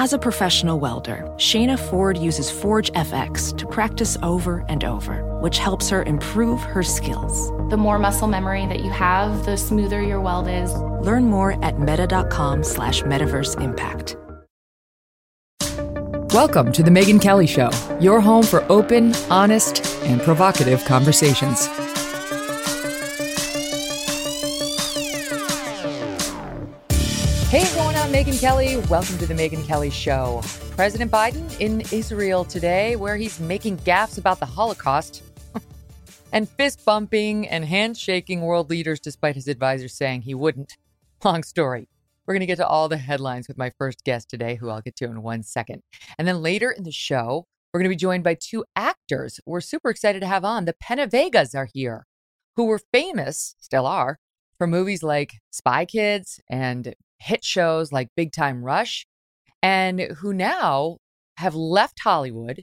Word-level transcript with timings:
As 0.00 0.12
a 0.12 0.18
professional 0.18 0.78
welder, 0.78 1.24
Shayna 1.38 1.76
Ford 1.76 2.16
uses 2.16 2.48
Forge 2.48 2.92
FX 2.92 3.58
to 3.58 3.66
practice 3.66 4.16
over 4.22 4.64
and 4.68 4.84
over, 4.84 5.24
which 5.40 5.58
helps 5.58 5.90
her 5.90 6.04
improve 6.04 6.60
her 6.60 6.84
skills. 6.84 7.50
The 7.68 7.76
more 7.78 7.98
muscle 7.98 8.28
memory 8.28 8.64
that 8.66 8.84
you 8.84 8.92
have, 8.92 9.44
the 9.44 9.56
smoother 9.56 10.00
your 10.00 10.20
weld 10.20 10.46
is. 10.46 10.72
Learn 11.04 11.24
more 11.24 11.58
at 11.64 11.80
meta.com 11.80 12.62
slash 12.62 13.02
metaverse 13.02 13.60
impact. 13.60 14.16
Welcome 16.32 16.70
to 16.74 16.84
the 16.84 16.90
Megyn 16.92 17.20
Kelly 17.20 17.48
Show, 17.48 17.70
your 18.00 18.20
home 18.20 18.44
for 18.44 18.64
open, 18.70 19.16
honest, 19.30 19.84
and 20.04 20.22
provocative 20.22 20.84
conversations. 20.84 21.66
I'm 28.08 28.14
Megyn 28.14 28.40
Kelly. 28.40 28.78
Welcome 28.88 29.18
to 29.18 29.26
the 29.26 29.34
Megyn 29.34 29.66
Kelly 29.66 29.90
Show. 29.90 30.40
President 30.70 31.12
Biden 31.12 31.60
in 31.60 31.82
Israel 31.92 32.42
today, 32.42 32.96
where 32.96 33.18
he's 33.18 33.38
making 33.38 33.76
gaffes 33.80 34.16
about 34.16 34.40
the 34.40 34.46
Holocaust 34.46 35.22
and 36.32 36.48
fist 36.48 36.82
bumping 36.86 37.46
and 37.46 37.66
handshaking 37.66 38.40
world 38.40 38.70
leaders 38.70 38.98
despite 38.98 39.34
his 39.34 39.46
advisors 39.46 39.92
saying 39.92 40.22
he 40.22 40.34
wouldn't. 40.34 40.78
Long 41.24 41.42
story. 41.42 41.86
We're 42.26 42.32
going 42.32 42.40
to 42.40 42.46
get 42.46 42.56
to 42.56 42.66
all 42.66 42.88
the 42.88 42.96
headlines 42.96 43.46
with 43.46 43.58
my 43.58 43.72
first 43.76 44.02
guest 44.04 44.30
today, 44.30 44.54
who 44.54 44.70
I'll 44.70 44.80
get 44.80 44.96
to 44.96 45.04
in 45.04 45.22
one 45.22 45.42
second. 45.42 45.82
And 46.16 46.26
then 46.26 46.40
later 46.40 46.70
in 46.70 46.84
the 46.84 46.90
show, 46.90 47.44
we're 47.74 47.80
going 47.80 47.90
to 47.90 47.94
be 47.94 47.96
joined 47.96 48.24
by 48.24 48.38
two 48.40 48.64
actors 48.74 49.38
we're 49.44 49.60
super 49.60 49.90
excited 49.90 50.20
to 50.20 50.26
have 50.26 50.46
on. 50.46 50.64
The 50.64 50.74
PenaVegas 50.82 51.54
are 51.54 51.68
here, 51.74 52.06
who 52.56 52.64
were 52.64 52.80
famous, 52.90 53.54
still 53.58 53.84
are, 53.84 54.18
for 54.56 54.66
movies 54.66 55.02
like 55.02 55.40
Spy 55.50 55.84
Kids 55.84 56.40
and 56.48 56.94
hit 57.18 57.44
shows 57.44 57.92
like 57.92 58.08
Big 58.16 58.32
Time 58.32 58.64
Rush, 58.64 59.06
and 59.62 60.00
who 60.18 60.32
now 60.32 60.98
have 61.38 61.54
left 61.54 62.00
Hollywood, 62.00 62.62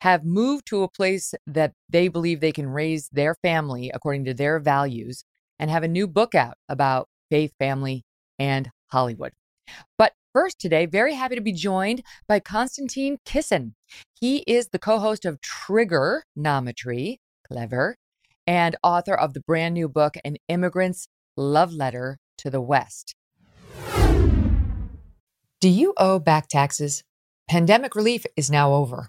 have 0.00 0.24
moved 0.24 0.66
to 0.66 0.82
a 0.82 0.90
place 0.90 1.34
that 1.46 1.72
they 1.88 2.08
believe 2.08 2.40
they 2.40 2.52
can 2.52 2.68
raise 2.68 3.08
their 3.10 3.34
family 3.42 3.90
according 3.94 4.24
to 4.26 4.34
their 4.34 4.58
values, 4.58 5.24
and 5.58 5.70
have 5.70 5.82
a 5.82 5.88
new 5.88 6.06
book 6.06 6.34
out 6.34 6.56
about 6.68 7.08
faith, 7.30 7.52
family, 7.58 8.02
and 8.38 8.70
Hollywood. 8.88 9.32
But 9.96 10.12
first 10.32 10.58
today, 10.58 10.86
very 10.86 11.14
happy 11.14 11.36
to 11.36 11.40
be 11.40 11.52
joined 11.52 12.02
by 12.28 12.40
Konstantin 12.40 13.18
Kisin. 13.24 13.72
He 14.20 14.38
is 14.46 14.68
the 14.68 14.78
co-host 14.78 15.24
of 15.24 15.40
Triggernometry, 15.40 17.16
clever, 17.46 17.96
and 18.46 18.76
author 18.82 19.14
of 19.14 19.32
the 19.32 19.40
brand 19.40 19.74
new 19.74 19.88
book, 19.88 20.16
An 20.24 20.36
Immigrant's 20.48 21.08
Love 21.36 21.72
Letter 21.72 22.18
to 22.38 22.50
the 22.50 22.60
West. 22.60 23.14
Do 25.64 25.70
you 25.70 25.94
owe 25.96 26.18
back 26.18 26.48
taxes? 26.48 27.04
Pandemic 27.48 27.94
relief 27.94 28.26
is 28.36 28.50
now 28.50 28.74
over. 28.74 29.08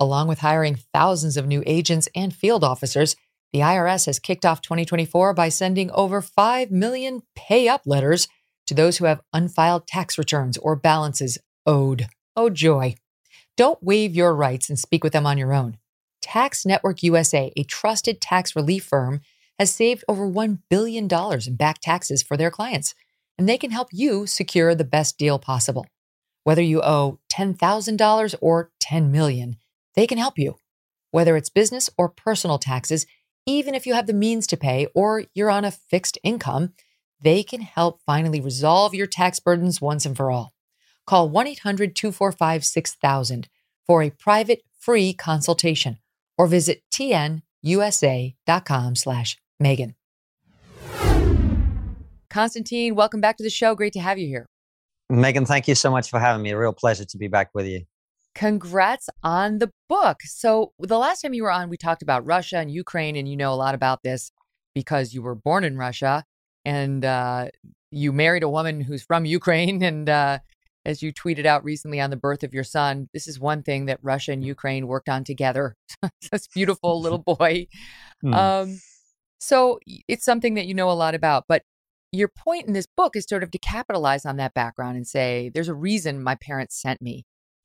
Along 0.00 0.26
with 0.26 0.40
hiring 0.40 0.74
thousands 0.92 1.36
of 1.36 1.46
new 1.46 1.62
agents 1.64 2.08
and 2.12 2.34
field 2.34 2.64
officers, 2.64 3.14
the 3.52 3.60
IRS 3.60 4.06
has 4.06 4.18
kicked 4.18 4.44
off 4.44 4.62
2024 4.62 5.32
by 5.32 5.48
sending 5.48 5.92
over 5.92 6.20
5 6.20 6.72
million 6.72 7.22
pay 7.36 7.68
up 7.68 7.82
letters 7.86 8.26
to 8.66 8.74
those 8.74 8.98
who 8.98 9.04
have 9.04 9.20
unfiled 9.32 9.86
tax 9.86 10.18
returns 10.18 10.58
or 10.58 10.74
balances 10.74 11.38
owed. 11.66 12.08
Oh, 12.34 12.50
joy. 12.50 12.96
Don't 13.56 13.80
waive 13.80 14.16
your 14.16 14.34
rights 14.34 14.68
and 14.68 14.80
speak 14.80 15.04
with 15.04 15.12
them 15.12 15.24
on 15.24 15.38
your 15.38 15.52
own. 15.52 15.78
Tax 16.20 16.66
Network 16.66 17.04
USA, 17.04 17.52
a 17.56 17.62
trusted 17.62 18.20
tax 18.20 18.56
relief 18.56 18.84
firm, 18.84 19.20
has 19.56 19.72
saved 19.72 20.02
over 20.08 20.28
$1 20.28 20.62
billion 20.68 21.08
in 21.46 21.54
back 21.54 21.78
taxes 21.80 22.24
for 22.24 22.36
their 22.36 22.50
clients, 22.50 22.96
and 23.38 23.48
they 23.48 23.58
can 23.58 23.70
help 23.70 23.88
you 23.92 24.26
secure 24.26 24.74
the 24.74 24.84
best 24.84 25.18
deal 25.18 25.38
possible. 25.38 25.86
Whether 26.44 26.62
you 26.62 26.82
owe 26.82 27.20
$10,000 27.32 28.34
or 28.40 28.70
10 28.80 29.12
million, 29.12 29.56
they 29.94 30.06
can 30.06 30.18
help 30.18 30.38
you. 30.38 30.56
Whether 31.10 31.36
it's 31.36 31.50
business 31.50 31.90
or 31.96 32.08
personal 32.08 32.58
taxes, 32.58 33.06
even 33.46 33.74
if 33.74 33.86
you 33.86 33.94
have 33.94 34.06
the 34.06 34.12
means 34.12 34.46
to 34.48 34.56
pay 34.56 34.86
or 34.94 35.24
you're 35.34 35.50
on 35.50 35.64
a 35.64 35.70
fixed 35.70 36.18
income, 36.22 36.72
they 37.20 37.42
can 37.42 37.60
help 37.60 38.00
finally 38.04 38.40
resolve 38.40 38.94
your 38.94 39.06
tax 39.06 39.40
burdens 39.40 39.80
once 39.80 40.04
and 40.04 40.16
for 40.16 40.30
all. 40.30 40.52
Call 41.06 41.28
1 41.28 41.46
800 41.46 41.96
245 41.96 42.64
6000 42.64 43.48
for 43.86 44.02
a 44.02 44.10
private 44.10 44.62
free 44.78 45.12
consultation 45.12 45.98
or 46.38 46.46
visit 46.46 46.82
tnusa.com 46.92 48.96
slash 48.96 49.38
Megyn. 49.62 49.94
Konstantin, 52.32 52.94
welcome 52.94 53.20
back 53.20 53.36
to 53.36 53.42
the 53.42 53.50
show. 53.50 53.74
Great 53.74 53.92
to 53.92 54.00
have 54.00 54.18
you 54.18 54.26
here. 54.26 54.48
Megyn, 55.12 55.46
thank 55.46 55.68
you 55.68 55.74
so 55.74 55.90
much 55.90 56.08
for 56.08 56.18
having 56.18 56.42
me. 56.42 56.50
A 56.52 56.58
real 56.58 56.72
pleasure 56.72 57.04
to 57.04 57.18
be 57.18 57.28
back 57.28 57.50
with 57.52 57.66
you. 57.66 57.82
Congrats 58.34 59.10
on 59.22 59.58
the 59.58 59.70
book. 59.86 60.22
So, 60.22 60.72
the 60.78 60.96
last 60.96 61.20
time 61.20 61.34
you 61.34 61.42
were 61.42 61.52
on, 61.52 61.68
we 61.68 61.76
talked 61.76 62.00
about 62.00 62.24
Russia 62.24 62.56
and 62.56 62.70
Ukraine, 62.70 63.16
and 63.16 63.28
you 63.28 63.36
know 63.36 63.52
a 63.52 63.54
lot 63.54 63.74
about 63.74 64.02
this 64.02 64.32
because 64.74 65.12
you 65.12 65.20
were 65.20 65.34
born 65.34 65.62
in 65.62 65.76
Russia 65.76 66.24
and 66.64 67.04
uh, 67.04 67.48
you 67.90 68.14
married 68.14 68.42
a 68.42 68.48
woman 68.48 68.80
who's 68.80 69.02
from 69.02 69.26
Ukraine. 69.26 69.82
And 69.92 70.08
uh, 70.08 70.38
as 70.86 71.02
you 71.02 71.12
tweeted 71.12 71.44
out 71.44 71.62
recently 71.64 72.00
on 72.00 72.08
the 72.08 72.16
birth 72.16 72.42
of 72.42 72.54
your 72.54 72.64
son, 72.64 73.10
this 73.12 73.28
is 73.28 73.38
one 73.38 73.62
thing 73.62 73.84
that 73.86 73.98
Russia 74.00 74.32
and 74.32 74.42
Ukraine 74.42 74.86
worked 74.86 75.10
on 75.10 75.24
together. 75.24 75.76
this 76.32 76.46
beautiful 76.46 77.00
little 77.00 77.18
boy. 77.18 77.66
Mm. 78.24 78.34
Um, 78.34 78.80
so 79.40 79.80
it's 80.06 80.24
something 80.24 80.54
that 80.54 80.66
you 80.66 80.74
know 80.74 80.88
a 80.88 80.92
lot 80.92 81.16
about. 81.16 81.46
But 81.48 81.64
your 82.12 82.28
point 82.28 82.66
in 82.66 82.74
this 82.74 82.86
book 82.86 83.16
is 83.16 83.24
sort 83.28 83.42
of 83.42 83.50
to 83.50 83.58
capitalize 83.58 84.26
on 84.26 84.36
that 84.36 84.54
background 84.54 84.96
and 84.96 85.06
say, 85.06 85.50
there's 85.52 85.68
a 85.68 85.74
reason 85.74 86.22
my 86.22 86.34
parents 86.34 86.80
sent 86.80 87.00
me 87.00 87.24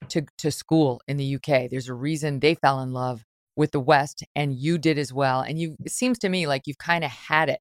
to, 0.09 0.25
to 0.37 0.51
school 0.51 1.01
in 1.07 1.17
the 1.17 1.35
UK. 1.35 1.69
There's 1.69 1.89
a 1.89 1.93
reason 1.93 2.39
they 2.39 2.55
fell 2.55 2.81
in 2.81 2.93
love 2.93 3.23
with 3.57 3.71
the 3.71 3.79
West, 3.79 4.23
and 4.35 4.55
you 4.55 4.77
did 4.77 4.97
as 4.97 5.11
well. 5.11 5.41
And 5.41 5.59
you, 5.59 5.75
it 5.83 5.91
seems 5.91 6.17
to 6.19 6.29
me 6.29 6.47
like 6.47 6.63
you've 6.65 6.77
kind 6.77 7.03
of 7.03 7.11
had 7.11 7.49
it 7.49 7.59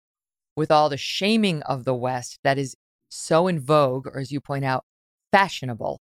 with 0.54 0.70
all 0.70 0.88
the 0.88 0.96
shaming 0.96 1.62
of 1.62 1.84
the 1.84 1.94
West 1.94 2.38
that 2.44 2.58
is 2.58 2.76
so 3.08 3.48
in 3.48 3.58
vogue, 3.58 4.06
or 4.06 4.20
as 4.20 4.30
you 4.30 4.40
point 4.40 4.64
out, 4.64 4.84
fashionable 5.32 6.00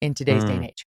in 0.00 0.14
today's 0.14 0.44
mm. 0.44 0.46
day 0.46 0.54
and 0.54 0.62
mm. 0.62 0.68
age. 0.68 0.86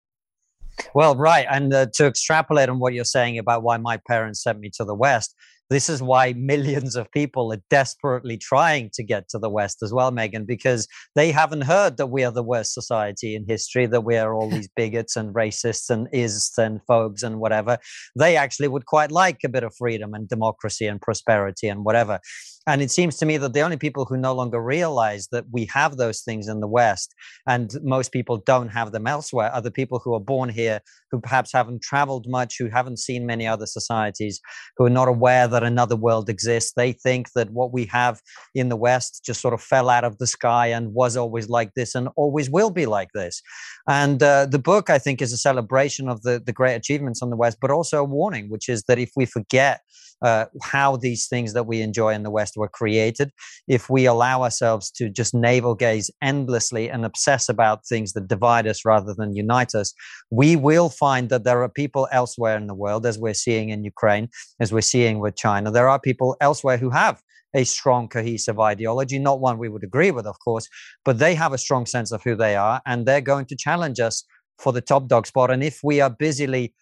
Well, 0.93 1.15
right. 1.15 1.45
And 1.49 1.73
uh, 1.73 1.87
to 1.93 2.05
extrapolate 2.05 2.69
on 2.69 2.79
what 2.79 2.93
you're 2.93 3.05
saying 3.05 3.37
about 3.37 3.63
why 3.63 3.77
my 3.77 3.97
parents 4.07 4.43
sent 4.43 4.59
me 4.59 4.69
to 4.75 4.85
the 4.85 4.95
West, 4.95 5.35
this 5.69 5.89
is 5.89 6.01
why 6.01 6.33
millions 6.33 6.95
of 6.95 7.11
people 7.11 7.51
are 7.51 7.61
desperately 7.69 8.37
trying 8.37 8.89
to 8.93 9.03
get 9.03 9.27
to 9.29 9.39
the 9.39 9.49
West 9.49 9.83
as 9.83 9.93
well, 9.93 10.11
Megyn, 10.11 10.45
because 10.47 10.87
they 11.15 11.31
haven't 11.31 11.63
heard 11.63 11.97
that 11.97 12.07
we 12.07 12.23
are 12.23 12.31
the 12.31 12.43
worst 12.43 12.73
society 12.73 13.35
in 13.35 13.45
history, 13.47 13.85
that 13.85 14.01
we 14.01 14.15
are 14.17 14.33
all 14.33 14.49
these 14.49 14.69
bigots 14.75 15.15
and 15.15 15.33
racists 15.35 15.89
and 15.89 16.07
ists 16.13 16.57
and 16.57 16.79
phobes 16.87 17.23
and 17.23 17.39
whatever. 17.39 17.77
They 18.15 18.37
actually 18.37 18.69
would 18.69 18.85
quite 18.85 19.11
like 19.11 19.39
a 19.43 19.49
bit 19.49 19.63
of 19.63 19.75
freedom 19.75 20.13
and 20.13 20.27
democracy 20.29 20.87
and 20.87 21.01
prosperity 21.01 21.67
and 21.67 21.83
whatever. 21.83 22.19
And 22.67 22.81
it 22.81 22.91
seems 22.91 23.15
to 23.17 23.25
me 23.25 23.37
that 23.37 23.53
the 23.53 23.61
only 23.61 23.77
people 23.77 24.03
who 24.03 24.17
no 24.17 24.33
longer 24.33 24.61
realize 24.61 25.29
that 25.31 25.45
we 25.51 25.65
have 25.73 25.95
those 25.95 26.21
things 26.21 26.49
in 26.49 26.59
the 26.59 26.67
West 26.67 27.15
and 27.47 27.73
most 27.81 28.11
people 28.11 28.37
don't 28.45 28.67
have 28.67 28.91
them 28.91 29.07
elsewhere 29.07 29.49
are 29.51 29.61
the 29.61 29.71
people 29.71 30.01
who 30.03 30.13
are 30.13 30.19
born 30.19 30.49
here, 30.49 30.81
who 31.11 31.19
perhaps 31.19 31.51
haven't 31.53 31.81
traveled 31.81 32.25
much, 32.27 32.55
who 32.59 32.69
haven't 32.69 32.99
seen 32.99 33.25
many 33.25 33.47
other 33.47 33.65
societies, 33.65 34.39
who 34.77 34.85
are 34.85 34.89
not 34.89 35.07
aware 35.07 35.47
that 35.47 35.63
another 35.63 35.95
world 35.95 36.29
exists. 36.29 36.73
They 36.75 36.91
think 36.91 37.31
that 37.33 37.51
what 37.51 37.73
we 37.73 37.85
have 37.85 38.21
in 38.55 38.69
the 38.69 38.75
West 38.75 39.23
just 39.25 39.41
sort 39.41 39.53
of 39.53 39.61
fell 39.61 39.89
out 39.89 40.03
of 40.03 40.17
the 40.17 40.27
sky 40.27 40.67
and 40.67 40.93
was 40.93 41.17
always 41.17 41.49
like 41.49 41.73
this 41.75 41.95
and 41.95 42.09
always 42.15 42.49
will 42.49 42.69
be 42.69 42.85
like 42.85 43.09
this. 43.13 43.41
And 43.87 44.21
uh, 44.21 44.45
the 44.45 44.59
book, 44.59 44.89
I 44.89 44.99
think, 44.99 45.21
is 45.21 45.33
a 45.33 45.37
celebration 45.37 46.09
of 46.09 46.23
the, 46.23 46.41
the 46.45 46.53
great 46.53 46.75
achievements 46.75 47.21
on 47.21 47.29
the 47.29 47.37
West, 47.37 47.57
but 47.61 47.71
also 47.71 48.01
a 48.01 48.03
warning, 48.03 48.49
which 48.49 48.69
is 48.69 48.83
that 48.83 48.99
if 48.99 49.11
we 49.15 49.25
forget 49.25 49.81
uh, 50.21 50.45
how 50.63 50.97
these 50.97 51.27
things 51.27 51.53
that 51.53 51.67
we 51.67 51.81
enjoy 51.81 52.13
in 52.13 52.23
the 52.23 52.31
West 52.31 52.57
were 52.57 52.67
created, 52.67 53.31
if 53.67 53.89
we 53.89 54.05
allow 54.05 54.41
ourselves 54.41 54.89
to 54.91 55.09
just 55.09 55.33
navel 55.33 55.75
gaze 55.75 56.09
endlessly 56.21 56.89
and 56.89 57.05
obsess 57.05 57.49
about 57.49 57.85
things 57.87 58.13
that 58.13 58.27
divide 58.27 58.67
us 58.67 58.83
rather 58.83 59.13
than 59.13 59.35
unite 59.35 59.75
us, 59.75 59.93
we 60.31 60.55
will 60.55 60.89
find 60.99 61.29
that 61.29 61.43
there 61.43 61.61
are 61.63 61.69
people 61.69 62.07
elsewhere 62.11 62.57
in 62.57 62.67
the 62.67 62.73
world, 62.73 63.05
as 63.05 63.17
we're 63.17 63.33
seeing 63.33 63.69
in 63.69 63.83
Ukraine, 63.83 64.29
as 64.59 64.71
we're 64.71 64.81
seeing 64.81 65.19
with 65.19 65.35
China, 65.35 65.71
there 65.71 65.89
are 65.89 65.99
people 65.99 66.35
elsewhere 66.41 66.77
who 66.77 66.89
have 66.89 67.21
a 67.53 67.63
strong, 67.63 68.07
cohesive 68.07 68.59
ideology, 68.59 69.19
not 69.19 69.39
one 69.39 69.57
we 69.57 69.69
would 69.69 69.83
agree 69.83 70.11
with, 70.11 70.25
of 70.25 70.37
course, 70.43 70.67
but 71.05 71.19
they 71.19 71.33
have 71.35 71.53
a 71.53 71.57
strong 71.57 71.85
sense 71.85 72.11
of 72.11 72.21
who 72.23 72.35
they 72.35 72.55
are, 72.55 72.81
and 72.85 73.05
they're 73.05 73.21
going 73.21 73.45
to 73.45 73.55
challenge 73.55 73.99
us 73.99 74.23
for 74.59 74.73
the 74.73 74.81
top 74.81 75.07
dog 75.07 75.27
spot. 75.27 75.51
And 75.51 75.63
if 75.63 75.79
we 75.83 76.01
are 76.01 76.09
busily 76.09 76.73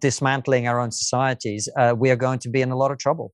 dismantling 0.00 0.66
our 0.66 0.80
own 0.80 0.90
societies, 0.90 1.68
uh, 1.76 1.94
we 1.96 2.10
are 2.10 2.16
going 2.16 2.38
to 2.40 2.48
be 2.48 2.62
in 2.62 2.70
a 2.70 2.76
lot 2.76 2.90
of 2.90 2.98
trouble. 2.98 3.32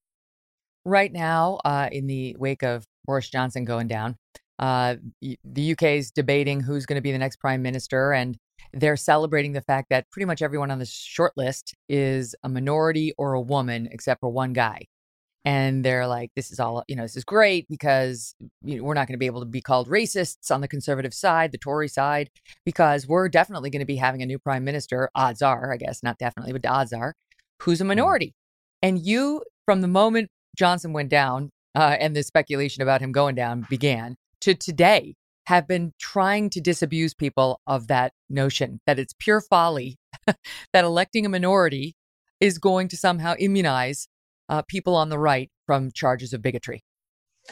Right 0.85 1.13
now, 1.13 1.61
uh, 1.65 1.89
in 1.93 2.07
the 2.07 2.35
wake 2.39 2.63
of 2.63 2.85
Boris 3.05 3.31
Johnson 3.31 3.65
going 3.65 3.87
down, 3.87 4.17
uh, 4.59 4.97
the 5.21 5.73
UK 5.73 5.83
is 5.83 6.11
debating 6.11 6.61
who's 6.61 6.87
going 6.87 6.97
to 6.97 7.03
be 7.03 7.13
the 7.13 7.19
next 7.19 7.37
prime 7.37 7.63
minister, 7.63 8.13
and 8.13 8.37
they're 8.73 8.97
celebrating 8.97 9.53
the 9.53 9.61
fact 9.61 9.89
that 9.91 10.11
pretty 10.11 10.27
much 10.27 10.43
everyone 10.43 10.71
on 10.71 10.79
the 10.79 10.87
short 10.87 11.33
list 11.37 11.75
is 11.89 12.35
a 12.43 12.49
minority 12.49 13.13
or 13.19 13.35
a 13.35 13.41
woman, 13.41 13.89
except 13.91 14.21
for 14.21 14.31
one 14.31 14.53
guy. 14.53 14.87
And 15.45 15.85
they're 15.85 16.07
like, 16.07 16.31
this 16.37 16.53
is 16.53 16.61
all, 16.61 16.85
you 16.87 16.95
know, 16.95 17.03
this 17.03 17.17
is 17.17 17.25
great 17.25 17.67
because 17.69 18.35
you 18.63 18.77
know, 18.77 18.85
we're 18.85 18.95
not 18.95 19.09
going 19.09 19.15
to 19.15 19.19
be 19.19 19.27
able 19.27 19.41
to 19.41 19.47
be 19.47 19.61
called 19.61 19.89
racists 19.89 20.53
on 20.53 20.61
the 20.61 20.69
conservative 20.69 21.13
side, 21.13 21.51
the 21.51 21.59
Tory 21.59 21.89
side, 21.89 22.31
because 22.65 23.09
we're 23.09 23.29
definitely 23.29 23.71
going 23.71 23.81
to 23.81 23.87
be 23.87 23.97
having 23.97 24.23
a 24.23 24.27
new 24.27 24.39
prime 24.39 24.63
minister. 24.63 25.11
Odds 25.17 25.43
are, 25.43 25.73
I 25.73 25.77
guess, 25.79 26.03
not 26.03 26.19
definitely, 26.19 26.53
but 26.53 26.65
odds 26.65 26.93
are, 26.93 27.15
who's 27.61 27.81
a 27.81 27.85
mm. 27.85 27.89
minority. 27.89 28.35
And 28.83 29.05
you, 29.05 29.43
from 29.65 29.81
the 29.81 29.89
moment 29.89 30.29
Johnson 30.57 30.93
went 30.93 31.09
down 31.09 31.51
uh, 31.75 31.97
and 31.99 32.15
the 32.15 32.23
speculation 32.23 32.83
about 32.83 33.01
him 33.01 33.13
going 33.13 33.35
down 33.35 33.67
began 33.69 34.17
to 34.43 34.55
today, 34.55 35.15
have 35.47 35.67
been 35.67 35.93
trying 36.01 36.51
to 36.51 36.61
disabuse 36.61 37.15
people 37.15 37.61
of 37.67 37.89
that 37.89 38.13
notion 38.31 38.81
that 38.87 38.99
it's 38.99 39.15
pure 39.19 39.41
folly 39.41 39.99
that 40.73 40.85
electing 40.85 41.27
a 41.27 41.29
minority 41.29 41.97
is 42.41 42.59
going 42.59 42.89
to 42.89 42.97
somehow 42.97 43.35
immunize 43.39 44.09
uh, 44.49 44.63
people 44.69 44.95
on 44.97 45.09
the 45.09 45.19
right 45.19 45.51
from 45.67 45.91
charges 45.93 46.33
of 46.33 46.43
bigotry. 46.43 46.83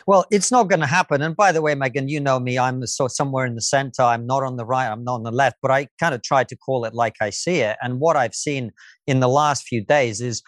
Well, 0.06 0.24
it's 0.30 0.52
not 0.52 0.68
going 0.68 0.80
to 0.80 0.86
happen. 0.86 1.20
And 1.20 1.36
by 1.36 1.52
the 1.52 1.62
way, 1.62 1.74
Megyn, 1.74 2.08
you 2.08 2.20
know 2.20 2.38
me. 2.38 2.58
I'm 2.58 2.86
so 2.86 3.08
somewhere 3.08 3.44
in 3.44 3.54
the 3.54 3.62
center. 3.62 4.02
I'm 4.02 4.26
not 4.26 4.42
on 4.42 4.56
the 4.56 4.64
right. 4.64 4.88
I'm 4.88 5.02
not 5.02 5.14
on 5.14 5.22
the 5.24 5.32
left. 5.32 5.56
But 5.62 5.72
I 5.72 5.88
kind 5.98 6.14
of 6.14 6.22
try 6.22 6.44
to 6.44 6.56
call 6.56 6.84
it 6.84 6.94
like 6.94 7.16
I 7.20 7.30
see 7.30 7.60
it. 7.60 7.76
And 7.82 7.98
what 7.98 8.16
I've 8.16 8.34
seen 8.34 8.70
in 9.06 9.20
the 9.20 9.28
last 9.28 9.64
few 9.64 9.84
days 9.84 10.20
is 10.20 10.42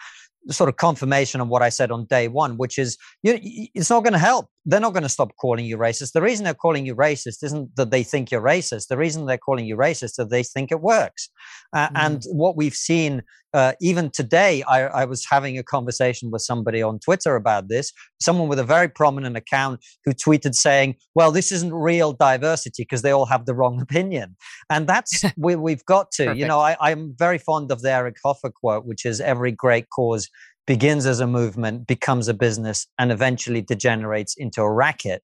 sort 0.49 0.69
of 0.69 0.77
confirmation 0.77 1.41
of 1.41 1.47
what 1.47 1.61
I 1.61 1.69
said 1.69 1.91
on 1.91 2.05
day 2.05 2.27
one, 2.27 2.57
which 2.57 2.77
is 2.77 2.97
you, 3.21 3.37
it's 3.73 3.89
not 3.89 4.03
going 4.03 4.13
to 4.13 4.19
help. 4.19 4.47
They're 4.65 4.79
not 4.79 4.93
going 4.93 5.03
to 5.03 5.09
stop 5.09 5.35
calling 5.39 5.65
you 5.65 5.77
racist. 5.77 6.13
The 6.13 6.21
reason 6.21 6.45
they're 6.45 6.53
calling 6.53 6.85
you 6.85 6.95
racist 6.95 7.43
isn't 7.43 7.75
that 7.75 7.91
they 7.91 8.03
think 8.03 8.31
you're 8.31 8.41
racist. 8.41 8.87
The 8.87 8.97
reason 8.97 9.25
they're 9.25 9.37
calling 9.37 9.65
you 9.65 9.75
racist 9.75 10.03
is 10.03 10.13
that 10.13 10.29
they 10.29 10.43
think 10.43 10.71
it 10.71 10.81
works. 10.81 11.29
Uh, 11.73 11.89
mm. 11.89 11.91
And 11.95 12.23
what 12.31 12.55
we've 12.55 12.75
seen 12.75 13.23
uh, 13.53 13.73
even 13.79 14.09
today, 14.09 14.63
I, 14.63 14.81
I, 14.81 15.05
was 15.05 15.25
having 15.29 15.59
a 15.59 15.63
conversation 15.63 16.31
with 16.31 16.41
somebody 16.41 16.81
on 16.81 16.97
Twitter 16.97 17.35
about 17.35 17.67
this, 17.67 17.93
someone 18.19 18.47
with 18.47 18.57
a 18.57 18.63
very 18.63 18.87
prominent 18.87 19.37
account 19.37 19.79
who 20.05 20.11
tweeted 20.11 20.55
saying, 20.55 20.95
well, 21.13 21.31
this 21.31 21.51
isn't 21.51 21.71
real 21.71 22.13
diversity 22.13 22.81
because 22.81 23.03
they 23.03 23.11
all 23.11 23.27
have 23.27 23.45
the 23.45 23.53
wrong 23.53 23.79
opinion. 23.79 24.35
And 24.71 24.87
that's 24.87 25.23
where 25.35 25.59
we've 25.59 25.85
got 25.85 26.09
to. 26.13 26.25
Perfect. 26.25 26.39
You 26.39 26.47
know, 26.47 26.59
I, 26.59 26.75
I'm 26.79 27.13
very 27.15 27.37
fond 27.37 27.71
of 27.71 27.83
the 27.83 27.91
Eric 27.91 28.17
Hoffer 28.23 28.49
quote, 28.49 28.85
which 28.85 29.05
is 29.05 29.21
every 29.21 29.51
great 29.51 29.87
cause 29.91 30.27
begins 30.65 31.05
as 31.05 31.19
a 31.19 31.27
movement, 31.27 31.87
becomes 31.87 32.27
a 32.27 32.33
business, 32.33 32.87
and 32.97 33.11
eventually 33.11 33.61
degenerates 33.61 34.35
into 34.35 34.61
a 34.61 34.71
racket. 34.71 35.23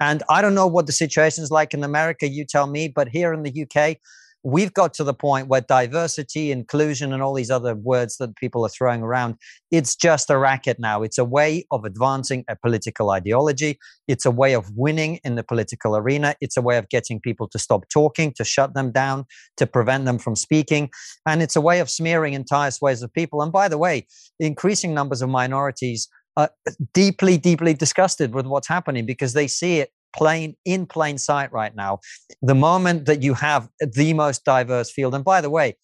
And 0.00 0.22
I 0.30 0.40
don't 0.40 0.54
know 0.54 0.66
what 0.66 0.86
the 0.86 0.92
situation 0.92 1.44
is 1.44 1.50
like 1.50 1.74
in 1.74 1.84
America, 1.84 2.28
you 2.28 2.44
tell 2.44 2.66
me, 2.66 2.88
but 2.88 3.08
here 3.08 3.32
in 3.32 3.42
the 3.42 3.66
UK, 3.66 3.98
we've 4.42 4.72
got 4.72 4.94
to 4.94 5.04
the 5.04 5.14
point 5.14 5.48
where 5.48 5.60
diversity, 5.60 6.50
inclusion, 6.50 7.12
and 7.12 7.22
all 7.22 7.34
these 7.34 7.50
other 7.50 7.74
words 7.74 8.16
that 8.18 8.36
people 8.36 8.64
are 8.64 8.70
throwing 8.70 9.02
around, 9.02 9.36
it's 9.70 9.94
just 9.94 10.30
a 10.30 10.38
racket 10.38 10.78
now. 10.78 11.02
It's 11.02 11.18
a 11.18 11.24
way 11.24 11.66
of 11.70 11.84
advancing 11.84 12.44
a 12.48 12.56
political 12.56 13.10
ideology. 13.10 13.78
It's 14.08 14.24
a 14.24 14.30
way 14.30 14.54
of 14.54 14.70
winning 14.74 15.20
in 15.24 15.34
the 15.34 15.44
political 15.44 15.96
arena. 15.96 16.34
It's 16.40 16.56
a 16.56 16.62
way 16.62 16.78
of 16.78 16.88
getting 16.88 17.20
people 17.20 17.48
to 17.48 17.58
stop 17.58 17.88
talking, 17.88 18.32
to 18.34 18.44
shut 18.44 18.74
them 18.74 18.92
down, 18.92 19.26
to 19.58 19.66
prevent 19.66 20.04
them 20.04 20.18
from 20.18 20.36
speaking. 20.36 20.90
And 21.26 21.42
it's 21.42 21.56
a 21.56 21.60
way 21.60 21.80
of 21.80 21.90
smearing 21.90 22.34
entire 22.34 22.70
swathes 22.70 23.02
of 23.02 23.12
people. 23.12 23.42
And 23.42 23.52
by 23.52 23.68
the 23.68 23.78
way, 23.78 24.06
increasing 24.38 24.94
numbers 24.94 25.22
of 25.22 25.28
minorities 25.28 26.08
are 26.36 26.50
deeply, 26.94 27.36
deeply 27.36 27.74
disgusted 27.74 28.34
with 28.34 28.46
what's 28.46 28.68
happening 28.68 29.04
because 29.04 29.32
they 29.32 29.46
see 29.46 29.80
it 29.80 29.90
plain 30.16 30.56
in 30.64 30.86
plain 30.86 31.18
sight 31.18 31.52
right 31.52 31.74
now. 31.74 32.00
The 32.42 32.54
moment 32.54 33.06
that 33.06 33.22
you 33.22 33.34
have 33.34 33.68
the 33.80 34.14
most 34.14 34.44
diverse 34.44 34.90
field, 34.90 35.14
and 35.14 35.24
by 35.24 35.40
the 35.40 35.50
way, 35.50 35.76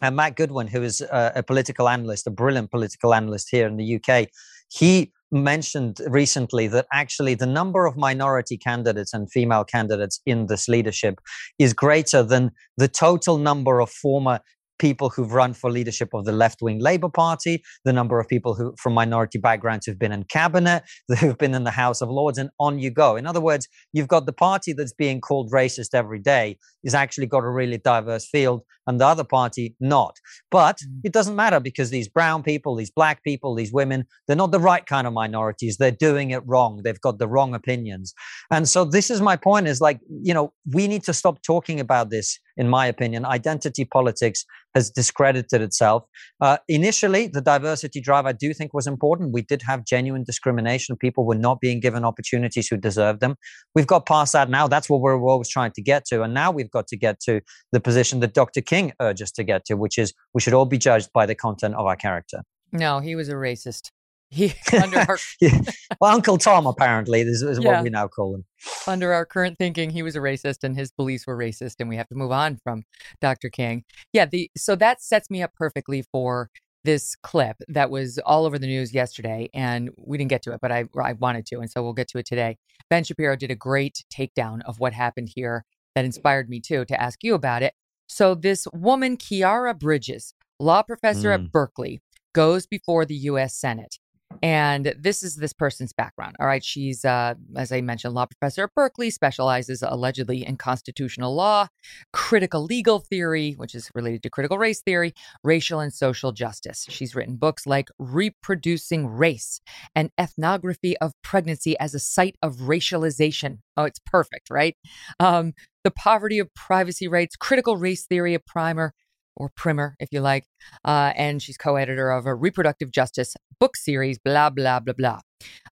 and 0.00 0.16
Matt 0.16 0.36
Goodwin, 0.36 0.66
who 0.66 0.82
is 0.82 1.00
a, 1.00 1.32
a 1.36 1.42
political 1.42 1.88
analyst, 1.88 2.26
a 2.26 2.30
brilliant 2.30 2.70
political 2.70 3.14
analyst 3.14 3.48
here 3.50 3.68
in 3.68 3.76
the 3.76 4.00
UK, 4.00 4.28
he 4.68 5.12
mentioned 5.30 6.00
recently 6.06 6.66
that 6.66 6.86
actually 6.92 7.34
the 7.34 7.46
number 7.46 7.86
of 7.86 7.96
minority 7.96 8.58
candidates 8.58 9.14
and 9.14 9.30
female 9.30 9.64
candidates 9.64 10.20
in 10.26 10.46
this 10.46 10.68
leadership 10.68 11.20
is 11.58 11.72
greater 11.72 12.22
than 12.22 12.50
the 12.76 12.88
total 12.88 13.38
number 13.38 13.80
of 13.80 13.90
former 13.90 14.40
people 14.82 15.10
who've 15.10 15.32
run 15.32 15.54
for 15.54 15.70
leadership 15.70 16.12
of 16.12 16.24
the 16.24 16.32
left 16.32 16.60
wing 16.60 16.80
Labour 16.80 17.08
Party, 17.08 17.62
the 17.84 17.92
number 17.92 18.18
of 18.18 18.26
people 18.26 18.52
who 18.52 18.74
from 18.76 18.94
minority 18.94 19.38
backgrounds 19.38 19.86
who've 19.86 19.96
been 19.96 20.10
in 20.10 20.24
cabinet, 20.24 20.82
who've 21.20 21.38
been 21.38 21.54
in 21.54 21.62
the 21.62 21.70
House 21.70 22.00
of 22.00 22.10
Lords, 22.10 22.36
and 22.36 22.50
on 22.58 22.80
you 22.80 22.90
go. 22.90 23.14
In 23.14 23.24
other 23.24 23.40
words, 23.40 23.68
you've 23.92 24.08
got 24.08 24.26
the 24.26 24.32
party 24.32 24.72
that's 24.72 24.92
being 24.92 25.20
called 25.20 25.52
racist 25.52 25.94
every 25.94 26.18
day 26.18 26.58
is 26.82 26.94
actually 26.94 27.28
got 27.28 27.44
a 27.44 27.48
really 27.48 27.78
diverse 27.78 28.28
field, 28.28 28.62
and 28.86 29.00
the 29.00 29.06
other 29.06 29.24
party 29.24 29.76
not. 29.80 30.16
But 30.50 30.78
mm. 30.78 31.00
it 31.04 31.12
doesn't 31.12 31.36
matter 31.36 31.60
because 31.60 31.90
these 31.90 32.08
brown 32.08 32.42
people, 32.42 32.76
these 32.76 32.90
black 32.90 33.22
people, 33.22 33.54
these 33.54 33.72
women, 33.72 34.06
they're 34.26 34.36
not 34.36 34.52
the 34.52 34.60
right 34.60 34.84
kind 34.84 35.06
of 35.06 35.12
minorities. 35.12 35.76
They're 35.76 35.90
doing 35.90 36.30
it 36.30 36.42
wrong. 36.46 36.80
They've 36.82 37.00
got 37.00 37.18
the 37.18 37.28
wrong 37.28 37.54
opinions. 37.54 38.14
And 38.50 38.68
so 38.68 38.84
this 38.84 39.10
is 39.10 39.20
my 39.20 39.36
point 39.36 39.68
is 39.68 39.80
like, 39.80 40.00
you 40.08 40.34
know, 40.34 40.52
we 40.72 40.88
need 40.88 41.04
to 41.04 41.12
stop 41.12 41.42
talking 41.42 41.80
about 41.80 42.10
this 42.10 42.38
in 42.56 42.68
my 42.68 42.86
opinion. 42.86 43.24
Identity 43.24 43.84
politics 43.84 44.44
has 44.74 44.90
discredited 44.90 45.60
itself. 45.60 46.04
Uh, 46.40 46.56
initially, 46.68 47.26
the 47.26 47.40
diversity 47.40 48.00
drive 48.00 48.26
I 48.26 48.32
do 48.32 48.54
think 48.54 48.72
was 48.72 48.86
important. 48.86 49.32
We 49.32 49.42
did 49.42 49.62
have 49.62 49.84
genuine 49.84 50.24
discrimination. 50.24 50.96
People 50.96 51.26
were 51.26 51.34
not 51.34 51.60
being 51.60 51.80
given 51.80 52.04
opportunities 52.04 52.68
who 52.68 52.76
deserved 52.76 53.20
them. 53.20 53.36
We've 53.74 53.86
got 53.86 54.06
past 54.06 54.32
that 54.32 54.48
now. 54.48 54.68
That's 54.68 54.88
what 54.88 55.00
we're 55.00 55.20
always 55.20 55.48
trying 55.48 55.72
to 55.72 55.82
get 55.82 56.04
to. 56.06 56.22
And 56.22 56.32
now 56.32 56.50
we've 56.50 56.70
got 56.70 56.86
to 56.88 56.96
get 56.96 57.20
to 57.20 57.40
the 57.72 57.80
position 57.80 58.20
that 58.20 58.34
Dr. 58.34 58.60
King 58.72 58.92
uh, 58.92 59.04
urged 59.04 59.22
us 59.22 59.30
to 59.32 59.44
get 59.44 59.64
to, 59.66 59.74
which 59.74 59.98
is 59.98 60.14
we 60.32 60.40
should 60.40 60.54
all 60.54 60.64
be 60.64 60.78
judged 60.78 61.10
by 61.12 61.26
the 61.26 61.34
content 61.34 61.74
of 61.74 61.86
our 61.86 61.96
character. 61.96 62.42
No, 62.72 63.00
he 63.00 63.14
was 63.14 63.28
a 63.28 63.34
racist. 63.34 63.90
He 64.32 64.54
under 64.82 65.00
our 65.00 65.18
yeah. 65.42 65.60
well, 66.00 66.14
Uncle 66.14 66.38
Tom 66.38 66.66
apparently 66.66 67.20
is, 67.20 67.42
is 67.42 67.58
yeah. 67.58 67.68
what 67.68 67.82
we 67.82 67.90
now 67.90 68.08
call 68.08 68.34
him. 68.34 68.46
Under 68.86 69.12
our 69.12 69.26
current 69.26 69.58
thinking, 69.58 69.90
he 69.90 70.02
was 70.02 70.16
a 70.16 70.20
racist 70.20 70.64
and 70.64 70.74
his 70.74 70.90
beliefs 70.90 71.26
were 71.26 71.36
racist, 71.36 71.74
and 71.80 71.88
we 71.90 71.96
have 71.96 72.08
to 72.08 72.14
move 72.14 72.32
on 72.32 72.58
from 72.64 72.84
Dr. 73.20 73.50
King. 73.50 73.84
Yeah, 74.14 74.24
the 74.24 74.50
so 74.56 74.74
that 74.76 75.02
sets 75.02 75.28
me 75.28 75.42
up 75.42 75.52
perfectly 75.54 76.00
for 76.10 76.48
this 76.82 77.14
clip 77.22 77.58
that 77.68 77.90
was 77.90 78.18
all 78.24 78.46
over 78.46 78.58
the 78.58 78.66
news 78.66 78.94
yesterday, 78.94 79.50
and 79.52 79.90
we 79.98 80.16
didn't 80.16 80.30
get 80.30 80.40
to 80.44 80.54
it, 80.54 80.60
but 80.62 80.72
I 80.72 80.86
I 80.98 81.12
wanted 81.12 81.44
to, 81.48 81.58
and 81.58 81.70
so 81.70 81.82
we'll 81.82 81.92
get 81.92 82.08
to 82.08 82.18
it 82.18 82.24
today. 82.24 82.56
Ben 82.88 83.04
Shapiro 83.04 83.36
did 83.36 83.50
a 83.50 83.54
great 83.54 84.02
takedown 84.10 84.62
of 84.64 84.80
what 84.80 84.94
happened 84.94 85.28
here 85.34 85.66
that 85.94 86.06
inspired 86.06 86.48
me 86.48 86.58
too 86.58 86.86
to 86.86 86.98
ask 86.98 87.22
you 87.22 87.34
about 87.34 87.62
it. 87.62 87.74
So 88.12 88.34
this 88.34 88.66
woman, 88.74 89.16
Khiara 89.16 89.78
Bridges, 89.78 90.34
law 90.60 90.82
professor 90.82 91.30
mm. 91.30 91.34
at 91.34 91.50
Berkeley, 91.50 92.02
goes 92.34 92.66
before 92.66 93.06
the 93.06 93.14
U.S. 93.14 93.56
Senate 93.56 93.98
and 94.42 94.94
this 94.98 95.22
is 95.22 95.36
this 95.36 95.52
person's 95.52 95.92
background. 95.92 96.36
All 96.38 96.46
right. 96.46 96.64
She's, 96.64 97.04
uh, 97.04 97.34
as 97.56 97.72
I 97.72 97.80
mentioned, 97.80 98.14
law 98.14 98.26
professor 98.26 98.64
at 98.64 98.74
Berkeley, 98.74 99.10
specializes 99.10 99.82
allegedly 99.82 100.46
in 100.46 100.56
constitutional 100.56 101.34
law, 101.34 101.66
critical 102.12 102.64
legal 102.64 103.00
theory, 103.00 103.52
which 103.52 103.74
is 103.74 103.90
related 103.94 104.22
to 104.22 104.30
critical 104.30 104.58
race 104.58 104.80
theory, 104.80 105.12
racial 105.42 105.80
and 105.80 105.92
social 105.92 106.32
justice. 106.32 106.86
She's 106.88 107.14
written 107.14 107.36
books 107.36 107.66
like 107.66 107.88
Reproducing 107.98 109.06
Race 109.06 109.60
and 109.94 110.10
Ethnography 110.18 110.96
of 110.98 111.12
Pregnancy 111.22 111.78
as 111.78 111.94
a 111.94 111.98
Site 111.98 112.36
of 112.42 112.56
Racialization. 112.56 113.58
Oh, 113.76 113.84
it's 113.84 114.00
perfect, 114.04 114.50
right? 114.50 114.76
Um, 115.18 115.54
the 115.84 115.90
Poverty 115.90 116.38
of 116.38 116.52
Privacy 116.54 117.08
Rights, 117.08 117.36
Critical 117.36 117.76
Race 117.76 118.06
Theory, 118.06 118.34
a 118.34 118.40
primer 118.40 118.94
or 119.36 119.50
primer, 119.56 119.96
if 119.98 120.08
you 120.12 120.20
like. 120.20 120.44
Uh, 120.84 121.12
and 121.16 121.42
she's 121.42 121.56
co 121.56 121.76
editor 121.76 122.10
of 122.10 122.26
a 122.26 122.34
reproductive 122.34 122.90
justice 122.90 123.34
book 123.58 123.76
series, 123.76 124.18
blah, 124.18 124.50
blah, 124.50 124.80
blah, 124.80 124.94
blah. 124.94 125.20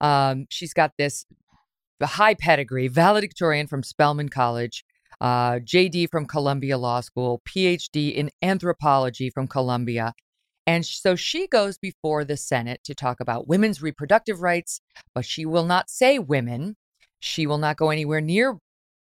Um, 0.01 0.47
she's 0.49 0.73
got 0.73 0.93
this 0.99 1.27
high 2.03 2.35
pedigree, 2.35 2.89
valedictorian 2.89 3.67
from 3.67 3.83
Spelman 3.83 4.29
College, 4.29 4.85
uh, 5.21 5.55
JD 5.55 6.11
from 6.11 6.27
Columbia 6.27 6.79
Law 6.79 7.01
School, 7.01 7.43
PhD 7.49 8.15
in 8.15 8.31
anthropology 8.43 9.31
from 9.31 9.49
Columbia. 9.49 10.15
And 10.67 10.85
so 10.85 11.17
she 11.17 11.47
goes 11.47 11.79
before 11.79 12.25
the 12.25 12.37
Senate 12.37 12.81
to 12.85 12.95
talk 12.95 13.21
about 13.21 13.49
women's 13.49 13.81
reproductive 13.81 14.43
rights, 14.43 14.81
but 15.15 15.25
she 15.25 15.47
will 15.47 15.65
not 15.65 15.89
say 15.89 16.19
women. 16.19 16.77
She 17.21 17.47
will 17.47 17.59
not 17.59 17.79
go 17.79 17.91
anywhere 17.91 18.21
near 18.21 18.59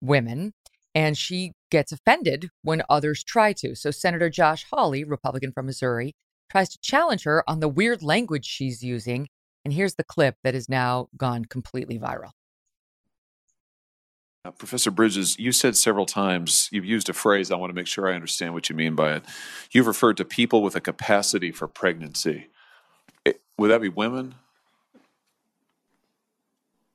women 0.01 0.53
and 0.93 1.17
she 1.17 1.53
gets 1.69 1.91
offended 1.91 2.49
when 2.63 2.83
others 2.89 3.23
try 3.23 3.53
to. 3.53 3.75
So 3.75 3.91
Senator 3.91 4.29
Josh 4.29 4.65
Hawley, 4.71 5.03
Republican 5.03 5.51
from 5.51 5.65
Missouri, 5.65 6.13
tries 6.49 6.69
to 6.69 6.79
challenge 6.81 7.23
her 7.23 7.43
on 7.49 7.61
the 7.61 7.69
weird 7.69 8.03
language 8.03 8.45
she's 8.45 8.83
using 8.83 9.27
And 9.63 9.73
here's 9.73 9.95
the 9.95 10.03
clip 10.03 10.35
that 10.43 10.53
has 10.53 10.67
now 10.67 11.07
gone 11.15 11.45
completely 11.45 11.99
viral. 11.99 12.31
Uh, 14.43 14.49
Professor 14.49 14.89
Bridges, 14.89 15.37
you 15.37 15.51
said 15.51 15.77
several 15.77 16.07
times, 16.07 16.67
you've 16.71 16.85
used 16.85 17.09
a 17.09 17.13
phrase, 17.13 17.51
I 17.51 17.55
want 17.55 17.69
to 17.69 17.75
make 17.75 17.85
sure 17.85 18.09
I 18.09 18.15
understand 18.15 18.55
what 18.55 18.69
you 18.69 18.75
mean 18.75 18.95
by 18.95 19.13
it. 19.13 19.23
You've 19.71 19.85
referred 19.85 20.17
to 20.17 20.25
people 20.25 20.63
with 20.63 20.75
a 20.75 20.81
capacity 20.81 21.51
for 21.51 21.67
pregnancy. 21.67 22.47
It, 23.23 23.41
would 23.59 23.69
that 23.69 23.81
be 23.81 23.89
women? 23.89 24.33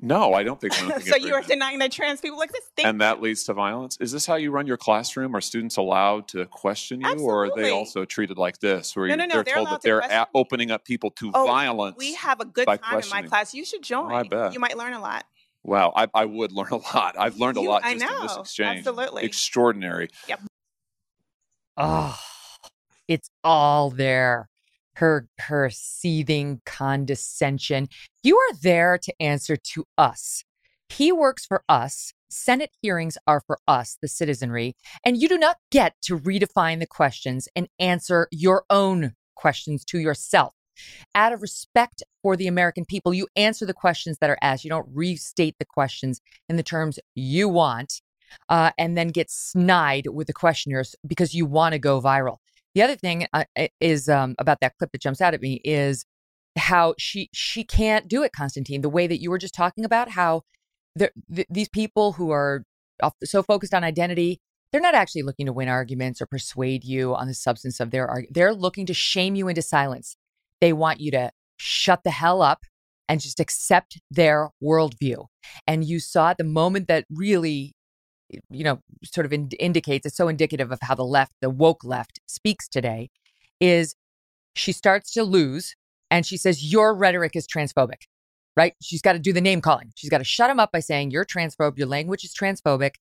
No, 0.00 0.32
I 0.32 0.44
don't 0.44 0.60
think 0.60 0.80
women 0.80 1.00
so 1.02 1.16
you 1.16 1.34
are 1.34 1.42
denying 1.42 1.80
that 1.80 1.90
trans 1.90 2.20
people 2.20 2.40
exist, 2.40 2.70
Thank 2.76 2.86
and 2.86 3.00
that 3.00 3.20
leads 3.20 3.42
to 3.44 3.54
violence. 3.54 3.96
Is 4.00 4.12
this 4.12 4.26
how 4.26 4.36
you 4.36 4.52
run 4.52 4.66
your 4.66 4.76
classroom? 4.76 5.34
Are 5.34 5.40
students 5.40 5.76
allowed 5.76 6.28
to 6.28 6.46
question 6.46 7.00
you, 7.00 7.06
Absolutely. 7.06 7.32
or 7.32 7.44
are 7.46 7.56
they 7.56 7.70
also 7.70 8.04
treated 8.04 8.38
like 8.38 8.60
this, 8.60 8.94
where 8.94 9.08
no, 9.08 9.16
no, 9.16 9.24
no, 9.24 9.34
they're, 9.34 9.42
they're 9.42 9.54
told 9.56 9.68
that 9.68 9.82
they're 9.82 9.98
a- 9.98 10.28
opening 10.34 10.70
up 10.70 10.84
people 10.84 11.10
to 11.12 11.32
oh, 11.34 11.46
violence? 11.46 11.96
We 11.98 12.14
have 12.14 12.40
a 12.40 12.44
good 12.44 12.66
time 12.66 13.00
in 13.00 13.08
my 13.10 13.22
class. 13.22 13.54
You 13.54 13.64
should 13.64 13.82
join. 13.82 14.12
Oh, 14.12 14.14
I 14.14 14.22
bet. 14.22 14.54
You 14.54 14.60
might 14.60 14.76
learn 14.76 14.92
a 14.92 15.00
lot. 15.00 15.24
Wow, 15.64 15.92
I, 15.96 16.06
I 16.14 16.24
would 16.26 16.52
learn 16.58 16.70
a 16.70 16.76
lot. 16.76 17.16
I've 17.18 17.38
learned 17.38 17.58
a 17.58 17.62
you, 17.62 17.68
lot 17.68 17.82
just 17.82 17.94
in 17.94 18.22
this 18.22 18.36
exchange. 18.36 18.78
Absolutely. 18.78 19.24
Extraordinary. 19.24 20.10
Yep. 20.28 20.42
Oh, 21.76 22.18
it's 23.08 23.30
all 23.42 23.90
there 23.90 24.48
her 24.98 25.28
her 25.38 25.70
seething 25.70 26.60
condescension. 26.66 27.88
You 28.22 28.36
are 28.36 28.54
there 28.60 28.98
to 28.98 29.14
answer 29.20 29.56
to 29.56 29.84
us. 29.96 30.44
He 30.88 31.12
works 31.12 31.46
for 31.46 31.62
us. 31.68 32.12
Senate 32.30 32.70
hearings 32.82 33.16
are 33.26 33.40
for 33.46 33.58
us, 33.66 33.96
the 34.02 34.08
citizenry, 34.08 34.74
and 35.04 35.16
you 35.16 35.28
do 35.28 35.38
not 35.38 35.56
get 35.70 35.94
to 36.02 36.18
redefine 36.18 36.78
the 36.78 36.86
questions 36.86 37.48
and 37.56 37.68
answer 37.78 38.28
your 38.30 38.64
own 38.68 39.14
questions 39.34 39.84
to 39.86 39.98
yourself. 39.98 40.52
Out 41.14 41.32
of 41.32 41.42
respect 41.42 42.02
for 42.22 42.36
the 42.36 42.46
American 42.46 42.84
people, 42.84 43.14
you 43.14 43.28
answer 43.34 43.64
the 43.66 43.74
questions 43.74 44.18
that 44.20 44.30
are 44.30 44.38
asked. 44.42 44.64
You 44.64 44.70
don't 44.70 44.88
restate 44.92 45.56
the 45.58 45.64
questions 45.64 46.20
in 46.48 46.56
the 46.56 46.62
terms 46.62 46.98
you 47.14 47.48
want 47.48 48.00
uh, 48.48 48.70
and 48.78 48.96
then 48.96 49.08
get 49.08 49.30
snide 49.30 50.08
with 50.08 50.26
the 50.26 50.32
questioners 50.32 50.94
because 51.06 51.34
you 51.34 51.46
want 51.46 51.72
to 51.72 51.78
go 51.78 52.00
viral. 52.00 52.36
The 52.78 52.84
other 52.84 52.94
thing 52.94 53.26
uh, 53.32 53.42
is 53.80 54.08
um, 54.08 54.36
about 54.38 54.60
that 54.60 54.74
clip 54.78 54.92
that 54.92 55.00
jumps 55.00 55.20
out 55.20 55.34
at 55.34 55.42
me 55.42 55.60
is 55.64 56.04
how 56.56 56.94
she 56.96 57.28
she 57.32 57.64
can't 57.64 58.06
do 58.06 58.22
it, 58.22 58.30
Konstantin. 58.30 58.82
The 58.82 58.88
way 58.88 59.08
that 59.08 59.20
you 59.20 59.30
were 59.30 59.38
just 59.38 59.52
talking 59.52 59.84
about 59.84 60.10
how 60.10 60.42
th- 60.96 61.10
these 61.50 61.68
people 61.68 62.12
who 62.12 62.30
are 62.30 62.62
so 63.24 63.42
focused 63.42 63.74
on 63.74 63.82
identity, 63.82 64.38
they're 64.70 64.80
not 64.80 64.94
actually 64.94 65.22
looking 65.22 65.46
to 65.46 65.52
win 65.52 65.66
arguments 65.66 66.22
or 66.22 66.26
persuade 66.26 66.84
you 66.84 67.16
on 67.16 67.26
the 67.26 67.34
substance 67.34 67.80
of 67.80 67.90
their 67.90 68.06
argument. 68.06 68.34
They're 68.34 68.54
looking 68.54 68.86
to 68.86 68.94
shame 68.94 69.34
you 69.34 69.48
into 69.48 69.60
silence. 69.60 70.16
They 70.60 70.72
want 70.72 71.00
you 71.00 71.10
to 71.10 71.32
shut 71.56 72.02
the 72.04 72.12
hell 72.12 72.42
up 72.42 72.60
and 73.08 73.20
just 73.20 73.40
accept 73.40 73.98
their 74.08 74.50
worldview. 74.62 75.26
And 75.66 75.84
you 75.84 75.98
saw 75.98 76.32
the 76.32 76.44
moment 76.44 76.86
that 76.86 77.06
really, 77.10 77.74
you 78.28 78.64
know, 78.64 78.80
sort 79.04 79.26
of 79.26 79.32
in- 79.32 79.50
indicates 79.58 80.06
it's 80.06 80.16
so 80.16 80.28
indicative 80.28 80.70
of 80.70 80.78
how 80.82 80.94
the 80.94 81.04
left, 81.04 81.32
the 81.40 81.50
woke 81.50 81.84
left, 81.84 82.20
speaks 82.26 82.68
today, 82.68 83.10
is 83.60 83.94
she 84.54 84.72
starts 84.72 85.10
to 85.12 85.24
lose 85.24 85.74
and 86.10 86.26
she 86.26 86.36
says, 86.36 86.72
Your 86.72 86.94
rhetoric 86.94 87.36
is 87.36 87.46
transphobic 87.46 88.02
right? 88.58 88.74
She's 88.82 89.00
got 89.00 89.12
to 89.12 89.20
do 89.20 89.32
the 89.32 89.40
name 89.40 89.60
calling. 89.60 89.92
She's 89.94 90.10
got 90.10 90.18
to 90.18 90.24
shut 90.24 90.50
him 90.50 90.58
up 90.58 90.72
by 90.72 90.80
saying, 90.80 91.12
You're 91.12 91.24
transphobe. 91.24 91.78
Your 91.78 91.86
language 91.86 92.24
is 92.24 92.34
transphobic. 92.34 92.96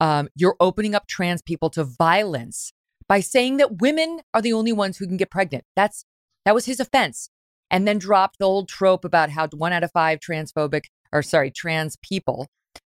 Um, 0.00 0.28
you're 0.36 0.56
opening 0.60 0.94
up 0.94 1.06
trans 1.06 1.40
people 1.40 1.70
to 1.70 1.82
violence 1.82 2.72
by 3.08 3.20
saying 3.20 3.56
that 3.56 3.80
women 3.80 4.20
are 4.34 4.42
the 4.42 4.52
only 4.52 4.70
ones 4.70 4.98
who 4.98 5.06
can 5.06 5.16
get 5.16 5.30
pregnant. 5.30 5.64
That's 5.74 6.04
that 6.44 6.54
was 6.54 6.66
his 6.66 6.78
offense. 6.78 7.30
And 7.70 7.88
then 7.88 7.98
dropped 7.98 8.38
the 8.38 8.44
old 8.44 8.68
trope 8.68 9.04
about 9.04 9.30
how 9.30 9.48
one 9.48 9.72
out 9.72 9.82
of 9.82 9.90
five 9.92 10.20
transphobic 10.20 10.84
or 11.10 11.22
sorry, 11.22 11.50
trans 11.50 11.96
people 12.02 12.48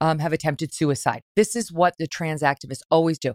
um, 0.02 0.20
have 0.20 0.34
attempted 0.34 0.74
suicide. 0.74 1.22
This 1.36 1.56
is 1.56 1.72
what 1.72 1.96
the 1.98 2.08
trans 2.08 2.42
activists 2.42 2.82
always 2.90 3.20
do. 3.20 3.34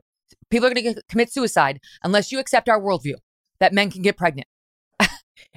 People 0.50 0.68
are 0.68 0.74
going 0.74 0.94
to 0.94 1.02
commit 1.08 1.32
suicide 1.32 1.80
unless 2.02 2.32
you 2.32 2.38
accept 2.38 2.68
our 2.68 2.80
worldview 2.80 3.14
that 3.60 3.72
men 3.72 3.90
can 3.90 4.02
get 4.02 4.16
pregnant. 4.16 4.48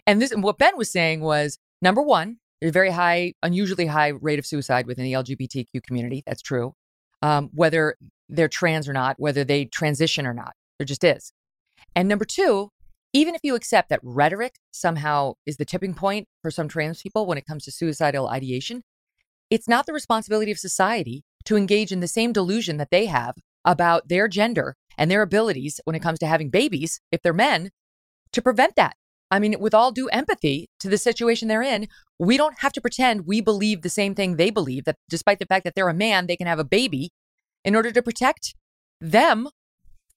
and 0.08 0.22
this, 0.22 0.34
what 0.36 0.58
Ben 0.58 0.78
was 0.78 0.92
saying 0.92 1.22
was 1.22 1.58
number 1.82 2.02
one, 2.02 2.38
there's 2.60 2.72
a 2.72 2.74
very 2.74 2.92
high, 2.92 3.34
unusually 3.44 3.86
high 3.86 4.10
rate 4.10 4.40
of 4.40 4.46
suicide 4.46 4.88
within 4.88 5.06
the 5.06 5.14
LGBTQ 5.14 5.84
community. 5.84 6.24
That's 6.26 6.42
true. 6.42 6.74
Um, 7.22 7.50
whether 7.54 7.96
they're 8.30 8.48
trans 8.48 8.88
or 8.88 8.94
not, 8.94 9.16
whether 9.20 9.44
they 9.44 9.66
transition 9.66 10.26
or 10.26 10.34
not, 10.34 10.54
there 10.78 10.86
just 10.86 11.04
is. 11.04 11.32
And 11.96 12.08
number 12.08 12.26
two, 12.26 12.70
even 13.14 13.36
if 13.36 13.42
you 13.44 13.56
accept 13.56 13.90
that 13.90 14.00
rhetoric 14.04 14.56
somehow 14.72 15.34
is 15.46 15.58
the 15.58 15.66
tipping 15.66 15.94
point 15.94 16.28
for 16.42 16.52
some 16.52 16.68
trans 16.68 17.02
people 17.02 17.26
when 17.26 17.38
it 17.38 17.46
comes 17.46 17.64
to 17.66 17.72
suicidal 17.72 18.28
ideation, 18.28 18.84
it's 19.50 19.68
not 19.68 19.86
the 19.86 19.94
responsibility 19.94 20.52
of 20.52 20.60
society 20.60 21.24
to 21.46 21.56
engage 21.56 21.92
in 21.92 22.00
the 22.00 22.08
same 22.08 22.34
delusion 22.34 22.78
that 22.78 22.92
they 22.92 23.06
have 23.06 23.36
about 23.64 24.08
their 24.10 24.28
gender 24.28 24.76
and 24.98 25.10
their 25.10 25.22
abilities 25.22 25.80
when 25.86 25.96
it 25.96 26.02
comes 26.02 26.20
to 26.20 26.28
having 26.28 26.50
babies, 26.50 27.00
if 27.12 27.22
they're 27.22 27.34
men, 27.34 27.72
to 28.32 28.42
prevent 28.42 28.76
that. 28.76 28.96
I 29.30 29.40
mean, 29.40 29.56
with 29.60 29.74
all 29.74 29.92
due 29.92 30.08
empathy 30.10 30.70
to 30.80 30.90
the 30.90 30.98
situation 30.98 31.48
they're 31.48 31.62
in, 31.62 31.88
we 32.18 32.38
don't 32.38 32.60
have 32.60 32.72
to 32.74 32.82
pretend 32.82 33.28
we 33.28 33.42
believe 33.42 33.82
the 33.82 33.90
same 33.90 34.16
thing 34.16 34.36
they 34.36 34.50
believe, 34.50 34.86
that 34.86 34.96
despite 35.10 35.40
the 35.40 35.46
fact 35.46 35.66
that 35.66 35.76
they're 35.76 35.90
a 35.90 35.94
man, 35.94 36.28
they 36.28 36.38
can 36.38 36.48
have 36.48 36.60
a 36.60 36.64
baby 36.64 37.12
in 37.66 37.76
order 37.76 37.92
to 37.92 38.02
protect 38.02 38.56
them 39.02 39.50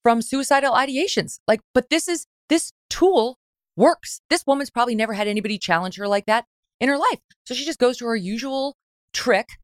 from 0.02 0.22
suicidal 0.22 0.72
ideations. 0.72 1.40
Like, 1.46 1.60
but 1.74 1.90
this 1.90 2.08
is, 2.08 2.26
this 2.48 2.72
tool 2.88 3.38
works. 3.76 4.20
This 4.30 4.44
woman's 4.46 4.70
probably 4.70 4.94
never 4.94 5.12
had 5.12 5.28
anybody 5.28 5.58
challenge 5.58 5.96
her 5.96 6.08
like 6.08 6.26
that 6.26 6.44
in 6.80 6.88
her 6.88 6.96
life. 6.96 7.18
So 7.46 7.54
she 7.54 7.64
just 7.64 7.78
goes 7.78 7.98
to 7.98 8.06
her 8.06 8.16
usual 8.16 8.76
trick 9.12 9.58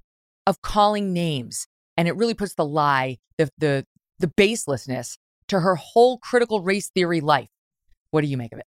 of 0.47 0.63
calling 0.63 1.13
names. 1.13 1.67
And 1.97 2.09
it 2.09 2.17
really 2.17 2.35
puts 2.35 2.55
the 2.55 2.65
lie, 2.65 3.19
the, 3.39 3.49
the, 3.59 3.87
the 4.19 4.29
baselessness 4.29 5.19
to 5.49 5.61
her 5.61 5.77
whole 5.77 6.19
critical 6.19 6.63
race 6.63 6.89
theory 6.89 7.21
life. 7.21 7.49
What 8.11 8.21
do 8.23 8.27
you 8.27 8.37
make 8.37 8.53
of 8.53 8.59
it? 8.59 8.67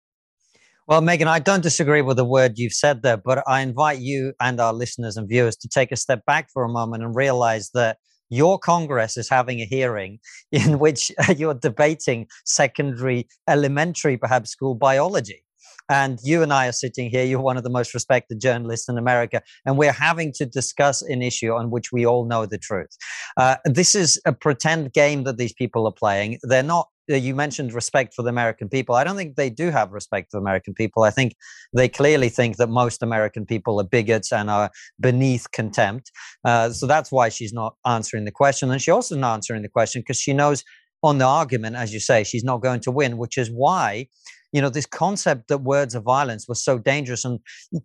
Well, 0.86 1.01
Megyn, 1.01 1.27
I 1.27 1.39
don't 1.39 1.63
disagree 1.63 2.01
with 2.01 2.18
the 2.18 2.25
word 2.25 2.58
you've 2.58 2.74
said 2.74 3.03
there, 3.03 3.15
but 3.15 3.42
I 3.48 3.62
invite 3.62 4.00
you 4.00 4.34
and 4.42 4.60
our 4.60 4.74
listeners 4.74 5.15
and 5.15 5.30
viewers 5.30 5.56
to 5.58 5.70
take 5.70 5.94
a 5.94 5.96
step 5.96 6.25
back 6.25 6.50
for 6.51 6.65
a 6.65 6.70
moment 6.70 7.03
and 7.03 7.15
realize 7.15 7.70
that 7.74 7.98
your 8.30 8.60
Congress 8.60 9.15
is 9.15 9.30
having 9.30 9.62
a 9.62 9.65
hearing 9.65 10.20
in 10.51 10.80
which 10.80 11.12
you're 11.38 11.53
debating 11.53 12.27
secondary, 12.46 13.27
elementary, 13.48 14.18
perhaps 14.18 14.50
school 14.50 14.75
biology. 14.75 15.44
And 15.90 16.20
you 16.24 16.44
and 16.44 16.54
I 16.54 16.68
are 16.68 16.74
sitting 16.74 17.10
here. 17.10 17.24
You're 17.24 17.42
one 17.42 17.58
of 17.58 17.63
the 17.63 17.70
most 17.70 17.94
respected 17.94 18.40
journalists 18.40 18.90
in 18.90 18.98
America, 18.98 19.42
and 19.66 19.78
we're 19.78 19.92
having 19.92 20.32
to 20.34 20.46
discuss 20.46 21.02
an 21.02 21.22
issue 21.22 21.52
on 21.52 21.72
which 21.72 21.92
we 21.92 22.06
all 22.06 22.25
know 22.25 22.46
the 22.46 22.58
truth. 22.58 22.96
Uh, 23.38 23.58
this 23.66 23.96
is 23.96 24.20
a 24.25 24.34
pretend 24.34 24.94
game 24.94 25.24
that 25.24 25.38
these 25.38 25.54
people 25.54 25.86
are 25.86 25.94
playing. 25.94 26.40
They're 26.44 26.63
not 26.63 26.88
uh, 27.12 27.16
you 27.16 27.36
mentioned 27.36 27.74
respect 27.74 28.13
for 28.13 28.22
the 28.22 28.30
American 28.30 28.70
people. 28.70 28.96
I 28.96 29.04
don't 29.04 29.18
think 29.18 29.36
they 29.36 29.50
do 29.50 29.72
have 29.72 29.92
respect 29.92 30.32
for 30.32 30.38
American 30.38 30.74
people. 30.74 31.04
I 31.04 31.10
think 31.10 31.36
they 31.75 31.90
clearly 31.90 32.30
think 32.30 32.58
that 32.58 32.70
most 32.70 33.04
American 33.04 33.46
people 33.46 33.80
are 33.82 33.84
bigots 33.84 34.32
and 34.32 34.50
are 34.50 34.72
beneath 35.00 35.52
contempt. 35.52 36.12
Uh, 36.46 36.70
so 36.70 36.88
that's 36.88 37.12
why 37.12 37.28
she's 37.28 37.52
not 37.52 37.75
answering 37.86 38.24
the 38.24 38.32
question. 38.32 38.72
And 38.72 38.82
she 38.82 38.92
also 38.92 39.18
not 39.18 39.34
answering 39.34 39.63
the 39.63 39.70
question 39.70 40.02
because 40.02 40.20
she 40.20 40.32
knows 40.32 40.63
on 41.04 41.18
the 41.18 41.25
argument, 41.25 41.75
as 41.75 41.94
you 41.94 42.00
say, 42.00 42.24
she's 42.24 42.46
not 42.46 42.62
going 42.62 42.80
to 42.82 42.92
win, 42.92 43.18
which 43.18 43.38
is 43.38 43.50
why 43.52 44.08
you 44.53 44.62
know 44.62 44.69
this 44.69 44.86
concept 44.86 45.50
that 45.50 45.57
words 45.57 45.95
of 45.95 46.03
violence 46.03 46.48
was 46.48 46.63
so 46.63 46.77
dangerous 46.77 47.25
and 47.25 47.39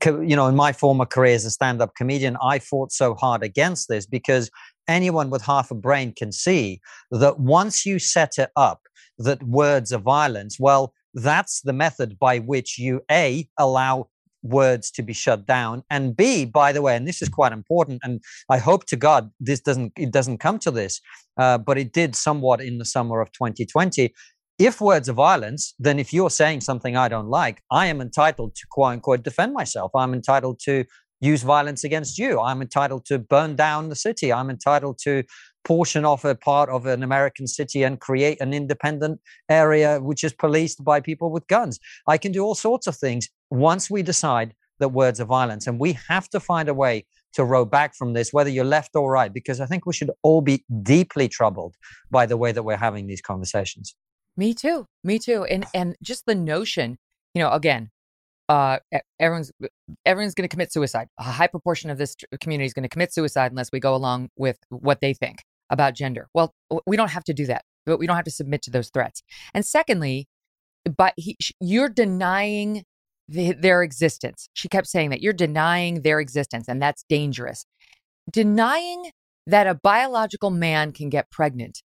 you 0.04 0.36
know 0.36 0.46
in 0.46 0.54
my 0.54 0.72
former 0.72 1.06
career 1.06 1.34
as 1.34 1.44
a 1.44 1.50
stand-up 1.50 1.94
comedian 1.96 2.36
i 2.42 2.58
fought 2.58 2.92
so 2.92 3.14
hard 3.14 3.42
against 3.42 3.88
this 3.88 4.06
because 4.06 4.50
anyone 4.86 5.30
with 5.30 5.42
half 5.42 5.70
a 5.70 5.74
brain 5.74 6.12
can 6.16 6.30
see 6.30 6.80
that 7.10 7.40
once 7.40 7.84
you 7.84 7.98
set 7.98 8.38
it 8.38 8.50
up 8.54 8.82
that 9.18 9.42
words 9.42 9.92
are 9.92 9.98
violence 9.98 10.60
well 10.60 10.92
that's 11.14 11.62
the 11.62 11.72
method 11.72 12.18
by 12.18 12.38
which 12.38 12.78
you 12.78 13.00
a 13.10 13.48
allow 13.58 14.06
words 14.42 14.90
to 14.92 15.02
be 15.02 15.12
shut 15.12 15.46
down 15.46 15.82
and 15.90 16.16
b 16.16 16.44
by 16.44 16.70
the 16.72 16.80
way 16.80 16.94
and 16.94 17.08
this 17.08 17.20
is 17.20 17.28
quite 17.28 17.52
important 17.52 18.00
and 18.04 18.20
i 18.48 18.56
hope 18.56 18.84
to 18.86 18.94
god 18.94 19.28
this 19.40 19.60
doesn't 19.60 19.92
it 19.96 20.12
doesn't 20.12 20.38
come 20.38 20.60
to 20.60 20.70
this 20.70 21.00
uh, 21.38 21.58
but 21.58 21.76
it 21.76 21.92
did 21.92 22.14
somewhat 22.14 22.60
in 22.60 22.78
the 22.78 22.84
summer 22.84 23.20
of 23.20 23.32
2020 23.32 24.14
if 24.58 24.80
words 24.80 25.08
are 25.08 25.14
violence, 25.14 25.74
then 25.78 25.98
if 25.98 26.12
you're 26.12 26.30
saying 26.30 26.62
something 26.62 26.96
I 26.96 27.08
don't 27.08 27.28
like, 27.28 27.62
I 27.70 27.86
am 27.86 28.00
entitled 28.00 28.54
to 28.56 28.66
quote 28.70 28.92
unquote 28.94 29.22
defend 29.22 29.54
myself. 29.54 29.92
I'm 29.94 30.14
entitled 30.14 30.58
to 30.64 30.84
use 31.20 31.42
violence 31.42 31.84
against 31.84 32.18
you. 32.18 32.40
I'm 32.40 32.62
entitled 32.62 33.04
to 33.06 33.18
burn 33.18 33.56
down 33.56 33.88
the 33.88 33.96
city. 33.96 34.32
I'm 34.32 34.50
entitled 34.50 34.98
to 35.04 35.24
portion 35.64 36.04
off 36.04 36.24
a 36.24 36.34
part 36.34 36.70
of 36.70 36.86
an 36.86 37.02
American 37.02 37.46
city 37.46 37.82
and 37.82 38.00
create 38.00 38.40
an 38.40 38.54
independent 38.54 39.20
area 39.48 40.00
which 40.00 40.24
is 40.24 40.32
policed 40.32 40.82
by 40.84 41.00
people 41.00 41.30
with 41.30 41.46
guns. 41.46 41.78
I 42.06 42.18
can 42.18 42.32
do 42.32 42.42
all 42.42 42.54
sorts 42.54 42.86
of 42.86 42.96
things 42.96 43.28
once 43.50 43.90
we 43.90 44.02
decide 44.02 44.54
that 44.78 44.90
words 44.90 45.20
are 45.20 45.24
violence. 45.24 45.66
And 45.66 45.78
we 45.78 45.98
have 46.08 46.28
to 46.30 46.40
find 46.40 46.68
a 46.68 46.74
way 46.74 47.04
to 47.34 47.44
row 47.44 47.64
back 47.64 47.94
from 47.94 48.12
this, 48.12 48.32
whether 48.32 48.50
you're 48.50 48.64
left 48.64 48.96
or 48.96 49.10
right, 49.10 49.32
because 49.32 49.60
I 49.60 49.66
think 49.66 49.86
we 49.86 49.92
should 49.92 50.10
all 50.22 50.40
be 50.40 50.64
deeply 50.82 51.28
troubled 51.28 51.76
by 52.10 52.26
the 52.26 52.36
way 52.36 52.52
that 52.52 52.62
we're 52.62 52.76
having 52.76 53.06
these 53.06 53.20
conversations. 53.20 53.94
Me 54.38 54.54
too. 54.54 54.86
Me 55.02 55.18
too. 55.18 55.44
And 55.44 55.66
and 55.74 55.96
just 56.00 56.24
the 56.24 56.34
notion, 56.36 56.96
you 57.34 57.42
know, 57.42 57.50
again, 57.50 57.90
uh, 58.48 58.78
everyone's 59.18 59.50
everyone's 60.06 60.34
going 60.34 60.48
to 60.48 60.48
commit 60.48 60.72
suicide. 60.72 61.08
A 61.18 61.24
high 61.24 61.48
proportion 61.48 61.90
of 61.90 61.98
this 61.98 62.14
community 62.40 62.64
is 62.64 62.72
going 62.72 62.84
to 62.84 62.88
commit 62.88 63.12
suicide 63.12 63.50
unless 63.50 63.70
we 63.72 63.80
go 63.80 63.96
along 63.96 64.30
with 64.36 64.58
what 64.70 65.00
they 65.00 65.12
think 65.12 65.42
about 65.70 65.94
gender. 65.94 66.28
Well, 66.34 66.54
we 66.86 66.96
don't 66.96 67.10
have 67.10 67.24
to 67.24 67.34
do 67.34 67.46
that, 67.46 67.64
but 67.84 67.98
we 67.98 68.06
don't 68.06 68.14
have 68.14 68.24
to 68.26 68.30
submit 68.30 68.62
to 68.62 68.70
those 68.70 68.90
threats. 68.90 69.24
And 69.54 69.66
secondly, 69.66 70.28
but 70.96 71.14
he, 71.16 71.36
you're 71.60 71.88
denying 71.88 72.84
the, 73.28 73.54
their 73.54 73.82
existence. 73.82 74.48
She 74.54 74.68
kept 74.68 74.86
saying 74.86 75.10
that 75.10 75.20
you're 75.20 75.32
denying 75.32 76.02
their 76.02 76.20
existence, 76.20 76.68
and 76.68 76.80
that's 76.80 77.04
dangerous. 77.08 77.66
Denying 78.30 79.10
that 79.48 79.66
a 79.66 79.74
biological 79.74 80.50
man 80.50 80.92
can 80.92 81.08
get 81.08 81.28
pregnant 81.32 81.82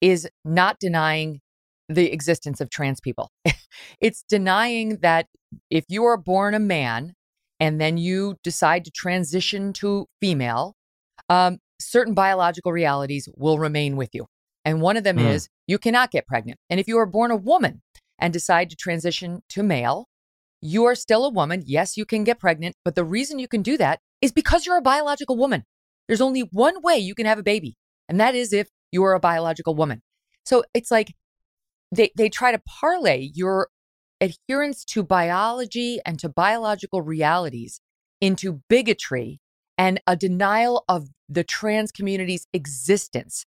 is 0.00 0.28
not 0.44 0.78
denying 0.78 1.40
the 1.88 2.12
existence 2.12 2.60
of 2.60 2.70
trans 2.70 3.00
people. 3.00 3.30
it's 4.00 4.22
denying 4.28 4.98
that 4.98 5.26
if 5.70 5.84
you 5.88 6.04
are 6.04 6.16
born 6.16 6.54
a 6.54 6.58
man 6.58 7.14
and 7.60 7.80
then 7.80 7.96
you 7.98 8.36
decide 8.42 8.84
to 8.84 8.90
transition 8.90 9.72
to 9.74 10.06
female, 10.20 10.74
um, 11.28 11.58
certain 11.80 12.14
biological 12.14 12.72
realities 12.72 13.28
will 13.36 13.58
remain 13.58 13.96
with 13.96 14.10
you. 14.12 14.26
And 14.64 14.82
one 14.82 14.96
of 14.96 15.04
them 15.04 15.16
mm. 15.16 15.30
is 15.30 15.48
you 15.66 15.78
cannot 15.78 16.10
get 16.10 16.26
pregnant. 16.26 16.58
And 16.68 16.78
if 16.78 16.88
you 16.88 16.98
are 16.98 17.06
born 17.06 17.30
a 17.30 17.36
woman 17.36 17.82
and 18.18 18.32
decide 18.32 18.70
to 18.70 18.76
transition 18.76 19.40
to 19.50 19.62
male, 19.62 20.06
you 20.60 20.84
are 20.84 20.94
still 20.94 21.24
a 21.24 21.30
woman. 21.30 21.62
Yes, 21.66 21.96
you 21.96 22.04
can 22.04 22.24
get 22.24 22.40
pregnant, 22.40 22.74
but 22.84 22.94
the 22.94 23.04
reason 23.04 23.38
you 23.38 23.48
can 23.48 23.62
do 23.62 23.76
that 23.78 24.00
is 24.20 24.32
because 24.32 24.66
you're 24.66 24.76
a 24.76 24.82
biological 24.82 25.36
woman. 25.36 25.64
There's 26.06 26.20
only 26.20 26.40
one 26.40 26.82
way 26.82 26.98
you 26.98 27.14
can 27.14 27.26
have 27.26 27.38
a 27.38 27.42
baby, 27.42 27.76
and 28.08 28.18
that 28.18 28.34
is 28.34 28.52
if 28.52 28.68
you 28.90 29.04
are 29.04 29.14
a 29.14 29.20
biological 29.20 29.74
woman. 29.74 30.02
So 30.44 30.64
it's 30.74 30.90
like 30.90 31.14
they, 31.90 32.10
they 32.16 32.28
try 32.28 32.52
to 32.52 32.60
parlay 32.66 33.30
your 33.34 33.68
adherence 34.20 34.84
to 34.84 35.02
biology 35.02 36.00
and 36.04 36.18
to 36.18 36.28
biological 36.28 37.02
realities 37.02 37.80
into 38.20 38.60
bigotry 38.68 39.40
and 39.76 40.00
a 40.06 40.16
denial 40.16 40.84
of 40.88 41.08
the 41.28 41.44
trans 41.44 41.92
community's 41.92 42.46
existence. 42.52 43.44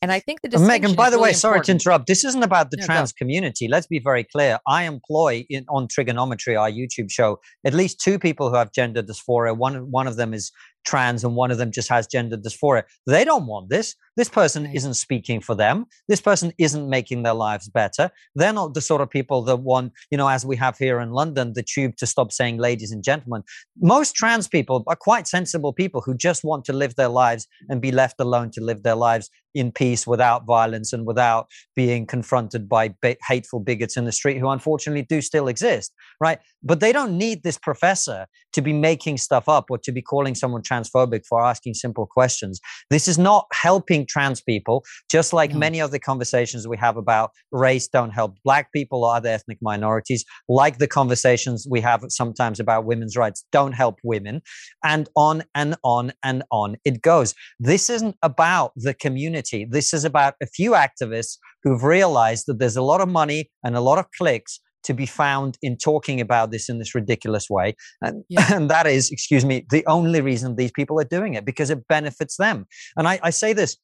And 0.00 0.12
I 0.12 0.20
think 0.20 0.42
the 0.42 0.54
uh, 0.54 0.60
Megyn, 0.60 0.94
by 0.96 1.08
the 1.08 1.16
really 1.16 1.30
way, 1.30 1.32
sorry 1.32 1.62
to 1.62 1.72
interrupt. 1.72 2.06
This 2.06 2.24
isn't 2.24 2.42
about 2.42 2.70
the 2.70 2.76
No, 2.78 2.84
trans 2.84 3.12
community. 3.12 3.68
Let's 3.68 3.86
be 3.86 3.98
very 3.98 4.24
clear. 4.24 4.58
I 4.66 4.84
employ 4.84 5.46
in, 5.48 5.64
on 5.70 5.88
Triggernometry, 5.88 6.60
our 6.60 6.70
YouTube 6.70 7.10
show, 7.10 7.40
at 7.64 7.72
least 7.72 8.00
two 8.00 8.18
people 8.18 8.50
who 8.50 8.56
have 8.56 8.70
gender 8.72 9.02
dysphoria. 9.02 9.56
One 9.56 9.90
one 9.90 10.06
of 10.06 10.16
them 10.16 10.34
is 10.34 10.52
trans, 10.84 11.24
and 11.24 11.34
one 11.34 11.50
of 11.50 11.58
them 11.58 11.70
just 11.72 11.88
has 11.88 12.06
gender 12.06 12.36
dysphoria. 12.36 12.84
They 13.06 13.24
don't 13.24 13.46
want 13.46 13.70
this. 13.70 13.94
This 14.16 14.28
person 14.28 14.64
Right. 14.64 14.76
isn't 14.76 14.94
speaking 14.94 15.40
for 15.40 15.54
them. 15.56 15.86
This 16.08 16.20
person 16.20 16.52
isn't 16.58 16.88
making 16.88 17.22
their 17.24 17.34
lives 17.34 17.68
better. 17.68 18.10
They're 18.34 18.52
not 18.52 18.74
the 18.74 18.80
sort 18.80 19.00
of 19.00 19.10
people 19.10 19.42
that 19.42 19.56
want, 19.56 19.92
you 20.10 20.18
know, 20.18 20.28
as 20.28 20.46
we 20.46 20.56
have 20.56 20.78
here 20.78 21.00
in 21.00 21.10
London, 21.10 21.52
the 21.54 21.64
tube 21.64 21.96
to 21.96 22.06
stop 22.06 22.30
saying 22.32 22.58
ladies 22.58 22.92
and 22.92 23.02
gentlemen. 23.02 23.42
Most 23.80 24.14
trans 24.14 24.46
people 24.46 24.84
are 24.86 24.96
quite 24.96 25.26
sensible 25.26 25.72
people 25.72 26.00
who 26.00 26.14
just 26.16 26.44
want 26.44 26.64
to 26.66 26.72
live 26.72 26.94
their 26.94 27.08
lives 27.08 27.48
and 27.68 27.80
be 27.80 27.90
left 27.90 28.20
alone 28.20 28.50
to 28.52 28.60
live 28.60 28.82
their 28.84 28.94
lives 28.94 29.30
in 29.54 29.70
peace 29.70 30.04
without 30.06 30.44
violence 30.46 30.92
and 30.92 31.06
without 31.06 31.46
being 31.76 32.06
confronted 32.06 32.68
by 32.68 32.92
ba- 33.02 33.16
hateful 33.28 33.60
bigots 33.60 33.96
in 33.96 34.04
the 34.04 34.10
street 34.10 34.38
who 34.38 34.48
unfortunately 34.48 35.02
do 35.02 35.20
still 35.20 35.46
exist 35.46 35.92
right 36.20 36.40
but 36.64 36.80
they 36.80 36.90
don't 36.90 37.16
need 37.16 37.40
this 37.44 37.56
professor 37.56 38.26
to 38.52 38.60
be 38.60 38.72
making 38.72 39.16
stuff 39.16 39.48
up 39.48 39.66
or 39.70 39.78
to 39.78 39.92
be 39.92 40.02
calling 40.02 40.34
someone 40.34 40.60
transphobic 40.74 41.22
for 41.28 41.44
asking 41.44 41.74
simple 41.74 42.06
questions 42.06 42.60
this 42.90 43.08
is 43.08 43.18
not 43.18 43.46
helping 43.52 44.06
trans 44.06 44.40
people 44.40 44.84
just 45.10 45.32
like 45.32 45.52
No. 45.52 45.58
many 45.58 45.80
of 45.80 45.90
the 45.90 45.98
conversations 45.98 46.66
we 46.66 46.76
have 46.76 46.96
about 46.96 47.30
race 47.52 47.86
don't 47.88 48.10
help 48.10 48.36
black 48.44 48.72
people 48.72 49.04
or 49.04 49.14
other 49.14 49.28
ethnic 49.28 49.58
minorities 49.62 50.24
like 50.48 50.78
the 50.78 50.88
conversations 50.88 51.66
we 51.70 51.80
have 51.80 52.00
sometimes 52.08 52.60
about 52.60 52.84
women's 52.84 53.16
rights 53.16 53.44
don't 53.52 53.72
help 53.72 53.96
women 54.02 54.42
and 54.82 55.08
on 55.16 55.44
and 55.54 55.76
on 55.84 56.12
and 56.22 56.42
on 56.50 56.76
it 56.84 57.02
goes 57.02 57.34
this 57.60 57.88
isn't 57.90 58.16
about 58.22 58.72
the 58.76 58.94
community. 58.94 59.64
This 59.64 59.94
is 59.94 60.04
about 60.04 60.34
a 60.42 60.46
few 60.46 60.72
activists 60.72 61.38
who've 61.62 61.82
realized 61.82 62.44
that 62.46 62.58
there's 62.58 62.76
a 62.76 62.82
lot 62.82 63.00
of 63.00 63.08
money 63.08 63.50
and 63.64 63.76
a 63.76 63.80
lot 63.80 63.98
of 63.98 64.06
clicks 64.18 64.60
to 64.84 64.94
be 64.94 65.06
found 65.06 65.58
in 65.62 65.76
talking 65.76 66.20
about 66.20 66.50
this 66.50 66.68
in 66.68 66.78
this 66.78 66.94
ridiculous 66.94 67.50
way. 67.50 67.74
And, 68.02 68.24
Yeah. 68.28 68.46
and 68.54 68.70
that 68.70 68.86
is, 68.86 69.10
excuse 69.10 69.44
me, 69.44 69.66
the 69.70 69.84
only 69.86 70.20
reason 70.20 70.56
these 70.56 70.72
people 70.72 71.00
are 71.00 71.04
doing 71.04 71.34
it 71.34 71.44
because 71.44 71.70
it 71.70 71.86
benefits 71.88 72.36
them. 72.36 72.66
And 72.96 73.08
I, 73.08 73.18
I 73.22 73.30
say 73.30 73.52
this. 73.52 73.76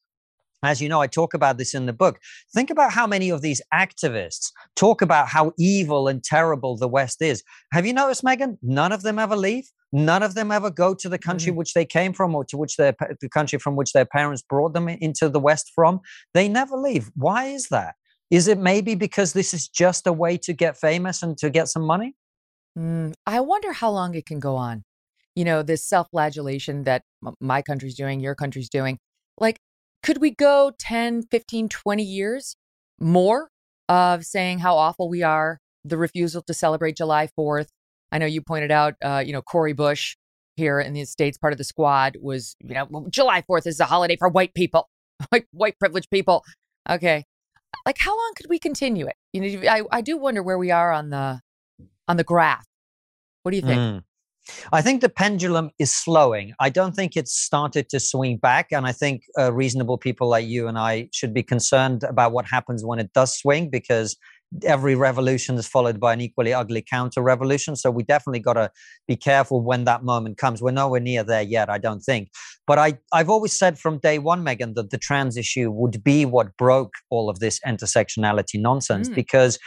As 0.63 0.79
you 0.79 0.89
know, 0.89 1.01
I 1.01 1.07
talk 1.07 1.33
about 1.33 1.57
this 1.57 1.73
in 1.73 1.87
the 1.87 1.93
book. 1.93 2.19
Think 2.53 2.69
about 2.69 2.91
how 2.91 3.07
many 3.07 3.31
of 3.31 3.41
these 3.41 3.61
activists 3.73 4.51
talk 4.75 5.01
about 5.01 5.27
how 5.27 5.53
evil 5.57 6.07
and 6.07 6.23
terrible 6.23 6.77
the 6.77 6.87
West 6.87 7.19
is. 7.21 7.43
Have 7.73 7.87
you 7.87 7.93
noticed, 7.93 8.23
Megyn? 8.23 8.57
None 8.61 8.91
of 8.91 9.01
them 9.01 9.17
ever 9.17 9.35
leave. 9.35 9.65
None 9.91 10.21
of 10.21 10.35
them 10.35 10.51
ever 10.51 10.69
go 10.69 10.93
to 10.93 11.09
the 11.09 11.17
country 11.17 11.51
mm. 11.51 11.55
which 11.55 11.73
they 11.73 11.83
came 11.83 12.13
from 12.13 12.35
or 12.35 12.45
to 12.45 12.57
which 12.57 12.77
their 12.77 12.95
the 13.19 13.27
country 13.27 13.59
from 13.59 13.75
which 13.75 13.91
their 13.91 14.05
parents 14.05 14.41
brought 14.41 14.73
them 14.73 14.87
into 14.87 15.29
the 15.29 15.39
West 15.39 15.71
from. 15.73 15.99
They 16.33 16.47
never 16.47 16.77
leave. 16.77 17.11
Why 17.15 17.45
is 17.45 17.69
that? 17.69 17.95
Is 18.31 18.47
it 18.47 18.57
maybe 18.57 18.95
because 18.95 19.33
this 19.33 19.53
is 19.53 19.67
just 19.67 20.07
a 20.07 20.13
way 20.13 20.37
to 20.37 20.53
get 20.53 20.77
famous 20.77 21.21
and 21.21 21.37
to 21.39 21.49
get 21.49 21.67
some 21.67 21.83
money? 21.83 22.15
Mm, 22.79 23.13
I 23.27 23.41
wonder 23.41 23.73
how 23.73 23.91
long 23.91 24.15
it 24.15 24.25
can 24.25 24.39
go 24.39 24.55
on. 24.55 24.83
You 25.35 25.43
know, 25.43 25.63
this 25.63 25.83
self 25.83 26.09
flagellation 26.11 26.83
that 26.83 27.03
my 27.41 27.61
country's 27.61 27.95
doing, 27.95 28.21
your 28.21 28.35
country's 28.35 28.69
doing. 28.69 28.99
Like, 29.37 29.59
could 30.01 30.19
we 30.19 30.31
go 30.31 30.71
10, 30.79 31.23
15, 31.23 31.67
20 31.69 32.03
years 32.03 32.55
more 32.99 33.49
of 33.89 34.25
saying 34.25 34.59
how 34.59 34.77
awful 34.77 35.09
we 35.09 35.23
are, 35.23 35.59
the 35.83 35.97
refusal 35.97 36.41
to 36.43 36.53
celebrate 36.53 36.95
July 36.95 37.27
4th? 37.37 37.67
I 38.13 38.17
know 38.17 38.25
you 38.25 38.41
pointed 38.41 38.71
out, 38.71 38.95
uh, 39.03 39.23
you 39.25 39.33
know, 39.33 39.41
Cori 39.41 39.73
Bush 39.73 40.15
here 40.55 40.79
in 40.79 40.93
the 40.93 41.03
States, 41.05 41.37
part 41.37 41.53
of 41.53 41.57
the 41.57 41.63
squad 41.63 42.17
was, 42.21 42.55
you 42.61 42.73
know, 42.73 43.07
July 43.09 43.41
4th 43.41 43.67
is 43.67 43.79
a 43.79 43.85
holiday 43.85 44.15
for 44.17 44.29
white 44.29 44.53
people, 44.53 44.89
like 45.31 45.47
white 45.51 45.77
privileged 45.79 46.09
people. 46.09 46.43
Okay. 46.89 47.25
Like, 47.85 47.97
how 47.99 48.11
long 48.11 48.33
could 48.35 48.47
we 48.49 48.59
continue 48.59 49.07
it? 49.07 49.15
You 49.33 49.41
know, 49.41 49.69
I, 49.69 49.83
I 49.91 50.01
do 50.01 50.17
wonder 50.17 50.43
where 50.43 50.57
we 50.57 50.71
are 50.71 50.91
on 50.91 51.09
the 51.09 51.41
on 52.07 52.17
the 52.17 52.23
graph. 52.23 52.65
What 53.43 53.51
do 53.51 53.57
you 53.57 53.63
think? 53.63 53.79
Mm. 53.79 54.03
I 54.73 54.81
think 54.81 55.01
the 55.01 55.09
pendulum 55.09 55.69
is 55.79 55.95
slowing. 55.95 56.53
I 56.59 56.69
don't 56.69 56.95
think 56.95 57.15
it's 57.15 57.33
started 57.33 57.89
to 57.89 57.99
swing 57.99 58.37
back. 58.37 58.67
And 58.71 58.85
I 58.85 58.91
think 58.91 59.23
uh, 59.37 59.53
reasonable 59.53 59.97
people 59.97 60.27
like 60.27 60.47
you 60.47 60.67
and 60.67 60.77
I 60.77 61.09
should 61.13 61.33
be 61.33 61.43
concerned 61.43 62.03
about 62.03 62.31
what 62.31 62.45
happens 62.45 62.83
when 62.83 62.99
it 62.99 63.13
does 63.13 63.37
swing 63.37 63.69
because 63.69 64.17
every 64.63 64.95
revolution 64.95 65.55
is 65.55 65.67
followed 65.67 65.99
by 65.99 66.13
an 66.13 66.21
equally 66.21 66.53
ugly 66.53 66.81
counter 66.81 67.21
revolution. 67.21 67.75
So 67.75 67.89
we 67.89 68.03
definitely 68.03 68.39
got 68.39 68.53
to 68.53 68.71
be 69.07 69.15
careful 69.15 69.61
when 69.61 69.85
that 69.85 70.03
moment 70.03 70.37
comes. 70.37 70.61
We're 70.61 70.71
nowhere 70.71 70.99
near 70.99 71.23
there 71.23 71.41
yet, 71.41 71.69
I 71.69 71.77
don't 71.77 72.01
think. 72.01 72.29
But 72.67 72.77
I, 72.77 72.99
I've 73.13 73.29
always 73.29 73.57
said 73.57 73.79
from 73.79 73.99
day 73.99 74.19
one, 74.19 74.43
Megyn, 74.43 74.75
that 74.75 74.89
the 74.89 74.97
trans 74.97 75.37
issue 75.37 75.71
would 75.71 76.03
be 76.03 76.25
what 76.25 76.57
broke 76.57 76.93
all 77.09 77.29
of 77.29 77.39
this 77.39 77.59
intersectionality 77.65 78.59
nonsense 78.59 79.09
Mm. 79.09 79.15
because 79.15 79.57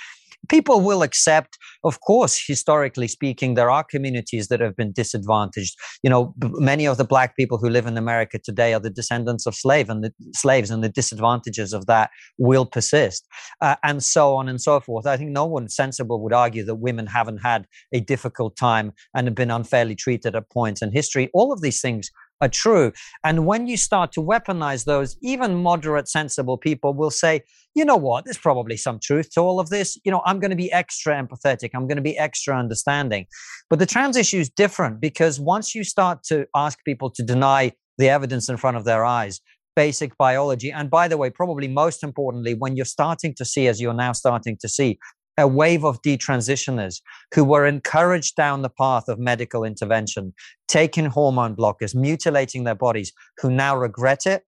people 0.48 0.80
will 0.80 1.02
accept, 1.02 1.58
of 1.84 2.00
course, 2.00 2.42
historically 2.46 3.08
speaking, 3.08 3.54
there 3.54 3.70
are 3.70 3.84
communities 3.84 4.48
that 4.48 4.60
have 4.60 4.76
been 4.76 4.92
disadvantaged. 4.92 5.76
You 6.02 6.10
know, 6.10 6.34
b- 6.38 6.50
many 6.52 6.86
of 6.86 6.96
the 6.96 7.04
black 7.04 7.36
people 7.36 7.58
who 7.58 7.68
live 7.68 7.86
in 7.86 7.96
America 7.96 8.38
today 8.42 8.74
are 8.74 8.80
the 8.80 8.90
descendants 8.90 9.46
of 9.46 9.54
slave 9.54 9.90
and 9.90 10.04
the 10.04 10.12
slaves, 10.34 10.70
and 10.70 10.82
the 10.82 10.88
disadvantages 10.88 11.72
of 11.72 11.86
that 11.86 12.10
will 12.38 12.66
persist, 12.66 13.26
uh, 13.60 13.76
and 13.82 14.02
so 14.02 14.34
on 14.34 14.48
and 14.48 14.60
so 14.60 14.80
forth. 14.80 15.06
I 15.06 15.16
think 15.16 15.30
no 15.30 15.44
one 15.44 15.68
sensible 15.68 16.22
would 16.22 16.32
argue 16.32 16.64
that 16.64 16.76
women 16.76 17.06
haven't 17.06 17.38
had 17.38 17.66
a 17.92 18.00
difficult 18.00 18.56
time 18.56 18.92
and 19.14 19.26
have 19.26 19.34
been 19.34 19.50
unfairly 19.50 19.94
treated 19.94 20.34
at 20.36 20.50
points 20.50 20.82
in 20.82 20.92
history. 20.92 21.30
All 21.34 21.52
of 21.52 21.60
these 21.60 21.80
things 21.80 22.10
are 22.44 22.48
true. 22.48 22.92
And 23.24 23.46
when 23.46 23.66
you 23.66 23.76
start 23.76 24.12
to 24.12 24.20
weaponize 24.20 24.84
those, 24.84 25.16
even 25.22 25.62
moderate, 25.62 26.08
sensible 26.08 26.58
people 26.58 26.94
will 26.94 27.10
say, 27.10 27.42
you 27.74 27.84
know 27.84 27.96
what, 27.96 28.24
there's 28.24 28.38
probably 28.38 28.76
some 28.76 29.00
truth 29.00 29.30
to 29.32 29.40
all 29.40 29.58
of 29.58 29.70
this. 29.70 29.98
You 30.04 30.12
know, 30.12 30.22
I'm 30.24 30.38
going 30.38 30.50
to 30.50 30.56
be 30.56 30.70
extra 30.70 31.14
empathetic. 31.20 31.70
I'm 31.74 31.88
going 31.88 31.96
to 31.96 32.02
be 32.02 32.16
extra 32.16 32.56
understanding. 32.56 33.26
But 33.68 33.78
the 33.78 33.86
trans 33.86 34.16
issue 34.16 34.38
is 34.38 34.50
different 34.50 35.00
because 35.00 35.40
once 35.40 35.74
you 35.74 35.82
start 35.82 36.22
to 36.24 36.46
ask 36.54 36.78
people 36.84 37.10
to 37.10 37.22
deny 37.22 37.72
the 37.98 38.08
evidence 38.08 38.48
in 38.48 38.56
front 38.56 38.76
of 38.76 38.84
their 38.84 39.04
eyes, 39.04 39.40
basic 39.74 40.16
biology, 40.18 40.70
and 40.70 40.88
by 40.88 41.08
the 41.08 41.16
way, 41.16 41.30
probably 41.30 41.66
most 41.66 42.04
importantly, 42.04 42.54
when 42.54 42.76
you're 42.76 42.84
starting 42.84 43.34
to 43.34 43.44
see, 43.44 43.66
as 43.66 43.80
you're 43.80 43.94
now 43.94 44.12
starting 44.12 44.56
to 44.60 44.68
see, 44.68 44.98
a 45.36 45.48
wave 45.48 45.84
of 45.84 46.00
detransitioners 46.02 47.00
who 47.34 47.44
were 47.44 47.66
encouraged 47.66 48.36
down 48.36 48.62
the 48.62 48.70
path 48.70 49.08
of 49.08 49.18
medical 49.18 49.64
intervention, 49.64 50.32
taking 50.68 51.06
hormone 51.06 51.56
blockers, 51.56 51.94
mutilating 51.94 52.64
their 52.64 52.74
bodies, 52.74 53.12
who 53.40 53.50
now 53.50 53.76
regret 53.76 54.26
it. 54.26 54.44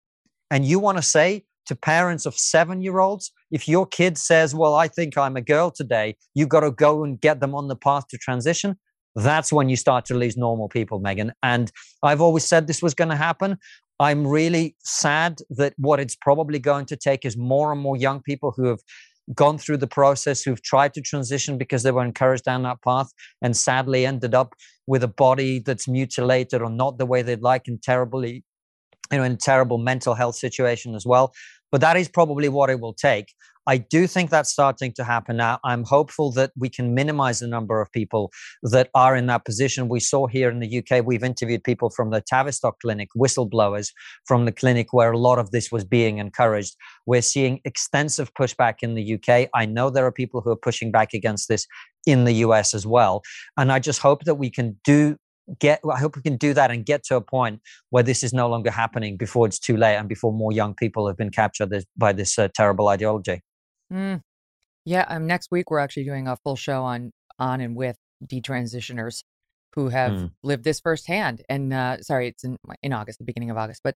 And 0.50 0.64
you 0.64 0.78
want 0.78 0.98
to 0.98 1.02
say 1.02 1.44
to 1.66 1.76
parents 1.76 2.26
of 2.26 2.34
seven 2.34 2.82
year 2.82 2.98
olds, 2.98 3.30
if 3.50 3.68
your 3.68 3.86
kid 3.86 4.18
says, 4.18 4.54
Well, 4.54 4.74
I 4.74 4.88
think 4.88 5.16
I'm 5.16 5.36
a 5.36 5.42
girl 5.42 5.70
today, 5.70 6.16
you've 6.34 6.48
got 6.48 6.60
to 6.60 6.70
go 6.70 7.04
and 7.04 7.20
get 7.20 7.40
them 7.40 7.54
on 7.54 7.68
the 7.68 7.76
path 7.76 8.08
to 8.08 8.18
transition. 8.18 8.76
That's 9.16 9.52
when 9.52 9.68
you 9.68 9.76
start 9.76 10.04
to 10.06 10.14
lose 10.14 10.36
normal 10.36 10.68
people, 10.68 11.00
Megyn. 11.00 11.32
And 11.42 11.70
I've 12.02 12.20
always 12.20 12.44
said 12.44 12.66
this 12.66 12.82
was 12.82 12.94
going 12.94 13.10
to 13.10 13.16
happen. 13.16 13.58
I'm 13.98 14.26
really 14.26 14.76
sad 14.82 15.40
that 15.50 15.74
what 15.76 16.00
it's 16.00 16.16
probably 16.16 16.58
going 16.58 16.86
to 16.86 16.96
take 16.96 17.24
is 17.24 17.36
more 17.36 17.70
and 17.70 17.80
more 17.80 17.96
young 17.96 18.22
people 18.22 18.54
who 18.56 18.64
have 18.64 18.80
gone 19.34 19.58
through 19.58 19.76
the 19.76 19.86
process, 19.86 20.42
who've 20.42 20.62
tried 20.62 20.94
to 20.94 21.00
transition 21.00 21.58
because 21.58 21.82
they 21.82 21.90
were 21.90 22.04
encouraged 22.04 22.44
down 22.44 22.62
that 22.62 22.82
path 22.82 23.10
and 23.42 23.56
sadly 23.56 24.06
ended 24.06 24.34
up 24.34 24.54
with 24.86 25.02
a 25.04 25.08
body 25.08 25.58
that's 25.60 25.86
mutilated 25.86 26.62
or 26.62 26.70
not 26.70 26.98
the 26.98 27.06
way 27.06 27.22
they'd 27.22 27.42
like 27.42 27.68
and 27.68 27.82
terribly, 27.82 28.44
you 29.12 29.18
know, 29.18 29.24
in 29.24 29.36
terrible 29.36 29.78
mental 29.78 30.14
health 30.14 30.36
situation 30.36 30.94
as 30.94 31.06
well. 31.06 31.32
But 31.70 31.80
that 31.82 31.96
is 31.96 32.08
probably 32.08 32.48
what 32.48 32.70
it 32.70 32.80
will 32.80 32.94
take. 32.94 33.32
I 33.70 33.76
do 33.76 34.08
think 34.08 34.30
that's 34.30 34.50
starting 34.50 34.92
to 34.94 35.04
happen 35.04 35.36
now. 35.36 35.60
I'm 35.62 35.84
hopeful 35.84 36.32
that 36.32 36.50
we 36.58 36.68
can 36.68 36.92
minimize 36.92 37.38
the 37.38 37.46
number 37.46 37.80
of 37.80 37.92
people 37.92 38.32
that 38.64 38.90
are 38.96 39.14
in 39.14 39.26
that 39.26 39.44
position. 39.44 39.88
We 39.88 40.00
saw 40.00 40.26
here 40.26 40.50
in 40.50 40.58
the 40.58 40.78
UK, 40.78 41.06
we've 41.06 41.22
interviewed 41.22 41.62
people 41.62 41.88
from 41.88 42.10
the 42.10 42.20
Tavistock 42.20 42.80
Clinic, 42.80 43.10
whistleblowers 43.16 43.92
from 44.26 44.44
the 44.44 44.50
clinic 44.50 44.92
where 44.92 45.12
a 45.12 45.18
lot 45.18 45.38
of 45.38 45.52
this 45.52 45.70
was 45.70 45.84
being 45.84 46.18
encouraged. 46.18 46.74
We're 47.06 47.22
seeing 47.22 47.60
extensive 47.64 48.34
pushback 48.34 48.78
in 48.82 48.96
the 48.96 49.14
UK. 49.14 49.48
I 49.54 49.66
know 49.66 49.88
there 49.88 50.04
are 50.04 50.10
people 50.10 50.40
who 50.40 50.50
are 50.50 50.56
pushing 50.56 50.90
back 50.90 51.14
against 51.14 51.48
this 51.48 51.64
in 52.08 52.24
the 52.24 52.34
US 52.46 52.74
as 52.74 52.88
well. 52.88 53.22
And 53.56 53.70
I 53.70 53.78
just 53.78 54.00
hope 54.00 54.24
that 54.24 54.34
we 54.34 54.50
can 54.50 54.80
do 54.82 55.16
get 55.58 55.80
i 55.92 55.98
hope 55.98 56.14
we 56.14 56.22
can 56.22 56.36
do 56.36 56.54
that 56.54 56.70
and 56.70 56.86
get 56.86 57.02
to 57.02 57.16
a 57.16 57.20
point 57.20 57.60
where 57.88 58.04
this 58.04 58.22
is 58.22 58.32
no 58.32 58.48
longer 58.48 58.70
happening 58.70 59.16
before 59.16 59.46
it's 59.48 59.58
too 59.58 59.76
late 59.76 59.96
and 59.96 60.08
before 60.08 60.32
more 60.32 60.52
young 60.52 60.74
people 60.74 61.08
have 61.08 61.16
been 61.16 61.30
captured 61.30 61.74
by 61.96 62.12
this 62.12 62.38
uh, 62.38 62.46
terrible 62.54 62.86
ideology 62.86 63.42
Mm. 63.92 64.22
Yeah, 64.84 65.04
um, 65.08 65.26
next 65.26 65.50
week 65.50 65.70
we're 65.70 65.78
actually 65.78 66.04
doing 66.04 66.26
a 66.28 66.36
full 66.36 66.56
show 66.56 66.82
on 66.82 67.12
on 67.38 67.60
and 67.60 67.74
with 67.74 67.96
detransitioners 68.24 69.22
who 69.74 69.88
have 69.88 70.12
Mm. 70.12 70.32
lived 70.42 70.64
this 70.64 70.80
firsthand. 70.80 71.42
And 71.48 71.72
uh, 71.72 72.02
sorry, 72.02 72.28
it's 72.28 72.44
in 72.44 72.56
in 72.82 72.92
August, 72.92 73.18
the 73.18 73.24
beginning 73.24 73.50
of 73.50 73.56
August, 73.56 73.80
but 73.84 73.94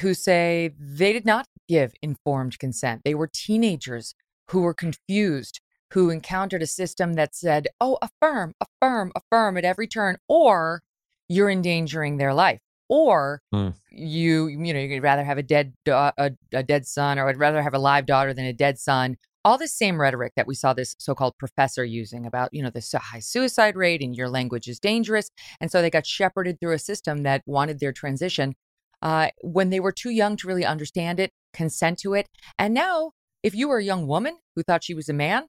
who 0.00 0.14
say 0.14 0.72
they 0.78 1.12
did 1.12 1.24
not 1.24 1.46
give 1.68 1.92
informed 2.02 2.58
consent. 2.58 3.02
They 3.04 3.14
were 3.14 3.28
teenagers 3.32 4.14
who 4.50 4.60
were 4.62 4.74
confused, 4.74 5.60
who 5.92 6.10
encountered 6.10 6.62
a 6.62 6.66
system 6.66 7.14
that 7.14 7.34
said, 7.34 7.68
"Oh, 7.80 7.98
affirm, 8.02 8.54
affirm, 8.60 9.12
affirm 9.14 9.56
at 9.56 9.64
every 9.64 9.86
turn," 9.86 10.16
or 10.28 10.82
you're 11.28 11.50
endangering 11.50 12.18
their 12.18 12.32
life 12.34 12.60
or 12.88 13.42
Mm. 13.52 13.74
you 13.90 14.46
you 14.46 14.72
know 14.72 14.78
you'd 14.78 15.02
rather 15.02 15.24
have 15.24 15.38
a 15.38 15.42
dead 15.42 15.72
da- 15.84 16.12
a, 16.16 16.30
a 16.52 16.62
dead 16.62 16.86
son 16.86 17.18
or 17.18 17.28
i'd 17.28 17.36
rather 17.36 17.60
have 17.60 17.74
a 17.74 17.80
live 17.80 18.06
daughter 18.06 18.32
than 18.32 18.44
a 18.44 18.52
dead 18.52 18.78
son 18.78 19.16
all 19.46 19.56
the 19.56 19.68
same 19.68 20.00
rhetoric 20.00 20.32
that 20.34 20.48
we 20.48 20.56
saw 20.56 20.72
this 20.72 20.96
so-called 20.98 21.38
professor 21.38 21.84
using 21.84 22.26
about 22.26 22.52
you 22.52 22.62
know 22.62 22.70
the 22.70 22.98
high 22.98 23.20
suicide 23.20 23.76
rate 23.76 24.02
and 24.02 24.16
your 24.16 24.28
language 24.28 24.66
is 24.66 24.80
dangerous 24.80 25.30
and 25.60 25.70
so 25.70 25.80
they 25.80 25.88
got 25.88 26.04
shepherded 26.04 26.58
through 26.58 26.74
a 26.74 26.78
system 26.78 27.22
that 27.22 27.42
wanted 27.46 27.78
their 27.78 27.92
transition 27.92 28.54
uh, 29.02 29.28
when 29.42 29.70
they 29.70 29.78
were 29.78 29.92
too 29.92 30.10
young 30.10 30.36
to 30.36 30.48
really 30.48 30.64
understand 30.64 31.20
it 31.20 31.30
consent 31.52 31.96
to 31.98 32.12
it 32.12 32.26
and 32.58 32.74
now 32.74 33.12
if 33.44 33.54
you 33.54 33.68
were 33.68 33.78
a 33.78 33.84
young 33.84 34.08
woman 34.08 34.36
who 34.56 34.64
thought 34.64 34.82
she 34.82 34.94
was 34.94 35.08
a 35.08 35.12
man 35.12 35.46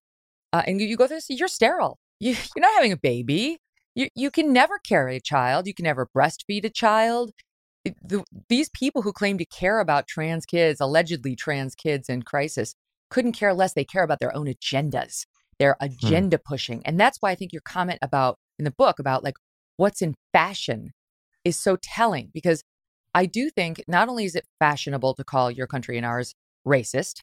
uh, 0.53 0.61
and 0.67 0.79
you, 0.79 0.85
you 0.87 0.95
go 0.95 1.07
through 1.07 1.17
this 1.17 1.29
you're 1.29 1.47
sterile 1.47 1.97
you, 2.19 2.35
you're 2.55 2.61
not 2.61 2.75
having 2.75 2.91
a 2.91 2.97
baby 2.97 3.57
you, 3.97 4.09
you 4.13 4.29
can 4.29 4.53
never 4.53 4.77
carry 4.77 5.15
a 5.15 5.19
child. 5.19 5.65
You 5.65 5.73
can 5.73 5.85
never 5.85 6.07
breastfeed 6.15 6.63
a 6.63 6.69
child. 6.69 7.31
The- 7.83 8.23
these 8.47 8.69
people 8.69 9.01
who 9.01 9.11
claim 9.11 9.39
to 9.39 9.45
care 9.45 9.79
about 9.79 10.07
trans 10.07 10.45
kids, 10.45 10.79
allegedly 10.79 11.35
trans 11.35 11.73
kids 11.73 12.07
in 12.07 12.21
crisis, 12.21 12.75
couldn't 13.09 13.33
care 13.33 13.53
less. 13.53 13.73
They 13.73 13.85
care 13.85 14.03
about 14.03 14.19
their 14.19 14.35
own 14.35 14.47
agendas, 14.47 15.25
their 15.59 15.77
agenda 15.79 16.37
pushing. 16.37 16.81
And 16.85 16.99
that's 16.99 17.17
why 17.19 17.31
I 17.31 17.35
think 17.35 17.53
your 17.53 17.61
comment 17.63 17.99
about 18.01 18.37
in 18.59 18.65
the 18.65 18.71
book 18.71 18.99
about 18.99 19.23
like 19.23 19.35
what's 19.77 20.01
in 20.01 20.15
fashion 20.33 20.91
is 21.43 21.55
so 21.57 21.77
telling 21.81 22.29
because 22.33 22.63
I 23.13 23.25
do 23.25 23.49
think 23.49 23.83
not 23.87 24.09
only 24.09 24.25
is 24.25 24.35
it 24.35 24.45
fashionable 24.59 25.15
to 25.15 25.23
call 25.23 25.49
your 25.49 25.67
country 25.67 25.97
and 25.97 26.05
ours 26.05 26.33
racist 26.67 27.21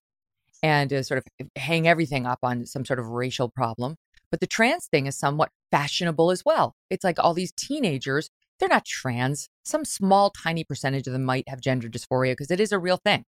and 0.63 0.91
to 0.91 1.05
sort 1.05 1.19
of 1.19 1.49
hang 1.57 1.87
everything 1.87 2.27
up 2.27 2.39
on 2.43 2.67
some 2.67 2.85
sort 2.85 2.99
of 2.99 3.09
racial 3.09 3.49
problem, 3.51 3.97
but 4.31 4.41
the 4.41 4.47
trans 4.47 4.87
thing 4.87 5.07
is 5.07 5.17
somewhat 5.19 5.51
fashionable 5.71 6.31
as 6.31 6.43
well. 6.45 6.75
It's 6.91 7.05
like 7.05 7.19
all 7.19 7.35
these 7.35 7.53
teenagers, 7.53 8.31
they're 8.59 8.69
not 8.69 8.85
trans. 8.87 9.49
Some 9.65 9.85
small, 9.85 10.31
tiny 10.31 10.65
percentage 10.65 11.07
of 11.07 11.13
them 11.13 11.25
might 11.25 11.49
have 11.49 11.61
gender 11.61 11.89
dysphoria 11.89 12.33
because 12.33 12.51
it 12.51 12.61
is 12.61 12.73
a 12.73 12.79
real 12.79 12.97
thing. 12.97 13.25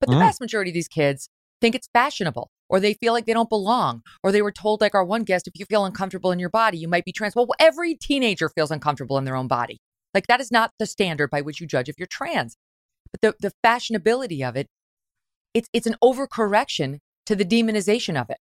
But 0.00 0.08
the 0.10 0.16
Mm. 0.16 0.20
vast 0.20 0.40
majority 0.40 0.70
of 0.70 0.74
these 0.74 0.88
kids 0.88 1.28
think 1.60 1.74
it's 1.74 1.88
fashionable 1.92 2.50
or 2.68 2.80
they 2.80 2.94
feel 2.94 3.12
like 3.12 3.26
they 3.26 3.32
don't 3.32 3.48
belong 3.48 4.02
or 4.22 4.32
they 4.32 4.42
were 4.42 4.52
told, 4.52 4.80
like 4.80 4.94
our 4.94 5.04
one 5.04 5.24
guest, 5.24 5.46
if 5.46 5.58
you 5.58 5.64
feel 5.66 5.84
uncomfortable 5.84 6.32
in 6.32 6.38
your 6.38 6.50
body, 6.50 6.78
you 6.78 6.88
might 6.88 7.04
be 7.04 7.12
trans. 7.12 7.34
Well, 7.34 7.48
every 7.58 7.94
teenager 7.94 8.48
feels 8.48 8.70
uncomfortable 8.70 9.18
in 9.18 9.24
their 9.24 9.36
own 9.36 9.48
body. 9.48 9.78
Like 10.14 10.26
that 10.28 10.40
is 10.40 10.50
not 10.50 10.72
the 10.78 10.86
standard 10.86 11.30
by 11.30 11.42
which 11.42 11.60
you 11.60 11.66
judge 11.66 11.88
if 11.88 11.96
you're 11.98 12.06
trans. 12.06 12.56
But 13.12 13.20
the, 13.20 13.48
the 13.48 13.52
fashionability 13.64 14.46
of 14.46 14.56
it, 14.56 14.66
it's, 15.54 15.68
it's 15.72 15.86
an 15.86 15.96
overcorrection 16.02 16.98
to 17.26 17.36
the 17.36 17.44
demonization 17.44 18.20
of 18.20 18.30
it. 18.30 18.38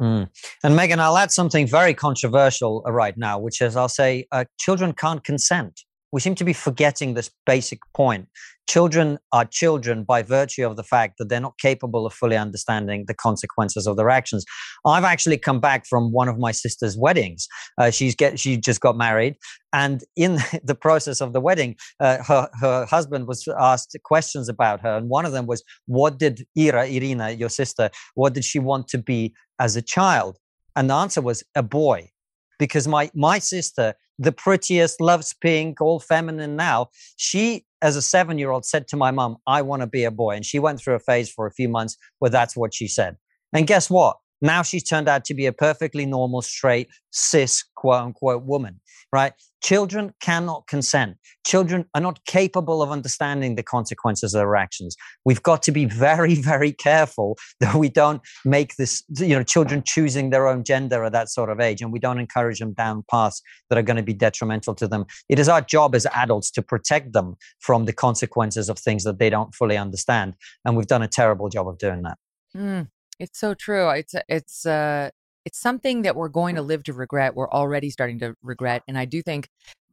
Mm. 0.00 0.28
And 0.62 0.78
Megyn, 0.78 0.98
I'll 0.98 1.18
add 1.18 1.32
something 1.32 1.66
very 1.66 1.92
controversial 1.92 2.84
uh, 2.86 2.92
right 2.92 3.16
now, 3.16 3.38
which 3.38 3.60
is 3.60 3.76
I'll 3.76 3.88
say 3.88 4.26
uh, 4.30 4.44
children 4.58 4.92
can't 4.92 5.24
consent. 5.24 5.80
We 6.12 6.20
seem 6.20 6.34
to 6.36 6.44
be 6.44 6.52
forgetting 6.52 7.14
this 7.14 7.30
basic 7.44 7.80
point. 7.94 8.28
Children 8.68 9.18
are 9.32 9.44
children 9.44 10.04
by 10.04 10.22
virtue 10.22 10.66
of 10.66 10.76
the 10.76 10.82
fact 10.82 11.14
that 11.18 11.28
they're 11.28 11.40
not 11.40 11.58
capable 11.58 12.06
of 12.06 12.12
fully 12.12 12.36
understanding 12.36 13.04
the 13.06 13.14
consequences 13.14 13.86
of 13.86 13.96
their 13.96 14.10
actions. 14.10 14.44
I've 14.86 15.04
actually 15.04 15.38
come 15.38 15.58
back 15.58 15.86
from 15.86 16.12
one 16.12 16.28
of 16.28 16.38
my 16.38 16.52
sister's 16.52 16.96
weddings. 16.96 17.48
Uh, 17.78 17.90
she's 17.90 18.14
get 18.14 18.38
she 18.38 18.58
just 18.58 18.80
got 18.80 18.96
married, 18.96 19.36
and 19.72 20.04
in 20.16 20.38
the 20.62 20.74
process 20.74 21.20
of 21.20 21.32
the 21.32 21.40
wedding, 21.40 21.76
uh, 22.00 22.22
her 22.24 22.48
her 22.60 22.84
husband 22.86 23.26
was 23.26 23.48
asked 23.58 23.96
questions 24.04 24.48
about 24.48 24.80
her, 24.80 24.96
and 24.96 25.08
one 25.08 25.24
of 25.24 25.32
them 25.32 25.46
was, 25.46 25.62
"What 25.86 26.18
did 26.18 26.46
Ira, 26.56 26.86
Irina, 26.86 27.30
your 27.30 27.50
sister, 27.50 27.90
what 28.14 28.34
did 28.34 28.44
she 28.44 28.58
want 28.58 28.88
to 28.88 28.98
be 28.98 29.34
as 29.58 29.76
a 29.76 29.82
child?" 29.82 30.38
And 30.76 30.90
the 30.90 30.94
answer 30.94 31.20
was 31.20 31.42
a 31.54 31.62
boy, 31.62 32.10
because 32.58 32.88
my 32.88 33.10
my 33.14 33.38
sister, 33.38 33.94
the 34.18 34.32
prettiest, 34.32 35.00
loves 35.00 35.34
pink, 35.34 35.80
all 35.80 36.00
feminine 36.00 36.56
now. 36.56 36.88
She, 37.16 37.64
as 37.82 37.96
a 37.96 38.02
seven 38.02 38.38
year 38.38 38.50
old, 38.50 38.64
said 38.64 38.88
to 38.88 38.96
my 38.96 39.10
mum, 39.10 39.36
"I 39.46 39.62
want 39.62 39.82
to 39.82 39.86
be 39.86 40.04
a 40.04 40.10
boy," 40.10 40.36
and 40.36 40.44
she 40.44 40.58
went 40.58 40.80
through 40.80 40.94
a 40.94 41.00
phase 41.00 41.30
for 41.30 41.46
a 41.46 41.52
few 41.52 41.68
months 41.68 41.96
where 42.18 42.30
that's 42.30 42.56
what 42.56 42.74
she 42.74 42.88
said. 42.88 43.16
And 43.52 43.66
guess 43.66 43.88
what? 43.88 44.18
Now 44.40 44.62
she's 44.62 44.84
turned 44.84 45.08
out 45.08 45.24
to 45.26 45.34
be 45.34 45.46
a 45.46 45.52
perfectly 45.52 46.06
normal, 46.06 46.42
straight, 46.42 46.88
cis, 47.10 47.64
quote 47.74 48.02
unquote 48.02 48.44
woman, 48.44 48.80
right? 49.12 49.32
Children 49.62 50.14
cannot 50.20 50.66
consent. 50.68 51.16
Children 51.44 51.86
are 51.94 52.00
not 52.00 52.24
capable 52.26 52.80
of 52.80 52.92
understanding 52.92 53.56
the 53.56 53.62
consequences 53.62 54.34
of 54.34 54.40
their 54.40 54.56
actions. 54.56 54.96
We've 55.24 55.42
got 55.42 55.62
to 55.64 55.72
be 55.72 55.84
very, 55.84 56.34
very 56.52 56.72
careful 56.72 57.36
that 57.60 57.74
we 57.74 57.88
don't 57.88 58.22
make 58.44 58.76
this, 58.76 59.02
you 59.18 59.34
know, 59.34 59.42
children 59.42 59.82
choosing 59.84 60.30
their 60.30 60.46
own 60.46 60.62
gender 60.62 61.04
at 61.04 61.12
that 61.12 61.28
sort 61.28 61.50
of 61.50 61.58
age 61.58 61.82
and 61.82 61.92
we 61.92 61.98
don't 61.98 62.20
encourage 62.20 62.60
them 62.60 62.72
down 62.74 63.04
paths 63.10 63.42
that 63.68 63.78
are 63.78 63.82
going 63.82 63.96
to 63.96 64.02
be 64.02 64.14
detrimental 64.14 64.74
to 64.76 64.86
them. 64.86 65.04
It 65.28 65.38
is 65.38 65.48
our 65.48 65.60
job 65.60 65.94
as 65.94 66.06
adults 66.14 66.50
to 66.52 66.62
protect 66.62 67.12
them 67.12 67.34
from 67.58 67.86
the 67.86 67.92
consequences 67.92 68.68
of 68.68 68.78
things 68.78 69.02
that 69.04 69.18
they 69.18 69.30
don't 69.30 69.54
fully 69.54 69.76
understand. 69.76 70.34
And 70.64 70.76
we've 70.76 70.86
done 70.86 71.02
a 71.02 71.08
terrible 71.08 71.48
job 71.48 71.68
of 71.68 71.78
doing 71.78 72.02
that. 72.02 72.18
Mm, 72.56 72.88
it's 73.18 73.38
so 73.38 73.54
true. 73.54 73.88
It's 73.90 74.14
it's 74.28 74.66
uh 74.66 75.10
It's 75.44 75.58
something 75.58 76.02
that 76.02 76.14
we're 76.14 76.28
going 76.28 76.56
to 76.56 76.62
live 76.62 76.82
to 76.84 76.92
regret. 76.92 77.34
We're 77.34 77.50
already 77.50 77.90
starting 77.90 78.18
to 78.20 78.34
regret. 78.42 78.82
And 78.86 78.98
I 78.98 79.06
do 79.06 79.22
think 79.22 79.48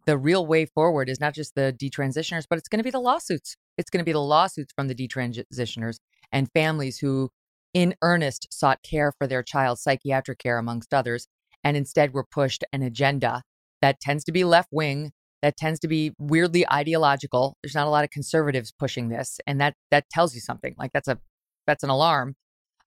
the 0.05 0.17
real 0.17 0.45
way 0.45 0.65
forward 0.65 1.09
is 1.09 1.19
not 1.19 1.33
just 1.33 1.55
the 1.55 1.73
detransitioners, 1.77 2.45
but 2.49 2.59
it's 2.59 2.67
going 2.67 2.79
to 2.79 2.83
be 2.83 2.91
the 2.91 2.99
lawsuits. 2.99 3.55
It's 3.77 3.89
going 3.89 4.01
to 4.01 4.05
be 4.05 4.11
the 4.11 4.19
lawsuits 4.19 4.73
from 4.75 4.87
the 4.87 4.95
detransitioners 4.95 5.97
and 6.31 6.49
families 6.53 6.99
who, 6.99 7.29
in 7.73 7.95
earnest, 8.01 8.47
sought 8.51 8.83
care 8.83 9.13
for 9.17 9.27
their 9.27 9.43
child, 9.43 9.79
psychiatric 9.79 10.39
care, 10.39 10.57
amongst 10.57 10.93
others, 10.93 11.27
and 11.63 11.77
instead 11.77 12.13
were 12.13 12.25
pushed 12.25 12.63
an 12.73 12.81
agenda 12.81 13.41
that 13.81 13.99
tends 14.01 14.23
to 14.25 14.31
be 14.31 14.43
left 14.43 14.69
wing, 14.71 15.11
that 15.41 15.57
tends 15.57 15.79
to 15.79 15.87
be 15.87 16.11
weirdly 16.19 16.69
ideological. 16.69 17.55
There's 17.63 17.75
not 17.75 17.87
a 17.87 17.89
lot 17.89 18.03
of 18.03 18.09
conservatives 18.09 18.73
pushing 18.77 19.09
this, 19.09 19.39
and 19.47 19.61
that 19.61 19.75
that 19.91 20.09
tells 20.09 20.35
you 20.35 20.41
something. 20.41 20.75
Like 20.77 20.91
that's 20.93 21.07
a 21.07 21.17
that's 21.65 21.83
an 21.83 21.89
alarm. 21.89 22.35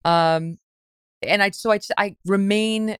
Um, 0.04 0.58
and 1.22 1.42
I 1.42 1.50
so 1.50 1.72
I 1.72 1.80
I 1.96 2.16
remain 2.24 2.96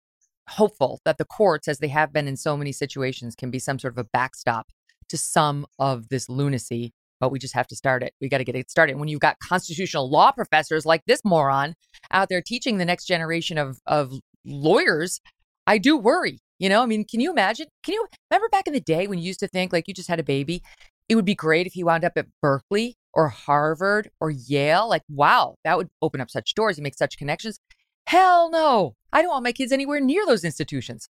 hopeful 0.49 1.01
that 1.05 1.19
the 1.19 1.25
courts, 1.25 1.69
as 1.69 1.79
they 1.79 1.89
have 1.89 2.13
been 2.13 2.27
in 2.27 2.37
so 2.37 2.57
many 2.57 2.73
situations, 2.73 3.35
can 3.35 3.51
be 3.51 3.59
some 3.59 3.79
sort 3.79 3.95
of 3.95 3.99
a 3.99 4.09
backstop 4.13 4.69
to 5.09 5.17
some 5.17 5.67
of 5.79 6.09
this 6.09 6.29
lunacy. 6.29 6.93
But 7.21 7.33
we 7.33 7.41
just 7.41 7.55
have 7.55 7.67
to 7.69 7.77
start 7.77 8.05
it. 8.05 8.15
We 8.21 8.29
got 8.29 8.39
to 8.39 8.45
get 8.45 8.55
it 8.55 8.71
started. 8.71 8.97
When 8.97 9.09
you've 9.09 9.21
got 9.21 9.37
constitutional 9.41 10.09
law 10.09 10.31
professors 10.31 10.87
like 10.87 11.03
this 11.07 11.21
moron 11.25 11.75
out 12.13 12.29
there 12.29 12.41
teaching 12.41 12.79
the 12.79 12.85
next 12.85 13.07
generation 13.07 13.59
of 13.59 13.79
of 13.87 14.13
lawyers, 14.45 15.21
I 15.67 15.79
do 15.79 15.97
worry. 15.97 16.39
You 16.59 16.69
know, 16.69 16.83
I 16.83 16.87
mean, 16.87 17.05
can 17.05 17.21
you 17.21 17.31
imagine? 17.31 17.67
Can 17.83 17.95
you 17.95 18.07
remember 18.31 18.49
back 18.51 18.67
in 18.67 18.73
the 18.73 18.81
day 18.81 19.07
when 19.07 19.19
you 19.19 19.25
used 19.25 19.41
to 19.41 19.49
think 19.49 19.73
like 19.73 19.89
you 19.89 19.95
just 19.95 20.09
had 20.09 20.21
a 20.21 20.25
baby? 20.25 20.63
It 21.09 21.15
would 21.15 21.25
be 21.25 21.35
great 21.35 21.67
if 21.67 21.75
you 21.75 21.87
wound 21.87 22.05
up 22.05 22.13
at 22.17 22.27
Berkeley 22.43 22.97
or 23.19 23.31
Harvard 23.31 24.13
or 24.21 24.31
Yale. 24.31 24.89
Like, 24.89 25.03
wow, 25.09 25.57
that 25.65 25.77
would 25.77 25.89
open 26.01 26.21
up 26.21 26.31
such 26.31 26.55
doors 26.55 26.79
and 26.79 26.85
make 26.85 26.95
such 26.95 27.19
connections. 27.19 27.59
Hell 28.07 28.49
no. 28.49 28.95
I 29.13 29.23
don't 29.23 29.33
want 29.33 29.43
my 29.43 29.51
kids 29.51 29.73
anywhere 29.73 29.99
near 29.99 30.25
those 30.25 30.45
institutions. 30.45 31.09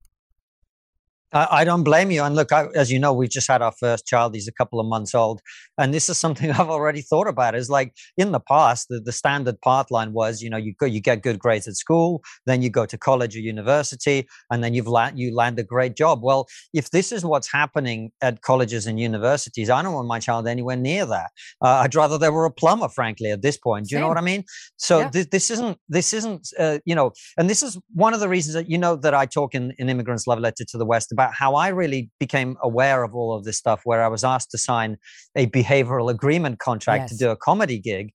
I, 1.34 1.64
don't 1.64 1.84
blame 1.84 2.12
you. 2.12 2.24
And 2.24 2.36
look, 2.36 2.52
I, 2.52 2.68
as 2.76 2.92
you 2.92 3.00
know, 3.00 3.14
we've 3.14 3.30
just 3.30 3.48
had 3.48 3.62
our 3.62 3.72
first 3.72 4.06
child. 4.06 4.36
He's 4.36 4.48
a 4.48 4.52
couple 4.52 4.80
of 4.80 4.86
months 4.86 5.16
old. 5.16 5.42
And 5.78 5.94
this 5.94 6.10
is 6.10 6.18
something 6.24 6.52
I've 6.52 6.70
already 6.70 7.02
thought 7.02 7.28
about. 7.28 7.56
Is 7.56 7.70
like 7.70 7.94
in 8.18 8.32
the 8.32 8.40
past, 8.40 8.88
the, 8.90 9.00
the 9.00 9.12
standard 9.12 9.60
path 9.62 9.90
line 9.92 10.14
was, 10.14 10.42
you 10.42 10.50
know, 10.50 10.58
you 10.58 10.74
go, 10.80 10.86
you 10.86 11.02
get 11.02 11.22
good 11.22 11.40
grades 11.40 11.68
at 11.68 11.76
school, 11.76 12.22
then 12.46 12.62
you 12.62 12.70
go 12.70 12.86
to 12.86 12.98
college 12.98 13.36
or 13.36 13.40
university, 13.40 14.28
and 14.52 14.64
then 14.64 14.74
you've 14.74 14.88
la- 14.88 15.12
you 15.14 15.36
land 15.36 15.58
a 15.60 15.64
great 15.64 15.96
job. 15.96 16.22
Well, 16.24 16.48
if 16.74 16.92
this 16.92 17.12
is 17.12 17.26
what's 17.26 17.52
happening 17.52 18.12
at 18.22 18.42
colleges 18.42 18.88
and 18.88 19.00
universities, 19.00 19.70
I 19.70 19.82
don't 19.82 19.94
want 19.94 20.08
my 20.08 20.20
child 20.20 20.48
anywhere 20.48 20.78
near 20.78 21.06
that. 21.06 21.32
Uh, 21.62 21.84
I'd 21.84 21.96
rather 21.96 22.18
they 22.18 22.30
were 22.30 22.46
a 22.46 22.52
plumber, 22.52 22.90
frankly, 22.90 23.32
at 23.32 23.42
this 23.42 23.58
point. 23.58 23.88
Do 23.88 23.96
you 23.96 23.98
Same. 23.98 24.02
know 24.02 24.08
what 24.10 24.18
I 24.18 24.22
mean? 24.22 24.44
So 24.78 25.00
yeah. 25.00 25.10
this, 25.10 25.28
this 25.28 25.52
isn't 25.52 25.78
this 25.90 26.14
isn't 26.14 26.48
uh, 26.60 26.80
you 26.86 26.96
know, 26.96 27.12
and 27.38 27.50
this 27.50 27.64
is 27.64 27.80
one 27.94 28.14
of 28.14 28.20
the 28.20 28.30
reasons 28.30 28.54
that 28.54 28.70
you 28.70 28.78
know 28.78 28.96
that 28.98 29.14
I 29.14 29.26
talk 29.26 29.56
in, 29.56 29.74
in 29.78 29.90
Immigrants 29.90 30.28
Love 30.28 30.40
Letter 30.40 30.66
to 30.70 30.78
the 30.78 30.86
West 30.86 31.12
about 31.12 31.23
about 31.24 31.34
how 31.34 31.56
I 31.56 31.70
really 31.70 32.10
became 32.20 32.58
aware 32.62 33.04
of 33.04 33.16
all 33.16 33.34
of 33.34 33.44
this 33.44 33.58
stuff, 33.58 33.82
where 33.86 34.04
I 34.04 34.08
was 34.08 34.24
asked 34.24 34.52
to 34.52 34.58
sign 34.58 34.98
a 35.36 35.48
behavioral 35.48 36.12
agreement 36.12 36.60
contract 36.60 37.04
yes. 37.04 37.12
to 37.12 37.18
do 37.18 37.30
a 37.32 37.38
comedy 37.38 37.80
gig. 37.80 38.12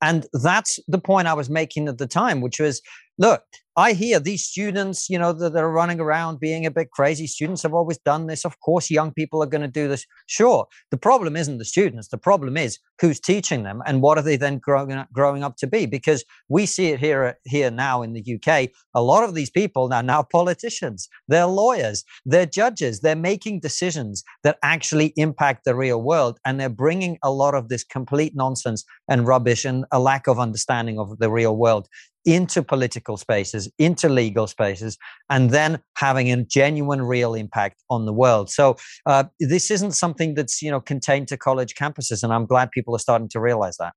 And 0.00 0.26
that's 0.32 0.78
the 0.88 0.98
point 0.98 1.28
I 1.28 1.34
was 1.34 1.50
making 1.50 1.88
at 1.88 1.98
the 1.98 2.06
time, 2.06 2.40
which 2.40 2.60
was 2.60 2.80
look, 3.18 3.42
I 3.78 3.92
hear 3.92 4.18
these 4.18 4.42
students, 4.42 5.10
you 5.10 5.18
know, 5.18 5.34
that 5.34 5.54
are 5.54 5.70
running 5.70 6.00
around 6.00 6.40
being 6.40 6.64
a 6.64 6.70
bit 6.70 6.90
crazy. 6.92 7.26
Students 7.26 7.62
have 7.62 7.74
always 7.74 7.98
done 7.98 8.26
this. 8.26 8.46
Of 8.46 8.58
course, 8.60 8.90
young 8.90 9.12
people 9.12 9.42
are 9.42 9.46
going 9.46 9.60
to 9.60 9.68
do 9.68 9.86
this. 9.86 10.06
Sure. 10.26 10.66
The 10.90 10.96
problem 10.96 11.36
isn't 11.36 11.58
the 11.58 11.64
students. 11.66 12.08
The 12.08 12.16
problem 12.16 12.56
is 12.56 12.78
who's 13.02 13.20
teaching 13.20 13.64
them 13.64 13.82
and 13.84 14.00
what 14.00 14.16
are 14.16 14.22
they 14.22 14.36
then 14.36 14.60
growing 14.60 14.92
up, 14.92 15.12
growing 15.12 15.44
up 15.44 15.58
to 15.58 15.66
be? 15.66 15.84
Because 15.84 16.24
we 16.48 16.64
see 16.64 16.86
it 16.86 17.00
here, 17.00 17.24
uh, 17.24 17.32
here 17.44 17.70
now 17.70 18.00
in 18.00 18.14
the 18.14 18.24
UK. 18.36 18.70
A 18.94 19.02
lot 19.02 19.24
of 19.24 19.34
these 19.34 19.50
people 19.50 19.92
are 19.92 20.02
now 20.02 20.22
politicians. 20.32 21.06
They're 21.28 21.44
lawyers. 21.44 22.02
They're 22.24 22.46
judges. 22.46 23.00
They're 23.00 23.14
making 23.14 23.60
decisions 23.60 24.24
that 24.42 24.56
actually 24.62 25.12
impact 25.16 25.66
the 25.66 25.74
real 25.74 26.00
world. 26.00 26.38
And 26.46 26.58
they're 26.58 26.70
bringing 26.70 27.18
a 27.22 27.30
lot 27.30 27.54
of 27.54 27.68
this 27.68 27.84
complete 27.84 28.34
nonsense 28.34 28.86
and 29.06 29.26
rubbish 29.26 29.66
and 29.66 29.84
a 29.92 30.00
lack 30.00 30.28
of 30.28 30.38
understanding 30.38 30.98
of 30.98 31.18
the 31.18 31.30
real 31.30 31.58
world 31.58 31.88
into 32.26 32.62
political 32.62 33.16
spaces, 33.16 33.70
into 33.78 34.08
legal 34.08 34.46
spaces, 34.46 34.98
and 35.30 35.50
then 35.50 35.80
having 35.96 36.30
a 36.30 36.44
genuine, 36.44 37.00
real 37.00 37.34
impact 37.34 37.82
on 37.88 38.04
the 38.04 38.12
world. 38.12 38.50
So 38.50 38.76
uh, 39.06 39.24
this 39.40 39.70
isn't 39.70 39.92
something 39.92 40.34
that's 40.34 40.60
you 40.60 40.70
know 40.70 40.80
contained 40.80 41.28
to 41.28 41.36
college 41.36 41.74
campuses, 41.74 42.22
and 42.22 42.32
I'm 42.32 42.44
glad 42.44 42.70
people 42.72 42.94
are 42.94 43.00
starting 43.00 43.28
to 43.30 43.40
realize 43.40 43.76
that. 43.78 43.94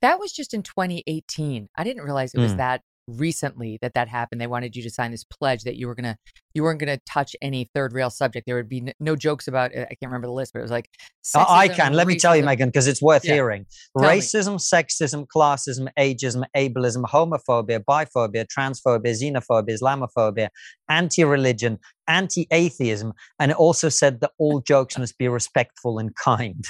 That 0.00 0.18
was 0.18 0.32
just 0.32 0.54
in 0.54 0.62
2018. 0.62 1.68
I 1.76 1.84
didn't 1.84 2.02
realize 2.02 2.34
it 2.34 2.40
was 2.40 2.54
mm. 2.54 2.58
that 2.58 2.82
recently 3.06 3.78
that 3.82 3.94
that 3.94 4.08
happened. 4.08 4.40
They 4.40 4.46
wanted 4.46 4.76
you 4.76 4.82
to 4.82 4.90
sign 4.90 5.10
this 5.10 5.24
pledge 5.24 5.62
that 5.64 5.76
you 5.76 5.86
were 5.86 5.94
gonna 5.94 6.16
you 6.54 6.62
weren't 6.62 6.80
gonna 6.80 6.98
touch 7.08 7.34
any 7.42 7.70
third 7.74 7.92
rail 7.92 8.10
subject. 8.10 8.46
There 8.46 8.56
would 8.56 8.68
be 8.68 8.92
no 9.00 9.16
jokes 9.16 9.48
about. 9.48 9.72
I 9.72 9.84
can't 9.84 9.98
remember 10.04 10.26
the 10.26 10.32
list, 10.32 10.52
but 10.52 10.60
it 10.60 10.62
was 10.62 10.70
like 10.70 10.88
sexism, 11.24 11.46
I 11.48 11.68
can. 11.68 11.92
Let 11.92 12.06
racism. 12.06 12.08
me 12.08 12.18
tell 12.18 12.36
you, 12.36 12.42
Megyn, 12.42 12.66
because 12.66 12.86
it's 12.86 13.02
worth 13.02 13.24
yeah. 13.24 13.34
hearing. 13.34 13.66
Tell 13.98 14.08
Racism, 14.08 14.52
me. 14.52 14.58
sexism, 14.58 15.26
classism, 15.26 15.88
ageism, 15.98 16.44
ableism, 16.56 17.04
homophobia, 17.04 17.80
biphobia, 17.80 18.46
transphobia, 18.46 19.14
xenophobia, 19.14 19.78
Islamophobia, 19.78 20.48
anti-religion, 20.88 21.78
anti-atheism, 22.08 23.12
and 23.38 23.50
it 23.50 23.56
also 23.56 23.88
said 23.88 24.20
that 24.20 24.30
all 24.38 24.60
jokes 24.60 24.98
must 24.98 25.18
be 25.18 25.28
respectful 25.28 25.98
and 25.98 26.14
kind. 26.16 26.64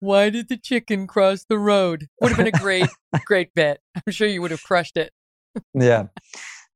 Why 0.00 0.30
did 0.30 0.48
the 0.48 0.56
chicken 0.56 1.06
cross 1.06 1.44
the 1.48 1.58
road? 1.58 2.06
Would 2.20 2.32
have 2.32 2.38
been 2.38 2.48
a 2.48 2.58
great, 2.58 2.88
great 3.24 3.54
bit. 3.54 3.80
I'm 3.94 4.12
sure 4.12 4.28
you 4.28 4.42
would 4.42 4.50
have 4.50 4.62
crushed 4.62 4.96
it. 4.96 5.12
yeah. 5.74 6.04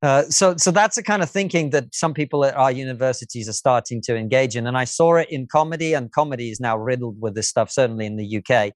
Uh, 0.02 0.22
so, 0.24 0.56
so 0.56 0.70
that's 0.70 0.96
the 0.96 1.02
kind 1.02 1.22
of 1.22 1.28
thinking 1.28 1.70
that 1.70 1.94
some 1.94 2.14
people 2.14 2.44
at 2.46 2.56
our 2.56 2.72
universities 2.72 3.48
are 3.48 3.54
starting 3.54 4.00
to 4.00 4.16
engage 4.16 4.56
in, 4.56 4.66
and 4.66 4.78
I 4.78 4.84
saw 4.84 5.16
it 5.16 5.28
in 5.30 5.46
comedy, 5.46 5.92
and 5.92 6.10
comedy 6.10 6.50
is 6.50 6.58
now 6.58 6.78
riddled 6.78 7.20
with 7.20 7.34
this 7.34 7.48
stuff, 7.48 7.70
certainly 7.70 8.06
in 8.06 8.16
the 8.16 8.38
UK, 8.38 8.72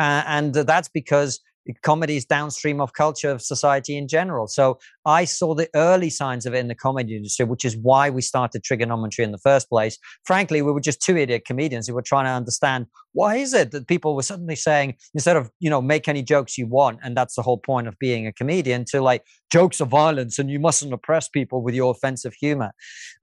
uh, 0.00 0.22
and 0.26 0.54
that's 0.54 0.88
because 0.88 1.40
comedy 1.82 2.16
is 2.16 2.24
downstream 2.24 2.80
of 2.80 2.92
culture 2.92 3.30
of 3.30 3.42
society 3.42 3.96
in 3.96 4.08
general. 4.08 4.46
So 4.46 4.78
I 5.04 5.24
saw 5.24 5.54
the 5.54 5.68
early 5.74 6.10
signs 6.10 6.46
of 6.46 6.54
it 6.54 6.58
in 6.58 6.68
the 6.68 6.74
comedy 6.74 7.16
industry, 7.16 7.44
which 7.44 7.64
is 7.64 7.76
why 7.76 8.10
we 8.10 8.22
started 8.22 8.62
Triggernometry 8.62 9.24
in 9.24 9.32
the 9.32 9.38
first 9.38 9.68
place. 9.68 9.98
Frankly, 10.24 10.62
we 10.62 10.72
were 10.72 10.80
just 10.80 11.02
two 11.02 11.16
idiot 11.16 11.44
comedians 11.46 11.86
who 11.86 11.94
were 11.94 12.02
trying 12.02 12.24
to 12.26 12.30
understand 12.30 12.86
why 13.12 13.36
is 13.36 13.52
it 13.54 13.70
that 13.72 13.88
people 13.88 14.14
were 14.14 14.22
suddenly 14.22 14.54
saying 14.54 14.94
instead 15.14 15.36
of 15.36 15.50
you 15.58 15.68
know 15.68 15.82
make 15.82 16.08
any 16.08 16.22
jokes 16.22 16.56
you 16.56 16.66
want, 16.66 17.00
and 17.02 17.16
that's 17.16 17.34
the 17.34 17.42
whole 17.42 17.58
point 17.58 17.88
of 17.88 17.98
being 17.98 18.26
a 18.26 18.32
comedian, 18.32 18.84
to 18.86 19.00
like 19.00 19.24
jokes 19.50 19.80
of 19.80 19.88
violence 19.88 20.38
and 20.38 20.50
you 20.50 20.60
mustn't 20.60 20.92
oppress 20.92 21.28
people 21.28 21.62
with 21.62 21.74
your 21.74 21.90
offensive 21.90 22.34
humor. 22.34 22.72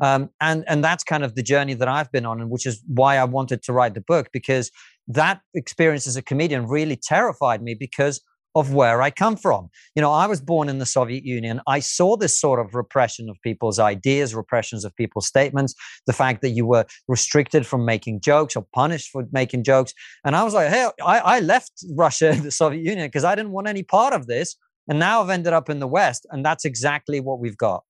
Um, 0.01 0.29
and 0.41 0.65
and 0.67 0.83
that's 0.83 1.03
kind 1.03 1.23
of 1.23 1.35
the 1.35 1.43
journey 1.43 1.75
that 1.75 1.87
I've 1.87 2.11
been 2.11 2.25
on, 2.25 2.41
and 2.41 2.49
which 2.49 2.65
is 2.65 2.83
why 2.87 3.17
I 3.17 3.23
wanted 3.23 3.63
to 3.63 3.73
write 3.73 3.93
the 3.93 4.01
book 4.01 4.29
because 4.33 4.71
that 5.07 5.41
experience 5.53 6.07
as 6.07 6.15
a 6.15 6.21
comedian 6.21 6.67
really 6.67 6.95
terrified 6.95 7.61
me 7.61 7.75
because 7.75 8.21
of 8.55 8.73
where 8.73 9.01
I 9.01 9.11
come 9.11 9.35
from. 9.35 9.69
You 9.95 10.01
know, 10.01 10.11
I 10.11 10.27
was 10.27 10.41
born 10.41 10.69
in 10.69 10.79
the 10.79 10.85
Soviet 10.85 11.25
Union. 11.25 11.61
I 11.67 11.79
saw 11.79 12.15
this 12.15 12.39
sort 12.39 12.59
of 12.59 12.73
repression 12.73 13.29
of 13.29 13.37
people's 13.41 13.79
ideas, 13.79 14.33
repressions 14.33 14.85
of 14.85 14.95
people's 14.95 15.27
statements, 15.27 15.75
the 16.07 16.13
fact 16.13 16.41
that 16.41 16.49
you 16.49 16.65
were 16.65 16.85
restricted 17.07 17.67
from 17.67 17.85
making 17.85 18.21
jokes 18.21 18.55
or 18.55 18.65
punished 18.73 19.09
for 19.11 19.25
making 19.31 19.65
jokes. 19.65 19.93
And 20.23 20.35
I 20.35 20.43
was 20.43 20.53
like, 20.53 20.69
hey, 20.69 20.89
I, 21.05 21.19
I 21.19 21.39
left 21.41 21.71
Russia, 21.91 22.37
the 22.41 22.51
Soviet 22.51 22.81
Union, 22.81 23.07
because 23.07 23.25
I 23.25 23.35
didn't 23.35 23.51
want 23.51 23.67
any 23.67 23.83
part 23.83 24.13
of 24.13 24.27
this. 24.27 24.55
And 24.87 24.99
now 24.99 25.21
I've 25.21 25.29
ended 25.29 25.51
up 25.51 25.69
in 25.69 25.79
the 25.79 25.87
West. 25.87 26.25
And 26.31 26.45
that's 26.45 26.63
exactly 26.63 27.19
what 27.19 27.39
we've 27.39 27.57
got. 27.57 27.83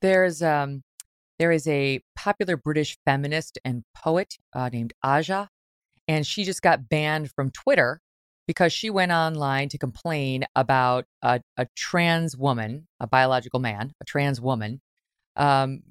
There's 0.00 0.42
um 0.42 0.82
there 1.38 1.52
is 1.52 1.68
a 1.68 2.02
popular 2.16 2.56
British 2.56 2.98
feminist 3.04 3.58
and 3.64 3.84
poet 3.94 4.34
uh, 4.52 4.68
named 4.72 4.92
Aja, 5.04 5.48
and 6.08 6.26
she 6.26 6.42
just 6.44 6.62
got 6.62 6.88
banned 6.88 7.30
from 7.30 7.50
Twitter 7.52 8.00
because 8.48 8.72
she 8.72 8.88
went 8.88 9.12
online 9.12 9.68
to 9.68 9.78
complain 9.78 10.44
about 10.56 11.04
a, 11.20 11.40
a 11.58 11.66
trans 11.76 12.34
woman, 12.34 12.88
a 12.98 13.06
biological 13.06 13.60
man, 13.60 13.92
a 14.00 14.04
trans 14.06 14.40
woman, 14.40 14.80
um, 15.36 15.82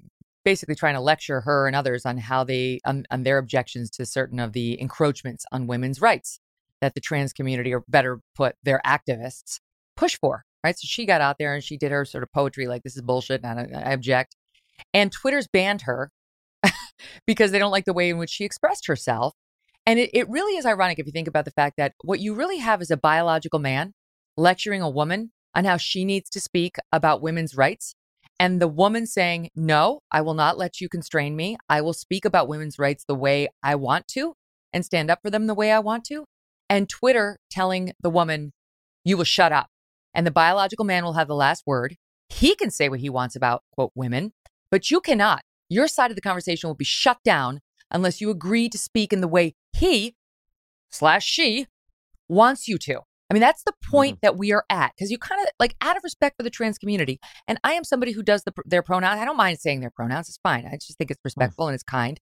basically 0.44 0.74
trying 0.74 0.94
to 0.94 1.00
lecture 1.00 1.40
her 1.42 1.68
and 1.68 1.76
others 1.76 2.04
on 2.04 2.18
how 2.18 2.42
they 2.42 2.80
on, 2.84 3.04
on 3.12 3.22
their 3.22 3.38
objections 3.38 3.88
to 3.90 4.04
certain 4.04 4.40
of 4.40 4.52
the 4.52 4.78
encroachments 4.80 5.46
on 5.52 5.68
women's 5.68 6.00
rights 6.00 6.40
that 6.80 6.94
the 6.94 7.00
trans 7.00 7.32
community, 7.32 7.72
or 7.72 7.84
better 7.86 8.20
put, 8.34 8.56
their 8.64 8.80
activists 8.84 9.60
push 9.96 10.18
for. 10.20 10.44
Right. 10.64 10.76
So 10.76 10.86
she 10.86 11.06
got 11.06 11.20
out 11.20 11.36
there 11.38 11.54
and 11.54 11.62
she 11.62 11.76
did 11.76 11.92
her 11.92 12.04
sort 12.04 12.24
of 12.24 12.32
poetry 12.32 12.66
like 12.66 12.82
this 12.82 12.96
is 12.96 13.02
bullshit 13.02 13.42
and 13.44 13.60
I, 13.60 13.90
I 13.90 13.92
object. 13.92 14.34
And 14.92 15.12
Twitter's 15.12 15.46
banned 15.46 15.82
her 15.82 16.10
because 17.26 17.52
they 17.52 17.60
don't 17.60 17.70
like 17.70 17.84
the 17.84 17.92
way 17.92 18.10
in 18.10 18.18
which 18.18 18.30
she 18.30 18.44
expressed 18.44 18.88
herself. 18.88 19.34
And 19.88 19.98
it, 19.98 20.10
it 20.12 20.28
really 20.28 20.58
is 20.58 20.66
ironic 20.66 20.98
if 20.98 21.06
you 21.06 21.12
think 21.12 21.28
about 21.28 21.46
the 21.46 21.50
fact 21.50 21.78
that 21.78 21.94
what 22.04 22.20
you 22.20 22.34
really 22.34 22.58
have 22.58 22.82
is 22.82 22.90
a 22.90 22.96
biological 22.98 23.58
man 23.58 23.94
lecturing 24.36 24.82
a 24.82 24.90
woman 24.90 25.32
on 25.54 25.64
how 25.64 25.78
she 25.78 26.04
needs 26.04 26.28
to 26.28 26.40
speak 26.40 26.76
about 26.92 27.22
women's 27.22 27.56
rights. 27.56 27.94
And 28.38 28.60
the 28.60 28.68
woman 28.68 29.06
saying, 29.06 29.48
No, 29.56 30.00
I 30.12 30.20
will 30.20 30.34
not 30.34 30.58
let 30.58 30.78
you 30.78 30.90
constrain 30.90 31.36
me. 31.36 31.56
I 31.70 31.80
will 31.80 31.94
speak 31.94 32.26
about 32.26 32.48
women's 32.48 32.78
rights 32.78 33.06
the 33.08 33.14
way 33.14 33.48
I 33.62 33.76
want 33.76 34.06
to 34.08 34.34
and 34.74 34.84
stand 34.84 35.10
up 35.10 35.20
for 35.22 35.30
them 35.30 35.46
the 35.46 35.54
way 35.54 35.72
I 35.72 35.78
want 35.78 36.04
to. 36.08 36.26
And 36.68 36.86
Twitter 36.86 37.38
telling 37.50 37.92
the 38.02 38.10
woman, 38.10 38.52
You 39.06 39.16
will 39.16 39.24
shut 39.24 39.52
up. 39.52 39.68
And 40.12 40.26
the 40.26 40.30
biological 40.30 40.84
man 40.84 41.02
will 41.02 41.14
have 41.14 41.28
the 41.28 41.34
last 41.34 41.62
word. 41.66 41.96
He 42.28 42.54
can 42.54 42.70
say 42.70 42.90
what 42.90 43.00
he 43.00 43.08
wants 43.08 43.34
about, 43.34 43.62
quote, 43.72 43.92
women, 43.94 44.32
but 44.70 44.90
you 44.90 45.00
cannot. 45.00 45.40
Your 45.70 45.88
side 45.88 46.10
of 46.10 46.14
the 46.14 46.20
conversation 46.20 46.68
will 46.68 46.74
be 46.74 46.84
shut 46.84 47.16
down 47.24 47.60
unless 47.90 48.20
you 48.20 48.30
agree 48.30 48.68
to 48.68 48.78
speak 48.78 49.12
in 49.12 49.20
the 49.20 49.28
way 49.28 49.54
he 49.72 50.14
slash 50.90 51.24
she 51.24 51.66
wants 52.28 52.68
you 52.68 52.78
to. 52.78 53.00
I 53.30 53.34
mean, 53.34 53.40
that's 53.42 53.62
the 53.62 53.74
point 53.90 54.16
mm-hmm. 54.16 54.26
that 54.26 54.38
we 54.38 54.52
are 54.52 54.64
at 54.70 54.92
because 54.96 55.10
you 55.10 55.18
kind 55.18 55.40
of 55.42 55.48
like 55.60 55.76
out 55.82 55.96
of 55.96 56.04
respect 56.04 56.36
for 56.38 56.42
the 56.42 56.50
trans 56.50 56.78
community. 56.78 57.20
And 57.46 57.58
I 57.62 57.74
am 57.74 57.84
somebody 57.84 58.12
who 58.12 58.22
does 58.22 58.42
the, 58.44 58.52
their 58.64 58.82
pronouns. 58.82 59.20
I 59.20 59.24
don't 59.24 59.36
mind 59.36 59.58
saying 59.60 59.80
their 59.80 59.90
pronouns. 59.90 60.28
It's 60.28 60.38
fine. 60.42 60.66
I 60.66 60.76
just 60.76 60.96
think 60.96 61.10
it's 61.10 61.20
mm. 61.20 61.24
respectful 61.24 61.64
mm-hmm. 61.64 61.70
and 61.70 61.74
it's 61.74 61.84
kind. 61.84 62.20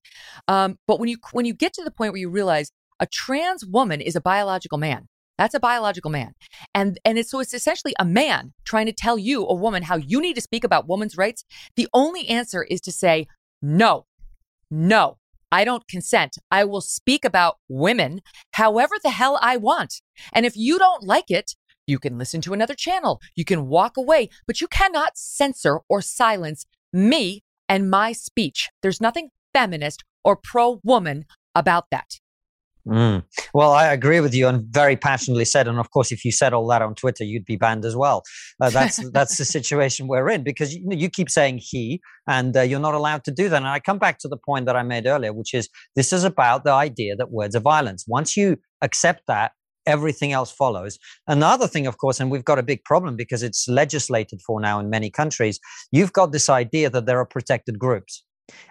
Um, 0.48 0.78
but 0.86 0.98
when 0.98 1.08
you 1.08 1.18
when 1.32 1.46
you 1.46 1.54
get 1.54 1.72
to 1.74 1.84
the 1.84 1.92
point 1.92 2.12
where 2.12 2.20
you 2.20 2.28
realize 2.28 2.72
a 2.98 3.06
trans 3.06 3.64
woman 3.64 4.00
is 4.00 4.16
a 4.16 4.20
biological 4.20 4.78
man, 4.78 5.06
that's 5.38 5.54
a 5.54 5.60
biological 5.60 6.10
man. 6.10 6.32
And 6.74 6.98
and 7.04 7.18
it's 7.18 7.30
so 7.30 7.38
it's 7.38 7.54
essentially 7.54 7.94
a 8.00 8.04
man 8.04 8.52
trying 8.64 8.86
to 8.86 8.92
tell 8.92 9.18
you, 9.18 9.46
a 9.46 9.54
woman, 9.54 9.84
how 9.84 9.96
you 9.96 10.20
need 10.20 10.34
to 10.34 10.40
speak 10.40 10.64
about 10.64 10.88
women's 10.88 11.16
rights. 11.16 11.44
The 11.76 11.88
only 11.94 12.28
answer 12.28 12.64
is 12.64 12.80
to 12.82 12.92
say, 12.92 13.26
no, 13.62 14.06
no, 14.70 15.18
I 15.50 15.64
don't 15.64 15.86
consent. 15.88 16.36
I 16.50 16.64
will 16.64 16.80
speak 16.80 17.24
about 17.24 17.56
women 17.68 18.20
however 18.52 18.96
the 19.02 19.10
hell 19.10 19.38
I 19.40 19.56
want. 19.56 20.02
And 20.32 20.44
if 20.44 20.56
you 20.56 20.78
don't 20.78 21.04
like 21.04 21.30
it, 21.30 21.54
you 21.86 21.98
can 21.98 22.18
listen 22.18 22.40
to 22.42 22.52
another 22.52 22.74
channel. 22.74 23.20
You 23.36 23.44
can 23.44 23.68
walk 23.68 23.96
away, 23.96 24.28
but 24.46 24.60
you 24.60 24.66
cannot 24.66 25.16
censor 25.16 25.80
or 25.88 26.02
silence 26.02 26.66
me 26.92 27.44
and 27.68 27.90
my 27.90 28.12
speech. 28.12 28.70
There's 28.82 29.00
nothing 29.00 29.30
feminist 29.54 30.02
or 30.24 30.36
pro 30.36 30.80
woman 30.82 31.24
about 31.54 31.86
that. 31.90 32.18
Mm. 32.86 33.24
Well, 33.52 33.72
I 33.72 33.86
agree 33.86 34.20
with 34.20 34.32
you 34.32 34.46
and 34.46 34.64
very 34.70 34.96
passionately 34.96 35.44
said. 35.44 35.66
And 35.66 35.78
of 35.78 35.90
course, 35.90 36.12
if 36.12 36.24
you 36.24 36.30
said 36.30 36.52
all 36.52 36.66
that 36.68 36.82
on 36.82 36.94
Twitter, 36.94 37.24
you'd 37.24 37.44
be 37.44 37.56
banned 37.56 37.84
as 37.84 37.96
well. 37.96 38.22
Uh, 38.60 38.70
that's 38.70 39.10
that's 39.12 39.38
the 39.38 39.44
situation 39.44 40.06
we're 40.06 40.28
in 40.28 40.44
because 40.44 40.74
you, 40.74 40.86
you 40.90 41.10
keep 41.10 41.28
saying 41.28 41.58
he, 41.60 42.00
and 42.28 42.56
uh, 42.56 42.62
you're 42.62 42.80
not 42.80 42.94
allowed 42.94 43.24
to 43.24 43.32
do 43.32 43.48
that. 43.48 43.56
And 43.56 43.66
I 43.66 43.80
come 43.80 43.98
back 43.98 44.18
to 44.20 44.28
the 44.28 44.36
point 44.36 44.66
that 44.66 44.76
I 44.76 44.82
made 44.82 45.06
earlier, 45.06 45.32
which 45.32 45.52
is 45.52 45.68
this 45.96 46.12
is 46.12 46.22
about 46.22 46.64
the 46.64 46.72
idea 46.72 47.16
that 47.16 47.32
words 47.32 47.56
are 47.56 47.60
violence. 47.60 48.04
Once 48.06 48.36
you 48.36 48.56
accept 48.82 49.22
that, 49.26 49.52
everything 49.86 50.32
else 50.32 50.52
follows. 50.52 50.98
Another 51.26 51.66
thing, 51.66 51.86
of 51.86 51.98
course, 51.98 52.20
and 52.20 52.30
we've 52.30 52.44
got 52.44 52.58
a 52.58 52.62
big 52.62 52.84
problem 52.84 53.16
because 53.16 53.42
it's 53.42 53.66
legislated 53.68 54.40
for 54.46 54.60
now 54.60 54.78
in 54.78 54.90
many 54.90 55.10
countries. 55.10 55.58
You've 55.92 56.12
got 56.12 56.32
this 56.32 56.48
idea 56.48 56.90
that 56.90 57.06
there 57.06 57.18
are 57.18 57.26
protected 57.26 57.78
groups. 57.78 58.22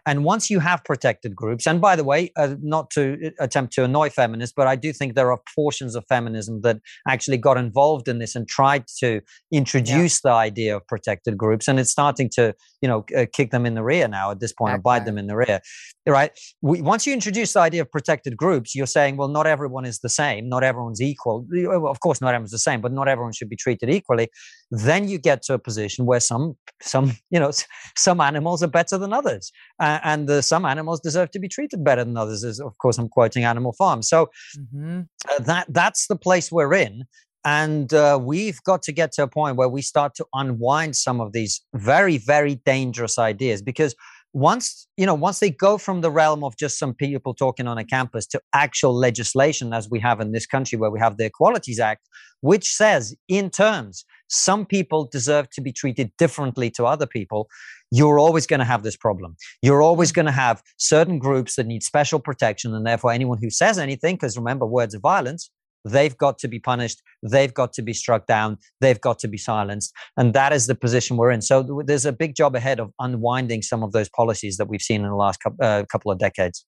And 0.05 0.23
once 0.23 0.49
you 0.49 0.59
have 0.59 0.83
protected 0.83 1.35
groups, 1.35 1.67
and 1.67 1.81
by 1.81 1.95
the 1.95 2.03
way, 2.03 2.31
uh, 2.37 2.55
not 2.61 2.89
to 2.91 3.17
uh, 3.25 3.43
attempt 3.43 3.73
to 3.73 3.83
annoy 3.83 4.09
feminists, 4.09 4.53
but 4.55 4.67
I 4.67 4.75
do 4.75 4.93
think 4.93 5.15
there 5.15 5.31
are 5.31 5.39
portions 5.55 5.95
of 5.95 6.05
feminism 6.07 6.61
that 6.61 6.77
actually 7.07 7.37
got 7.37 7.57
involved 7.57 8.07
in 8.07 8.19
this 8.19 8.35
and 8.35 8.47
tried 8.47 8.85
to 8.99 9.21
introduce 9.51 10.21
yeah. 10.23 10.31
the 10.31 10.33
idea 10.33 10.75
of 10.77 10.87
protected 10.87 11.37
groups, 11.37 11.67
and 11.67 11.79
it's 11.79 11.91
starting 11.91 12.29
to, 12.35 12.53
you 12.81 12.87
know, 12.87 13.05
uh, 13.17 13.25
kick 13.33 13.51
them 13.51 13.65
in 13.65 13.73
the 13.73 13.83
rear 13.83 14.07
now 14.07 14.31
at 14.31 14.39
this 14.39 14.53
point, 14.53 14.71
okay. 14.71 14.79
or 14.79 14.81
bite 14.81 15.05
them 15.05 15.17
in 15.17 15.27
the 15.27 15.35
rear, 15.35 15.59
right? 16.07 16.31
We, 16.61 16.81
once 16.81 17.05
you 17.05 17.13
introduce 17.13 17.53
the 17.53 17.59
idea 17.59 17.81
of 17.81 17.91
protected 17.91 18.37
groups, 18.37 18.75
you're 18.75 18.85
saying, 18.87 19.17
well, 19.17 19.27
not 19.27 19.47
everyone 19.47 19.85
is 19.85 19.99
the 19.99 20.09
same, 20.09 20.47
not 20.49 20.63
everyone's 20.63 21.01
equal. 21.01 21.47
Of 21.87 21.99
course, 21.99 22.21
not 22.21 22.29
everyone's 22.33 22.51
the 22.51 22.59
same, 22.59 22.81
but 22.81 22.91
not 22.91 23.07
everyone 23.07 23.33
should 23.33 23.49
be 23.49 23.55
treated 23.55 23.89
equally. 23.89 24.29
Then 24.71 25.07
you 25.07 25.17
get 25.17 25.43
to 25.43 25.53
a 25.53 25.59
position 25.59 26.05
where 26.05 26.19
some, 26.19 26.57
some, 26.81 27.13
you 27.29 27.39
know, 27.39 27.51
some 27.95 28.19
animals 28.19 28.63
are 28.63 28.67
better 28.67 28.97
than 28.97 29.13
others 29.13 29.51
uh, 29.79 29.99
and 30.03 30.27
the, 30.27 30.41
some 30.41 30.65
animals 30.65 30.99
deserve 31.01 31.31
to 31.31 31.39
be 31.39 31.47
treated 31.47 31.83
better 31.83 32.03
than 32.03 32.17
others. 32.17 32.43
As 32.43 32.59
of 32.59 32.77
course, 32.77 32.97
I'm 32.97 33.09
quoting 33.09 33.43
Animal 33.43 33.73
Farm. 33.73 34.01
So 34.01 34.29
mm-hmm. 34.57 35.01
uh, 35.29 35.39
that 35.39 35.67
that's 35.69 36.07
the 36.07 36.15
place 36.15 36.51
we're 36.51 36.73
in, 36.73 37.03
and 37.45 37.93
uh, 37.93 38.19
we've 38.21 38.61
got 38.63 38.81
to 38.83 38.91
get 38.91 39.11
to 39.13 39.23
a 39.23 39.27
point 39.27 39.55
where 39.55 39.69
we 39.69 39.81
start 39.81 40.15
to 40.15 40.25
unwind 40.33 40.95
some 40.95 41.21
of 41.21 41.31
these 41.31 41.61
very 41.75 42.17
very 42.17 42.55
dangerous 42.65 43.19
ideas 43.19 43.61
because 43.61 43.95
once 44.33 44.87
you 44.97 45.05
know 45.05 45.13
once 45.13 45.39
they 45.39 45.49
go 45.49 45.77
from 45.77 46.01
the 46.01 46.11
realm 46.11 46.43
of 46.43 46.57
just 46.57 46.77
some 46.77 46.93
people 46.93 47.33
talking 47.33 47.67
on 47.67 47.77
a 47.77 47.85
campus 47.85 48.27
to 48.27 48.41
actual 48.53 48.93
legislation 48.93 49.73
as 49.73 49.89
we 49.89 49.99
have 49.99 50.19
in 50.19 50.33
this 50.33 50.45
country 50.45 50.77
where 50.77 50.91
we 50.91 50.99
have 50.99 51.15
the 51.17 51.25
equalities 51.25 51.79
act 51.79 52.09
which 52.41 52.67
says 52.73 53.15
in 53.29 53.49
terms 53.49 54.03
some 54.27 54.65
people 54.65 55.07
deserve 55.11 55.49
to 55.49 55.61
be 55.61 55.71
treated 55.71 56.11
differently 56.17 56.69
to 56.69 56.85
other 56.85 57.05
people 57.05 57.47
you're 57.91 58.19
always 58.19 58.47
going 58.47 58.59
to 58.59 58.65
have 58.65 58.83
this 58.83 58.97
problem 58.97 59.35
you're 59.61 59.81
always 59.81 60.11
mm. 60.11 60.15
going 60.15 60.25
to 60.25 60.31
have 60.31 60.61
certain 60.77 61.19
groups 61.19 61.55
that 61.55 61.65
need 61.65 61.83
special 61.83 62.19
protection 62.19 62.73
and 62.73 62.85
therefore 62.85 63.11
anyone 63.11 63.37
who 63.41 63.49
says 63.49 63.77
anything 63.77 64.15
because 64.15 64.37
remember 64.37 64.65
words 64.65 64.93
of 64.93 65.01
violence 65.01 65.49
They've 65.85 66.17
got 66.17 66.39
to 66.39 66.47
be 66.47 66.59
punished. 66.59 67.01
They've 67.21 67.53
got 67.53 67.71
to 67.73 67.81
be 67.81 67.93
struck 67.93 68.25
down. 68.25 68.57
They've 68.81 68.99
got 68.99 69.19
to 69.19 69.27
be 69.27 69.37
silenced. 69.37 69.93
And 70.17 70.33
that 70.33 70.51
is 70.51 70.67
the 70.67 70.75
position 70.75 71.15
we're 71.15 71.31
in. 71.31 71.41
So 71.41 71.83
there's 71.85 72.05
a 72.05 72.11
big 72.11 72.35
job 72.35 72.55
ahead 72.55 72.79
of 72.79 72.91
unwinding 72.99 73.61
some 73.61 73.83
of 73.83 73.91
those 73.91 74.09
policies 74.09 74.57
that 74.57 74.67
we've 74.67 74.81
seen 74.81 75.01
in 75.01 75.07
the 75.07 75.15
last 75.15 75.39
uh, 75.61 75.83
couple 75.89 76.11
of 76.11 76.17
decades. 76.17 76.65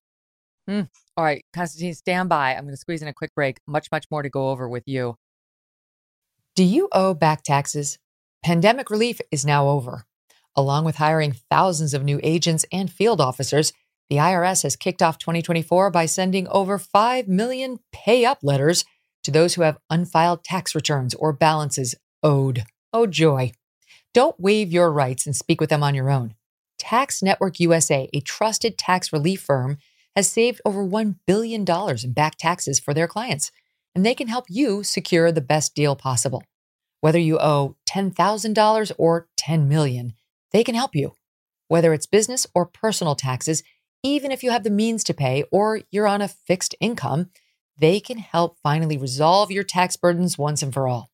Mm. 0.70 0.88
All 1.16 1.24
right, 1.24 1.44
Konstantin, 1.54 1.96
stand 1.96 2.30
by. 2.30 2.54
I'm 2.54 2.64
going 2.64 2.74
to 2.74 2.78
squeeze 2.78 3.02
in 3.02 3.08
a 3.08 3.14
quick 3.14 3.34
break. 3.34 3.58
Much, 3.66 3.88
much 3.92 4.06
more 4.12 4.22
to 4.22 4.30
go 4.30 4.50
over 4.50 4.70
with 4.70 4.84
you. 4.86 5.16
Do 6.58 6.64
you 6.64 6.90
owe 6.92 7.14
back 7.14 7.44
taxes? 7.44 8.00
Pandemic 8.44 8.90
relief 8.90 9.22
is 9.30 9.46
now 9.46 9.68
over. 9.68 10.06
Along 10.56 10.86
with 10.86 10.96
hiring 10.96 11.36
thousands 11.52 11.94
of 11.94 12.04
new 12.04 12.20
agents 12.24 12.66
and 12.72 12.92
field 12.92 13.22
officers, 13.22 13.74
the 14.10 14.16
IRS 14.16 14.64
has 14.64 14.76
kicked 14.76 15.04
off 15.04 15.20
2024 15.20 15.92
by 15.92 16.08
sending 16.08 16.48
over 16.48 16.80
5 16.80 17.28
million 17.28 17.78
pay 17.92 18.26
up 18.26 18.40
letters 18.42 18.86
to 19.24 19.30
those 19.30 19.54
who 19.54 19.62
have 19.62 19.78
unfiled 19.92 20.44
tax 20.44 20.74
returns 20.74 21.14
or 21.14 21.32
balances 21.32 21.94
owed. 22.24 22.64
Oh, 22.92 23.06
joy. 23.06 23.52
Don't 24.16 24.40
waive 24.40 24.72
your 24.72 24.92
rights 24.92 25.28
and 25.28 25.36
speak 25.36 25.62
with 25.62 25.70
them 25.70 25.84
on 25.84 25.94
your 25.94 26.10
own. 26.10 26.34
Tax 26.80 27.22
Network 27.22 27.60
USA, 27.60 28.10
a 28.16 28.20
trusted 28.22 28.80
tax 28.80 29.14
relief 29.14 29.42
firm, 29.42 29.78
has 30.16 30.28
saved 30.28 30.60
over 30.66 30.84
$1 30.84 31.18
billion 31.28 31.64
in 32.04 32.14
back 32.14 32.36
taxes 32.40 32.80
for 32.80 32.96
their 32.96 33.08
clients, 33.08 33.52
and 33.98 34.06
they 34.06 34.14
can 34.14 34.28
help 34.28 34.46
you 34.48 34.84
secure 34.84 35.32
the 35.32 35.42
best 35.42 35.74
deal 35.74 35.96
possible. 35.96 36.44
Whether 37.02 37.18
you 37.18 37.40
owe 37.40 37.78
$10,000 37.90 38.92
or 39.00 39.28
10 39.38 39.68
million, 39.68 40.14
they 40.52 40.64
can 40.64 40.76
help 40.76 40.96
you. 40.96 41.14
Whether 41.68 41.94
it's 41.94 42.06
business 42.06 42.46
or 42.54 42.68
personal 42.68 43.16
taxes, 43.16 43.64
even 44.04 44.32
if 44.32 44.44
you 44.44 44.52
have 44.52 44.64
the 44.64 44.70
means 44.70 45.04
to 45.06 45.16
pay 45.16 45.46
or 45.52 45.82
you're 45.90 46.06
on 46.06 46.22
a 46.22 46.28
fixed 46.28 46.76
income, 46.80 47.32
they 47.80 48.00
can 48.00 48.20
help 48.20 48.60
finally 48.62 49.00
resolve 49.00 49.50
your 49.50 49.64
tax 49.64 49.96
burdens 49.96 50.38
once 50.38 50.62
and 50.62 50.72
for 50.72 50.88
all. 50.88 51.10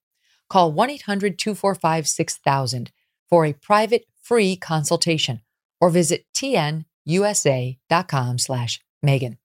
Call 0.50 0.74
1 0.74 0.90
800 0.90 1.40
245 1.40 2.06
6000 2.06 2.92
for 3.30 3.46
a 3.46 3.54
private 3.54 4.04
free 4.22 4.58
consultation 4.58 5.40
or 5.80 5.90
visit 5.90 6.26
tnusa.com 6.36 6.84
slash 8.40 8.82
Megyn. 9.06 9.38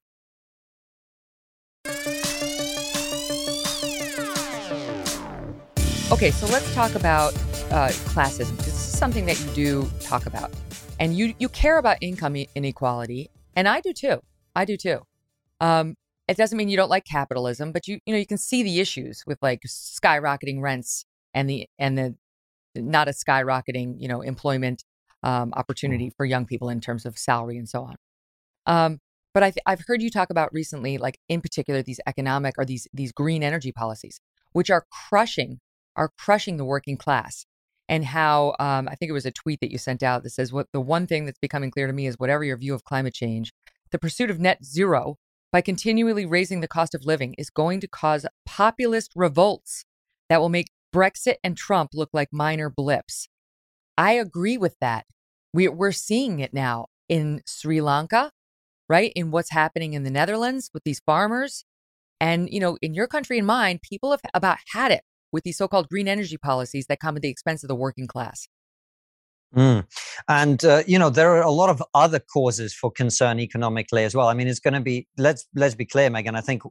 Okay, 6.10 6.30
so 6.30 6.46
let's 6.46 6.74
talk 6.74 6.94
about 6.94 7.34
uh, 7.70 7.88
classism. 8.08 8.56
This 8.56 8.68
is 8.68 8.98
something 8.98 9.26
that 9.26 9.38
you 9.38 9.50
do 9.52 9.90
talk 10.00 10.24
about. 10.24 10.50
And 10.98 11.14
you, 11.14 11.34
you 11.38 11.50
care 11.50 11.76
about 11.76 11.98
income 12.00 12.34
inequality, 12.54 13.28
and 13.54 13.68
I 13.68 13.82
do 13.82 13.92
too. 13.92 14.22
I 14.56 14.64
do 14.64 14.78
too. 14.78 15.02
Um, 15.60 15.96
it 16.26 16.38
doesn't 16.38 16.56
mean 16.56 16.70
you 16.70 16.78
don't 16.78 16.88
like 16.88 17.04
capitalism, 17.04 17.72
but 17.72 17.86
you 17.86 18.00
you 18.06 18.14
know 18.14 18.18
you 18.18 18.26
can 18.26 18.38
see 18.38 18.62
the 18.62 18.80
issues 18.80 19.22
with 19.26 19.36
like 19.42 19.60
skyrocketing 19.66 20.62
rents 20.62 21.04
and 21.34 21.48
the 21.48 21.68
and 21.78 21.98
the 21.98 22.14
not 22.74 23.08
a 23.08 23.10
skyrocketing 23.10 23.96
you 23.98 24.08
know 24.08 24.22
employment 24.22 24.84
um, 25.22 25.52
opportunity 25.58 26.10
for 26.16 26.24
young 26.24 26.46
people 26.46 26.70
in 26.70 26.80
terms 26.80 27.04
of 27.04 27.18
salary 27.18 27.58
and 27.58 27.68
so 27.68 27.82
on. 27.82 27.96
Um, 28.64 29.00
but 29.34 29.42
I 29.42 29.52
I've 29.66 29.84
heard 29.86 30.00
you 30.00 30.10
talk 30.10 30.30
about 30.30 30.54
recently, 30.54 30.96
like 30.96 31.18
in 31.28 31.42
particular, 31.42 31.82
these 31.82 32.00
economic 32.06 32.54
or 32.56 32.64
these 32.64 32.88
these 32.94 33.12
green 33.12 33.42
energy 33.42 33.72
policies, 33.72 34.22
which 34.52 34.70
are 34.70 34.86
crushing 34.90 35.60
are 35.98 36.10
crushing 36.16 36.56
the 36.56 36.64
working 36.64 36.96
class. 36.96 37.44
And 37.90 38.04
how 38.04 38.54
um, 38.58 38.88
I 38.88 38.94
think 38.94 39.10
it 39.10 39.14
was 39.14 39.26
a 39.26 39.30
tweet 39.30 39.60
that 39.60 39.70
you 39.70 39.78
sent 39.78 40.02
out 40.02 40.22
that 40.22 40.30
says, 40.30 40.52
"What 40.52 40.68
the 40.72 40.80
one 40.80 41.06
thing 41.06 41.24
that's 41.24 41.38
becoming 41.38 41.70
clear 41.70 41.86
to 41.86 41.92
me 41.92 42.06
is 42.06 42.16
whatever 42.18 42.44
your 42.44 42.56
view 42.56 42.74
of 42.74 42.84
climate 42.84 43.14
change, 43.14 43.52
the 43.90 43.98
pursuit 43.98 44.30
of 44.30 44.38
net 44.38 44.64
zero 44.64 45.16
by 45.52 45.60
continually 45.60 46.26
raising 46.26 46.60
the 46.60 46.68
cost 46.68 46.94
of 46.94 47.06
living 47.06 47.34
is 47.38 47.50
going 47.50 47.80
to 47.80 47.88
cause 47.88 48.26
populist 48.44 49.12
revolts 49.16 49.84
that 50.28 50.40
will 50.40 50.50
make 50.50 50.68
Brexit 50.94 51.36
and 51.42 51.56
Trump 51.56 51.90
look 51.94 52.10
like 52.12 52.28
minor 52.32 52.70
blips. 52.70 53.28
I 53.96 54.12
agree 54.12 54.58
with 54.58 54.76
that. 54.80 55.06
We, 55.52 55.68
we're 55.68 55.92
seeing 55.92 56.40
it 56.40 56.52
now 56.52 56.86
in 57.08 57.40
Sri 57.46 57.80
Lanka, 57.80 58.30
right? 58.88 59.12
In 59.16 59.30
what's 59.30 59.50
happening 59.50 59.94
in 59.94 60.02
the 60.02 60.10
Netherlands 60.10 60.70
with 60.74 60.84
these 60.84 61.00
farmers. 61.00 61.64
And, 62.20 62.48
you 62.50 62.60
know, 62.60 62.76
in 62.82 62.94
your 62.94 63.06
country 63.06 63.38
and 63.38 63.46
mine, 63.46 63.80
people 63.82 64.10
have 64.10 64.20
about 64.34 64.58
had 64.72 64.92
it 64.92 65.02
with 65.32 65.44
these 65.44 65.56
so 65.56 65.68
called 65.68 65.88
green 65.88 66.08
energy 66.08 66.36
policies 66.36 66.86
that 66.86 67.00
come 67.00 67.16
at 67.16 67.22
the 67.22 67.28
expense 67.28 67.62
of 67.62 67.68
the 67.68 67.74
working 67.74 68.06
class. 68.06 68.48
Mm. 69.54 69.86
And 70.28 70.62
uh, 70.64 70.82
you 70.86 70.98
know 70.98 71.08
there 71.08 71.30
are 71.30 71.42
a 71.42 71.50
lot 71.50 71.70
of 71.70 71.82
other 71.94 72.18
causes 72.18 72.74
for 72.74 72.90
concern 72.90 73.40
economically 73.40 74.04
as 74.04 74.14
well. 74.14 74.28
I 74.28 74.34
mean, 74.34 74.46
it's 74.46 74.60
going 74.60 74.74
to 74.74 74.80
be 74.80 75.06
let's 75.16 75.46
let's 75.54 75.74
be 75.74 75.86
clear, 75.86 76.10
Megyn. 76.10 76.36
I 76.36 76.42
think 76.42 76.64
uh, 76.64 76.68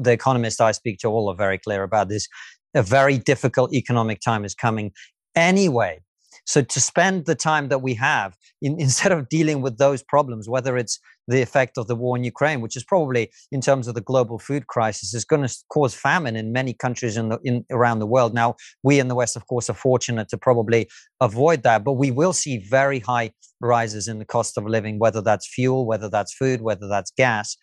the 0.00 0.10
economists 0.10 0.60
I 0.60 0.72
speak 0.72 0.98
to 1.00 1.08
all 1.08 1.28
are 1.30 1.36
very 1.36 1.58
clear 1.58 1.84
about 1.84 2.08
this. 2.08 2.26
A 2.74 2.82
very 2.82 3.16
difficult 3.16 3.72
economic 3.72 4.20
time 4.20 4.44
is 4.44 4.54
coming 4.54 4.92
anyway. 5.36 6.00
So 6.46 6.62
to 6.62 6.80
spend 6.80 7.26
the 7.26 7.34
time 7.34 7.68
that 7.68 7.82
we 7.82 7.94
have 7.94 8.36
in, 8.62 8.80
instead 8.80 9.12
of 9.12 9.28
dealing 9.28 9.60
with 9.60 9.78
those 9.78 10.02
problems, 10.02 10.48
whether 10.48 10.76
it's 10.76 10.98
the 11.28 11.42
effect 11.42 11.76
of 11.76 11.88
the 11.88 11.96
war 11.96 12.16
in 12.16 12.22
Ukraine, 12.22 12.60
which 12.60 12.76
is 12.76 12.84
probably 12.84 13.30
in 13.50 13.60
terms 13.60 13.88
of 13.88 13.94
the 13.94 14.00
global 14.00 14.38
food 14.38 14.68
crisis, 14.68 15.12
is 15.12 15.24
going 15.24 15.46
to 15.46 15.56
cause 15.68 15.94
famine 15.94 16.36
in 16.36 16.52
many 16.52 16.72
countries 16.72 17.16
in, 17.16 17.30
the, 17.30 17.38
in 17.42 17.64
around 17.70 17.98
the 17.98 18.06
world. 18.06 18.32
Now, 18.32 18.54
we 18.84 19.00
in 19.00 19.08
the 19.08 19.16
West, 19.16 19.36
of 19.36 19.46
course, 19.48 19.68
are 19.68 19.74
fortunate 19.74 20.28
to 20.28 20.38
probably 20.38 20.88
avoid 21.20 21.64
that, 21.64 21.82
but 21.82 21.94
we 21.94 22.12
will 22.12 22.32
see 22.32 22.58
very 22.58 23.00
high 23.00 23.32
rises 23.60 24.06
in 24.06 24.18
the 24.18 24.24
cost 24.24 24.56
of 24.56 24.66
living, 24.66 24.98
whether 24.98 25.20
that's 25.20 25.48
fuel, 25.48 25.84
whether 25.84 26.08
that's 26.08 26.32
food, 26.32 26.60
whether 26.60 26.86
that's 26.88 27.10
gas 27.10 27.56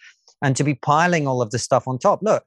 and 0.43 0.55
to 0.57 0.63
be 0.63 0.75
piling 0.75 1.25
all 1.25 1.41
of 1.41 1.49
this 1.51 1.63
stuff 1.63 1.87
on 1.87 1.97
top. 1.97 2.19
Look, 2.21 2.43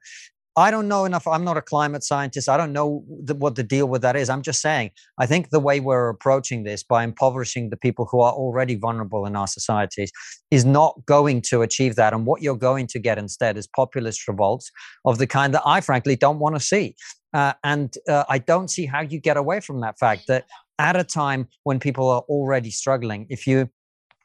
I 0.57 0.71
don't 0.71 0.87
know 0.87 1.05
enough. 1.05 1.27
I'm 1.27 1.43
not 1.43 1.55
a 1.55 1.61
climate 1.61 2.03
scientist. 2.03 2.49
I 2.49 2.57
don't 2.57 2.73
know 2.73 3.05
the, 3.23 3.35
what 3.35 3.53
the 3.53 3.61
deal 3.63 3.87
with 3.87 4.01
that 4.01 4.15
is. 4.15 4.27
I'm 4.27 4.41
just 4.41 4.59
saying, 4.59 4.89
I 5.19 5.27
think 5.27 5.51
the 5.51 5.59
way 5.59 5.79
we're 5.79 6.09
approaching 6.09 6.63
this 6.63 6.81
by 6.81 7.03
impoverishing 7.03 7.69
the 7.69 7.77
people 7.77 8.07
who 8.09 8.21
are 8.21 8.33
already 8.33 8.73
vulnerable 8.73 9.27
in 9.27 9.35
our 9.35 9.45
societies 9.45 10.11
is 10.49 10.65
not 10.65 10.95
going 11.05 11.43
to 11.43 11.61
achieve 11.61 11.95
that. 11.97 12.11
And 12.11 12.25
what 12.25 12.41
you're 12.41 12.57
going 12.57 12.87
to 12.87 12.97
get 12.97 13.19
instead 13.19 13.55
is 13.55 13.67
populist 13.67 14.27
revolts 14.27 14.71
of 15.05 15.19
the 15.19 15.27
kind 15.27 15.53
that 15.53 15.61
I 15.63 15.79
frankly 15.79 16.15
don't 16.15 16.39
want 16.39 16.55
to 16.55 16.59
see. 16.59 16.95
Uh, 17.35 17.53
and 17.63 17.93
uh, 18.09 18.23
I 18.27 18.39
don't 18.39 18.69
see 18.69 18.87
how 18.87 19.01
you 19.01 19.19
get 19.19 19.37
away 19.37 19.59
from 19.59 19.81
that 19.81 19.99
fact 19.99 20.23
that 20.27 20.45
at 20.79 20.95
a 20.95 21.03
time 21.03 21.49
when 21.65 21.79
people 21.79 22.09
are 22.09 22.21
already 22.21 22.71
struggling, 22.71 23.27
if 23.29 23.45
you 23.45 23.69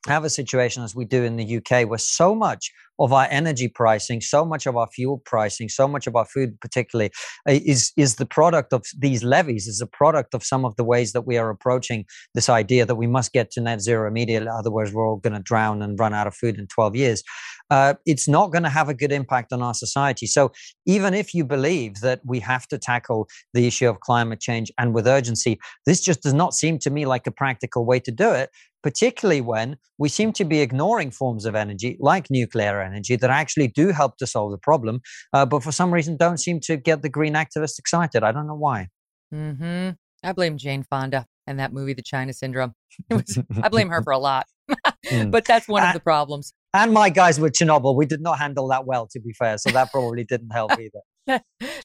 have 0.06 0.24
a 0.24 0.30
situation 0.30 0.82
as 0.82 0.94
we 0.94 1.04
do 1.04 1.22
in 1.22 1.36
the 1.36 1.56
UK 1.58 1.88
where 1.88 1.98
so 1.98 2.34
much 2.34 2.72
of 2.98 3.12
our 3.12 3.26
energy 3.30 3.68
pricing, 3.68 4.20
so 4.20 4.44
much 4.44 4.66
of 4.66 4.76
our 4.76 4.86
fuel 4.88 5.22
pricing, 5.24 5.68
so 5.68 5.88
much 5.88 6.06
of 6.06 6.14
our 6.14 6.24
food, 6.24 6.60
particularly, 6.60 7.10
uh, 7.48 7.52
is 7.52 7.92
is 7.96 8.16
the 8.16 8.26
product 8.26 8.72
of 8.72 8.84
these 8.98 9.24
levies. 9.24 9.66
Is 9.66 9.80
a 9.80 9.86
product 9.86 10.34
of 10.34 10.44
some 10.44 10.64
of 10.64 10.76
the 10.76 10.84
ways 10.84 11.12
that 11.12 11.22
we 11.22 11.38
are 11.38 11.50
approaching 11.50 12.04
this 12.34 12.48
idea 12.48 12.84
that 12.84 12.96
we 12.96 13.06
must 13.06 13.32
get 13.32 13.50
to 13.52 13.60
net 13.60 13.80
zero 13.80 14.06
immediately, 14.06 14.48
otherwise 14.48 14.92
we're 14.92 15.08
all 15.08 15.16
going 15.16 15.34
to 15.34 15.40
drown 15.40 15.82
and 15.82 15.98
run 15.98 16.14
out 16.14 16.26
of 16.26 16.34
food 16.34 16.58
in 16.58 16.66
12 16.66 16.96
years. 16.96 17.22
Uh, 17.70 17.94
it's 18.04 18.28
not 18.28 18.52
going 18.52 18.64
to 18.64 18.68
have 18.68 18.90
a 18.90 18.94
good 18.94 19.12
impact 19.12 19.52
on 19.52 19.62
our 19.62 19.72
society. 19.72 20.26
So 20.26 20.52
even 20.84 21.14
if 21.14 21.32
you 21.32 21.42
believe 21.42 22.00
that 22.00 22.20
we 22.22 22.38
have 22.40 22.68
to 22.68 22.76
tackle 22.76 23.28
the 23.54 23.66
issue 23.66 23.88
of 23.88 24.00
climate 24.00 24.40
change 24.40 24.70
and 24.78 24.92
with 24.94 25.06
urgency, 25.06 25.58
this 25.86 26.02
just 26.02 26.22
does 26.22 26.34
not 26.34 26.52
seem 26.52 26.78
to 26.80 26.90
me 26.90 27.06
like 27.06 27.26
a 27.26 27.30
practical 27.30 27.86
way 27.86 27.98
to 28.00 28.10
do 28.10 28.30
it 28.30 28.50
particularly 28.82 29.40
when 29.40 29.76
we 29.98 30.08
seem 30.08 30.32
to 30.32 30.44
be 30.44 30.60
ignoring 30.60 31.10
forms 31.10 31.44
of 31.44 31.54
energy 31.54 31.96
like 32.00 32.30
nuclear 32.30 32.80
energy 32.80 33.16
that 33.16 33.30
actually 33.30 33.68
do 33.68 33.88
help 33.88 34.16
to 34.18 34.26
solve 34.26 34.50
the 34.50 34.58
problem, 34.58 35.00
uh, 35.32 35.46
but 35.46 35.62
for 35.62 35.72
some 35.72 35.92
reason 35.92 36.16
don't 36.16 36.38
seem 36.38 36.60
to 36.60 36.76
get 36.76 37.02
the 37.02 37.08
green 37.08 37.34
activists 37.34 37.78
excited. 37.78 38.22
I 38.22 38.32
don't 38.32 38.46
know 38.46 38.54
why. 38.56 38.88
Hmm. 39.30 39.90
I 40.24 40.32
blame 40.32 40.56
Jane 40.56 40.84
Fonda 40.84 41.26
and 41.46 41.58
that 41.58 41.72
movie, 41.72 41.94
The 41.94 42.02
China 42.02 42.32
Syndrome. 42.32 42.74
Was, 43.10 43.38
I 43.62 43.68
blame 43.68 43.88
her 43.88 44.02
for 44.04 44.12
a 44.12 44.18
lot, 44.18 44.46
mm. 45.06 45.30
but 45.30 45.44
that's 45.44 45.66
one 45.68 45.82
of 45.82 45.94
the 45.94 46.00
problems. 46.00 46.52
And 46.74 46.92
my 46.92 47.10
guys 47.10 47.40
with 47.40 47.52
Chernobyl, 47.52 47.96
we 47.96 48.06
did 48.06 48.20
not 48.20 48.38
handle 48.38 48.68
that 48.68 48.86
well, 48.86 49.06
to 49.12 49.20
be 49.20 49.32
fair. 49.32 49.58
So 49.58 49.70
that 49.70 49.90
probably 49.90 50.24
didn't 50.24 50.50
help 50.50 50.72
either. 50.72 51.00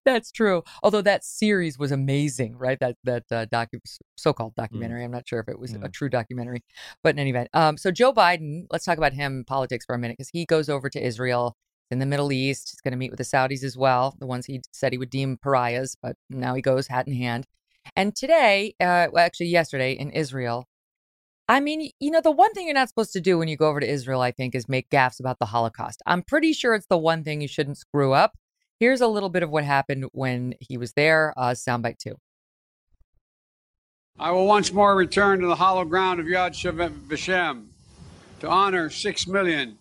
That's 0.05 0.31
true. 0.31 0.63
Although 0.83 1.01
that 1.03 1.23
series 1.23 1.77
was 1.77 1.91
amazing, 1.91 2.57
right? 2.57 2.79
That 2.79 2.95
that 3.03 3.23
uh, 3.31 3.45
docu- 3.47 3.79
so-called 4.15 4.53
mm. 4.53 4.63
documentary. 4.63 5.01
Mm. 5.01 5.05
I'm 5.05 5.11
not 5.11 5.27
sure 5.27 5.39
if 5.39 5.47
it 5.47 5.59
was 5.59 5.73
a 5.73 5.89
true 5.89 6.09
documentary, 6.09 6.63
but 7.03 7.09
in 7.09 7.19
any 7.19 7.29
event, 7.29 7.49
um, 7.53 7.77
so 7.77 7.91
Joe 7.91 8.13
Biden. 8.13 8.65
Let's 8.71 8.85
talk 8.85 8.97
about 8.97 9.13
him 9.13 9.43
politics 9.47 9.85
for 9.85 9.95
a 9.95 9.99
minute 9.99 10.17
because 10.17 10.29
he 10.29 10.45
goes 10.45 10.69
over 10.69 10.89
to 10.89 11.03
Israel 11.03 11.55
in 11.91 11.99
the 11.99 12.05
Middle 12.05 12.31
East. 12.31 12.69
He's 12.71 12.81
going 12.81 12.91
to 12.91 12.97
meet 12.97 13.11
with 13.11 13.19
the 13.19 13.23
Saudis 13.23 13.63
as 13.63 13.77
well, 13.77 14.15
the 14.19 14.27
ones 14.27 14.45
he 14.45 14.61
said 14.71 14.91
he 14.91 14.97
would 14.97 15.09
deem 15.09 15.37
pariahs, 15.37 15.95
but 16.01 16.15
now 16.29 16.55
he 16.55 16.61
goes 16.61 16.87
hat 16.87 17.07
in 17.07 17.13
hand. 17.13 17.45
And 17.95 18.15
today, 18.15 18.75
uh, 18.79 19.07
well, 19.11 19.25
actually 19.25 19.47
yesterday 19.47 19.93
in 19.93 20.11
Israel, 20.11 20.67
I 21.49 21.61
mean, 21.61 21.91
you 21.99 22.11
know, 22.11 22.19
the 22.19 22.31
one 22.31 22.53
thing 22.53 22.65
you're 22.65 22.73
not 22.73 22.89
supposed 22.89 23.13
to 23.13 23.21
do 23.21 23.37
when 23.37 23.47
you 23.47 23.55
go 23.55 23.69
over 23.69 23.79
to 23.79 23.89
Israel, 23.89 24.19
I 24.19 24.31
think, 24.31 24.53
is 24.53 24.67
make 24.67 24.89
gaffes 24.89 25.19
about 25.19 25.39
the 25.39 25.45
Holocaust. 25.45 26.01
I'm 26.05 26.21
pretty 26.21 26.51
sure 26.51 26.73
it's 26.73 26.87
the 26.87 26.97
one 26.97 27.23
thing 27.23 27.39
you 27.39 27.47
shouldn't 27.47 27.77
screw 27.77 28.11
up. 28.11 28.35
Here's 28.79 29.01
a 29.01 29.07
little 29.07 29.29
bit 29.29 29.43
of 29.43 29.49
what 29.49 29.63
happened 29.63 30.05
when 30.11 30.53
he 30.59 30.77
was 30.77 30.93
there. 30.93 31.33
Uh, 31.35 31.49
soundbite 31.49 31.97
two. 31.97 32.17
I 34.19 34.31
will 34.31 34.45
once 34.45 34.71
more 34.71 34.95
return 34.95 35.39
to 35.41 35.47
the 35.47 35.55
hollow 35.55 35.85
ground 35.85 36.19
of 36.19 36.25
Yad 36.25 36.53
Vashem 37.07 37.67
to 38.39 38.47
honor 38.47 38.89
six 38.89 39.27
million 39.27 39.77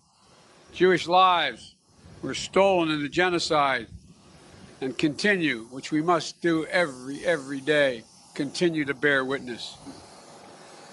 Jewish 0.73 1.07
lives 1.07 1.75
were 2.21 2.33
stolen 2.33 2.89
in 2.89 3.01
the 3.01 3.09
genocide 3.09 3.87
and 4.81 4.97
continue, 4.97 5.67
which 5.71 5.91
we 5.91 6.01
must 6.01 6.41
do 6.41 6.65
every 6.65 7.25
every 7.25 7.61
day, 7.61 8.03
continue 8.33 8.85
to 8.85 8.93
bear 8.93 9.25
witness. 9.25 9.77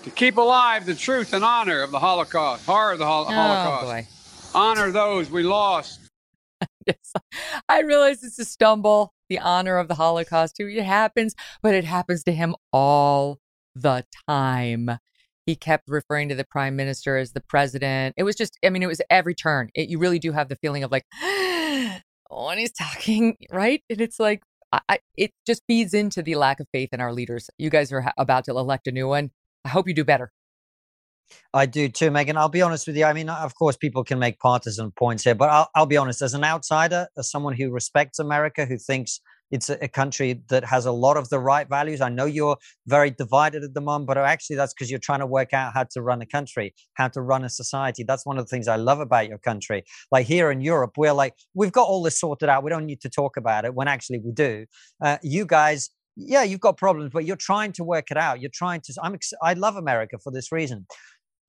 To 0.04 0.10
keep 0.10 0.36
alive 0.36 0.84
the 0.84 0.94
truth 0.94 1.32
and 1.32 1.44
honor 1.44 1.82
of 1.82 1.90
the 1.90 1.98
Holocaust, 1.98 2.66
horror 2.66 2.92
of 2.92 2.98
the 2.98 3.06
hol- 3.06 3.26
oh, 3.28 3.32
Holocaust. 3.32 3.86
Boy. 3.86 4.06
Honor 4.54 4.90
those 4.90 5.30
we 5.30 5.42
lost 5.42 6.03
I 7.68 7.80
realize 7.80 8.22
it's 8.22 8.38
a 8.38 8.44
stumble, 8.44 9.12
the 9.28 9.38
honor 9.38 9.78
of 9.78 9.88
the 9.88 9.94
Holocaust. 9.94 10.56
Too. 10.56 10.68
It 10.68 10.84
happens, 10.84 11.34
but 11.62 11.74
it 11.74 11.84
happens 11.84 12.24
to 12.24 12.32
him 12.32 12.54
all 12.72 13.38
the 13.74 14.04
time. 14.28 14.98
He 15.46 15.56
kept 15.56 15.84
referring 15.88 16.30
to 16.30 16.34
the 16.34 16.44
prime 16.44 16.74
minister 16.76 17.16
as 17.16 17.32
the 17.32 17.42
president. 17.42 18.14
It 18.16 18.22
was 18.22 18.34
just, 18.34 18.58
I 18.64 18.70
mean, 18.70 18.82
it 18.82 18.86
was 18.86 19.02
every 19.10 19.34
turn. 19.34 19.68
It, 19.74 19.88
you 19.88 19.98
really 19.98 20.18
do 20.18 20.32
have 20.32 20.48
the 20.48 20.56
feeling 20.56 20.84
of 20.84 20.90
like, 20.90 21.04
when 22.30 22.58
he's 22.58 22.72
talking, 22.72 23.36
right? 23.52 23.82
And 23.90 24.00
it's 24.00 24.18
like, 24.18 24.42
I, 24.88 24.98
it 25.16 25.32
just 25.46 25.62
feeds 25.66 25.94
into 25.94 26.22
the 26.22 26.34
lack 26.34 26.60
of 26.60 26.66
faith 26.72 26.90
in 26.92 27.00
our 27.00 27.12
leaders. 27.12 27.48
You 27.58 27.70
guys 27.70 27.92
are 27.92 28.12
about 28.16 28.44
to 28.46 28.52
elect 28.52 28.86
a 28.86 28.92
new 28.92 29.06
one. 29.06 29.30
I 29.64 29.68
hope 29.68 29.86
you 29.86 29.94
do 29.94 30.04
better. 30.04 30.32
I 31.52 31.66
do 31.66 31.88
too, 31.88 32.10
Megyn. 32.10 32.36
I'll 32.36 32.48
be 32.48 32.62
honest 32.62 32.86
with 32.86 32.96
you. 32.96 33.04
I 33.04 33.12
mean, 33.12 33.28
of 33.28 33.54
course, 33.54 33.76
people 33.76 34.04
can 34.04 34.18
make 34.18 34.38
partisan 34.38 34.90
points 34.92 35.24
here, 35.24 35.34
but 35.34 35.50
I'll, 35.50 35.68
I'll 35.74 35.86
be 35.86 35.96
honest. 35.96 36.22
As 36.22 36.34
an 36.34 36.44
outsider, 36.44 37.08
as 37.16 37.30
someone 37.30 37.54
who 37.54 37.70
respects 37.70 38.18
America, 38.18 38.66
who 38.66 38.76
thinks 38.76 39.20
it's 39.50 39.70
a, 39.70 39.88
country 39.88 40.42
that 40.48 40.64
has 40.64 40.84
a 40.84 40.90
lot 40.90 41.16
of 41.16 41.28
the 41.28 41.38
right 41.38 41.68
values. 41.68 42.00
I 42.00 42.08
know 42.08 42.24
you're 42.24 42.56
very 42.86 43.10
divided 43.10 43.62
at 43.62 43.72
the 43.72 43.80
moment, 43.80 44.08
but 44.08 44.18
actually, 44.18 44.56
that's 44.56 44.74
because 44.74 44.90
you're 44.90 44.98
trying 44.98 45.20
to 45.20 45.26
work 45.26 45.52
out 45.52 45.72
how 45.74 45.84
to 45.92 46.02
run 46.02 46.20
a 46.22 46.26
country, 46.26 46.74
how 46.94 47.08
to 47.08 47.20
run 47.20 47.44
a 47.44 47.48
society. 47.48 48.02
That's 48.02 48.26
one 48.26 48.36
of 48.36 48.44
the 48.44 48.48
things 48.48 48.66
I 48.66 48.76
love 48.76 49.00
about 49.00 49.28
your 49.28 49.38
country. 49.38 49.84
Like 50.10 50.26
here 50.26 50.50
in 50.50 50.60
Europe, 50.60 50.94
we're 50.96 51.12
like, 51.12 51.34
we've 51.54 51.70
got 51.70 51.86
all 51.86 52.02
this 52.02 52.18
sorted 52.18 52.48
out. 52.48 52.64
We 52.64 52.70
don't 52.70 52.86
need 52.86 53.00
to 53.02 53.10
talk 53.10 53.36
about 53.36 53.64
it 53.64 53.74
when 53.74 53.86
actually 53.86 54.18
we 54.18 54.32
do. 54.32 54.66
Uh, 55.00 55.18
you 55.22 55.46
guys, 55.46 55.90
yeah, 56.16 56.42
you've 56.42 56.60
got 56.60 56.76
problems, 56.76 57.10
but 57.12 57.24
you're 57.24 57.36
trying 57.36 57.72
to 57.72 57.84
work 57.84 58.10
it 58.10 58.16
out. 58.16 58.40
You're 58.40 58.50
trying 58.52 58.80
to. 58.82 58.94
I'm. 59.02 59.16
I 59.42 59.54
love 59.54 59.76
America 59.76 60.18
for 60.18 60.32
this 60.32 60.50
reason 60.50 60.86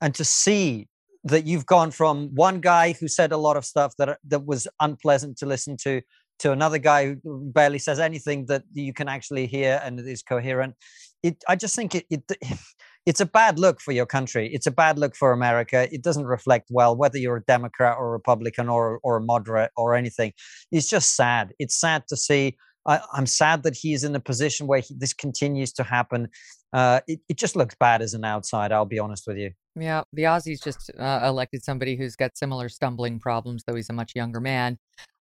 and 0.02 0.14
to 0.16 0.26
see 0.26 0.88
that 1.24 1.46
you've 1.46 1.66
gone 1.66 1.92
from 1.92 2.30
one 2.36 2.62
guy 2.62 2.94
who 2.94 3.08
said 3.08 3.32
a 3.32 3.38
lot 3.38 3.58
of 3.58 3.66
stuff 3.66 3.94
that 3.98 4.20
that 4.28 4.46
was 4.46 4.68
unpleasant 4.80 5.38
to 5.38 5.46
listen 5.46 5.76
to 5.78 6.02
to 6.38 6.52
another 6.52 6.78
guy 6.78 7.16
who 7.24 7.52
barely 7.54 7.80
says 7.80 8.00
anything 8.00 8.46
that 8.48 8.64
you 8.74 8.94
can 8.94 9.08
actually 9.08 9.48
hear 9.48 9.82
and 9.84 10.00
is 10.00 10.22
coherent 10.22 10.76
it 11.24 11.44
i 11.48 11.56
just 11.56 11.76
think 11.76 11.96
it, 11.96 12.06
it 12.10 12.24
it's 13.06 13.22
a 13.22 13.26
bad 13.26 13.60
look 13.60 13.80
for 13.82 13.92
your 13.92 14.06
country 14.06 14.50
it's 14.54 14.68
a 14.68 14.72
bad 14.72 15.00
look 15.00 15.16
for 15.16 15.32
america 15.32 15.88
it 15.92 16.04
doesn't 16.04 16.26
reflect 16.26 16.68
well 16.70 16.96
whether 16.96 17.18
you're 17.18 17.38
a 17.38 17.44
democrat 17.44 17.96
or 17.98 18.08
a 18.08 18.12
republican 18.12 18.70
or 18.70 19.00
or 19.04 19.18
a 19.18 19.22
moderate 19.22 19.72
or 19.78 19.96
anything 19.96 20.32
it's 20.72 20.90
just 20.90 21.16
sad 21.16 21.54
it's 21.60 21.80
sad 21.80 22.04
to 22.08 22.18
see 22.18 22.56
I, 22.88 23.02
am 23.18 23.26
sad 23.26 23.64
that 23.64 23.76
he 23.76 23.94
is 23.94 24.04
in 24.04 24.16
a 24.16 24.20
position 24.20 24.68
where 24.68 24.80
he, 24.80 24.94
this 24.96 25.14
continues 25.14 25.74
to 25.74 25.84
happen. 25.84 26.30
Uh, 26.72 27.02
it, 27.08 27.20
it 27.28 27.38
just 27.38 27.56
looks 27.56 27.76
bad 27.80 28.02
as 28.02 28.14
an 28.14 28.24
outsider. 28.24 28.76
I'll 28.76 28.86
be 28.86 29.00
honest 29.00 29.24
with 29.26 29.38
you. 29.38 29.52
Yeah, 29.76 30.04
the 30.14 30.24
Aussies 30.24 30.64
just 30.64 30.90
uh, 30.98 31.22
elected 31.24 31.64
somebody 31.64 31.96
who's 31.98 32.16
got 32.16 32.38
similar 32.38 32.70
stumbling 32.70 33.20
problems, 33.20 33.64
though 33.66 33.76
he's 33.76 33.90
a 33.90 33.94
much 33.94 34.14
younger 34.16 34.40
man. 34.40 34.78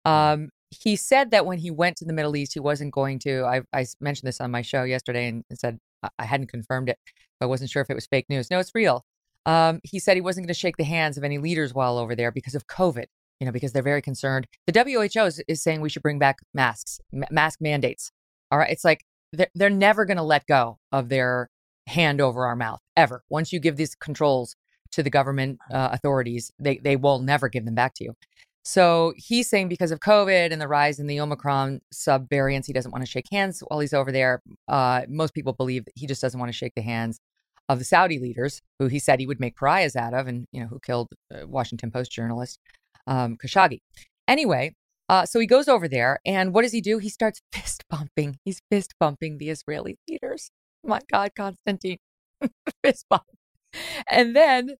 Mm. 0.06 0.12
Um, 0.12 0.50
he 0.70 0.96
said 0.96 1.32
that 1.32 1.46
when 1.46 1.60
he 1.60 1.72
went 1.72 1.98
to 1.98 2.06
the 2.06 2.14
Middle 2.14 2.36
East, 2.36 2.54
he 2.54 2.60
wasn't 2.60 2.94
going 2.94 3.20
to. 3.20 3.44
I, 3.44 3.62
I 3.74 3.86
mentioned 4.00 4.28
this 4.28 4.42
on 4.42 4.52
my 4.52 4.62
show 4.62 4.84
yesterday 4.84 5.28
and 5.28 5.44
said 5.54 5.80
I 6.20 6.26
hadn't 6.26 6.48
confirmed 6.48 6.90
it. 6.90 6.98
I 7.42 7.46
wasn't 7.46 7.70
sure 7.70 7.82
if 7.82 7.90
it 7.90 7.96
was 7.96 8.08
fake 8.08 8.26
news. 8.30 8.50
No, 8.50 8.60
it's 8.60 8.74
real. 8.74 9.06
Um, 9.46 9.80
he 9.84 10.00
said 10.00 10.16
he 10.16 10.22
wasn't 10.22 10.46
going 10.46 10.54
to 10.54 10.60
shake 10.60 10.78
the 10.78 10.84
hands 10.84 11.18
of 11.18 11.24
any 11.24 11.38
leaders 11.38 11.74
while 11.74 11.98
over 11.98 12.16
there 12.16 12.32
because 12.32 12.56
of 12.56 12.68
COVID. 12.68 13.06
You 13.40 13.46
know, 13.46 13.52
because 13.52 13.74
they're 13.74 13.84
very 13.84 14.02
concerned. 14.02 14.48
The 14.68 14.84
WHO 14.84 15.26
is, 15.26 15.44
is 15.48 15.62
saying 15.62 15.82
we 15.82 15.90
should 15.90 16.04
bring 16.04 16.20
back 16.20 16.38
masks, 16.54 17.00
m- 17.14 17.26
mask 17.30 17.60
mandates. 17.60 18.12
All 18.52 18.58
right, 18.58 18.70
it's 18.70 18.86
like 18.86 19.04
they're, 19.34 19.50
they're 19.54 19.70
never 19.70 20.06
going 20.06 20.18
to 20.18 20.24
let 20.24 20.46
go 20.46 20.78
of 20.92 21.10
their 21.10 21.50
hand 21.88 22.22
over 22.22 22.46
our 22.46 22.56
mouth 22.56 22.80
ever. 22.96 23.24
Once 23.30 23.52
you 23.52 23.60
give 23.60 23.78
these 23.78 23.96
controls 23.96 24.56
to 24.92 25.04
the 25.04 25.10
government 25.10 25.60
uh, 25.72 25.90
authorities, 25.92 26.52
they, 26.60 26.78
they 26.78 26.96
will 26.96 27.20
never 27.20 27.50
give 27.50 27.66
them 27.66 27.76
back 27.76 27.94
to 27.96 28.04
you. 28.04 28.14
So 28.66 29.14
he's 29.18 29.50
saying 29.50 29.68
because 29.68 29.92
of 29.92 30.00
COVID 30.00 30.52
and 30.54 30.62
the 30.62 30.68
rise 30.70 31.00
in 31.00 31.08
the 31.08 31.20
Omicron 31.20 31.82
sub 31.92 32.30
variants, 32.30 32.66
he 32.66 32.74
doesn't 32.74 32.92
want 32.92 33.04
to 33.04 33.10
shake 33.10 33.26
hands 33.30 33.62
while 33.68 33.82
he's 33.82 33.94
over 33.94 34.12
there. 34.12 34.42
Uh, 34.70 35.02
most 35.10 35.34
people 35.34 35.52
believe 35.54 35.84
he 35.96 36.08
just 36.08 36.22
doesn't 36.22 36.40
want 36.40 36.50
to 36.50 36.58
shake 36.58 36.74
the 36.76 36.82
hands 36.82 37.20
of 37.68 37.80
the 37.80 37.86
Saudi 37.86 38.20
leaders, 38.20 38.62
who 38.80 38.88
he 38.88 39.00
said 39.00 39.20
he 39.20 39.26
would 39.26 39.40
make 39.40 39.58
pariahs 39.58 39.96
out 39.96 40.14
of, 40.14 40.28
and 40.28 40.48
you 40.52 40.62
know 40.62 40.68
who 40.68 40.80
killed 40.80 41.10
uh, 41.34 41.48
Washington 41.48 41.92
Post 41.92 42.12
journalist 42.12 42.60
um, 43.08 43.38
Khashoggi. 43.38 43.80
Anyway, 44.28 44.76
uh, 45.10 45.26
so 45.26 45.40
he 45.40 45.48
goes 45.48 45.68
over 45.68 45.88
there, 45.88 46.20
and 46.26 46.54
what 46.54 46.62
does 46.62 46.72
he 46.72 46.82
do? 46.82 46.98
He 46.98 47.10
starts 47.10 47.42
fist 47.52 47.84
bumping. 47.90 48.38
He's 48.46 48.62
fist 48.72 48.94
bumping 49.00 49.38
the 49.38 49.50
Israeli 49.50 49.98
leaders. 50.10 50.52
My 50.84 51.00
God, 51.12 51.32
Konstantin, 51.36 51.98
fist 52.84 53.06
bump. 53.10 53.24
And 54.08 54.36
then, 54.36 54.72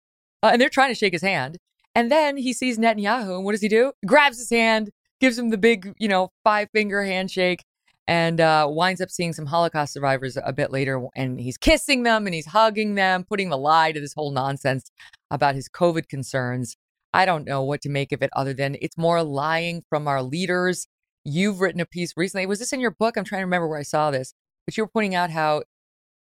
uh, 0.42 0.50
and 0.52 0.60
they're 0.60 0.68
trying 0.68 0.90
to 0.90 0.94
shake 0.94 1.12
his 1.12 1.22
hand. 1.22 1.58
And 1.94 2.10
then 2.10 2.36
he 2.36 2.52
sees 2.52 2.76
Netanyahu, 2.76 3.36
and 3.36 3.44
what 3.44 3.52
does 3.52 3.60
he 3.60 3.68
do? 3.68 3.92
Grabs 4.04 4.38
his 4.38 4.50
hand, 4.50 4.90
gives 5.20 5.38
him 5.38 5.50
the 5.50 5.58
big, 5.58 5.94
you 5.98 6.08
know, 6.08 6.30
five 6.42 6.68
finger 6.72 7.04
handshake, 7.04 7.64
and 8.06 8.40
uh, 8.40 8.66
winds 8.68 9.00
up 9.00 9.10
seeing 9.10 9.32
some 9.32 9.46
Holocaust 9.46 9.92
survivors 9.92 10.36
a 10.42 10.52
bit 10.52 10.70
later. 10.70 11.06
And 11.14 11.40
he's 11.40 11.56
kissing 11.56 12.02
them 12.02 12.26
and 12.26 12.34
he's 12.34 12.46
hugging 12.46 12.96
them, 12.96 13.24
putting 13.24 13.48
the 13.48 13.56
lie 13.56 13.92
to 13.92 14.00
this 14.00 14.12
whole 14.12 14.30
nonsense 14.30 14.90
about 15.30 15.54
his 15.54 15.68
COVID 15.68 16.08
concerns. 16.08 16.76
I 17.14 17.24
don't 17.26 17.46
know 17.46 17.62
what 17.62 17.80
to 17.82 17.88
make 17.88 18.12
of 18.12 18.22
it 18.22 18.30
other 18.34 18.52
than 18.52 18.76
it's 18.82 18.98
more 18.98 19.22
lying 19.22 19.84
from 19.88 20.08
our 20.08 20.22
leaders. 20.22 20.88
You've 21.24 21.60
written 21.60 21.80
a 21.80 21.86
piece 21.86 22.12
recently. 22.16 22.44
Was 22.44 22.58
this 22.58 22.72
in 22.72 22.80
your 22.80 22.90
book? 22.90 23.16
I'm 23.16 23.24
trying 23.24 23.40
to 23.40 23.46
remember 23.46 23.68
where 23.68 23.78
I 23.78 23.84
saw 23.84 24.10
this, 24.10 24.34
but 24.66 24.76
you 24.76 24.82
were 24.82 24.90
pointing 24.92 25.14
out 25.14 25.30
how 25.30 25.62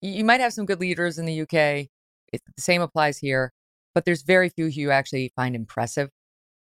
you 0.03 0.25
might 0.25 0.41
have 0.41 0.53
some 0.53 0.65
good 0.65 0.79
leaders 0.79 1.17
in 1.17 1.25
the 1.25 1.41
UK. 1.41 1.87
It, 2.33 2.41
the 2.55 2.61
same 2.61 2.81
applies 2.81 3.17
here, 3.17 3.53
but 3.95 4.05
there's 4.05 4.23
very 4.23 4.49
few 4.49 4.65
who 4.65 4.71
you 4.71 4.91
actually 4.91 5.31
find 5.35 5.55
impressive, 5.55 6.09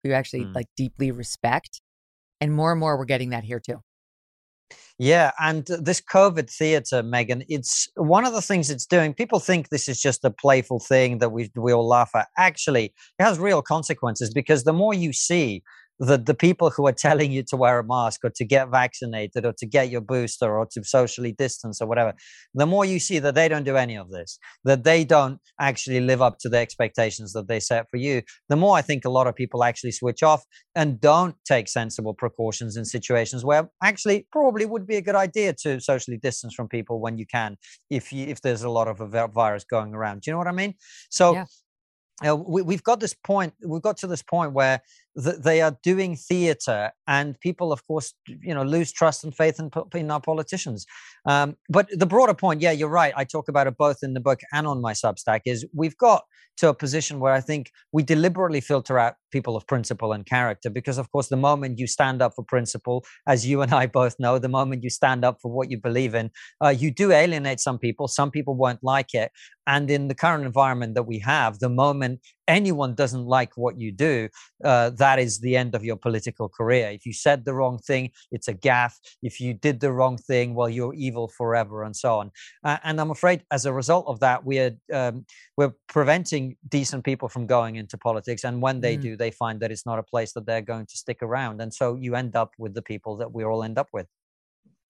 who 0.01 0.09
you 0.09 0.15
actually 0.15 0.45
mm. 0.45 0.55
like 0.55 0.67
deeply 0.77 1.11
respect. 1.11 1.81
And 2.39 2.53
more 2.53 2.71
and 2.71 2.79
more, 2.79 2.97
we're 2.97 3.05
getting 3.05 3.31
that 3.31 3.43
here 3.43 3.59
too. 3.59 3.81
Yeah, 4.99 5.31
and 5.39 5.65
this 5.65 6.01
COVID 6.01 6.49
theater, 6.49 7.01
Megyn, 7.03 7.43
it's 7.49 7.89
one 7.95 8.25
of 8.25 8.33
the 8.33 8.41
things 8.41 8.69
it's 8.69 8.85
doing. 8.85 9.13
People 9.13 9.39
think 9.39 9.69
this 9.69 9.87
is 9.89 9.99
just 9.99 10.23
a 10.23 10.29
playful 10.29 10.79
thing 10.79 11.17
that 11.17 11.31
we 11.31 11.51
we 11.55 11.73
all 11.73 11.87
laugh 11.87 12.11
at. 12.15 12.27
Actually, 12.37 12.93
it 13.19 13.23
has 13.23 13.39
real 13.39 13.61
consequences 13.61 14.31
because 14.31 14.63
the 14.63 14.73
more 14.73 14.93
you 14.93 15.11
see 15.11 15.63
the, 15.99 16.17
the 16.17 16.33
people 16.33 16.69
who 16.69 16.87
are 16.87 16.93
telling 16.93 17.31
you 17.31 17.43
to 17.43 17.55
wear 17.55 17.79
a 17.79 17.83
mask 17.83 18.21
or 18.23 18.31
to 18.31 18.45
get 18.45 18.69
vaccinated 18.69 19.45
or 19.45 19.53
to 19.53 19.65
get 19.65 19.89
your 19.89 20.01
booster 20.01 20.57
or 20.57 20.65
to 20.73 20.83
socially 20.83 21.31
distance 21.31 21.81
or 21.81 21.87
whatever, 21.87 22.13
the 22.53 22.65
more 22.65 22.85
you 22.85 22.99
see 22.99 23.19
that 23.19 23.35
they 23.35 23.47
don't 23.47 23.63
do 23.63 23.77
any 23.77 23.97
of 23.97 24.09
this, 24.09 24.39
that 24.63 24.83
they 24.83 25.03
don't 25.03 25.39
actually 25.59 25.99
live 25.99 26.21
up 26.21 26.39
to 26.39 26.49
the 26.49 26.57
expectations 26.57 27.33
that 27.33 27.47
they 27.47 27.59
set 27.59 27.85
for 27.89 27.97
you, 27.97 28.21
the 28.49 28.55
more 28.55 28.75
I 28.75 28.81
think 28.81 29.05
a 29.05 29.09
lot 29.09 29.27
of 29.27 29.35
people 29.35 29.63
actually 29.63 29.91
switch 29.91 30.23
off 30.23 30.43
and 30.75 30.99
don't 30.99 31.35
take 31.45 31.67
sensible 31.67 32.13
precautions 32.13 32.75
in 32.77 32.85
situations 32.85 33.45
where 33.45 33.69
actually 33.83 34.27
probably 34.31 34.65
would 34.65 34.87
be 34.87 34.95
a 34.95 35.01
good 35.01 35.15
idea 35.15 35.53
to 35.63 35.79
socially 35.79 36.17
distance 36.17 36.53
from 36.53 36.67
people 36.67 36.99
when 36.99 37.17
you 37.17 37.25
can, 37.25 37.57
if 37.89 38.11
you, 38.11 38.27
if 38.27 38.41
there's 38.41 38.63
a 38.63 38.69
lot 38.69 38.87
of 38.87 38.99
a 39.01 39.27
virus 39.27 39.63
going 39.63 39.93
around. 39.93 40.21
Do 40.21 40.31
you 40.31 40.33
know 40.33 40.39
what 40.39 40.47
I 40.47 40.51
mean? 40.51 40.73
So 41.09 41.33
yeah. 41.33 41.45
Uh, 42.23 42.35
we, 42.35 42.75
have 42.75 42.83
got 42.83 42.99
this 42.99 43.15
point 43.15 43.53
we've 43.65 43.81
got 43.81 43.97
to 43.97 44.05
this 44.05 44.21
point 44.21 44.53
where 44.53 44.79
th- 45.21 45.37
they 45.37 45.61
are 45.61 45.77
doing 45.83 46.15
theater 46.15 46.91
and 47.07 47.39
people 47.39 47.71
of 47.71 47.85
course 47.85 48.13
you 48.27 48.53
know 48.53 48.63
lose 48.63 48.91
trust 48.91 49.23
and 49.23 49.35
faith 49.35 49.59
in, 49.59 49.69
in 49.93 50.11
our 50.11 50.21
politicians. 50.21 50.85
Um, 51.25 51.55
but 51.69 51.87
the 51.91 52.05
broader 52.05 52.33
point 52.33 52.61
yeah 52.61 52.71
you're 52.71 52.89
right. 52.89 53.13
I 53.15 53.23
talk 53.23 53.47
about 53.47 53.67
it 53.67 53.77
both 53.77 54.03
in 54.03 54.13
the 54.13 54.19
book 54.19 54.41
and 54.51 54.67
on 54.67 54.81
my 54.81 54.93
substack 54.93 55.41
is 55.45 55.65
we've 55.73 55.97
got 55.97 56.23
to 56.55 56.69
a 56.69 56.73
position 56.73 57.19
where 57.19 57.33
i 57.33 57.41
think 57.41 57.71
we 57.93 58.03
deliberately 58.03 58.61
filter 58.61 58.99
out 58.99 59.15
people 59.31 59.55
of 59.55 59.65
principle 59.65 60.13
and 60.13 60.27
character 60.27 60.69
because 60.69 60.99
of 60.99 61.11
course 61.11 61.29
the 61.29 61.35
moment 61.35 61.79
you 61.79 61.87
stand 61.87 62.21
up 62.21 62.33
for 62.35 62.43
principle 62.43 63.03
as 63.25 63.43
you 63.43 63.63
and 63.63 63.73
i 63.73 63.87
both 63.87 64.15
know 64.19 64.37
the 64.37 64.47
moment 64.47 64.83
you 64.83 64.89
stand 64.91 65.25
up 65.25 65.39
for 65.41 65.49
what 65.49 65.71
you 65.71 65.79
believe 65.79 66.13
in 66.13 66.29
uh, 66.63 66.69
you 66.69 66.91
do 66.91 67.11
alienate 67.11 67.59
some 67.59 67.77
people. 67.77 68.07
Some 68.07 68.31
people 68.31 68.55
won't 68.55 68.83
like 68.83 69.13
it. 69.13 69.31
And 69.67 69.89
in 69.89 70.07
the 70.07 70.15
current 70.15 70.45
environment 70.45 70.95
that 70.95 71.03
we 71.03 71.19
have 71.19 71.59
the 71.59 71.69
moment 71.69 72.19
anyone 72.47 72.95
doesn't 72.95 73.25
like 73.25 73.55
what 73.55 73.79
you 73.79 73.91
do, 73.91 74.29
uh, 74.63 74.89
that 74.91 75.19
is 75.19 75.39
the 75.39 75.55
end 75.55 75.75
of 75.75 75.83
your 75.83 75.95
political 75.95 76.49
career. 76.49 76.89
If 76.89 77.05
you 77.05 77.13
said 77.13 77.45
the 77.45 77.53
wrong 77.53 77.79
thing, 77.79 78.11
it's 78.31 78.47
a 78.47 78.53
gaffe. 78.53 78.95
If 79.21 79.39
you 79.39 79.53
did 79.53 79.79
the 79.79 79.91
wrong 79.91 80.17
thing, 80.17 80.55
well, 80.55 80.69
you're 80.69 80.93
evil 80.93 81.27
forever, 81.27 81.83
and 81.83 81.95
so 81.95 82.19
on. 82.19 82.31
Uh, 82.63 82.77
and 82.83 82.99
I'm 82.99 83.11
afraid, 83.11 83.43
as 83.51 83.65
a 83.65 83.73
result 83.73 84.05
of 84.07 84.19
that, 84.19 84.43
we're 84.45 84.75
um, 84.91 85.25
we're 85.57 85.73
preventing 85.87 86.57
decent 86.67 87.03
people 87.03 87.29
from 87.29 87.47
going 87.47 87.75
into 87.75 87.97
politics. 87.97 88.43
And 88.43 88.61
when 88.61 88.81
they 88.81 88.97
mm. 88.97 89.01
do, 89.01 89.17
they 89.17 89.31
find 89.31 89.59
that 89.61 89.71
it's 89.71 89.85
not 89.85 89.99
a 89.99 90.03
place 90.03 90.33
that 90.33 90.45
they're 90.45 90.61
going 90.61 90.85
to 90.87 90.97
stick 90.97 91.21
around, 91.21 91.61
and 91.61 91.73
so 91.73 91.95
you 91.95 92.15
end 92.15 92.35
up 92.35 92.51
with 92.57 92.73
the 92.73 92.81
people 92.81 93.17
that 93.17 93.33
we 93.33 93.43
all 93.43 93.63
end 93.63 93.77
up 93.77 93.89
with. 93.93 94.07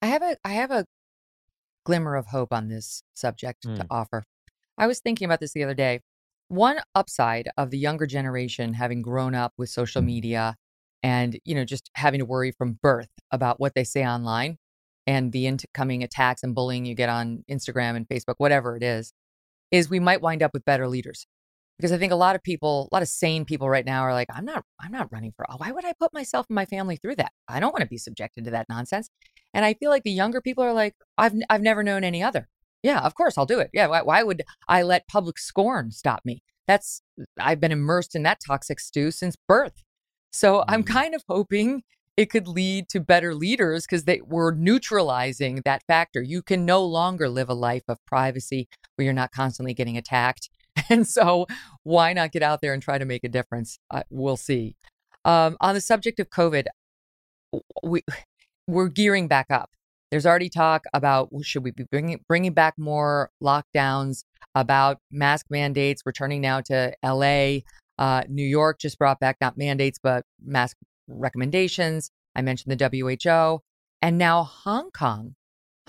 I 0.02 0.08
have 0.08 0.22
a 0.22 0.38
I 0.44 0.54
have 0.54 0.72
a 0.72 0.86
glimmer 1.86 2.16
of 2.16 2.28
hope 2.28 2.54
on 2.54 2.70
this 2.70 3.04
subject 3.14 3.66
mm. 3.66 3.76
to 3.76 3.86
offer. 3.90 4.24
I 4.78 4.88
was 4.88 5.00
thinking 5.00 5.26
about 5.26 5.40
this 5.40 5.54
the 5.54 5.64
other 5.64 5.74
day. 5.74 6.02
One 6.54 6.82
upside 6.94 7.50
of 7.58 7.72
the 7.72 7.80
younger 7.80 8.06
generation 8.06 8.76
having 8.76 9.02
grown 9.02 9.34
up 9.34 9.54
with 9.58 9.70
social 9.70 10.04
media 10.04 10.56
and, 11.02 11.40
you 11.46 11.56
know, 11.56 11.66
just 11.66 11.90
having 11.96 12.20
to 12.20 12.26
worry 12.26 12.52
from 12.52 12.78
birth 12.80 13.10
about 13.32 13.60
what 13.60 13.74
they 13.74 13.84
say 13.84 14.06
online 14.06 14.60
and 15.08 15.32
the 15.32 15.48
incoming 15.48 16.04
attacks 16.04 16.44
and 16.44 16.54
bullying 16.54 16.86
you 16.86 16.94
get 16.94 17.10
on 17.10 17.44
Instagram 17.50 17.96
and 17.96 18.08
Facebook, 18.08 18.36
whatever 18.38 18.78
it 18.78 18.84
is, 18.84 19.14
is 19.72 19.90
we 19.90 20.00
might 20.00 20.22
wind 20.22 20.44
up 20.44 20.52
with 20.54 20.64
better 20.64 20.88
leaders. 20.88 21.26
Because 21.80 21.92
I 21.92 21.98
think 21.98 22.12
a 22.12 22.16
lot 22.16 22.36
of 22.36 22.44
people, 22.44 22.88
a 22.92 22.96
lot 22.96 23.02
of 23.02 23.10
sane 23.10 23.46
people 23.46 23.68
right 23.68 23.84
now 23.84 24.04
are 24.04 24.14
like, 24.14 24.28
I'm 24.32 24.46
not, 24.46 24.64
I'm 24.80 24.92
not 24.92 25.12
running 25.12 25.34
for, 25.36 25.48
why 25.58 25.72
would 25.72 25.86
I 25.86 25.94
put 26.00 26.14
myself 26.14 26.46
and 26.50 26.56
my 26.56 26.66
family 26.66 26.98
through 26.98 27.16
that? 27.16 27.32
I 27.48 27.60
don't 27.60 27.74
want 27.74 27.82
to 27.82 27.90
be 27.90 27.98
subjected 27.98 28.46
to 28.46 28.52
that 28.52 28.70
nonsense. 28.70 29.10
And 29.56 29.66
I 29.66 29.74
feel 29.74 29.90
like 29.90 30.04
the 30.04 30.12
younger 30.12 30.40
people 30.40 30.64
are 30.64 30.72
like, 30.72 30.94
I've, 31.18 31.34
I've 31.50 31.64
never 31.64 31.82
known 31.82 32.04
any 32.04 32.22
other. 32.22 32.48
Yeah, 32.84 33.00
of 33.00 33.16
course 33.16 33.38
I'll 33.38 33.46
do 33.46 33.60
it. 33.60 33.70
Yeah, 33.74 33.88
why, 33.88 34.02
why 34.02 34.24
would 34.24 34.44
I 34.68 34.84
let 34.84 35.08
public 35.08 35.40
scorn 35.40 35.92
stop 35.92 36.22
me? 36.26 36.44
That's 36.68 37.02
I've 37.40 37.60
been 37.60 37.72
immersed 37.72 38.16
in 38.16 38.24
that 38.24 38.40
toxic 38.46 38.80
stew 38.80 39.12
since 39.12 39.36
birth. 39.48 39.84
So 40.32 40.60
mm. 40.60 40.66
I'm 40.68 40.84
kind 40.84 41.16
of 41.16 41.24
hoping 41.28 41.84
it 42.16 42.30
could 42.30 42.48
lead 42.48 42.90
to 42.90 43.00
better 43.00 43.34
leaders 43.34 43.86
because 43.86 44.04
they 44.04 44.22
were 44.22 44.54
neutralizing 44.54 45.62
that 45.66 45.84
factor. 45.88 46.22
You 46.22 46.42
can 46.42 46.66
no 46.66 46.84
longer 46.86 47.28
live 47.28 47.50
a 47.50 47.56
life 47.56 47.84
of 47.88 47.98
privacy 48.06 48.68
where 48.96 49.06
you're 49.06 49.14
not 49.14 49.32
constantly 49.32 49.74
getting 49.74 49.98
attacked. 49.98 50.50
And 50.90 51.08
so, 51.08 51.46
why 51.84 52.14
not 52.14 52.32
get 52.32 52.42
out 52.42 52.62
there 52.62 52.74
and 52.74 52.82
try 52.82 52.98
to 52.98 53.06
make 53.06 53.24
a 53.24 53.30
difference? 53.30 53.78
Uh, 53.92 54.02
we'll 54.10 54.38
see. 54.38 54.76
Um, 55.24 55.56
on 55.62 55.76
the 55.76 55.82
subject 55.82 56.20
of 56.20 56.30
COVID, 56.32 56.66
we 57.84 58.02
we're 58.68 58.90
gearing 58.90 59.28
back 59.28 59.48
up. 59.52 59.70
There's 60.14 60.28
already 60.28 60.50
talk 60.50 60.84
about 60.94 61.30
should 61.42 61.64
we 61.64 61.72
be 61.72 61.86
bringing 61.86 62.20
bringing 62.28 62.54
back 62.54 62.76
more 62.78 63.32
lockdowns, 63.42 64.26
about 64.54 65.00
mask 65.10 65.48
mandates 65.50 66.04
returning 66.06 66.40
now 66.40 66.62
to 66.62 66.94
L.A. 67.02 67.64
Uh, 67.98 68.22
New 68.30 68.46
York 68.46 68.78
just 68.80 69.00
brought 69.00 69.20
back 69.20 69.38
not 69.42 69.58
mandates 69.58 69.98
but 69.98 70.24
mask 70.46 70.78
recommendations. 71.08 72.12
I 72.36 72.44
mentioned 72.44 72.80
the 72.80 72.90
WHO, 73.26 73.62
and 74.04 74.20
now 74.20 74.44
Hong 74.44 74.92
Kong. 74.92 75.34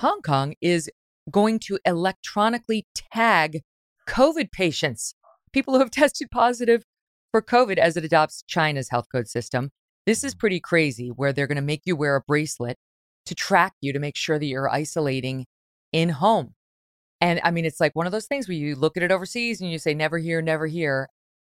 Hong 0.00 0.22
Kong 0.22 0.54
is 0.62 0.88
going 1.30 1.58
to 1.58 1.78
electronically 1.84 2.86
tag 3.12 3.60
COVID 4.08 4.52
patients, 4.52 5.14
people 5.52 5.74
who 5.74 5.80
have 5.80 5.90
tested 5.90 6.30
positive 6.30 6.82
for 7.30 7.42
COVID 7.42 7.76
as 7.76 7.94
it 7.98 8.06
adopts 8.06 8.42
China's 8.46 8.88
health 8.88 9.08
code 9.12 9.28
system. 9.28 9.68
This 10.06 10.24
is 10.24 10.34
pretty 10.34 10.60
crazy, 10.60 11.08
where 11.08 11.34
they're 11.34 11.46
going 11.46 11.56
to 11.56 11.60
make 11.62 11.82
you 11.84 11.94
wear 11.94 12.16
a 12.16 12.22
bracelet 12.22 12.78
to 13.26 13.34
track 13.34 13.74
you 13.80 13.92
to 13.92 13.98
make 13.98 14.16
sure 14.16 14.38
that 14.38 14.46
you're 14.46 14.70
isolating 14.70 15.46
in 15.92 16.10
home. 16.10 16.54
And 17.20 17.40
I 17.44 17.50
mean, 17.50 17.64
it's 17.64 17.80
like 17.80 17.94
one 17.96 18.06
of 18.06 18.12
those 18.12 18.26
things 18.26 18.48
where 18.48 18.56
you 18.56 18.74
look 18.76 18.96
at 18.96 19.02
it 19.02 19.12
overseas 19.12 19.60
and 19.60 19.70
you 19.70 19.78
say, 19.78 19.94
never 19.94 20.18
here, 20.18 20.42
never 20.42 20.66
here. 20.66 21.08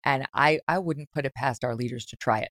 And 0.04 0.26
I, 0.34 0.60
I 0.66 0.78
wouldn't 0.78 1.12
put 1.12 1.26
it 1.26 1.34
past 1.34 1.64
our 1.64 1.74
leaders 1.76 2.06
to 2.06 2.16
try 2.16 2.40
it. 2.40 2.50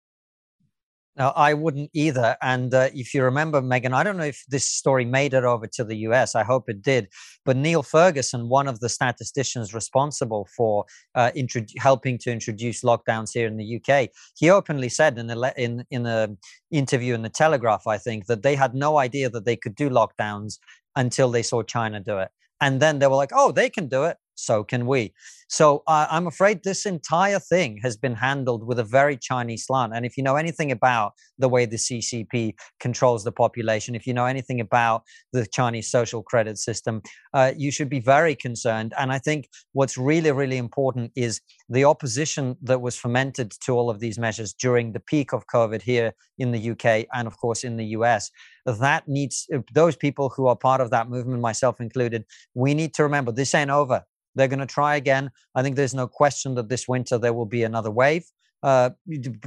No, 1.17 1.33
I 1.35 1.53
wouldn't 1.53 1.89
either. 1.93 2.37
And 2.41 2.73
uh, 2.73 2.89
if 2.93 3.13
you 3.13 3.23
remember, 3.23 3.61
Megyn, 3.61 3.93
I 3.93 4.03
don't 4.03 4.15
know 4.15 4.23
if 4.23 4.43
this 4.47 4.69
story 4.69 5.03
made 5.03 5.33
it 5.33 5.43
over 5.43 5.67
to 5.67 5.83
the 5.83 5.97
US. 6.07 6.33
I 6.33 6.43
hope 6.43 6.69
it 6.69 6.81
did. 6.81 7.09
But 7.43 7.57
Neil 7.57 7.83
Ferguson, 7.83 8.47
one 8.47 8.67
of 8.67 8.79
the 8.79 8.89
statisticians 8.89 9.73
responsible 9.73 10.47
for 10.55 10.85
uh, 11.15 11.31
helping 11.77 12.17
to 12.19 12.31
introduce 12.31 12.83
lockdowns 12.83 13.31
here 13.33 13.47
in 13.47 13.57
the 13.57 13.81
UK, 13.81 14.09
he 14.37 14.49
openly 14.49 14.87
said 14.89 15.17
in 15.17 15.29
a 15.29 15.53
in 15.57 15.83
in 15.89 16.37
interview 16.71 17.15
in 17.15 17.21
the 17.23 17.29
Telegraph, 17.29 17.85
I 17.87 17.97
think, 17.97 18.27
that 18.27 18.43
they 18.43 18.55
had 18.55 18.73
no 18.73 18.97
idea 18.97 19.29
that 19.29 19.45
they 19.45 19.57
could 19.57 19.75
do 19.75 19.89
lockdowns 19.89 20.57
until 20.95 21.31
they 21.31 21.43
saw 21.43 21.63
China 21.63 21.99
do 21.99 22.19
it. 22.19 22.29
And 22.61 22.81
then 22.81 22.99
they 22.99 23.07
were 23.07 23.15
like, 23.15 23.31
"Oh, 23.33 23.51
they 23.51 23.69
can 23.69 23.87
do 23.87 24.03
it 24.05 24.17
so 24.39 24.63
can 24.63 24.85
we. 24.85 25.13
So 25.51 25.81
uh, 25.87 26.05
I'm 26.11 26.27
afraid 26.27 26.63
this 26.63 26.85
entire 26.85 27.39
thing 27.39 27.79
has 27.81 27.97
been 27.97 28.13
handled 28.13 28.67
with 28.67 28.77
a 28.77 28.83
very 28.83 29.17
Chinese 29.17 29.65
slant. 29.65 29.93
And 29.95 30.05
if 30.05 30.15
you 30.15 30.21
know 30.21 30.35
anything 30.35 30.71
about 30.71 31.13
the 31.39 31.49
way 31.49 31.65
the 31.65 31.77
CCP 31.77 32.53
controls 32.79 33.23
the 33.23 33.31
population, 33.31 33.95
if 33.95 34.05
you 34.05 34.13
know 34.13 34.25
anything 34.25 34.61
about 34.61 35.01
the 35.33 35.47
Chinese 35.47 35.89
social 35.89 36.21
credit 36.21 36.59
system, 36.59 37.01
uh, 37.33 37.51
you 37.57 37.71
should 37.71 37.89
be 37.89 37.99
very 37.99 38.35
concerned. 38.35 38.93
And 38.97 39.11
I 39.11 39.17
think 39.17 39.49
what's 39.73 39.97
really, 39.97 40.31
really 40.31 40.57
important 40.57 41.11
is 41.15 41.41
the 41.67 41.83
opposition 41.85 42.55
that 42.61 42.81
was 42.81 42.95
fomented 42.95 43.51
to 43.65 43.73
all 43.73 43.89
of 43.89 43.99
these 43.99 44.19
measures 44.19 44.53
during 44.53 44.91
the 44.91 44.99
peak 44.99 45.33
of 45.33 45.47
COVID 45.47 45.81
here 45.81 46.13
in 46.37 46.51
the 46.51 46.71
UK 46.71 47.07
and, 47.11 47.27
of 47.27 47.37
course, 47.37 47.63
in 47.63 47.77
the 47.77 47.85
US. 47.97 48.29
That 48.65 49.07
needs 49.07 49.47
those 49.73 49.95
people 49.95 50.29
who 50.29 50.47
are 50.47 50.55
part 50.55 50.81
of 50.81 50.91
that 50.91 51.09
movement, 51.09 51.41
myself 51.41 51.79
included, 51.79 52.25
we 52.53 52.73
need 52.73 52.93
to 52.95 53.03
remember 53.03 53.31
this 53.31 53.53
ain't 53.55 53.69
over 53.69 54.03
they're 54.35 54.47
going 54.47 54.59
to 54.59 54.65
try 54.65 54.95
again. 54.95 55.31
I 55.55 55.61
think 55.63 55.75
there's 55.75 55.93
no 55.93 56.07
question 56.07 56.55
that 56.55 56.69
this 56.69 56.87
winter 56.87 57.17
there 57.17 57.33
will 57.33 57.45
be 57.45 57.63
another 57.63 57.91
wave, 57.91 58.25
uh, 58.63 58.91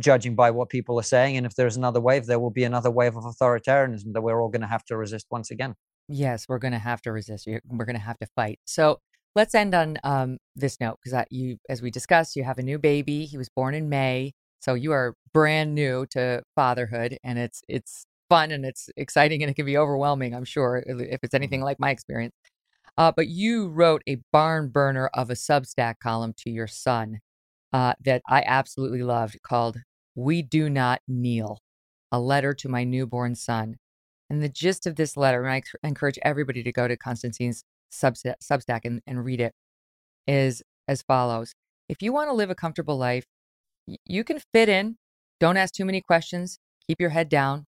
judging 0.00 0.34
by 0.34 0.50
what 0.50 0.68
people 0.68 0.98
are 0.98 1.04
saying. 1.04 1.36
And 1.36 1.46
if 1.46 1.54
there's 1.54 1.76
another 1.76 2.00
wave, 2.00 2.26
there 2.26 2.38
will 2.38 2.50
be 2.50 2.64
another 2.64 2.90
wave 2.90 3.16
of 3.16 3.24
authoritarianism 3.24 4.12
that 4.12 4.22
we're 4.22 4.40
all 4.40 4.48
going 4.48 4.62
to 4.62 4.68
have 4.68 4.84
to 4.86 4.96
resist 4.96 5.26
once 5.30 5.50
again. 5.50 5.74
Yes, 6.08 6.46
we're 6.48 6.58
going 6.58 6.72
to 6.72 6.78
have 6.78 7.00
to 7.02 7.12
resist. 7.12 7.46
We're 7.46 7.84
going 7.84 7.96
to 7.96 8.02
have 8.02 8.18
to 8.18 8.26
fight. 8.34 8.58
So 8.64 8.98
let's 9.34 9.54
end 9.54 9.74
on 9.74 9.98
um, 10.04 10.38
this 10.56 10.80
note 10.80 10.98
because 11.02 11.24
you, 11.30 11.58
as 11.68 11.80
we 11.80 11.90
discussed, 11.90 12.36
you 12.36 12.44
have 12.44 12.58
a 12.58 12.62
new 12.62 12.78
baby. 12.78 13.24
He 13.24 13.38
was 13.38 13.48
born 13.48 13.74
in 13.74 13.88
May, 13.88 14.32
so 14.60 14.74
you 14.74 14.92
are 14.92 15.14
brand 15.32 15.74
new 15.74 16.06
to 16.10 16.42
fatherhood, 16.54 17.18
and 17.22 17.38
it's 17.38 17.62
it's 17.68 18.04
fun 18.32 18.50
and 18.50 18.64
it's 18.64 18.88
exciting 18.96 19.42
and 19.42 19.50
it 19.50 19.54
can 19.54 19.66
be 19.66 19.76
overwhelming. 19.76 20.34
I'm 20.34 20.46
sure 20.46 20.82
if 20.86 21.20
it's 21.22 21.34
anything 21.34 21.60
like 21.60 21.78
my 21.78 21.90
experience. 21.90 22.34
Uh, 22.96 23.12
but 23.14 23.28
you 23.28 23.68
wrote 23.68 24.02
a 24.08 24.22
barn 24.32 24.70
burner 24.70 25.10
of 25.12 25.28
a 25.28 25.34
Substack 25.34 25.96
column 26.02 26.32
to 26.38 26.50
your 26.50 26.66
son 26.66 27.18
uh, 27.74 27.92
that 28.02 28.22
I 28.26 28.42
absolutely 28.46 29.02
loved 29.02 29.36
called 29.42 29.76
"We 30.14 30.40
Do 30.40 30.70
Not 30.70 31.00
Kneel." 31.06 31.58
A 32.10 32.18
letter 32.20 32.54
to 32.54 32.68
my 32.70 32.84
newborn 32.84 33.34
son. 33.34 33.76
And 34.30 34.42
the 34.42 34.48
gist 34.48 34.86
of 34.86 34.96
this 34.96 35.14
letter, 35.16 35.44
and 35.44 35.52
I 35.52 35.86
encourage 35.86 36.18
everybody 36.22 36.62
to 36.62 36.72
go 36.72 36.88
to 36.88 36.96
Konstantin's 36.96 37.64
Substack 37.92 38.80
and, 38.84 39.02
and 39.06 39.24
read 39.24 39.40
it, 39.42 39.52
is 40.26 40.62
as 40.88 41.02
follows 41.02 41.52
If 41.88 42.00
you 42.00 42.14
want 42.14 42.30
to 42.30 42.34
live 42.34 42.48
a 42.48 42.54
comfortable 42.54 42.96
life, 42.96 43.24
you 44.06 44.24
can 44.24 44.40
fit 44.54 44.70
in. 44.70 44.96
Don't 45.38 45.58
ask 45.58 45.74
too 45.74 45.84
many 45.84 46.00
questions. 46.00 46.58
Keep 46.88 47.00
your 47.00 47.10
head 47.10 47.28
down. 47.28 47.66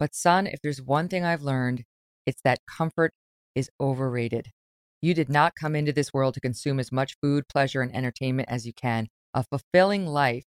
But, 0.00 0.14
son, 0.14 0.46
if 0.48 0.60
there's 0.62 0.82
one 0.82 1.08
thing 1.08 1.24
I've 1.24 1.42
learned, 1.42 1.84
it's 2.26 2.40
that 2.42 2.60
comfort 2.66 3.12
is 3.54 3.70
overrated. 3.78 4.48
You 5.02 5.14
did 5.14 5.28
not 5.28 5.54
come 5.54 5.76
into 5.76 5.92
this 5.92 6.12
world 6.12 6.34
to 6.34 6.40
consume 6.40 6.80
as 6.80 6.90
much 6.90 7.16
food, 7.22 7.44
pleasure, 7.48 7.82
and 7.82 7.94
entertainment 7.94 8.48
as 8.50 8.66
you 8.66 8.72
can. 8.72 9.08
A 9.34 9.44
fulfilling 9.44 10.06
life 10.06 10.44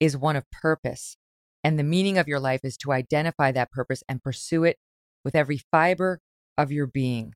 is 0.00 0.16
one 0.16 0.34
of 0.34 0.50
purpose. 0.50 1.16
And 1.62 1.78
the 1.78 1.84
meaning 1.84 2.18
of 2.18 2.26
your 2.26 2.40
life 2.40 2.60
is 2.64 2.76
to 2.78 2.92
identify 2.92 3.52
that 3.52 3.70
purpose 3.70 4.02
and 4.08 4.22
pursue 4.22 4.64
it 4.64 4.76
with 5.24 5.36
every 5.36 5.60
fiber 5.70 6.20
of 6.58 6.72
your 6.72 6.86
being. 6.86 7.34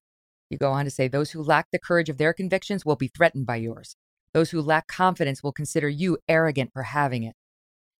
You 0.50 0.58
go 0.58 0.72
on 0.72 0.84
to 0.86 0.90
say, 0.90 1.06
those 1.06 1.30
who 1.30 1.42
lack 1.42 1.68
the 1.70 1.78
courage 1.78 2.08
of 2.08 2.18
their 2.18 2.32
convictions 2.32 2.84
will 2.84 2.96
be 2.96 3.08
threatened 3.08 3.46
by 3.46 3.56
yours. 3.56 3.96
Those 4.32 4.50
who 4.50 4.60
lack 4.60 4.88
confidence 4.88 5.42
will 5.42 5.52
consider 5.52 5.88
you 5.88 6.18
arrogant 6.28 6.70
for 6.72 6.82
having 6.82 7.22
it. 7.22 7.36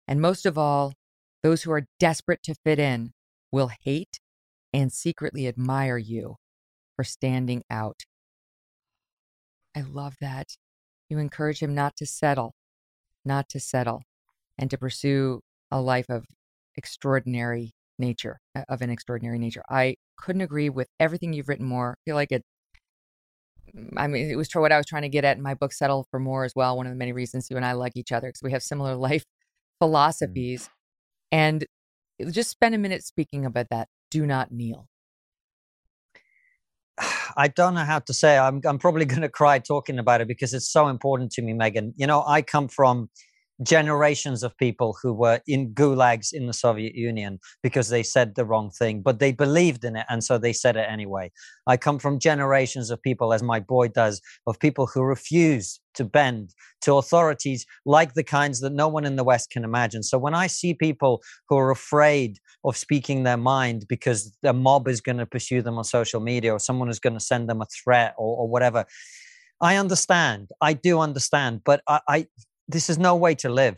And 0.07 0.19
most 0.19 0.45
of 0.45 0.57
all, 0.57 0.93
those 1.41 1.63
who 1.63 1.71
are 1.71 1.87
desperate 1.99 2.43
to 2.43 2.55
fit 2.65 2.79
in 2.79 3.13
will 3.55 3.71
hate 3.83 4.19
and 4.73 4.91
secretly 4.91 5.47
admire 5.47 5.97
you 5.97 6.35
for 6.97 7.05
standing 7.05 7.63
out. 7.71 8.01
I 9.73 9.79
love 9.79 10.15
that. 10.19 10.47
You 11.07 11.19
encourage 11.19 11.59
him 11.63 11.73
not 11.73 11.95
to 11.95 12.05
settle, 12.05 12.53
not 13.23 13.47
to 13.51 13.61
settle, 13.61 14.01
and 14.57 14.69
to 14.71 14.77
pursue 14.77 15.39
a 15.71 15.79
life 15.79 16.07
of 16.09 16.25
extraordinary 16.75 17.71
nature, 17.97 18.39
uh, 18.57 18.63
of 18.67 18.81
an 18.81 18.89
extraordinary 18.89 19.39
nature. 19.39 19.63
I 19.69 19.95
couldn't 20.17 20.41
agree 20.41 20.69
with 20.69 20.89
everything 20.99 21.31
you've 21.31 21.47
written 21.47 21.65
more. 21.65 21.91
I 21.91 22.01
feel 22.03 22.15
like 22.15 22.33
it, 22.33 22.43
mm, 23.73 23.93
I 23.95 24.07
mean, 24.07 24.29
it 24.29 24.35
was 24.35 24.49
what 24.53 24.73
I 24.73 24.77
was 24.77 24.85
trying 24.85 25.03
to 25.03 25.09
get 25.09 25.23
at 25.23 25.37
in 25.37 25.43
my 25.43 25.53
book, 25.53 25.71
Settle 25.71 26.05
for 26.11 26.19
More, 26.19 26.43
as 26.43 26.51
well. 26.57 26.75
One 26.75 26.87
of 26.87 26.91
the 26.91 26.97
many 26.97 27.13
reasons 27.13 27.49
you 27.49 27.55
and 27.55 27.65
I 27.65 27.71
like 27.71 27.93
each 27.95 28.11
other 28.11 28.27
because 28.27 28.43
we 28.43 28.51
have 28.51 28.63
similar 28.63 28.95
life 29.09 29.23
mm. 29.23 29.79
philosophies. 29.79 30.69
And 31.31 31.65
just 32.31 32.49
spend 32.49 32.75
a 32.75 32.77
minute 32.77 33.03
speaking 33.03 33.45
about 33.45 33.67
that. 33.69 33.89
Do 34.11 34.25
not 34.25 34.51
kneel. 34.51 34.87
I 37.37 37.47
don't 37.47 37.73
know 37.73 37.83
how 37.83 37.99
to 37.99 38.13
say. 38.13 38.37
I'm 38.37 38.61
I'm 38.65 38.79
probably 38.79 39.05
going 39.13 39.21
to 39.21 39.29
cry 39.29 39.59
talking 39.59 39.99
about 39.99 40.21
it 40.21 40.27
because 40.27 40.53
it's 40.53 40.69
so 40.71 40.87
important 40.87 41.31
to 41.33 41.41
me, 41.41 41.53
Megan. 41.53 41.93
You 41.97 42.07
know, 42.07 42.23
I 42.25 42.41
come 42.41 42.67
from 42.67 43.09
generations 43.63 44.43
of 44.43 44.57
people 44.57 44.97
who 45.01 45.13
were 45.13 45.39
in 45.47 45.73
gulags 45.73 46.33
in 46.33 46.47
the 46.47 46.53
Soviet 46.53 46.95
Union 46.95 47.39
because 47.63 47.89
they 47.89 48.03
said 48.03 48.35
the 48.35 48.45
wrong 48.45 48.69
thing, 48.69 49.01
but 49.01 49.19
they 49.19 49.31
believed 49.31 49.85
in 49.85 49.95
it. 49.95 50.05
And 50.09 50.23
so 50.23 50.37
they 50.37 50.53
said 50.53 50.75
it 50.75 50.87
anyway. 50.89 51.31
I 51.67 51.77
come 51.77 51.99
from 51.99 52.19
generations 52.19 52.89
of 52.91 53.01
people, 53.01 53.33
as 53.33 53.41
my 53.41 53.59
boy 53.59 53.87
does, 53.87 54.21
of 54.45 54.59
people 54.59 54.87
who 54.87 55.03
refuse 55.03 55.79
to 55.93 56.03
bend 56.03 56.53
to 56.81 56.97
authorities 56.97 57.65
like 57.85 58.13
the 58.13 58.23
kinds 58.23 58.59
that 58.59 58.73
no 58.73 58.87
one 58.87 59.05
in 59.05 59.15
the 59.15 59.23
West 59.23 59.49
can 59.49 59.63
imagine. 59.63 60.03
So 60.03 60.17
when 60.17 60.33
I 60.33 60.47
see 60.47 60.73
people 60.73 61.23
who 61.47 61.57
are 61.57 61.71
afraid 61.71 62.39
of 62.65 62.75
speaking 62.75 63.23
their 63.23 63.37
mind 63.37 63.85
because 63.87 64.35
the 64.41 64.53
mob 64.53 64.87
is 64.87 64.99
going 64.99 65.17
to 65.17 65.25
pursue 65.25 65.61
them 65.61 65.77
on 65.77 65.83
social 65.85 66.19
media 66.19 66.51
or 66.51 66.59
someone 66.59 66.89
is 66.89 66.99
going 66.99 67.13
to 67.13 67.19
send 67.19 67.47
them 67.49 67.61
a 67.61 67.65
threat 67.65 68.13
or, 68.17 68.37
or 68.37 68.47
whatever, 68.49 68.85
I 69.61 69.77
understand. 69.77 70.49
I 70.61 70.73
do 70.73 70.99
understand, 70.99 71.61
but 71.63 71.81
I, 71.87 72.01
I 72.07 72.27
this 72.67 72.89
is 72.89 72.97
no 72.97 73.15
way 73.15 73.35
to 73.35 73.49
live. 73.49 73.77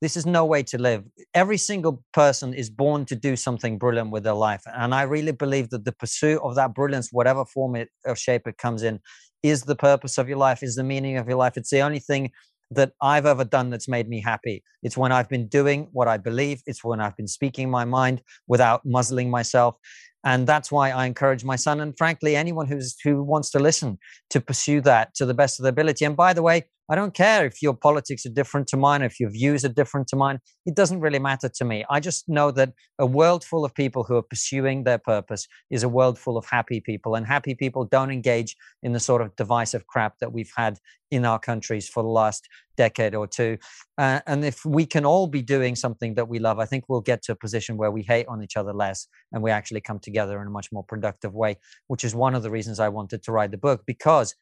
This 0.00 0.16
is 0.16 0.26
no 0.26 0.44
way 0.44 0.64
to 0.64 0.78
live. 0.78 1.04
Every 1.32 1.56
single 1.56 2.02
person 2.12 2.54
is 2.54 2.68
born 2.68 3.04
to 3.04 3.14
do 3.14 3.36
something 3.36 3.78
brilliant 3.78 4.10
with 4.10 4.24
their 4.24 4.34
life. 4.34 4.62
And 4.66 4.92
I 4.94 5.02
really 5.02 5.30
believe 5.30 5.70
that 5.70 5.84
the 5.84 5.92
pursuit 5.92 6.40
of 6.42 6.56
that 6.56 6.74
brilliance, 6.74 7.10
whatever 7.12 7.44
form 7.44 7.76
it, 7.76 7.88
or 8.04 8.16
shape 8.16 8.48
it 8.48 8.58
comes 8.58 8.82
in, 8.82 8.98
is 9.44 9.62
the 9.62 9.76
purpose 9.76 10.18
of 10.18 10.28
your 10.28 10.38
life, 10.38 10.62
is 10.62 10.74
the 10.74 10.82
meaning 10.82 11.18
of 11.18 11.28
your 11.28 11.36
life. 11.36 11.56
It's 11.56 11.70
the 11.70 11.82
only 11.82 12.00
thing 12.00 12.32
that 12.72 12.92
I've 13.00 13.26
ever 13.26 13.44
done 13.44 13.70
that's 13.70 13.86
made 13.86 14.08
me 14.08 14.20
happy. 14.20 14.64
It's 14.82 14.96
when 14.96 15.12
I've 15.12 15.28
been 15.28 15.46
doing 15.46 15.88
what 15.92 16.08
I 16.08 16.16
believe. 16.16 16.62
It's 16.66 16.82
when 16.82 17.00
I've 17.00 17.16
been 17.16 17.28
speaking 17.28 17.70
my 17.70 17.84
mind 17.84 18.22
without 18.48 18.84
muzzling 18.84 19.30
myself. 19.30 19.76
And 20.24 20.46
that's 20.46 20.72
why 20.72 20.90
I 20.90 21.06
encourage 21.06 21.44
my 21.44 21.56
son 21.56 21.80
and 21.80 21.96
frankly 21.96 22.36
anyone 22.36 22.66
who's 22.66 22.96
who 23.02 23.22
wants 23.22 23.50
to 23.50 23.58
listen 23.58 23.98
to 24.30 24.40
pursue 24.40 24.80
that 24.82 25.14
to 25.16 25.26
the 25.26 25.34
best 25.34 25.58
of 25.58 25.64
their 25.64 25.70
ability. 25.70 26.04
And 26.04 26.16
by 26.16 26.32
the 26.32 26.42
way, 26.42 26.64
I 26.92 26.94
don't 26.94 27.14
care 27.14 27.46
if 27.46 27.62
your 27.62 27.72
politics 27.72 28.26
are 28.26 28.34
different 28.40 28.66
to 28.66 28.76
mine, 28.76 29.00
if 29.00 29.18
your 29.18 29.30
views 29.30 29.64
are 29.64 29.70
different 29.70 30.08
to 30.08 30.16
mine. 30.16 30.40
It 30.66 30.74
doesn't 30.74 31.00
really 31.00 31.18
matter 31.18 31.48
to 31.48 31.64
me. 31.64 31.86
I 31.88 32.00
just 32.00 32.28
know 32.28 32.50
that 32.50 32.74
a 32.98 33.06
world 33.06 33.44
full 33.44 33.64
of 33.64 33.74
people 33.74 34.04
who 34.04 34.16
are 34.16 34.22
pursuing 34.22 34.84
their 34.84 34.98
purpose 34.98 35.48
is 35.70 35.82
a 35.84 35.88
world 35.88 36.18
full 36.18 36.36
of 36.36 36.44
happy 36.44 36.82
people. 36.82 37.14
And 37.14 37.26
happy 37.26 37.54
people 37.54 37.86
don't 37.86 38.10
engage 38.10 38.56
in 38.82 38.92
the 38.92 39.00
sort 39.00 39.22
of 39.22 39.34
divisive 39.36 39.86
crap 39.86 40.18
that 40.18 40.34
we've 40.34 40.52
had 40.54 40.80
in 41.10 41.24
our 41.24 41.38
countries 41.38 41.88
for 41.88 42.02
the 42.02 42.10
last 42.10 42.46
decade 42.76 43.14
or 43.14 43.26
two. 43.26 43.56
Uh, 43.96 44.20
and 44.26 44.44
if 44.44 44.62
we 44.66 44.84
can 44.84 45.06
all 45.06 45.26
be 45.26 45.40
doing 45.40 45.74
something 45.74 46.12
that 46.16 46.28
we 46.28 46.38
love, 46.38 46.58
I 46.58 46.66
think 46.66 46.84
we'll 46.88 47.00
get 47.00 47.22
to 47.22 47.32
a 47.32 47.36
position 47.36 47.78
where 47.78 47.90
we 47.90 48.02
hate 48.02 48.26
on 48.28 48.42
each 48.42 48.58
other 48.58 48.74
less 48.74 49.08
and 49.32 49.42
we 49.42 49.50
actually 49.50 49.80
come 49.80 49.98
together 49.98 50.42
in 50.42 50.48
a 50.48 50.50
much 50.50 50.70
more 50.70 50.84
productive 50.84 51.32
way, 51.32 51.56
which 51.86 52.04
is 52.04 52.14
one 52.14 52.34
of 52.34 52.42
the 52.42 52.50
reasons 52.50 52.78
I 52.78 52.90
wanted 52.90 53.22
to 53.22 53.32
write 53.32 53.50
the 53.50 53.56
book 53.56 53.84
because 53.86 54.34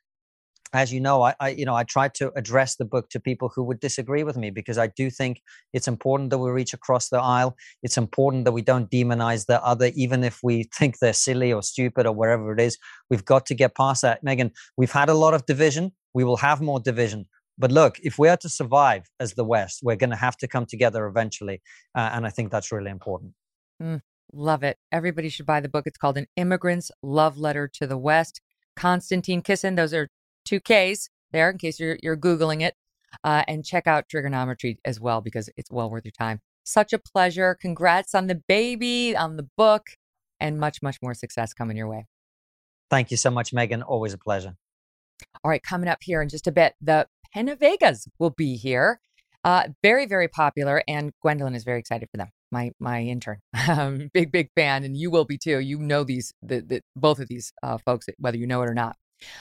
as 0.73 0.93
you 0.93 1.01
know, 1.01 1.23
I, 1.23 1.35
I, 1.41 1.49
you 1.51 1.65
know 1.65 1.75
I 1.75 1.85
tried 1.85 2.15
to 2.15 2.33
address 2.37 2.77
the 2.77 2.85
book 2.85 3.09
to 3.11 3.21
people 3.21 3.51
who 3.55 3.63
would 3.65 3.81
disagree 3.81 4.23
with 4.23 4.37
me 4.37 4.51
because 4.51 4.79
I 4.79 4.87
do 4.89 5.11
think 5.11 5.43
it's 5.73 5.89
important 5.89 6.31
that 6.31 6.39
we 6.39 6.51
reach 6.51 6.73
across 6.73 7.09
the 7.09 7.21
aisle. 7.21 7.57
It's 7.83 7.97
important 7.97 8.45
that 8.45 8.53
we 8.53 8.63
don't 8.63 8.91
demonize 8.91 9.47
the 9.47 9.63
other, 9.65 9.91
even 9.95 10.25
if 10.25 10.41
we 10.43 10.65
think 10.75 10.99
they're 10.99 11.13
silly 11.13 11.53
or 11.53 11.63
stupid 11.63 12.07
or 12.07 12.13
wherever 12.13 12.53
it 12.53 12.61
is. 12.61 12.79
We've 13.09 13.25
got 13.25 13.47
to 13.47 13.55
get 13.55 13.75
past 13.75 14.03
that, 14.03 14.25
Megyn. 14.25 14.53
We've 14.77 14.93
had 14.93 15.09
a 15.09 15.15
lot 15.15 15.35
of 15.35 15.47
division. 15.47 15.93
We 16.15 16.25
will 16.25 16.39
have 16.39 16.61
more 16.61 16.81
division. 16.81 17.27
But 17.59 17.73
look, 17.73 17.99
if 18.01 18.19
we 18.19 18.29
are 18.29 18.39
to 18.39 18.49
survive 18.49 19.05
as 19.19 19.35
the 19.35 19.45
West, 19.45 19.81
we're 19.83 19.97
going 19.97 20.11
to 20.11 20.17
have 20.17 20.37
to 20.39 20.49
come 20.49 20.65
together 20.65 21.07
eventually, 21.07 21.61
uh, 21.95 22.11
and 22.13 22.27
I 22.27 22.31
think 22.31 22.51
that's 22.51 22.73
really 22.73 22.91
important. 22.91 23.35
Mm, 23.83 24.01
love 24.33 24.63
it. 24.63 24.79
Everybody 24.91 25.29
should 25.29 25.45
buy 25.45 25.61
the 25.61 25.69
book. 25.69 25.87
It's 25.87 25.99
called 25.99 26.17
An 26.17 26.27
Immigrant's 26.37 26.91
Love 27.03 27.37
Letter 27.37 27.69
to 27.75 27.87
the 27.87 27.99
West. 27.99 28.41
Konstantin 28.77 29.43
Kisin. 29.43 29.77
Those 29.77 29.93
are 29.93 30.09
two 30.45 30.61
Ks 30.61 31.09
there 31.33 31.51
in 31.51 31.59
case 31.59 31.79
you're, 31.79 31.99
you're 32.03 32.17
Googling 32.17 32.63
it. 32.63 32.75
Uh, 33.25 33.43
and 33.49 33.65
check 33.65 33.87
out 33.87 34.05
Triggernometry 34.09 34.79
as 34.85 35.01
well 35.01 35.21
because 35.21 35.51
it's 35.57 35.71
well 35.71 35.91
worth 35.91 36.05
your 36.05 36.13
time. 36.13 36.41
Such 36.63 36.93
a 36.93 36.99
pleasure. 36.99 37.57
Congrats 37.61 38.15
on 38.15 38.29
the 38.29 38.41
baby, 38.47 39.17
on 39.17 39.37
the 39.37 39.49
book, 39.57 39.89
and 40.39 40.59
much, 40.59 40.81
much 40.81 40.99
more 41.03 41.15
success 41.15 41.53
coming 41.53 41.77
your 41.77 41.89
way. 41.89 42.07
Thank 42.89 43.11
you 43.11 43.17
so 43.17 43.31
much, 43.31 43.53
Megyn. 43.53 43.83
Always 43.87 44.15
a 44.15 44.19
pleasure. 44.19 44.55
All 45.45 45.51
right, 45.51 45.63
coming 45.63 45.89
up 45.89 45.99
here 46.03 46.23
in 46.23 46.29
just 46.29 46.47
a 46.47 46.53
bit, 46.53 46.75
the 46.81 47.07
Vegas 47.35 48.09
will 48.19 48.31
be 48.31 48.57
here. 48.57 49.01
Uh, 49.43 49.69
very, 49.83 50.07
very 50.07 50.29
popular, 50.29 50.83
and 50.87 51.13
Gwendolyn 51.23 51.55
is 51.55 51.65
very 51.65 51.79
excited 51.79 52.09
for 52.11 52.19
them. 52.19 52.29
My 52.51 52.73
my 52.79 53.01
intern, 53.03 53.39
um, 53.69 54.11
big 54.15 54.31
big 54.31 54.51
fan, 54.55 54.85
and 54.85 54.97
you 54.97 55.11
will 55.11 55.25
be 55.25 55.39
too. 55.39 55.61
You 55.61 55.79
know 55.79 56.05
these 56.05 56.35
the, 56.43 56.61
the 56.61 56.83
both 56.95 57.21
of 57.21 57.29
these 57.29 57.53
uh, 57.63 57.79
folks, 57.79 58.07
whether 58.19 58.37
you 58.37 58.47
know 58.47 58.61
it 58.63 58.69
or 58.69 58.75
not. 58.75 58.97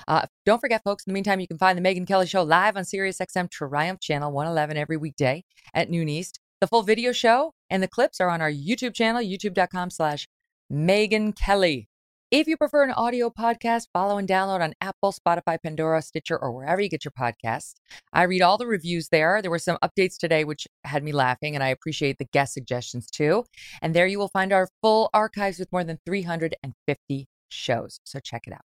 Uh, 0.08 0.26
don't 0.46 0.60
forget, 0.60 0.84
folks, 0.84 1.04
in 1.06 1.12
the 1.12 1.14
meantime, 1.14 1.40
you 1.40 1.48
can 1.48 1.58
find 1.58 1.78
The 1.78 1.82
Megyn 1.82 2.08
Kelly 2.08 2.28
Show 2.28 2.44
live 2.44 2.78
on 2.78 2.84
SiriusXM 2.84 3.50
Triumph 3.50 4.00
Channel 4.00 4.32
111 4.32 4.78
every 4.78 4.98
weekday 4.98 5.44
at 5.74 5.90
noon 5.90 6.10
East. 6.10 6.40
The 6.62 6.68
full 6.68 6.84
video 6.84 7.14
show 7.14 7.54
and 7.70 7.82
the 7.82 7.88
clips 7.88 8.20
are 8.20 8.30
on 8.30 8.42
our 8.42 8.52
YouTube 8.52 8.94
channel, 8.94 9.22
youtube.com 9.22 9.90
slash 9.92 10.28
Megyn 10.72 11.36
Kelly. 11.36 11.88
If 12.32 12.48
you 12.48 12.58
prefer 12.58 12.84
an 12.84 12.92
audio 12.92 13.32
podcast, 13.32 13.88
follow 13.92 14.20
and 14.20 14.28
download 14.28 14.62
on 14.62 14.74
Apple, 14.82 15.12
Spotify, 15.12 15.58
Pandora, 15.64 16.00
Stitcher, 16.04 16.38
or 16.38 16.52
wherever 16.52 16.80
you 16.80 16.88
get 16.88 17.04
your 17.04 17.12
podcasts. 17.12 17.74
I 18.14 18.24
read 18.24 18.44
all 18.44 18.60
the 18.60 18.68
reviews 18.68 19.10
there. 19.10 19.42
There 19.42 19.50
were 19.50 19.58
some 19.58 19.80
updates 19.84 20.16
today 20.16 20.44
which 20.44 20.68
had 20.84 21.04
me 21.04 21.12
laughing, 21.12 21.56
and 21.56 21.64
I 21.64 21.70
appreciate 21.70 22.20
the 22.20 22.28
guest 22.32 22.54
suggestions 22.54 23.10
too. 23.10 23.46
And 23.82 23.96
there 23.96 24.06
you 24.06 24.20
will 24.20 24.28
find 24.28 24.54
our 24.54 24.68
full 24.84 25.10
archives 25.12 25.58
with 25.58 25.72
more 25.72 25.84
than 25.84 25.98
350 26.06 27.28
shows. 27.50 28.00
So 28.04 28.20
check 28.20 28.44
it 28.46 28.54
out. 28.54 28.69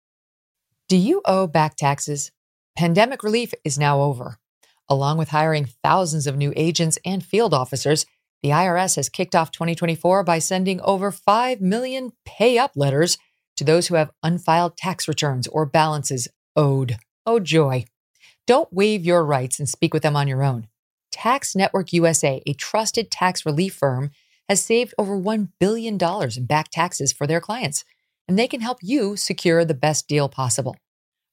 Do 0.87 0.97
you 0.97 1.23
owe 1.25 1.47
back 1.47 1.75
taxes? 1.75 2.31
Pandemic 2.77 3.23
relief 3.23 3.55
is 3.63 3.79
now 3.79 4.01
over. 4.01 4.37
Along 4.87 5.17
with 5.17 5.29
hiring 5.29 5.65
thousands 5.65 6.27
of 6.27 6.37
new 6.37 6.53
agents 6.55 6.99
and 7.03 7.25
field 7.25 7.55
officers, 7.55 8.05
the 8.43 8.49
IRS 8.49 8.95
has 8.97 9.09
kicked 9.09 9.33
off 9.33 9.49
2024 9.49 10.23
by 10.23 10.37
sending 10.37 10.79
over 10.81 11.09
5 11.09 11.59
million 11.59 12.11
pay 12.23 12.59
up 12.59 12.73
letters 12.75 13.17
to 13.57 13.63
those 13.63 13.87
who 13.87 13.95
have 13.95 14.11
unfiled 14.21 14.77
tax 14.77 15.07
returns 15.07 15.47
or 15.47 15.65
balances 15.65 16.27
owed. 16.55 16.97
Oh, 17.25 17.39
joy. 17.39 17.85
Don't 18.45 18.71
waive 18.71 19.03
your 19.03 19.25
rights 19.25 19.57
and 19.57 19.67
speak 19.67 19.91
with 19.91 20.03
them 20.03 20.15
on 20.15 20.27
your 20.27 20.43
own. 20.43 20.67
Tax 21.11 21.55
Network 21.55 21.93
USA, 21.93 22.43
a 22.45 22.53
trusted 22.53 23.09
tax 23.09 23.43
relief 23.43 23.73
firm, 23.73 24.11
has 24.47 24.61
saved 24.61 24.93
over 24.99 25.17
$1 25.17 25.49
billion 25.59 25.97
in 25.97 26.45
back 26.45 26.69
taxes 26.69 27.11
for 27.11 27.25
their 27.25 27.41
clients, 27.41 27.83
and 28.27 28.37
they 28.37 28.47
can 28.47 28.61
help 28.61 28.79
you 28.81 29.15
secure 29.15 29.63
the 29.63 29.73
best 29.73 30.07
deal 30.07 30.29
possible. 30.29 30.75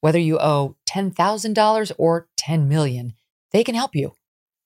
Whether 0.01 0.18
you 0.18 0.38
owe 0.38 0.76
$10,000 0.88 1.93
or 1.99 2.28
10 2.36 2.68
million, 2.68 3.14
they 3.53 3.64
can 3.64 3.74
help 3.74 3.95
you. 3.95 4.12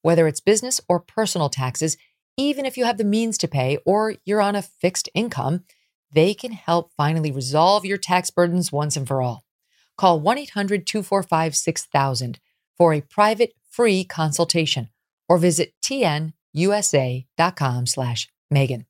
Whether 0.02 0.26
it's 0.26 0.40
business 0.40 0.80
or 0.88 1.00
personal 1.00 1.48
taxes, 1.48 1.96
even 2.36 2.66
if 2.66 2.76
you 2.76 2.84
have 2.84 2.98
the 2.98 3.04
means 3.04 3.38
to 3.38 3.48
pay 3.48 3.78
or 3.84 4.14
you're 4.24 4.40
on 4.40 4.56
a 4.56 4.62
fixed 4.62 5.08
income, 5.14 5.64
they 6.12 6.34
can 6.34 6.52
help 6.52 6.92
finally 6.96 7.30
resolve 7.30 7.84
your 7.84 7.98
tax 7.98 8.30
burdens 8.30 8.72
once 8.72 8.96
and 8.96 9.06
for 9.06 9.20
all. 9.20 9.44
Call 9.96 10.20
1 10.20 10.38
800 10.38 10.86
245 10.86 11.56
6000 11.56 12.38
for 12.76 12.92
a 12.92 13.00
private 13.00 13.52
free 13.70 14.04
consultation 14.04 14.88
or 15.28 15.38
visit 15.38 15.72
tnusa.com 15.82 16.34
slash 17.86 18.28
Megyn. 18.52 18.86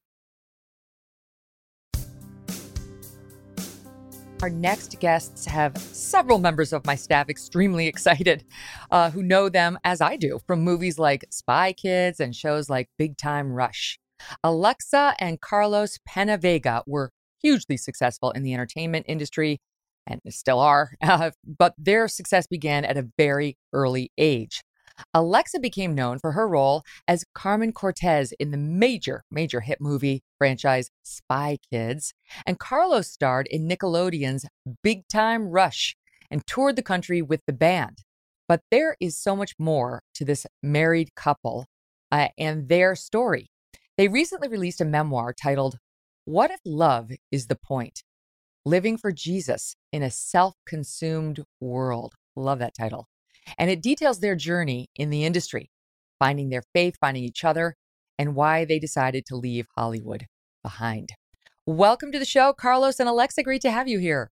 Our 4.43 4.51
next 4.51 5.01
guests 5.01 5.47
have 5.47 5.78
several 5.78 6.39
members 6.39 6.74
of 6.74 6.84
my 6.84 6.95
staff 6.95 7.30
extremely 7.30 7.87
excited 7.89 8.45
uh, 8.91 9.11
who 9.11 9.22
know 9.22 9.49
them 9.49 9.78
as 9.82 10.03
I 10.03 10.16
do 10.16 10.41
from 10.47 10.61
movies 10.61 10.99
like 10.99 11.24
Spy 11.30 11.72
Kids 11.72 12.20
and 12.20 12.37
shows 12.37 12.68
like 12.68 12.89
Big 12.99 13.16
Time 13.16 13.51
Rush. 13.51 13.99
Alexa 14.45 15.14
and 15.18 15.41
Carlos 15.41 15.99
PenaVega 16.09 16.82
were 16.87 17.12
hugely 17.43 17.78
successful 17.78 18.30
in 18.32 18.43
the 18.43 18.53
entertainment 18.53 19.07
industry 19.09 19.59
and 20.07 20.20
still 20.28 20.61
are, 20.61 20.93
uh, 21.03 21.30
but 21.45 21.74
their 21.78 22.07
success 22.07 22.47
began 22.47 22.84
at 22.84 22.99
a 22.99 23.09
very 23.16 23.57
early 23.72 24.12
age. 24.18 24.62
Alexa 25.14 25.61
became 25.61 25.94
known 25.94 26.18
for 26.18 26.32
her 26.32 26.49
role 26.49 26.82
as 27.07 27.24
Carmen 27.34 27.72
Cortez 27.72 28.32
in 28.38 28.51
the 28.51 28.57
major, 28.57 29.24
major 29.30 29.61
hit 29.61 29.80
movie 29.80 30.22
franchise 30.38 30.90
Spy 31.03 31.59
Kids, 31.70 32.12
and 32.47 32.59
Carlos 32.59 33.09
starred 33.09 33.47
in 33.49 33.68
Nickelodeon's 33.68 34.47
Big 34.82 35.07
Time 35.09 35.49
Rush 35.49 35.97
and 36.30 36.47
toured 36.47 36.76
the 36.76 36.82
country 36.82 37.22
with 37.22 37.40
the 37.47 37.53
band. 37.53 37.99
But 38.49 38.62
there 38.70 38.97
is 39.01 39.18
so 39.18 39.34
much 39.34 39.55
more 39.59 40.03
to 40.14 40.24
this 40.24 40.47
married 40.62 41.14
couple 41.14 41.66
uh, 42.12 42.28
and 42.38 42.68
their 42.68 42.94
story. 42.94 43.49
They 43.97 44.09
recently 44.09 44.49
released 44.49 44.80
a 44.80 44.84
memoir 44.84 45.32
titled, 45.32 45.78
What 46.24 46.51
If 46.51 46.61
Love 46.64 47.11
is 47.32 47.47
the 47.47 47.57
Point? 47.57 48.03
Living 48.64 48.97
for 48.97 49.12
Jesus 49.12 49.76
in 49.92 50.03
a 50.03 50.11
Self 50.11 50.55
Consumed 50.66 51.44
World. 51.61 52.14
Love 52.36 52.59
that 52.59 52.74
title. 52.74 53.09
And 53.59 53.70
it 53.70 53.82
details 53.82 54.20
their 54.20 54.36
journey 54.36 54.88
in 54.97 55.11
the 55.11 55.24
industry, 55.24 55.70
finding 56.18 56.49
their 56.49 56.62
faith, 56.74 56.97
finding 57.01 57.24
each 57.24 57.44
other, 57.44 57.76
and 58.18 58.34
why 58.34 58.64
they 58.64 58.78
decided 58.78 59.26
to 59.26 59.36
leave 59.36 59.66
Hollywood 59.76 60.26
behind. 60.62 61.11
Welcome 61.66 62.12
to 62.12 62.18
the 62.18 62.24
show, 62.24 62.53
Carlos 62.53 63.01
and 63.01 63.09
Alexa. 63.09 63.42
Great 63.42 63.62
to 63.62 63.70
have 63.70 63.88
you 63.88 63.99
here. 63.99 64.30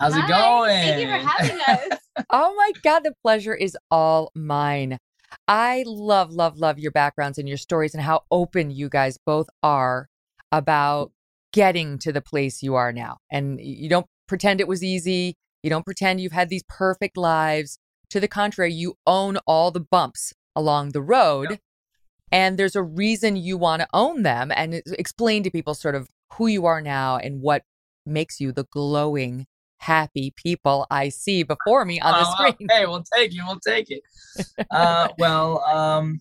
How's 0.00 0.16
it 0.16 0.26
going? 0.26 0.70
Thank 0.70 1.00
you 1.00 1.06
for 1.06 1.28
having 1.28 1.60
us. 1.60 1.98
oh 2.30 2.54
my 2.56 2.72
God, 2.82 3.00
the 3.00 3.14
pleasure 3.22 3.54
is 3.54 3.76
all 3.90 4.32
mine. 4.34 4.98
I 5.46 5.84
love, 5.86 6.32
love, 6.32 6.58
love 6.58 6.78
your 6.78 6.90
backgrounds 6.90 7.38
and 7.38 7.48
your 7.48 7.58
stories 7.58 7.94
and 7.94 8.02
how 8.02 8.22
open 8.30 8.70
you 8.70 8.88
guys 8.88 9.18
both 9.24 9.48
are 9.62 10.08
about 10.52 11.12
getting 11.52 11.98
to 11.98 12.12
the 12.12 12.20
place 12.20 12.62
you 12.62 12.74
are 12.74 12.92
now. 12.92 13.18
And 13.30 13.60
you 13.60 13.88
don't 13.88 14.06
pretend 14.26 14.60
it 14.60 14.68
was 14.68 14.82
easy. 14.82 15.36
You 15.62 15.70
don't 15.70 15.84
pretend 15.84 16.20
you've 16.20 16.32
had 16.32 16.48
these 16.48 16.64
perfect 16.68 17.16
lives. 17.16 17.78
To 18.14 18.20
the 18.20 18.28
contrary, 18.28 18.72
you 18.72 18.96
own 19.08 19.38
all 19.44 19.72
the 19.72 19.80
bumps 19.80 20.32
along 20.54 20.90
the 20.90 21.02
road. 21.02 21.48
Yep. 21.50 21.60
And 22.30 22.56
there's 22.56 22.76
a 22.76 22.82
reason 22.82 23.34
you 23.34 23.58
want 23.58 23.82
to 23.82 23.88
own 23.92 24.22
them 24.22 24.52
and 24.54 24.82
explain 24.96 25.42
to 25.42 25.50
people 25.50 25.74
sort 25.74 25.96
of 25.96 26.08
who 26.34 26.46
you 26.46 26.64
are 26.64 26.80
now 26.80 27.16
and 27.16 27.40
what 27.42 27.64
makes 28.06 28.38
you 28.38 28.52
the 28.52 28.66
glowing, 28.70 29.48
happy 29.78 30.32
people 30.36 30.86
I 30.92 31.08
see 31.08 31.42
before 31.42 31.84
me 31.84 31.98
on 31.98 32.12
the 32.12 32.24
oh, 32.28 32.34
screen. 32.34 32.68
Hey, 32.70 32.86
we'll 32.86 33.02
take 33.16 33.34
it. 33.34 33.40
We'll 33.44 33.58
take 33.58 33.90
it. 33.90 34.02
Uh, 34.70 35.08
well, 35.18 35.64
um, 35.64 36.20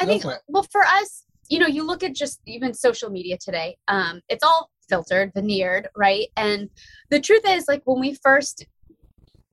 I 0.00 0.06
think, 0.06 0.24
well, 0.48 0.66
for 0.72 0.82
us, 0.82 1.26
you 1.48 1.60
know, 1.60 1.68
you 1.68 1.86
look 1.86 2.02
at 2.02 2.16
just 2.16 2.40
even 2.44 2.74
social 2.74 3.08
media 3.08 3.38
today, 3.38 3.76
um, 3.86 4.20
it's 4.28 4.42
all 4.42 4.68
filtered, 4.88 5.32
veneered, 5.32 5.86
right? 5.94 6.26
And 6.36 6.70
the 7.10 7.20
truth 7.20 7.44
is, 7.46 7.66
like, 7.68 7.82
when 7.84 8.00
we 8.00 8.18
first 8.20 8.66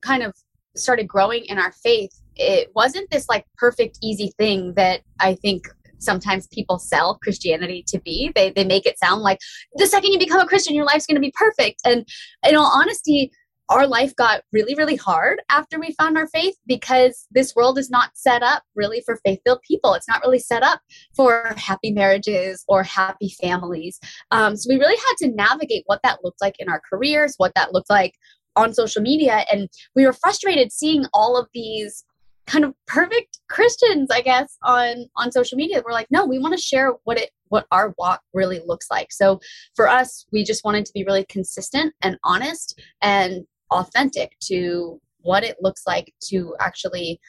kind 0.02 0.24
of 0.24 0.34
started 0.76 1.08
growing 1.08 1.46
in 1.46 1.58
our 1.58 1.72
faith, 1.72 2.12
it 2.36 2.72
wasn't 2.76 3.10
this 3.12 3.28
like 3.30 3.46
perfect, 3.58 4.00
easy 4.02 4.34
thing 4.38 4.74
that 4.76 5.02
I 5.20 5.36
think 5.36 5.68
sometimes 6.00 6.48
people 6.48 6.80
sell 6.80 7.20
Christianity 7.22 7.84
to 7.88 8.00
be. 8.00 8.32
They 8.36 8.52
they 8.52 8.64
make 8.64 8.86
it 8.86 8.98
sound 9.00 9.22
like 9.22 9.40
the 9.76 9.86
second 9.86 10.12
you 10.12 10.20
become 10.20 10.42
a 10.42 10.48
Christian, 10.48 10.76
your 10.76 10.86
life's 10.86 11.06
going 11.06 11.16
to 11.16 11.22
be 11.22 11.34
perfect. 11.36 11.82
And 11.86 12.08
in 12.48 12.56
all 12.56 12.72
honesty, 12.74 13.32
our 13.72 13.88
life 13.88 14.14
got 14.18 14.42
really, 14.52 14.76
really 14.76 14.98
hard 14.98 15.42
after 15.50 15.80
we 15.80 15.94
found 15.94 16.18
our 16.18 16.28
faith 16.28 16.56
because 16.68 17.26
this 17.32 17.56
world 17.56 17.78
is 17.78 17.90
not 17.90 18.10
set 18.16 18.44
up 18.44 18.64
really 18.76 19.02
for 19.06 19.18
faith 19.26 19.40
filled 19.46 19.62
people. 19.62 19.94
It's 19.94 20.10
not 20.10 20.22
really 20.22 20.40
set 20.40 20.62
up 20.62 20.82
for 21.16 21.54
happy 21.56 21.92
marriages 21.92 22.66
or 22.68 22.84
happy 22.84 23.34
families. 23.42 23.98
Um, 24.32 24.58
so 24.58 24.68
we 24.68 24.78
really 24.78 24.98
had 24.98 25.26
to 25.26 25.34
navigate 25.34 25.84
what 25.86 26.02
that 26.04 26.20
looked 26.22 26.42
like 26.42 26.56
in 26.60 26.68
our 26.68 26.82
careers, 26.82 27.36
what 27.38 27.54
that 27.56 27.72
looked 27.72 27.90
like 27.90 28.16
on 28.56 28.74
social 28.74 29.02
media 29.02 29.46
and 29.52 29.70
we 29.96 30.06
were 30.06 30.14
frustrated 30.14 30.72
seeing 30.72 31.06
all 31.14 31.38
of 31.38 31.48
these 31.54 32.04
kind 32.48 32.66
of 32.66 32.74
perfect 32.88 33.40
christians 33.50 34.10
i 34.12 34.20
guess 34.20 34.58
on 34.64 35.06
on 35.16 35.32
social 35.32 35.58
media. 35.58 35.82
We're 35.86 35.94
like 35.94 36.08
no 36.10 36.26
we 36.26 36.40
want 36.40 36.56
to 36.56 36.62
share 36.62 36.94
what 37.04 37.18
it 37.18 37.32
what 37.50 37.66
our 37.72 37.94
walk 37.98 38.22
really 38.34 38.62
looks 38.66 38.88
like. 38.90 39.12
So 39.12 39.40
for 39.76 39.88
us 39.88 40.26
we 40.32 40.44
just 40.44 40.64
wanted 40.64 40.86
to 40.86 40.94
be 40.94 41.04
really 41.04 41.26
consistent 41.26 41.94
and 42.02 42.18
honest 42.24 42.80
and 43.02 43.46
authentic 43.72 44.38
to 44.46 45.00
what 45.20 45.44
it 45.44 45.58
looks 45.62 45.84
like 45.86 46.14
to 46.30 46.56
actually 46.60 47.20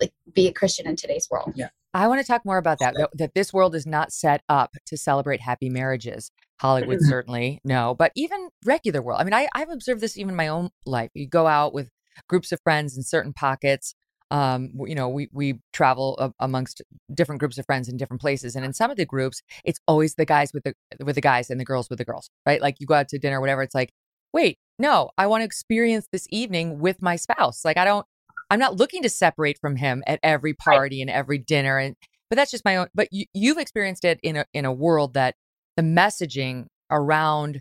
like 0.00 0.12
be 0.34 0.48
a 0.48 0.52
christian 0.52 0.86
in 0.86 0.96
today's 0.96 1.28
world. 1.30 1.52
Yeah. 1.54 1.68
I 1.94 2.08
want 2.08 2.20
to 2.20 2.26
talk 2.26 2.44
more 2.44 2.56
about 2.56 2.78
that, 2.78 2.94
that 3.14 3.34
this 3.34 3.52
world 3.52 3.74
is 3.74 3.86
not 3.86 4.12
set 4.12 4.42
up 4.48 4.74
to 4.86 4.96
celebrate 4.96 5.42
happy 5.42 5.68
marriages. 5.68 6.30
Hollywood 6.62 7.00
certainly 7.02 7.60
no, 7.64 7.94
but 7.98 8.12
even 8.14 8.48
regular 8.64 9.02
world. 9.02 9.20
I 9.20 9.24
mean, 9.24 9.34
I, 9.34 9.48
I've 9.52 9.68
observed 9.68 10.00
this 10.00 10.16
even 10.16 10.30
in 10.30 10.36
my 10.36 10.46
own 10.46 10.70
life. 10.86 11.10
You 11.12 11.26
go 11.26 11.48
out 11.48 11.74
with 11.74 11.90
groups 12.28 12.52
of 12.52 12.60
friends 12.62 12.96
in 12.96 13.02
certain 13.02 13.32
pockets. 13.32 13.96
Um, 14.30 14.70
you 14.86 14.94
know, 14.94 15.08
we 15.08 15.28
we 15.32 15.58
travel 15.72 16.16
a, 16.18 16.32
amongst 16.38 16.80
different 17.12 17.40
groups 17.40 17.58
of 17.58 17.66
friends 17.66 17.88
in 17.88 17.96
different 17.96 18.20
places, 18.20 18.54
and 18.54 18.64
in 18.64 18.72
some 18.72 18.92
of 18.92 18.96
the 18.96 19.04
groups, 19.04 19.42
it's 19.64 19.80
always 19.88 20.14
the 20.14 20.24
guys 20.24 20.52
with 20.54 20.62
the 20.62 20.74
with 21.04 21.16
the 21.16 21.20
guys 21.20 21.50
and 21.50 21.60
the 21.60 21.64
girls 21.64 21.90
with 21.90 21.98
the 21.98 22.04
girls, 22.04 22.30
right? 22.46 22.62
Like 22.62 22.76
you 22.78 22.86
go 22.86 22.94
out 22.94 23.08
to 23.08 23.18
dinner, 23.18 23.38
or 23.38 23.40
whatever. 23.40 23.62
It's 23.62 23.74
like, 23.74 23.92
wait, 24.32 24.58
no, 24.78 25.10
I 25.18 25.26
want 25.26 25.40
to 25.40 25.44
experience 25.44 26.06
this 26.12 26.28
evening 26.30 26.78
with 26.78 27.02
my 27.02 27.16
spouse. 27.16 27.64
Like 27.64 27.76
I 27.76 27.84
don't, 27.84 28.06
I'm 28.50 28.60
not 28.60 28.76
looking 28.76 29.02
to 29.02 29.10
separate 29.10 29.58
from 29.60 29.76
him 29.76 30.04
at 30.06 30.20
every 30.22 30.54
party 30.54 31.02
and 31.02 31.10
every 31.10 31.38
dinner, 31.38 31.76
and 31.76 31.96
but 32.30 32.36
that's 32.36 32.52
just 32.52 32.64
my 32.64 32.76
own. 32.76 32.86
But 32.94 33.08
you, 33.10 33.26
you've 33.34 33.58
experienced 33.58 34.04
it 34.04 34.20
in 34.22 34.36
a 34.36 34.46
in 34.54 34.64
a 34.64 34.72
world 34.72 35.14
that 35.14 35.34
the 35.82 35.88
messaging 35.88 36.66
around 36.90 37.60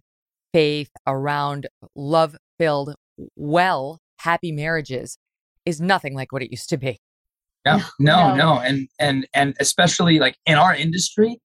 faith, 0.54 0.92
around 1.08 1.68
love 1.96 2.36
filled, 2.60 2.96
well, 3.36 4.00
happy 4.20 4.52
marriages 4.52 5.18
is 5.66 5.82
nothing 5.82 6.14
like 6.14 6.32
what 6.32 6.44
it 6.44 6.52
used 6.52 6.70
to 6.70 6.78
be. 6.78 7.00
Yeah, 7.66 7.82
no, 8.00 8.30
no, 8.30 8.36
no. 8.36 8.60
And, 8.60 8.88
and, 9.00 9.28
and 9.34 9.56
especially 9.60 10.20
like 10.20 10.36
in 10.46 10.56
our 10.56 10.76
industry, 10.76 11.40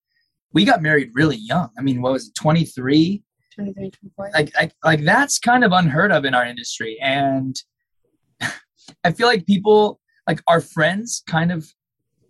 we 0.52 0.64
got 0.64 0.82
married 0.82 1.10
really 1.14 1.36
young. 1.36 1.68
I 1.78 1.82
mean, 1.82 2.00
what 2.00 2.12
was 2.12 2.28
it, 2.28 2.34
23? 2.34 3.22
23, 3.54 3.90
24. 3.90 4.30
Like, 4.32 4.52
like, 4.54 4.72
like 4.84 5.04
that's 5.04 5.38
kind 5.38 5.64
of 5.64 5.72
unheard 5.72 6.12
of 6.12 6.24
in 6.24 6.34
our 6.34 6.44
industry. 6.44 6.98
And 7.02 7.56
I 9.04 9.12
feel 9.12 9.26
like 9.26 9.46
people, 9.46 10.00
like 10.26 10.42
our 10.48 10.60
friends 10.60 11.22
kind 11.28 11.52
of 11.52 11.70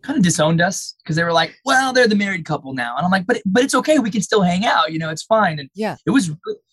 kind 0.03 0.17
of 0.17 0.23
disowned 0.25 0.61
us 0.61 0.95
because 1.03 1.17
they 1.17 1.25
were 1.25 1.33
like, 1.33 1.57
"Well, 1.65 1.93
they're 1.93 2.09
the 2.09 2.17
married 2.17 2.45
couple 2.45 2.75
now," 2.75 2.97
and 2.97 3.05
I'm 3.05 3.11
like, 3.11 3.27
"But 3.27 3.43
but 3.47 3.63
it's 3.63 3.75
okay. 3.75 3.99
We 3.99 4.11
can 4.11 4.23
still 4.23 4.43
hang 4.43 4.65
out. 4.65 4.93
You 4.93 4.99
know, 4.99 5.11
it's 5.11 5.23
fine." 5.25 5.59
And 5.59 5.69
yeah, 5.75 5.97
it 6.07 6.11
was 6.11 6.31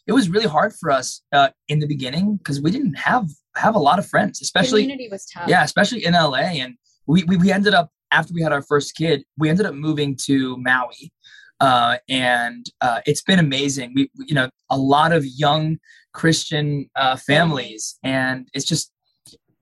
it 0.07 0.13
was 0.13 0.29
really 0.29 0.47
hard 0.47 0.73
for 0.79 0.91
us 0.91 1.21
uh, 1.31 1.49
in 1.67 1.79
the 1.79 1.87
beginning 1.87 2.37
because 2.37 2.61
we 2.61 2.71
didn't 2.71 2.95
have 2.95 3.29
have 3.55 3.75
a 3.75 3.79
lot 3.79 3.99
of 3.99 4.07
friends, 4.07 4.41
especially 4.41 4.83
community 4.83 5.09
was 5.09 5.25
tough. 5.25 5.47
Yeah, 5.47 5.63
especially 5.63 6.05
in 6.05 6.13
LA, 6.13 6.53
and 6.61 6.75
we 7.07 7.23
we, 7.23 7.37
we 7.37 7.51
ended 7.51 7.73
up 7.73 7.89
after 8.13 8.33
we 8.33 8.41
had 8.41 8.53
our 8.53 8.61
first 8.61 8.95
kid, 8.95 9.25
we 9.37 9.49
ended 9.49 9.65
up 9.65 9.73
moving 9.73 10.15
to 10.25 10.55
Maui. 10.57 11.11
Uh, 11.59 11.97
and 12.09 12.65
uh, 12.81 13.01
it's 13.05 13.21
been 13.21 13.39
amazing. 13.39 13.93
We, 13.95 14.09
you 14.27 14.35
know, 14.35 14.49
a 14.69 14.77
lot 14.77 15.11
of 15.11 15.25
young 15.25 15.77
Christian 16.13 16.89
uh, 16.95 17.15
families, 17.15 17.97
and 18.03 18.47
it's 18.53 18.65
just, 18.65 18.91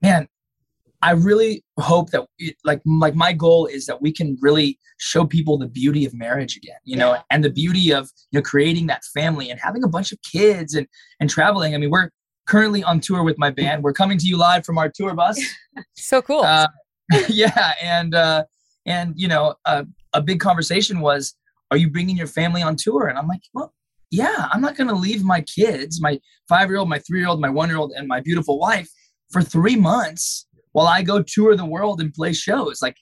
man, 0.00 0.28
I 1.02 1.12
really 1.12 1.64
hope 1.78 2.10
that 2.10 2.26
it, 2.38 2.56
like 2.64 2.80
like 2.86 3.14
my 3.14 3.32
goal 3.32 3.66
is 3.66 3.86
that 3.86 4.00
we 4.00 4.12
can 4.12 4.38
really 4.40 4.78
show 4.98 5.26
people 5.26 5.58
the 5.58 5.66
beauty 5.66 6.04
of 6.04 6.14
marriage 6.14 6.56
again, 6.56 6.76
you 6.84 6.96
know, 6.96 7.18
and 7.30 7.44
the 7.44 7.50
beauty 7.50 7.92
of 7.92 8.10
you 8.30 8.38
know 8.38 8.42
creating 8.42 8.86
that 8.86 9.04
family 9.12 9.50
and 9.50 9.60
having 9.60 9.82
a 9.82 9.88
bunch 9.88 10.12
of 10.12 10.18
kids 10.22 10.74
and 10.74 10.86
and 11.20 11.28
traveling. 11.28 11.74
I 11.74 11.78
mean, 11.78 11.90
we're 11.90 12.10
currently 12.46 12.84
on 12.84 13.00
tour 13.00 13.22
with 13.22 13.38
my 13.38 13.50
band. 13.50 13.82
We're 13.82 13.92
coming 13.92 14.16
to 14.18 14.26
you 14.26 14.36
live 14.36 14.64
from 14.64 14.78
our 14.78 14.88
tour 14.88 15.14
bus. 15.14 15.40
so 15.96 16.22
cool. 16.22 16.42
Uh, 16.42 16.68
yeah, 17.28 17.72
and 17.82 18.14
uh, 18.14 18.44
and 18.86 19.14
you 19.16 19.28
know, 19.28 19.54
uh, 19.64 19.84
a 20.12 20.22
big 20.22 20.40
conversation 20.40 21.00
was, 21.00 21.34
"Are 21.70 21.76
you 21.76 21.90
bringing 21.90 22.16
your 22.16 22.28
family 22.28 22.62
on 22.62 22.76
tour?" 22.76 23.08
And 23.08 23.18
I'm 23.18 23.26
like, 23.26 23.42
"Well, 23.52 23.74
yeah. 24.12 24.48
I'm 24.52 24.60
not 24.60 24.76
going 24.76 24.88
to 24.88 24.94
leave 24.94 25.24
my 25.24 25.40
kids, 25.40 26.00
my 26.00 26.20
five 26.48 26.68
year 26.68 26.78
old, 26.78 26.88
my 26.88 27.00
three 27.00 27.18
year 27.18 27.28
old, 27.28 27.40
my 27.40 27.48
one 27.48 27.68
year 27.68 27.78
old, 27.78 27.92
and 27.96 28.06
my 28.06 28.20
beautiful 28.20 28.58
wife 28.58 28.88
for 29.32 29.42
three 29.42 29.74
months 29.74 30.46
while 30.72 30.86
I 30.86 31.02
go 31.02 31.22
tour 31.22 31.56
the 31.56 31.64
world 31.64 32.00
and 32.00 32.12
play 32.12 32.32
shows. 32.32 32.82
Like, 32.82 32.96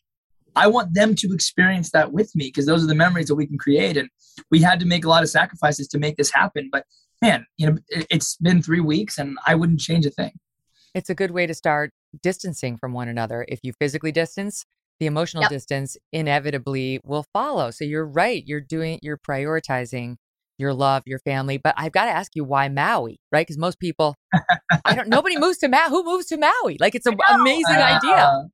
I 0.57 0.67
want 0.67 0.95
them 0.95 1.15
to 1.17 1.33
experience 1.33 1.91
that 1.93 2.13
with 2.13 2.35
me 2.35 2.49
because 2.49 2.67
those 2.67 2.83
are 2.83 2.89
the 2.89 2.95
memories 2.95 3.27
that 3.29 3.37
we 3.37 3.47
can 3.47 3.59
create. 3.59 3.97
And 3.97 4.09
we 4.51 4.61
had 4.61 4.81
to 4.81 4.87
make 4.87 5.05
a 5.05 5.09
lot 5.09 5.23
of 5.23 5.31
sacrifices 5.31 5.89
to 5.89 5.99
make 5.99 6.17
this 6.17 6.33
happen. 6.33 6.69
But 6.73 6.85
man, 7.23 7.47
you 7.57 7.71
know, 7.71 7.79
it's 7.89 8.37
been 8.37 8.63
three 8.63 8.81
weeks 8.81 9.19
and 9.19 9.39
I 9.47 9.55
wouldn't 9.55 9.81
change 9.81 10.07
a 10.07 10.11
thing. 10.11 10.33
It's 10.95 11.11
a 11.11 11.15
good 11.15 11.31
way 11.31 11.47
to 11.47 11.55
start 11.55 11.93
distancing 12.21 12.77
from 12.77 12.93
one 12.93 13.09
another. 13.09 13.45
If 13.49 13.61
you 13.63 13.73
physically 13.79 14.11
distance, 14.11 14.65
the 14.99 15.07
emotional 15.07 15.43
yep. 15.43 15.51
distance 15.51 15.97
inevitably 16.13 17.01
will 17.05 17.25
follow. 17.33 17.71
So 17.71 17.85
you're 17.85 18.07
right. 18.07 18.43
You're 18.45 18.61
doing, 18.61 18.99
you're 19.03 19.19
prioritizing 19.19 20.17
your 20.61 20.75
love, 20.75 21.03
your 21.07 21.19
family. 21.21 21.59
But 21.59 21.75
I've 21.77 21.93
got 21.93 22.05
to 22.05 22.11
ask 22.11 22.33
you 22.35 22.45
why 22.45 22.69
Maui, 22.69 23.21
right? 23.33 23.47
Because 23.47 23.59
most 23.59 23.79
people, 23.81 24.15
I 24.85 24.95
don't, 24.95 25.09
nobody 25.09 25.39
moves 25.41 25.59
to 25.59 25.69
Maui. 25.69 25.89
Who 25.89 26.05
moves 26.05 26.27
to 26.27 26.37
Maui? 26.37 26.77
Like 26.79 26.95
it's 26.95 27.07
an 27.07 27.17
amazing 27.31 27.77
uh, 27.77 27.99
idea. 28.03 28.49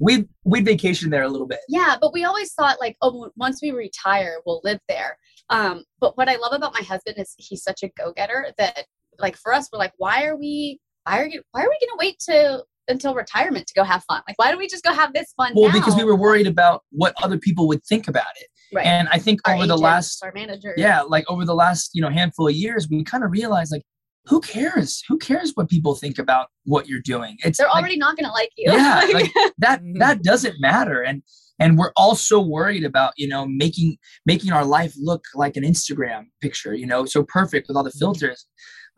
We 0.00 0.28
we 0.44 0.60
vacation 0.60 1.10
there 1.10 1.24
a 1.24 1.28
little 1.28 1.48
bit. 1.48 1.58
Yeah, 1.68 1.96
but 2.00 2.12
we 2.12 2.24
always 2.24 2.52
thought 2.52 2.78
like, 2.80 2.96
oh, 3.02 3.30
once 3.36 3.60
we 3.60 3.72
retire, 3.72 4.36
we'll 4.46 4.60
live 4.62 4.78
there. 4.88 5.18
Um, 5.50 5.84
but 6.00 6.16
what 6.16 6.28
I 6.28 6.36
love 6.36 6.52
about 6.52 6.72
my 6.72 6.82
husband 6.82 7.16
is 7.18 7.34
he's 7.36 7.62
such 7.62 7.82
a 7.82 7.88
go 7.88 8.12
getter 8.12 8.52
that 8.58 8.86
like 9.18 9.36
for 9.36 9.52
us, 9.52 9.68
we're 9.72 9.78
like, 9.78 9.94
why 9.96 10.24
are 10.24 10.36
we 10.36 10.78
why 11.04 11.20
are 11.20 11.26
you 11.26 11.42
why 11.52 11.62
are 11.62 11.68
we 11.68 11.78
gonna 11.86 11.98
wait 11.98 12.18
to 12.20 12.64
until 12.88 13.14
retirement 13.14 13.66
to 13.66 13.74
go 13.74 13.82
have 13.82 14.04
fun? 14.04 14.22
Like, 14.28 14.38
why 14.38 14.50
don't 14.50 14.58
we 14.58 14.68
just 14.68 14.84
go 14.84 14.92
have 14.92 15.12
this 15.12 15.32
fun? 15.36 15.52
Well, 15.54 15.68
now? 15.68 15.74
because 15.74 15.96
we 15.96 16.04
were 16.04 16.16
worried 16.16 16.46
about 16.46 16.84
what 16.90 17.14
other 17.22 17.38
people 17.38 17.66
would 17.68 17.84
think 17.84 18.08
about 18.08 18.32
it. 18.40 18.48
Right. 18.72 18.86
And 18.86 19.08
I 19.08 19.18
think 19.18 19.40
our 19.46 19.54
over 19.54 19.64
agents, 19.64 19.80
the 19.80 19.84
last 19.84 20.24
our 20.24 20.32
manager. 20.34 20.74
Yeah, 20.76 21.02
like 21.02 21.24
over 21.28 21.44
the 21.44 21.54
last, 21.54 21.90
you 21.94 22.02
know, 22.02 22.10
handful 22.10 22.48
of 22.48 22.54
years, 22.54 22.88
we 22.90 23.02
kind 23.04 23.24
of 23.24 23.30
realized 23.30 23.72
like 23.72 23.82
who 24.26 24.40
cares? 24.40 25.02
Who 25.08 25.18
cares 25.18 25.52
what 25.54 25.68
people 25.68 25.94
think 25.94 26.18
about 26.18 26.48
what 26.64 26.86
you're 26.86 27.00
doing? 27.00 27.36
It's 27.44 27.58
they're 27.58 27.66
like, 27.66 27.76
already 27.76 27.96
not 27.96 28.16
gonna 28.16 28.32
like 28.32 28.50
you. 28.56 28.70
Yeah, 28.70 29.08
like, 29.12 29.32
that 29.58 29.80
mm-hmm. 29.80 29.98
that 29.98 30.22
doesn't 30.22 30.56
matter. 30.60 31.02
And 31.02 31.22
and 31.58 31.78
we're 31.78 31.92
all 31.96 32.14
so 32.14 32.40
worried 32.40 32.84
about, 32.84 33.14
you 33.16 33.26
know, 33.26 33.46
making 33.46 33.96
making 34.26 34.52
our 34.52 34.64
life 34.64 34.94
look 34.98 35.24
like 35.34 35.56
an 35.56 35.64
Instagram 35.64 36.26
picture, 36.40 36.74
you 36.74 36.86
know, 36.86 37.04
so 37.06 37.22
perfect 37.22 37.68
with 37.68 37.76
all 37.76 37.82
the 37.82 37.90
mm-hmm. 37.90 37.98
filters. 37.98 38.46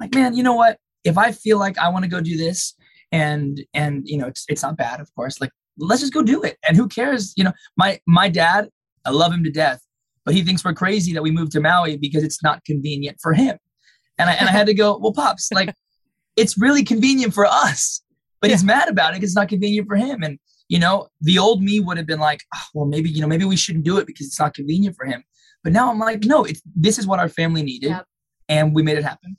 Like, 0.01 0.14
man, 0.14 0.35
you 0.35 0.43
know 0.43 0.55
what? 0.55 0.79
If 1.05 1.16
I 1.16 1.33
feel 1.33 1.59
like 1.59 1.79
I 1.79 1.89
want 1.89 2.05
to 2.05 2.11
go 2.11 2.21
do 2.21 2.37
this 2.37 2.75
and 3.12 3.61
and 3.73 4.03
you 4.07 4.18
know, 4.18 4.27
it's 4.27 4.45
it's 4.49 4.62
not 4.62 4.77
bad, 4.77 5.01
of 5.01 5.14
course. 5.14 5.41
Like 5.41 5.51
let's 5.79 6.01
just 6.01 6.12
go 6.12 6.23
do 6.23 6.43
it. 6.43 6.59
And 6.66 6.77
who 6.77 6.89
cares? 6.89 7.33
You 7.37 7.45
know, 7.45 7.53
my 7.77 8.01
my 8.07 8.29
dad 8.29 8.68
I 9.05 9.11
love 9.11 9.32
him 9.32 9.44
to 9.44 9.51
death, 9.51 9.80
but 10.24 10.34
he 10.34 10.42
thinks 10.42 10.64
we're 10.64 10.74
crazy 10.74 11.12
that 11.12 11.22
we 11.22 11.30
moved 11.30 11.53
to 11.53 11.61
Maui 11.61 11.96
because 11.96 12.22
it's 12.22 12.42
not 12.42 12.64
convenient 12.64 13.18
for 13.22 13.32
him. 13.32 13.59
And 14.18 14.28
I, 14.28 14.34
and 14.34 14.48
I 14.48 14.53
had 14.53 14.66
to 14.66 14.74
go, 14.74 14.98
well, 15.03 15.12
pops, 15.12 15.51
like 15.53 15.74
it's 16.36 16.59
really 16.59 16.84
convenient 16.84 17.34
for 17.34 17.46
us, 17.46 18.03
but 18.40 18.51
yeah. 18.51 18.57
he's 18.57 18.64
mad 18.64 18.88
about 18.88 19.12
it 19.12 19.16
because 19.16 19.30
it's 19.30 19.36
not 19.36 19.48
convenient 19.48 19.88
for 19.88 19.96
him. 19.96 20.22
And 20.22 20.38
you 20.68 20.78
know, 20.78 21.09
the 21.20 21.38
old 21.38 21.62
me 21.62 21.80
would 21.80 21.96
have 21.96 22.07
been 22.07 22.20
like, 22.20 22.40
oh, 22.55 22.62
well, 22.74 22.86
maybe 22.86 23.11
you 23.11 23.20
know, 23.20 23.26
maybe 23.26 23.44
we 23.44 23.57
shouldn't 23.57 23.84
do 23.84 23.98
it 23.98 24.07
because 24.07 24.26
it's 24.26 24.38
not 24.38 24.55
convenient 24.55 24.96
for 24.96 25.07
him. 25.07 25.24
But 25.64 25.72
now 25.72 25.90
I'm 25.90 25.98
like, 25.98 26.24
no, 26.24 26.44
it's 26.44 26.62
this 26.74 26.98
is 26.98 27.07
what 27.07 27.18
our 27.18 27.28
family 27.28 27.62
needed, 27.62 27.90
yep. 27.90 28.07
and 28.48 28.74
we 28.74 28.82
made 28.82 28.96
it 28.96 29.05
happen. 29.05 29.36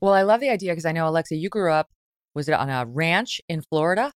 Well, 0.00 0.14
I 0.14 0.22
love 0.22 0.40
the 0.40 0.48
idea 0.48 0.72
because 0.72 0.86
I 0.86 0.92
know 0.92 1.08
Alexa, 1.08 1.34
you 1.34 1.48
grew 1.48 1.72
up 1.72 1.88
was 2.38 2.48
it 2.48 2.52
on 2.52 2.70
a 2.70 2.86
ranch 2.86 3.40
in 3.48 3.62
Florida? 3.62 4.12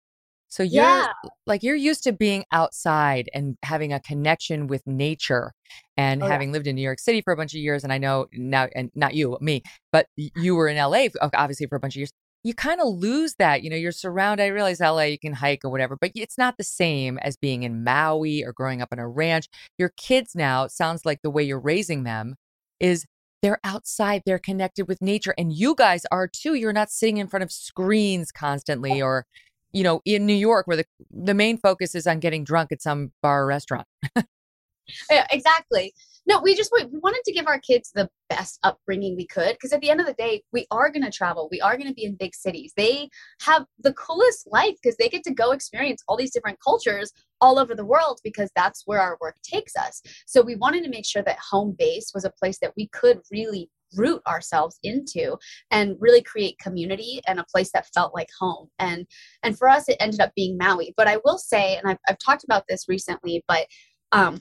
So 0.51 0.65
you're 0.65 0.85
yeah. 0.85 1.13
like 1.47 1.63
you're 1.63 1.77
used 1.77 2.03
to 2.05 2.13
being 2.13 2.45
outside 2.53 3.31
and 3.33 3.57
having 3.63 3.93
a 3.93 4.01
connection 4.01 4.67
with 4.67 4.85
nature 4.85 5.53
and 5.97 6.23
oh, 6.23 6.27
having 6.27 6.49
yeah. 6.49 6.55
lived 6.55 6.67
in 6.67 6.75
New 6.75 6.83
York 6.83 6.99
City 6.99 7.23
for 7.23 7.33
a 7.33 7.37
bunch 7.37 7.55
of 7.55 7.61
years 7.61 7.85
and 7.85 7.93
I 7.93 7.99
know 7.99 8.27
now 8.33 8.67
and 8.75 8.91
not 8.97 9.15
you, 9.15 9.39
me, 9.41 9.63
but 9.93 10.07
you 10.17 10.57
were 10.57 10.69
in 10.69 10.77
LA 10.77 11.07
obviously 11.33 11.67
for 11.67 11.77
a 11.77 11.81
bunch 11.81 11.95
of 11.95 11.99
years. 11.99 12.13
You 12.43 12.55
kind 12.55 12.81
of 12.81 12.89
lose 12.89 13.35
that, 13.39 13.63
you 13.63 13.71
know, 13.71 13.77
you're 13.77 13.93
surrounded. 13.93 14.43
I 14.43 14.49
realize 14.49 14.81
LA 14.81 15.03
you 15.03 15.19
can 15.19 15.35
hike 15.35 15.65
or 15.65 15.71
whatever, 15.71 15.97
but 16.01 16.11
it's 16.15 16.39
not 16.39 16.57
the 16.57 16.65
same 16.65 17.19
as 17.19 17.37
being 17.37 17.63
in 17.63 17.85
Maui 17.85 18.43
or 18.43 18.53
growing 18.53 18.83
up 18.83 18.89
on 18.93 18.99
a 18.99 19.07
ranch. 19.07 19.47
Your 19.79 19.93
kids 19.97 20.35
now, 20.35 20.67
sounds 20.67 21.05
like 21.05 21.21
the 21.23 21.31
way 21.31 21.43
you're 21.43 21.61
raising 21.61 22.05
them 22.05 22.37
is 22.81 23.05
they're 23.43 23.61
outside, 23.63 24.23
they're 24.27 24.39
connected 24.39 24.89
with 24.89 25.01
nature 25.01 25.35
and 25.39 25.53
you 25.53 25.75
guys 25.75 26.07
are 26.11 26.29
too. 26.29 26.55
You're 26.55 26.73
not 26.73 26.91
sitting 26.91 27.19
in 27.19 27.29
front 27.29 27.43
of 27.43 27.53
screens 27.53 28.33
constantly 28.33 29.01
or 29.01 29.27
you 29.73 29.83
know, 29.83 30.01
in 30.05 30.27
New 30.27 30.35
York 30.35 30.67
where 30.67 30.77
the 30.77 30.87
the 31.11 31.35
main 31.35 31.59
focus 31.59 31.95
is 31.95 32.07
on 32.07 32.21
getting 32.21 32.45
drunk 32.45 32.73
at 32.73 32.83
some 32.83 33.13
bar 33.23 33.43
or 33.43 33.47
restaurant. 33.47 33.87
yeah, 35.11 35.27
exactly. 35.31 35.93
No, 36.27 36.41
we 36.41 36.55
just 36.55 36.71
we 36.73 36.87
wanted 36.99 37.23
to 37.25 37.33
give 37.33 37.47
our 37.47 37.59
kids 37.59 37.91
the 37.95 38.09
best 38.29 38.59
upbringing 38.63 39.17
we 39.17 39.27
could 39.27 39.53
because 39.53 39.73
at 39.73 39.81
the 39.81 39.91
end 39.91 40.01
of 40.01 40.07
the 40.07 40.15
day, 40.15 40.43
we 40.53 40.67
are 40.71 40.91
going 40.91 41.05
to 41.05 41.11
travel. 41.11 41.49
We 41.51 41.61
are 41.61 41.77
going 41.77 41.89
to 41.89 41.95
be 41.95 42.05
in 42.05 42.15
big 42.15 42.35
cities. 42.35 42.73
They 42.77 43.09
have 43.43 43.65
the 43.79 43.95
coolest 43.95 44.47
life 44.47 44.75
because 44.83 44.97
they 44.97 45.09
get 45.09 45.25
to 45.25 45.35
go 45.35 45.53
experience 45.53 46.03
all 46.07 46.17
these 46.17 46.33
different 46.33 46.59
cultures 46.63 47.13
all 47.41 47.59
over 47.59 47.75
the 47.75 47.85
world 47.85 48.21
because 48.23 48.51
that's 48.55 48.83
where 48.87 49.01
our 49.01 49.17
work 49.21 49.37
takes 49.43 49.75
us. 49.77 50.03
So 50.27 50.43
we 50.43 50.57
wanted 50.57 50.85
to 50.85 50.91
make 50.91 51.07
sure 51.07 51.23
that 51.23 51.39
home 51.39 51.75
base 51.79 52.13
was 52.15 52.25
a 52.25 52.33
place 52.39 52.59
that 52.61 52.75
we 52.77 52.89
could 52.89 53.21
really 53.31 53.71
root 53.97 54.23
ourselves 54.27 54.79
into 54.83 55.37
and 55.71 55.97
really 56.01 56.23
create 56.23 56.59
community 56.59 57.21
and 57.27 57.39
a 57.39 57.47
place 57.53 57.71
that 57.73 57.89
felt 57.95 58.15
like 58.15 58.29
home 58.39 58.69
and 58.79 59.07
and 59.43 59.57
for 59.59 59.69
us 59.69 59.89
it 59.89 59.97
ended 60.01 60.21
up 60.21 60.33
being 60.37 60.57
maui 60.57 60.95
but 60.97 61.09
i 61.09 61.19
will 61.25 61.39
say 61.39 61.77
and 61.77 61.89
i've, 61.89 61.99
I've 62.09 62.19
talked 62.19 62.45
about 62.45 62.65
this 62.69 62.85
recently 62.89 63.45
but 63.49 63.67
um 64.13 64.41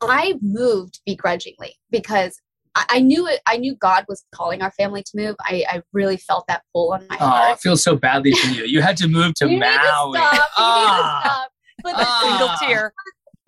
i 0.00 0.34
moved 0.40 1.00
begrudgingly 1.04 1.74
because 1.90 2.40
I 2.90 3.00
knew 3.00 3.26
it. 3.26 3.40
I 3.46 3.56
knew 3.56 3.74
God 3.74 4.04
was 4.08 4.24
calling 4.32 4.62
our 4.62 4.70
family 4.70 5.02
to 5.02 5.10
move. 5.14 5.34
I, 5.40 5.64
I 5.68 5.82
really 5.92 6.16
felt 6.16 6.44
that 6.46 6.62
pull 6.72 6.92
on 6.92 7.06
my 7.08 7.16
oh, 7.20 7.26
heart. 7.26 7.52
I 7.52 7.56
feel 7.56 7.76
so 7.76 7.96
badly 7.96 8.32
for 8.32 8.48
you. 8.48 8.64
You 8.64 8.82
had 8.82 8.96
to 8.98 9.08
move 9.08 9.34
to 9.36 9.48
you 9.50 9.58
Maui. 9.58 10.18
Need 10.18 10.24
to 10.24 10.36
stop. 10.36 10.50
Ah. 10.56 11.20
to 11.22 11.28
stop. 11.28 11.50
But 11.82 11.96
the 11.96 12.04
ah. 12.06 12.58
single 12.58 12.68
tear. 12.68 12.92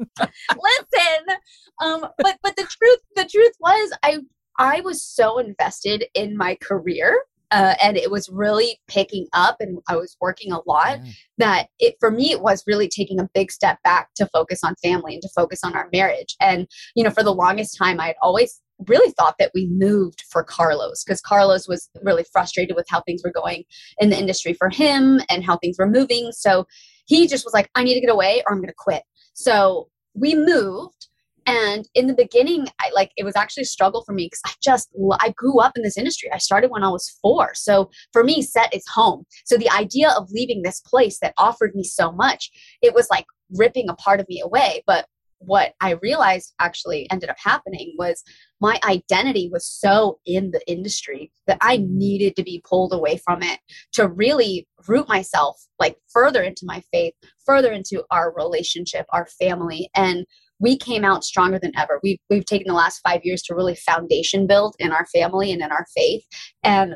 Listen, 0.19 1.37
um, 1.81 2.07
but 2.19 2.39
but 2.43 2.57
the 2.57 2.63
truth 2.63 3.01
the 3.17 3.25
truth 3.27 3.53
was 3.61 3.93
I 4.03 4.19
I 4.59 4.81
was 4.81 5.03
so 5.03 5.39
invested 5.39 6.05
in 6.15 6.37
my 6.37 6.57
career 6.61 7.23
uh, 7.51 7.75
and 7.83 7.97
it 7.97 8.11
was 8.11 8.29
really 8.29 8.81
picking 8.87 9.27
up 9.33 9.57
and 9.61 9.79
I 9.89 9.97
was 9.97 10.17
working 10.21 10.53
a 10.53 10.61
lot 10.67 11.01
that 11.39 11.69
it 11.79 11.97
for 11.99 12.11
me 12.11 12.31
it 12.31 12.43
was 12.43 12.63
really 12.67 12.89
taking 12.89 13.19
a 13.19 13.29
big 13.35 13.51
step 13.51 13.79
back 13.83 14.11
to 14.17 14.29
focus 14.33 14.61
on 14.63 14.75
family 14.83 15.15
and 15.15 15.23
to 15.23 15.29
focus 15.35 15.61
on 15.65 15.75
our 15.75 15.89
marriage. 15.93 16.37
And 16.41 16.69
you 16.95 17.03
know 17.03 17.11
for 17.11 17.23
the 17.23 17.35
longest 17.35 17.77
time 17.77 18.01
I 18.01 18.09
had 18.09 18.17
always 18.23 18.61
really 18.87 19.13
thought 19.13 19.35
that 19.39 19.51
we 19.55 19.67
moved 19.67 20.23
for 20.31 20.43
Carlos 20.43 21.05
because 21.05 21.21
Carlos 21.21 21.69
was 21.69 21.89
really 22.03 22.25
frustrated 22.33 22.77
with 22.77 22.87
how 22.89 23.03
things 23.03 23.23
were 23.25 23.33
going 23.33 23.65
in 23.99 24.11
the 24.11 24.19
industry 24.19 24.55
for 24.55 24.71
him 24.71 25.21
and 25.29 25.45
how 25.45 25.59
things 25.59 25.77
were 25.79 25.89
moving. 25.89 26.31
So 26.33 26.67
he 27.07 27.27
just 27.27 27.45
was 27.45 27.53
like 27.53 27.69
I 27.75 27.83
need 27.83 27.95
to 27.95 28.01
get 28.01 28.11
away 28.11 28.43
or 28.47 28.55
I'm 28.55 28.61
going 28.61 28.69
to 28.69 28.75
quit. 28.77 29.03
So 29.35 29.89
we 30.15 30.35
moved 30.35 31.09
and 31.51 31.89
in 31.95 32.07
the 32.07 32.15
beginning 32.15 32.67
i 32.81 32.91
like 32.95 33.11
it 33.17 33.25
was 33.25 33.37
actually 33.37 33.63
a 33.63 33.67
struggle 33.67 34.03
for 34.05 34.13
me 34.13 34.27
because 34.27 34.43
i 34.47 34.53
just 34.63 34.89
i 35.21 35.33
grew 35.37 35.61
up 35.61 35.73
in 35.77 35.83
this 35.83 35.97
industry. 35.97 36.31
I 36.33 36.39
started 36.39 36.71
when 36.71 36.83
i 36.83 36.89
was 36.89 37.09
four. 37.23 37.55
So 37.55 37.91
for 38.13 38.25
me 38.25 38.43
set 38.43 38.75
is 38.75 38.85
home. 38.89 39.25
So 39.45 39.57
the 39.57 39.71
idea 39.71 40.11
of 40.11 40.31
leaving 40.31 40.63
this 40.63 40.81
place 40.81 41.19
that 41.21 41.35
offered 41.39 41.75
me 41.75 41.85
so 41.85 42.13
much 42.13 42.51
it 42.83 42.95
was 42.95 43.09
like 43.11 43.27
ripping 43.57 43.89
a 43.89 43.95
part 43.95 44.21
of 44.21 44.29
me 44.29 44.41
away. 44.41 44.83
But 44.87 45.07
what 45.43 45.73
i 45.81 45.93
realized 46.03 46.53
actually 46.61 47.11
ended 47.11 47.31
up 47.31 47.37
happening 47.43 47.95
was 47.99 48.23
my 48.61 48.79
identity 48.85 49.49
was 49.51 49.67
so 49.67 50.19
in 50.27 50.51
the 50.51 50.61
industry 50.71 51.33
that 51.47 51.57
i 51.63 51.79
mm. 51.79 51.89
needed 51.89 52.37
to 52.37 52.43
be 52.43 52.63
pulled 52.69 52.93
away 52.93 53.17
from 53.17 53.43
it 53.43 53.59
to 53.91 54.07
really 54.07 54.69
root 54.87 55.09
myself 55.09 55.59
like 55.79 55.97
further 56.13 56.43
into 56.43 56.67
my 56.67 56.83
faith 56.93 57.15
further 57.47 57.73
into 57.73 58.05
our 58.11 58.35
relationship 58.37 59.07
our 59.15 59.27
family 59.41 59.89
and 59.97 60.27
we 60.61 60.77
came 60.77 61.05
out 61.05 61.25
stronger 61.25 61.59
than 61.59 61.73
ever. 61.77 61.99
We've, 62.03 62.19
we've 62.29 62.45
taken 62.45 62.69
the 62.69 62.75
last 62.75 63.01
five 63.01 63.21
years 63.25 63.43
to 63.45 63.55
really 63.55 63.75
foundation 63.75 64.47
build 64.47 64.77
in 64.79 64.93
our 64.93 65.07
family 65.07 65.51
and 65.51 65.63
in 65.63 65.73
our 65.73 65.87
faith. 65.95 66.23
And 66.63 66.95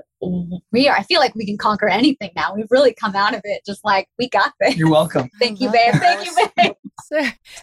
we 0.70 0.88
are, 0.88 0.96
I 0.96 1.02
feel 1.02 1.18
like 1.18 1.34
we 1.34 1.46
can 1.46 1.56
conquer 1.56 1.88
anything 1.88 2.30
now. 2.36 2.54
We've 2.54 2.70
really 2.70 2.94
come 2.94 3.16
out 3.16 3.34
of 3.34 3.40
it 3.44 3.62
just 3.66 3.84
like, 3.84 4.06
we 4.18 4.28
got 4.28 4.52
this. 4.60 4.76
You're 4.76 4.90
welcome. 4.90 5.28
Thank 5.40 5.60
you, 5.60 5.70
babe. 5.70 5.94
Thank 5.94 6.26
you, 6.26 6.48
babe. 6.56 6.72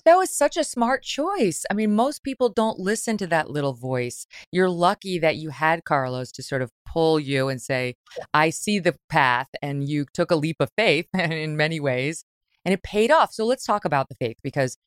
that 0.05 0.15
was 0.15 0.35
such 0.35 0.57
a 0.57 0.63
smart 0.63 1.03
choice. 1.03 1.65
I 1.69 1.75
mean, 1.75 1.95
most 1.95 2.23
people 2.23 2.49
don't 2.49 2.79
listen 2.79 3.17
to 3.17 3.27
that 3.27 3.49
little 3.49 3.73
voice. 3.73 4.25
You're 4.51 4.69
lucky 4.69 5.19
that 5.19 5.37
you 5.37 5.51
had 5.51 5.85
Carlos 5.85 6.31
to 6.33 6.43
sort 6.43 6.61
of 6.61 6.71
pull 6.85 7.19
you 7.19 7.47
and 7.47 7.61
say, 7.61 7.95
I 8.33 8.49
see 8.49 8.79
the 8.79 8.95
path. 9.09 9.47
And 9.61 9.87
you 9.87 10.05
took 10.13 10.31
a 10.31 10.35
leap 10.35 10.57
of 10.59 10.69
faith 10.75 11.07
in 11.13 11.57
many 11.57 11.79
ways 11.79 12.25
and 12.65 12.73
it 12.73 12.83
paid 12.83 13.11
off. 13.11 13.33
So 13.33 13.45
let's 13.45 13.65
talk 13.65 13.85
about 13.85 14.09
the 14.09 14.15
faith 14.15 14.37
because 14.43 14.77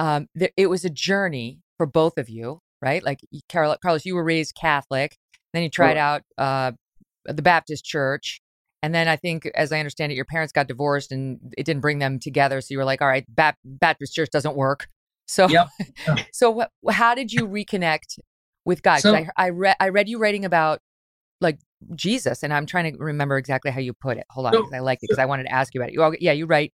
um, 0.00 0.28
th- 0.36 0.52
it 0.56 0.68
was 0.68 0.84
a 0.86 0.90
journey 0.90 1.60
for 1.76 1.84
both 1.84 2.16
of 2.16 2.30
you, 2.30 2.60
right? 2.80 3.04
Like 3.04 3.20
Carol, 3.50 3.76
Carlos, 3.82 4.06
you 4.06 4.14
were 4.14 4.24
raised 4.24 4.54
Catholic, 4.54 5.14
then 5.52 5.62
you 5.62 5.68
tried 5.68 5.98
out 5.98 6.22
uh, 6.38 6.72
the 7.26 7.42
Baptist 7.42 7.84
church. 7.84 8.40
And 8.82 8.94
then 8.94 9.08
I 9.08 9.16
think, 9.16 9.44
as 9.54 9.72
I 9.72 9.78
understand 9.78 10.10
it, 10.10 10.14
your 10.14 10.24
parents 10.24 10.54
got 10.54 10.68
divorced 10.68 11.12
and 11.12 11.38
it 11.58 11.64
didn't 11.64 11.82
bring 11.82 11.98
them 11.98 12.18
together. 12.18 12.62
So 12.62 12.68
you 12.70 12.78
were 12.78 12.84
like, 12.86 13.02
all 13.02 13.08
right, 13.08 13.26
Baptist 13.28 14.14
church 14.14 14.30
doesn't 14.32 14.56
work. 14.56 14.88
So, 15.26 15.46
yep. 15.48 15.68
so 16.32 16.60
wh- 16.60 16.92
how 16.92 17.14
did 17.14 17.32
you 17.32 17.46
reconnect 17.46 18.18
with 18.64 18.82
God? 18.82 18.98
So, 18.98 19.14
I, 19.14 19.28
I 19.36 19.50
read, 19.50 19.76
I 19.78 19.90
read 19.90 20.08
you 20.08 20.18
writing 20.18 20.44
about 20.44 20.80
like 21.40 21.60
Jesus, 21.94 22.42
and 22.42 22.52
I'm 22.52 22.66
trying 22.66 22.92
to 22.92 22.98
remember 22.98 23.38
exactly 23.38 23.70
how 23.70 23.78
you 23.78 23.92
put 23.92 24.16
it. 24.16 24.24
Hold 24.30 24.46
on, 24.46 24.54
so, 24.54 24.74
I 24.74 24.80
like 24.80 24.98
it 25.02 25.02
because 25.02 25.20
I 25.22 25.26
wanted 25.26 25.44
to 25.44 25.52
ask 25.52 25.72
you 25.72 25.80
about 25.80 25.90
it. 25.90 25.94
You, 25.94 26.16
yeah, 26.18 26.32
you 26.32 26.46
write 26.46 26.72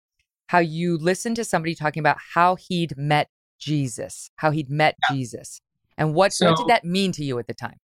how 0.53 0.59
you 0.59 0.99
listened 0.99 1.35
to 1.37 1.45
somebody 1.45 1.75
talking 1.75 2.01
about 2.01 2.19
how 2.35 2.57
he'd 2.57 2.95
met 2.95 3.31
Jesus, 3.59 4.31
how 4.37 4.51
he'd 4.51 4.69
met 4.69 4.97
yeah. 5.09 5.17
Jesus, 5.17 5.63
and 5.97 6.15
what 6.15 6.35
so, 6.35 6.51
what 6.51 6.59
did 6.59 6.69
that 6.69 6.85
mean 6.85 7.11
to 7.13 7.25
you 7.25 7.39
at 7.39 7.47
the 7.47 7.55
time? 7.55 7.81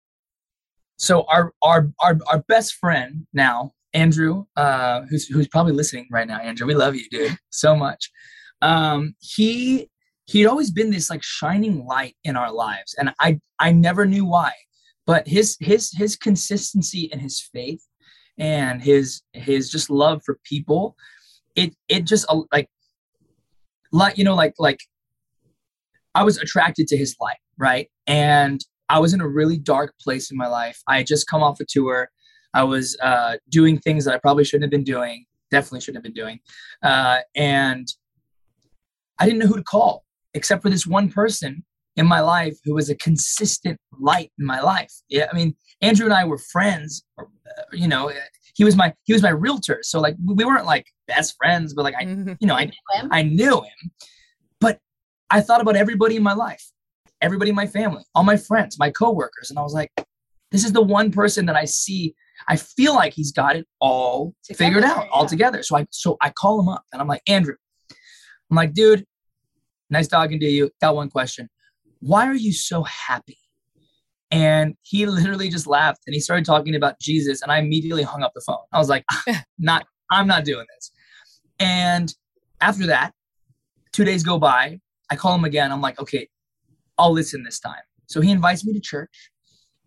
So 0.98 1.24
our 1.32 1.54
our 1.64 1.90
our, 2.02 2.18
our 2.30 2.44
best 2.50 2.74
friend 2.74 3.26
now, 3.32 3.72
Andrew, 3.94 4.44
uh, 4.58 5.04
who's 5.10 5.28
who's 5.28 5.48
probably 5.48 5.72
listening 5.72 6.08
right 6.12 6.28
now. 6.28 6.40
Andrew, 6.40 6.68
we 6.68 6.76
love 6.76 6.94
you, 6.94 7.08
dude, 7.10 7.38
so 7.52 7.74
much. 7.74 8.12
Um, 8.62 9.16
he 9.20 9.90
he'd 10.26 10.48
always 10.48 10.70
been 10.70 10.92
this 10.92 11.10
like 11.10 11.24
shining 11.24 11.86
light 11.86 12.18
in 12.26 12.36
our 12.36 12.52
lives, 12.52 12.96
and 13.00 13.14
I 13.22 13.40
I 13.60 13.72
never 13.72 14.06
knew 14.06 14.26
why 14.26 14.52
but 15.08 15.26
his 15.26 15.58
his 15.62 15.92
his 15.94 16.16
consistency 16.18 17.10
and 17.12 17.22
his 17.22 17.40
faith 17.40 17.82
and 18.38 18.82
his 18.84 19.24
his 19.34 19.72
just 19.72 19.90
love 19.90 20.22
for 20.24 20.38
people 20.44 20.96
it 21.58 21.76
it 21.90 22.06
just 22.06 22.26
uh, 22.30 22.40
like 22.54 22.70
like 23.92 24.18
you 24.18 24.24
know 24.24 24.36
like 24.36 24.54
like 24.58 24.80
i 26.16 26.24
was 26.24 26.38
attracted 26.38 26.88
to 26.88 26.96
his 26.96 27.16
light 27.20 27.38
right 27.58 27.90
and 28.06 28.62
i 28.88 28.98
was 28.98 29.14
in 29.14 29.20
a 29.20 29.28
really 29.28 29.58
dark 29.58 29.94
place 30.00 30.32
in 30.32 30.38
my 30.38 30.48
life 30.48 30.80
i 30.88 30.98
had 30.98 31.08
just 31.08 31.28
come 31.28 31.44
off 31.44 31.60
a 31.60 31.66
tour 31.68 32.10
i 32.54 32.64
was 32.64 32.96
uh, 33.02 33.36
doing 33.50 33.78
things 33.80 34.06
that 34.06 34.14
i 34.14 34.18
probably 34.18 34.46
shouldn't 34.46 34.64
have 34.64 34.72
been 34.72 34.84
doing 34.84 35.26
definitely 35.52 35.82
shouldn't 35.82 35.98
have 35.98 36.14
been 36.14 36.24
doing 36.24 36.40
uh, 36.84 37.20
and 37.36 37.88
i 39.20 39.26
didn't 39.26 39.40
know 39.40 39.48
who 39.48 39.58
to 39.58 39.64
call 39.64 40.06
except 40.34 40.62
for 40.62 40.70
this 40.70 40.86
one 40.86 41.10
person 41.10 41.66
in 41.98 42.06
my 42.06 42.22
life 42.22 42.56
who 42.64 42.76
was 42.76 42.90
a 42.90 42.96
consistent 42.96 43.80
light 44.00 44.32
in 44.38 44.46
my 44.46 44.62
life. 44.62 44.94
Yeah, 45.10 45.26
I 45.32 45.36
mean, 45.36 45.56
Andrew 45.82 46.06
and 46.06 46.14
I 46.14 46.26
were 46.26 46.38
friends. 46.38 47.04
Uh, 47.20 47.24
you 47.74 47.88
know, 47.88 48.12
he 48.58 48.64
was 48.64 48.76
my 48.76 48.92
he 49.04 49.14
was 49.14 49.22
my 49.22 49.30
realtor, 49.30 49.80
so 49.84 50.00
like 50.00 50.16
we 50.26 50.44
weren't 50.44 50.66
like 50.66 50.88
best 51.08 51.36
friends, 51.38 51.76
but 51.76 51.84
like 51.84 51.94
I, 51.96 52.06
mm-hmm. 52.06 52.34
you 52.40 52.48
know, 52.48 52.56
I 52.56 52.72
I 53.12 53.22
knew 53.22 53.62
him. 53.62 53.92
But 54.60 54.80
I 55.30 55.42
thought 55.42 55.62
about 55.62 55.76
everybody 55.76 56.16
in 56.16 56.24
my 56.24 56.34
life, 56.34 56.64
everybody 57.22 57.52
in 57.52 57.56
my 57.56 57.68
family, 57.68 58.04
all 58.16 58.24
my 58.24 58.36
friends, 58.36 58.80
my 58.80 58.90
coworkers, 58.90 59.52
and 59.52 59.60
I 59.60 59.62
was 59.62 59.74
like, 59.74 59.92
this 60.52 60.66
is 60.66 60.74
the 60.74 60.82
one 60.82 61.12
person 61.12 61.46
that 61.46 61.56
I 61.56 61.66
see. 61.66 62.16
I 62.48 62.56
feel 62.56 62.96
like 62.96 63.14
he's 63.14 63.32
got 63.32 63.56
it 63.56 63.68
all 63.80 64.34
together, 64.44 64.64
figured 64.64 64.84
out, 64.84 65.06
yeah. 65.06 65.12
all 65.12 65.28
together. 65.28 65.62
So 65.62 65.78
I 65.78 65.86
so 65.92 66.18
I 66.20 66.32
call 66.32 66.60
him 66.60 66.68
up 66.68 66.84
and 66.92 67.00
I'm 67.00 67.08
like, 67.08 67.22
Andrew, 67.28 67.56
I'm 68.50 68.58
like, 68.58 68.74
dude, 68.74 69.06
nice 69.92 70.08
talking 70.08 70.40
to 70.40 70.48
you. 70.48 70.72
Got 70.82 70.96
one 70.96 71.12
question 71.12 71.48
why 72.00 72.28
are 72.28 72.36
you 72.36 72.54
so 72.54 72.84
happy? 72.84 73.38
And 74.32 74.76
he 74.82 75.06
literally 75.08 75.50
just 75.50 75.68
laughed 75.68 76.02
and 76.08 76.14
he 76.14 76.20
started 76.20 76.46
talking 76.46 76.76
about 76.76 77.00
Jesus. 77.00 77.42
And 77.42 77.52
I 77.52 77.60
immediately 77.60 78.04
hung 78.04 78.24
up 78.24 78.34
the 78.34 78.42
phone. 78.42 78.58
I 78.72 78.78
was 78.78 78.90
like, 78.90 79.06
not, 79.60 79.86
I'm 80.12 80.28
not 80.28 80.46
doing 80.46 80.66
this. 80.76 80.92
And 81.60 82.14
after 82.62 82.88
that, 82.88 83.14
two 83.92 84.04
days 84.04 84.24
go 84.24 84.38
by. 84.38 84.80
I 85.10 85.16
call 85.16 85.36
him 85.36 85.46
again. 85.46 85.72
I'm 85.72 85.82
like, 85.82 86.00
okay, 86.00 86.28
I'll 86.98 87.12
listen 87.12 87.44
this 87.44 87.60
time. 87.60 87.82
So 88.08 88.22
he 88.22 88.32
invites 88.32 88.66
me 88.66 88.74
to 88.74 88.80
church 88.80 89.32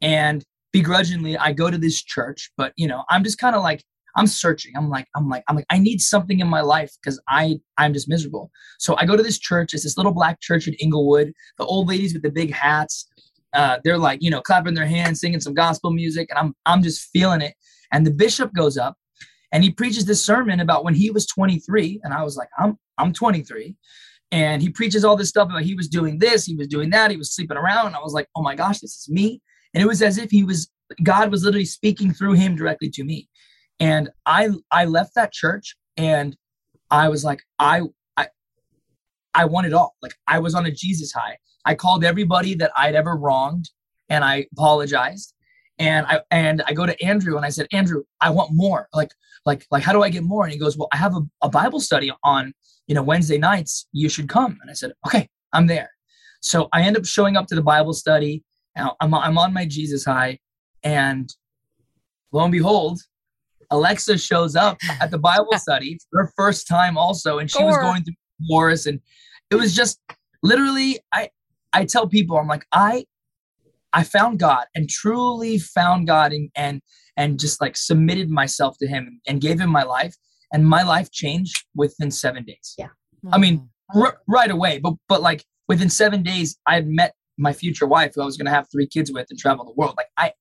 and 0.02 0.44
begrudgingly 0.72 1.36
I 1.36 1.52
go 1.52 1.70
to 1.70 1.78
this 1.78 2.02
church, 2.02 2.50
but 2.56 2.72
you 2.76 2.86
know, 2.86 3.04
I'm 3.08 3.24
just 3.24 3.38
kind 3.38 3.56
of 3.56 3.62
like 3.62 3.82
I'm 4.16 4.26
searching. 4.26 4.72
I'm 4.76 4.88
like, 4.88 5.06
I'm 5.14 5.28
like, 5.28 5.44
I'm 5.48 5.56
like, 5.56 5.66
I 5.70 5.78
need 5.78 6.00
something 6.00 6.40
in 6.40 6.48
my 6.48 6.60
life 6.60 6.92
because 7.00 7.20
I 7.28 7.58
I'm 7.78 7.92
just 7.92 8.08
miserable. 8.08 8.50
So 8.78 8.96
I 8.96 9.06
go 9.06 9.16
to 9.16 9.22
this 9.22 9.38
church. 9.38 9.72
It's 9.74 9.84
this 9.84 9.96
little 9.96 10.12
black 10.12 10.40
church 10.40 10.66
in 10.66 10.74
Inglewood. 10.74 11.32
The 11.58 11.64
old 11.64 11.88
ladies 11.88 12.12
with 12.12 12.22
the 12.22 12.30
big 12.30 12.52
hats, 12.52 13.06
uh, 13.52 13.78
they're 13.84 13.98
like, 13.98 14.22
you 14.22 14.30
know, 14.30 14.40
clapping 14.40 14.74
their 14.74 14.86
hands, 14.86 15.20
singing 15.20 15.40
some 15.40 15.54
gospel 15.54 15.90
music, 15.90 16.28
and 16.30 16.38
I'm 16.38 16.54
I'm 16.66 16.82
just 16.82 17.08
feeling 17.12 17.40
it. 17.40 17.54
And 17.92 18.06
the 18.06 18.12
bishop 18.12 18.52
goes 18.54 18.76
up 18.76 18.96
and 19.52 19.64
he 19.64 19.70
preaches 19.70 20.04
this 20.04 20.24
sermon 20.24 20.60
about 20.60 20.84
when 20.84 20.94
he 20.94 21.10
was 21.10 21.26
23, 21.26 22.00
and 22.04 22.14
I 22.14 22.22
was 22.22 22.36
like, 22.36 22.48
I'm 22.58 22.78
I'm 22.98 23.12
23. 23.12 23.76
And 24.32 24.62
he 24.62 24.70
preaches 24.70 25.04
all 25.04 25.16
this 25.16 25.28
stuff 25.28 25.48
about 25.48 25.62
he 25.62 25.74
was 25.74 25.88
doing 25.88 26.18
this, 26.18 26.44
he 26.44 26.54
was 26.54 26.68
doing 26.68 26.90
that, 26.90 27.10
he 27.10 27.16
was 27.16 27.34
sleeping 27.34 27.56
around. 27.56 27.88
And 27.88 27.96
I 27.96 28.00
was 28.00 28.12
like, 28.12 28.28
oh 28.36 28.42
my 28.42 28.54
gosh, 28.54 28.78
this 28.78 28.96
is 28.96 29.08
me. 29.08 29.42
And 29.74 29.82
it 29.82 29.86
was 29.86 30.02
as 30.02 30.18
if 30.18 30.30
he 30.30 30.44
was 30.44 30.70
God 31.02 31.30
was 31.30 31.44
literally 31.44 31.64
speaking 31.64 32.12
through 32.12 32.34
him 32.34 32.56
directly 32.56 32.90
to 32.90 33.04
me. 33.04 33.28
And 33.80 34.10
I 34.26 34.50
I 34.70 34.84
left 34.84 35.14
that 35.16 35.32
church 35.32 35.76
and 35.96 36.36
I 36.90 37.08
was 37.08 37.24
like, 37.24 37.42
I 37.58 37.82
I 38.16 38.28
I 39.34 39.46
want 39.46 39.66
it 39.66 39.72
all. 39.72 39.96
Like 40.02 40.14
I 40.28 40.38
was 40.38 40.54
on 40.54 40.66
a 40.66 40.70
Jesus 40.70 41.12
high. 41.12 41.38
I 41.64 41.74
called 41.74 42.04
everybody 42.04 42.54
that 42.54 42.72
I'd 42.76 42.94
ever 42.94 43.16
wronged 43.16 43.70
and 44.08 44.24
I 44.24 44.46
apologized. 44.52 45.34
And 45.78 46.06
I 46.06 46.20
and 46.30 46.62
I 46.66 46.74
go 46.74 46.84
to 46.84 47.02
Andrew 47.02 47.36
and 47.36 47.46
I 47.46 47.48
said, 47.48 47.66
Andrew, 47.72 48.02
I 48.20 48.30
want 48.30 48.50
more. 48.52 48.88
Like, 48.92 49.12
like, 49.46 49.66
like, 49.70 49.82
how 49.82 49.92
do 49.92 50.02
I 50.02 50.10
get 50.10 50.22
more? 50.22 50.44
And 50.44 50.52
he 50.52 50.58
goes, 50.58 50.76
Well, 50.76 50.88
I 50.92 50.98
have 50.98 51.14
a, 51.14 51.22
a 51.42 51.48
Bible 51.48 51.80
study 51.80 52.12
on, 52.22 52.52
you 52.86 52.94
know, 52.94 53.02
Wednesday 53.02 53.38
nights. 53.38 53.86
You 53.92 54.10
should 54.10 54.28
come. 54.28 54.58
And 54.60 54.70
I 54.70 54.74
said, 54.74 54.92
Okay, 55.06 55.28
I'm 55.54 55.66
there. 55.66 55.90
So 56.42 56.68
I 56.72 56.82
end 56.82 56.98
up 56.98 57.06
showing 57.06 57.36
up 57.36 57.46
to 57.46 57.54
the 57.54 57.62
Bible 57.62 57.94
study. 57.94 58.44
I'm, 58.76 59.14
I'm 59.14 59.38
on 59.38 59.52
my 59.54 59.64
Jesus 59.64 60.04
high. 60.04 60.38
And 60.82 61.32
lo 62.32 62.44
and 62.44 62.52
behold, 62.52 63.00
Alexa 63.70 64.18
shows 64.18 64.56
up 64.56 64.78
at 65.00 65.10
the 65.10 65.18
Bible 65.18 65.52
study 65.56 65.98
for 66.10 66.24
her 66.24 66.32
first 66.36 66.66
time 66.66 66.98
also, 66.98 67.38
and 67.38 67.50
she 67.50 67.62
was 67.62 67.76
going 67.78 68.02
through 68.02 68.14
divorce, 68.40 68.86
and 68.86 69.00
it 69.50 69.56
was 69.56 69.74
just 69.74 70.00
literally 70.42 70.98
I 71.12 71.30
I 71.72 71.84
tell 71.84 72.08
people 72.08 72.36
I'm 72.38 72.48
like 72.48 72.66
I 72.72 73.04
I 73.92 74.04
found 74.04 74.38
God 74.38 74.66
and 74.74 74.88
truly 74.88 75.58
found 75.58 76.06
God 76.06 76.32
and 76.32 76.50
and 76.54 76.80
and 77.16 77.38
just 77.38 77.60
like 77.60 77.76
submitted 77.76 78.30
myself 78.30 78.76
to 78.78 78.86
Him 78.86 79.20
and 79.26 79.40
gave 79.40 79.60
Him 79.60 79.70
my 79.70 79.82
life, 79.82 80.14
and 80.52 80.66
my 80.66 80.82
life 80.82 81.10
changed 81.10 81.64
within 81.74 82.10
seven 82.10 82.44
days. 82.44 82.74
Yeah, 82.78 82.88
I 83.32 83.38
mean 83.38 83.68
r- 83.94 84.18
right 84.28 84.50
away, 84.50 84.78
but 84.78 84.94
but 85.08 85.22
like 85.22 85.44
within 85.68 85.90
seven 85.90 86.22
days, 86.22 86.58
I 86.66 86.74
had 86.74 86.88
met 86.88 87.14
my 87.38 87.52
future 87.52 87.86
wife 87.86 88.12
who 88.14 88.22
I 88.22 88.24
was 88.24 88.36
going 88.36 88.46
to 88.46 88.52
have 88.52 88.68
three 88.70 88.86
kids 88.86 89.10
with 89.12 89.26
and 89.30 89.38
travel 89.38 89.64
the 89.64 89.72
world. 89.72 89.94
Like 89.96 90.08
I 90.16 90.32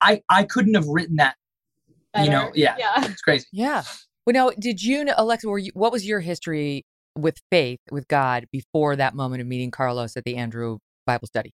I 0.00 0.22
I 0.28 0.44
couldn't 0.44 0.74
have 0.74 0.86
written 0.86 1.16
that 1.16 1.36
better. 2.12 2.24
You 2.24 2.30
know, 2.30 2.50
yeah, 2.54 2.76
yeah, 2.78 3.04
it's 3.06 3.22
crazy. 3.22 3.46
Yeah. 3.52 3.82
Well, 4.26 4.34
now, 4.34 4.50
did 4.58 4.82
you 4.82 5.04
know, 5.04 5.14
Alexa? 5.16 5.48
Were 5.48 5.58
you? 5.58 5.70
What 5.74 5.92
was 5.92 6.06
your 6.06 6.20
history 6.20 6.84
with 7.20 7.38
faith 7.50 7.80
with 7.90 8.08
God 8.08 8.46
before 8.52 8.96
that 8.96 9.14
moment 9.14 9.40
of 9.40 9.46
meeting 9.46 9.70
Carlos 9.70 10.16
at 10.16 10.24
the 10.24 10.36
Andrew 10.36 10.78
Bible 11.06 11.26
study? 11.26 11.52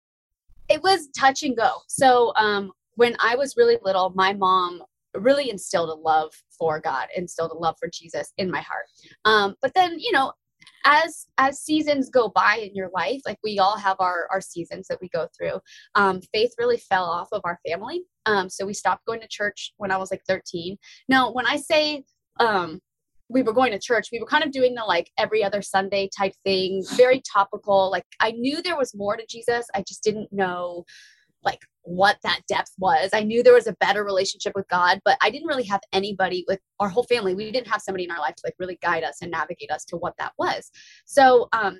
It 0.69 0.81
was 0.81 1.09
touch 1.17 1.43
and 1.43 1.55
go. 1.55 1.71
So, 1.87 2.33
um, 2.35 2.71
when 2.95 3.15
I 3.19 3.35
was 3.35 3.57
really 3.57 3.77
little, 3.81 4.11
my 4.15 4.33
mom 4.33 4.83
really 5.15 5.49
instilled 5.49 5.89
a 5.89 5.93
love 5.93 6.31
for 6.57 6.79
God, 6.79 7.07
instilled 7.15 7.51
a 7.51 7.57
love 7.57 7.75
for 7.79 7.89
Jesus 7.91 8.31
in 8.37 8.51
my 8.51 8.61
heart. 8.61 8.85
Um, 9.25 9.55
but 9.61 9.73
then, 9.73 9.99
you 9.99 10.11
know, 10.11 10.33
as 10.85 11.27
as 11.37 11.61
seasons 11.61 12.09
go 12.09 12.29
by 12.29 12.59
in 12.61 12.75
your 12.75 12.89
life 12.93 13.21
like 13.25 13.37
we 13.43 13.59
all 13.59 13.77
have 13.77 13.97
our 13.99 14.27
our 14.31 14.41
seasons 14.41 14.87
that 14.87 14.99
we 15.01 15.09
go 15.09 15.27
through 15.35 15.59
um, 15.95 16.21
faith 16.33 16.53
really 16.57 16.77
fell 16.77 17.05
off 17.05 17.29
of 17.31 17.41
our 17.43 17.59
family 17.67 18.03
um, 18.25 18.49
so 18.49 18.65
we 18.65 18.73
stopped 18.73 19.05
going 19.05 19.19
to 19.19 19.27
church 19.27 19.73
when 19.77 19.91
i 19.91 19.97
was 19.97 20.11
like 20.11 20.21
13 20.27 20.77
now 21.07 21.31
when 21.31 21.45
i 21.47 21.55
say 21.55 22.03
um, 22.39 22.79
we 23.33 23.41
were 23.41 23.53
going 23.53 23.71
to 23.71 23.79
church 23.79 24.09
we 24.11 24.19
were 24.19 24.25
kind 24.25 24.43
of 24.43 24.51
doing 24.51 24.73
the 24.75 24.83
like 24.83 25.09
every 25.17 25.43
other 25.43 25.61
sunday 25.61 26.09
type 26.15 26.33
thing 26.43 26.83
very 26.95 27.21
topical 27.31 27.89
like 27.91 28.05
i 28.19 28.31
knew 28.31 28.61
there 28.61 28.77
was 28.77 28.93
more 28.95 29.17
to 29.17 29.25
jesus 29.29 29.65
i 29.75 29.83
just 29.87 30.03
didn't 30.03 30.31
know 30.31 30.83
like 31.43 31.59
what 31.83 32.17
that 32.23 32.41
depth 32.47 32.71
was. 32.77 33.09
I 33.13 33.21
knew 33.21 33.43
there 33.43 33.53
was 33.53 33.67
a 33.67 33.75
better 33.79 34.03
relationship 34.03 34.53
with 34.55 34.67
God, 34.69 34.99
but 35.03 35.17
I 35.21 35.29
didn't 35.29 35.47
really 35.47 35.65
have 35.65 35.81
anybody 35.91 36.45
with 36.47 36.59
our 36.79 36.89
whole 36.89 37.03
family. 37.03 37.35
We 37.35 37.51
didn't 37.51 37.67
have 37.67 37.81
somebody 37.81 38.05
in 38.05 38.11
our 38.11 38.19
life 38.19 38.35
to 38.35 38.43
like 38.45 38.55
really 38.59 38.79
guide 38.81 39.03
us 39.03 39.17
and 39.21 39.31
navigate 39.31 39.71
us 39.71 39.85
to 39.85 39.97
what 39.97 40.13
that 40.17 40.33
was. 40.37 40.71
So 41.05 41.47
um 41.53 41.79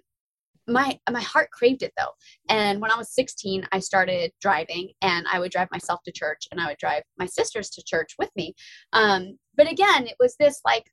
my 0.68 0.98
my 1.12 1.22
heart 1.22 1.50
craved 1.52 1.84
it 1.84 1.94
though. 1.98 2.12
And 2.50 2.82
when 2.82 2.92
I 2.92 2.98
was 2.98 3.14
16, 3.14 3.68
I 3.72 3.80
started 3.80 4.32
driving 4.42 4.92
and 5.02 5.26
I 5.32 5.40
would 5.40 5.52
drive 5.52 5.68
myself 5.72 6.02
to 6.06 6.12
church 6.12 6.48
and 6.52 6.60
I 6.60 6.68
would 6.68 6.78
drive 6.78 7.04
my 7.18 7.26
sisters 7.26 7.70
to 7.72 7.84
church 7.84 8.16
with 8.20 8.30
me. 8.36 8.54
Um 8.94 9.38
but 9.56 9.72
again, 9.72 10.08
it 10.08 10.16
was 10.20 10.36
this 10.40 10.62
like 10.66 10.86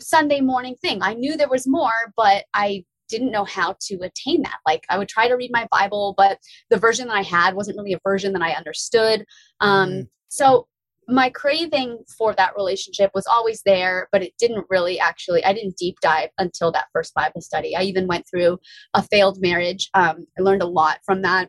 Sunday 0.00 0.40
morning 0.40 0.76
thing. 0.80 1.02
I 1.02 1.14
knew 1.14 1.36
there 1.36 1.48
was 1.48 1.66
more, 1.66 2.12
but 2.16 2.44
I 2.54 2.84
didn't 3.08 3.30
know 3.32 3.44
how 3.44 3.74
to 3.80 3.94
attain 4.02 4.42
that. 4.42 4.58
Like 4.66 4.84
I 4.90 4.98
would 4.98 5.08
try 5.08 5.28
to 5.28 5.34
read 5.34 5.50
my 5.52 5.66
Bible, 5.70 6.14
but 6.16 6.38
the 6.70 6.76
version 6.76 7.08
that 7.08 7.16
I 7.16 7.22
had 7.22 7.54
wasn't 7.54 7.78
really 7.78 7.94
a 7.94 8.00
version 8.04 8.32
that 8.34 8.42
I 8.42 8.52
understood. 8.52 9.24
Um, 9.60 9.88
mm-hmm. 9.90 10.00
So 10.28 10.66
my 11.08 11.30
craving 11.30 12.04
for 12.18 12.34
that 12.34 12.54
relationship 12.54 13.10
was 13.14 13.26
always 13.26 13.62
there, 13.64 14.08
but 14.12 14.22
it 14.22 14.34
didn't 14.38 14.66
really 14.68 15.00
actually, 15.00 15.42
I 15.42 15.54
didn't 15.54 15.78
deep 15.78 15.96
dive 16.00 16.28
until 16.36 16.70
that 16.72 16.88
first 16.92 17.14
Bible 17.14 17.40
study. 17.40 17.74
I 17.74 17.82
even 17.82 18.06
went 18.06 18.26
through 18.28 18.58
a 18.92 19.02
failed 19.02 19.40
marriage. 19.40 19.88
Um, 19.94 20.26
I 20.38 20.42
learned 20.42 20.62
a 20.62 20.66
lot 20.66 20.98
from 21.06 21.22
that. 21.22 21.48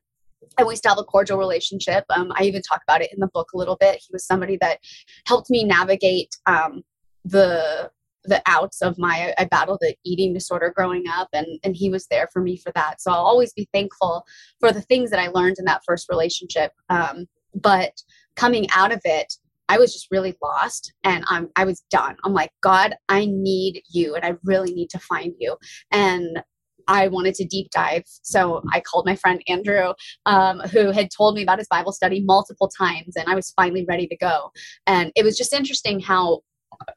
and 0.57 0.65
we 0.65 0.77
still 0.77 0.91
have 0.91 0.97
a 0.99 1.03
cordial 1.03 1.37
relationship. 1.37 2.05
Um, 2.09 2.31
I 2.35 2.43
even 2.43 2.61
talk 2.61 2.81
about 2.87 3.01
it 3.01 3.11
in 3.11 3.19
the 3.19 3.29
book 3.33 3.49
a 3.53 3.57
little 3.57 3.75
bit. 3.75 3.95
He 3.95 4.13
was 4.13 4.25
somebody 4.25 4.57
that 4.61 4.79
helped 5.27 5.49
me 5.49 5.65
navigate 5.65 6.33
um, 6.45 6.83
the 7.25 7.91
the 8.26 8.41
outs 8.45 8.82
of 8.82 8.97
my 8.97 9.34
I 9.38 9.45
battled 9.45 9.80
an 9.82 9.93
eating 10.05 10.34
disorder 10.34 10.74
growing 10.76 11.05
up 11.09 11.30
and 11.34 11.47
and 11.63 11.76
he 11.76 11.89
was 11.89 12.07
there 12.07 12.28
for 12.32 12.41
me 12.41 12.57
for 12.57 12.72
that. 12.74 13.01
So 13.01 13.11
I'll 13.11 13.26
always 13.26 13.53
be 13.53 13.67
thankful 13.74 14.26
for 14.59 14.72
the 14.72 14.82
things 14.82 15.09
that 15.11 15.20
I 15.20 15.28
learned 15.28 15.57
in 15.59 15.65
that 15.65 15.82
first 15.86 16.07
relationship. 16.09 16.72
Um, 16.89 17.28
but 17.55 17.93
coming 18.36 18.67
out 18.76 18.91
of 18.91 19.01
it, 19.05 19.34
I 19.70 19.78
was 19.78 19.93
just 19.93 20.07
really 20.11 20.36
lost 20.43 20.93
and 21.03 21.24
I'm 21.28 21.49
I 21.55 21.65
was 21.65 21.84
done. 21.89 22.17
I'm 22.24 22.34
like, 22.34 22.51
God, 22.61 22.95
I 23.07 23.26
need 23.30 23.82
you 23.89 24.15
and 24.15 24.26
I 24.26 24.36
really 24.43 24.74
need 24.74 24.89
to 24.91 24.99
find 24.99 25.34
you. 25.39 25.57
And 25.91 26.41
I 26.89 27.07
wanted 27.07 27.36
to 27.36 27.45
deep 27.45 27.70
dive. 27.70 28.03
So 28.24 28.63
I 28.74 28.80
called 28.80 29.05
my 29.05 29.15
friend 29.15 29.41
Andrew, 29.47 29.93
um, 30.26 30.59
who 30.72 30.91
had 30.91 31.09
told 31.15 31.36
me 31.36 31.43
about 31.43 31.59
his 31.59 31.67
Bible 31.67 31.91
study 31.91 32.20
multiple 32.20 32.67
times, 32.67 33.15
and 33.15 33.30
I 33.30 33.36
was 33.36 33.51
finally 33.51 33.86
ready 33.88 34.07
to 34.07 34.17
go. 34.17 34.51
And 34.88 35.11
it 35.15 35.24
was 35.24 35.38
just 35.38 35.53
interesting 35.53 35.99
how 35.99 36.41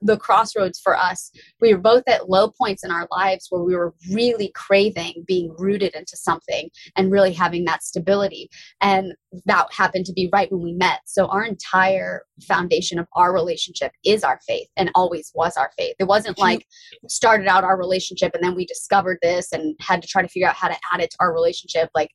the 0.01 0.17
crossroads 0.17 0.81
for 0.81 0.97
us. 0.97 1.31
We 1.61 1.75
were 1.75 1.81
both 1.81 2.05
at 2.07 2.29
low 2.29 2.51
points 2.51 2.85
in 2.85 2.91
our 2.91 3.09
lives 3.11 3.47
where 3.51 3.63
we 3.63 3.75
were 3.75 3.95
really 4.11 4.51
craving 4.55 5.25
being 5.27 5.55
rooted 5.59 5.95
into 5.95 6.17
something 6.17 6.71
and 6.97 7.11
really 7.11 7.33
having 7.33 7.65
that 7.65 7.83
stability. 7.83 8.49
And 8.81 9.15
that 9.47 9.67
happened 9.73 10.07
to 10.07 10.13
be 10.13 10.29
right 10.33 10.51
when 10.51 10.63
we 10.63 10.73
met. 10.73 11.01
So 11.07 11.27
our 11.27 11.45
entire 11.45 12.23
foundation 12.43 12.99
of 12.99 13.07
our 13.15 13.33
relationship 13.33 13.93
is 14.05 14.25
our 14.25 14.41
faith 14.47 14.69
and 14.77 14.91
always 14.95 15.33
was 15.35 15.57
our 15.57 15.71
faith. 15.79 15.95
It 15.99 16.05
wasn't 16.05 16.39
like 16.39 16.67
started 17.09 17.47
out 17.47 17.65
our 17.65 17.79
relationship 17.79 18.35
and 18.35 18.43
then 18.43 18.55
we 18.55 18.67
discovered 18.67 19.19
this 19.23 19.53
and 19.53 19.77
had 19.81 20.03
to 20.03 20.09
try 20.09 20.23
to 20.23 20.29
figure 20.29 20.49
out 20.49 20.57
how 20.57 20.69
to 20.69 20.77
add 20.93 21.01
it 21.01 21.11
to 21.11 21.17
our 21.21 21.33
relationship. 21.33 21.91
Like 21.95 22.11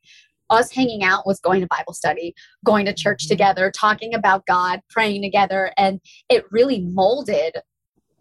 us 0.50 0.72
hanging 0.72 1.04
out 1.04 1.26
was 1.26 1.40
going 1.40 1.62
to 1.62 1.68
Bible 1.68 1.94
study, 1.94 2.34
going 2.66 2.86
to 2.86 2.94
church 2.94 3.24
mm-hmm. 3.24 3.34
together, 3.34 3.72
talking 3.72 4.14
about 4.14 4.46
God, 4.46 4.82
praying 4.90 5.22
together. 5.22 5.72
And 5.78 6.00
it 6.30 6.46
really 6.52 6.82
molded 6.82 7.58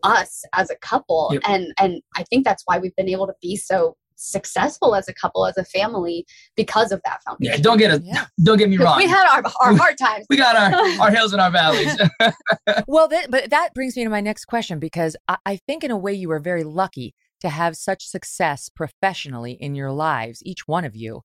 us 0.03 0.45
as 0.53 0.71
a 0.71 0.77
couple. 0.77 1.31
Yep. 1.33 1.43
And 1.47 1.73
and 1.79 2.03
I 2.17 2.23
think 2.25 2.45
that's 2.45 2.63
why 2.67 2.79
we've 2.79 2.95
been 2.97 3.09
able 3.09 3.27
to 3.27 3.35
be 3.43 3.57
so 3.57 3.97
successful 4.17 4.95
as 4.95 5.09
a 5.09 5.15
couple, 5.15 5.47
as 5.47 5.57
a 5.57 5.65
family, 5.65 6.27
because 6.57 6.91
of 6.91 7.01
that 7.05 7.23
foundation. 7.23 7.57
Yeah, 7.59 7.63
don't 7.63 7.79
get 7.79 7.91
it. 7.93 8.03
Yeah. 8.03 8.27
Don't 8.43 8.57
get 8.57 8.71
me 8.71 8.79
wrong. 8.79 8.97
We 8.97 9.07
had 9.07 9.27
our, 9.27 9.43
our 9.61 9.77
hard 9.77 9.99
times. 9.99 10.27
we 10.31 10.37
got 10.37 10.57
our, 10.57 11.01
our 11.03 11.11
hills 11.11 11.33
and 11.33 11.41
our 11.41 11.51
valleys. 11.51 11.97
well, 12.87 13.09
that, 13.09 13.31
but 13.31 13.51
that 13.51 13.75
brings 13.75 13.97
me 13.97 14.05
to 14.05 14.11
my 14.11 14.23
next 14.23 14.47
question 14.47 14.79
because 14.79 15.17
I, 15.29 15.37
I 15.45 15.57
think 15.57 15.85
in 15.85 15.91
a 15.91 15.99
way 15.99 16.15
you 16.15 16.29
were 16.29 16.41
very 16.41 16.65
lucky 16.65 17.15
to 17.41 17.51
have 17.51 17.77
such 17.77 18.07
success 18.07 18.71
professionally 18.71 19.53
in 19.53 19.75
your 19.75 19.93
lives, 19.93 20.43
each 20.45 20.67
one 20.67 20.85
of 20.85 20.97
you 20.97 21.23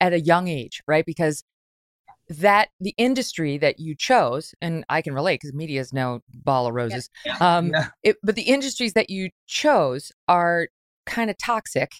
at 0.00 0.12
a 0.12 0.20
young 0.20 0.48
age, 0.48 0.82
right? 0.86 1.04
Because 1.04 1.44
that 2.28 2.68
the 2.80 2.94
industry 2.98 3.58
that 3.58 3.78
you 3.78 3.94
chose, 3.94 4.54
and 4.60 4.84
I 4.88 5.02
can 5.02 5.14
relate 5.14 5.40
because 5.40 5.54
media 5.54 5.80
is 5.80 5.92
no 5.92 6.20
ball 6.32 6.66
of 6.66 6.74
roses. 6.74 7.08
Yeah. 7.24 7.36
Um, 7.40 7.68
yeah. 7.68 7.88
It, 8.02 8.16
but 8.22 8.34
the 8.34 8.42
industries 8.42 8.92
that 8.94 9.10
you 9.10 9.30
chose 9.46 10.12
are 10.28 10.68
kind 11.06 11.30
of 11.30 11.36
toxic. 11.38 11.92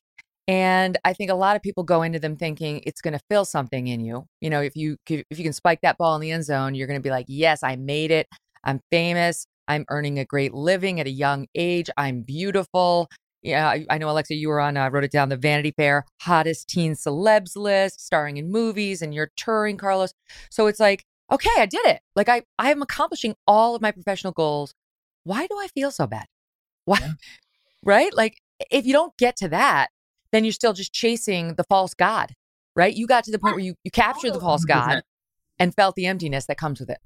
And 0.47 0.97
I 1.05 1.13
think 1.13 1.31
a 1.31 1.35
lot 1.35 1.57
of 1.57 1.63
people 1.63 1.83
go 1.83 2.03
into 2.03 2.19
them 2.19 2.37
thinking 2.37 2.83
it's 2.87 3.03
going 3.03 3.13
to 3.13 3.21
fill 3.31 3.45
something 3.45 3.87
in 3.87 4.01
you. 4.01 4.25
You 4.41 4.51
know, 4.51 4.63
if 4.63 4.77
you 4.77 4.97
if 5.09 5.39
you 5.39 5.45
can 5.45 5.53
spike 5.53 5.81
that 5.83 5.99
ball 5.99 6.15
in 6.15 6.21
the 6.23 6.31
end 6.31 6.45
zone, 6.45 6.75
you're 6.75 6.87
going 6.87 6.99
to 6.99 7.03
be 7.03 7.11
like, 7.11 7.27
"Yes, 7.29 7.63
I 7.63 7.77
made 7.77 8.11
it. 8.11 8.27
I'm 8.65 8.81
famous. 8.91 9.47
I'm 9.67 9.85
earning 9.91 10.19
a 10.19 10.25
great 10.25 10.55
living 10.55 11.01
at 11.01 11.07
a 11.07 11.11
young 11.11 11.47
age. 11.55 11.91
I'm 11.99 12.23
beautiful 12.23 13.09
yeah, 13.43 13.69
I, 13.69 13.87
I 13.89 13.99
know 13.99 14.11
Alexa, 14.11 14.35
you 14.35 14.49
were 14.49 14.61
on, 14.61 14.77
I 14.77 14.87
uh, 14.87 14.91
wrote 14.91 15.05
it 15.05 15.13
down, 15.13 15.29
the 15.29 15.37
Vanity 15.37 15.73
Fair 15.77 16.05
hottest 16.21 16.69
teen 16.69 16.95
celebs 16.95 17.57
list, 17.57 18.05
starring 18.05 18.37
in 18.37 18.51
movies, 18.51 19.01
and 19.01 19.15
you're 19.15 19.31
touring, 19.37 19.77
Carlos. 19.77 20.13
So 20.51 20.67
it's 20.67 20.81
like, 20.81 21.05
okay, 21.31 21.51
I 21.57 21.67
did 21.67 21.87
it. 21.87 22.01
Like 22.17 22.29
I, 22.29 22.43
I 22.59 22.71
am 22.71 22.83
accomplishing 22.83 23.35
all 23.47 23.75
of 23.75 23.83
my 23.83 23.93
professional 23.93 24.33
goals. 24.33 24.75
Why 25.25 25.47
do 25.47 25.57
I 25.59 25.69
feel 25.69 25.91
so 25.91 26.07
bad? 26.07 26.27
Why? 26.85 26.99
Yeah. 27.01 27.13
Right? 27.85 28.15
Like 28.15 28.39
if 28.71 28.87
you 28.87 28.93
don't 28.93 29.17
get 29.19 29.37
to 29.37 29.49
that, 29.49 29.89
then 30.33 30.45
you're 30.45 30.53
still 30.53 30.73
just 30.73 30.93
chasing 30.93 31.55
the 31.55 31.65
false 31.65 31.95
God, 31.95 32.33
right? 32.75 32.95
You 32.95 33.07
got 33.07 33.25
to 33.25 33.31
the 33.31 33.39
point 33.39 33.55
where 33.55 33.65
you, 33.65 33.75
you 33.85 33.91
captured 33.91 34.35
the 34.35 34.41
false 34.41 34.65
God 34.65 35.03
and 35.59 35.75
felt 35.75 35.95
the 35.95 36.07
emptiness 36.07 36.47
that 36.47 36.59
comes 36.59 36.81
with 36.81 36.91
it. 36.91 36.99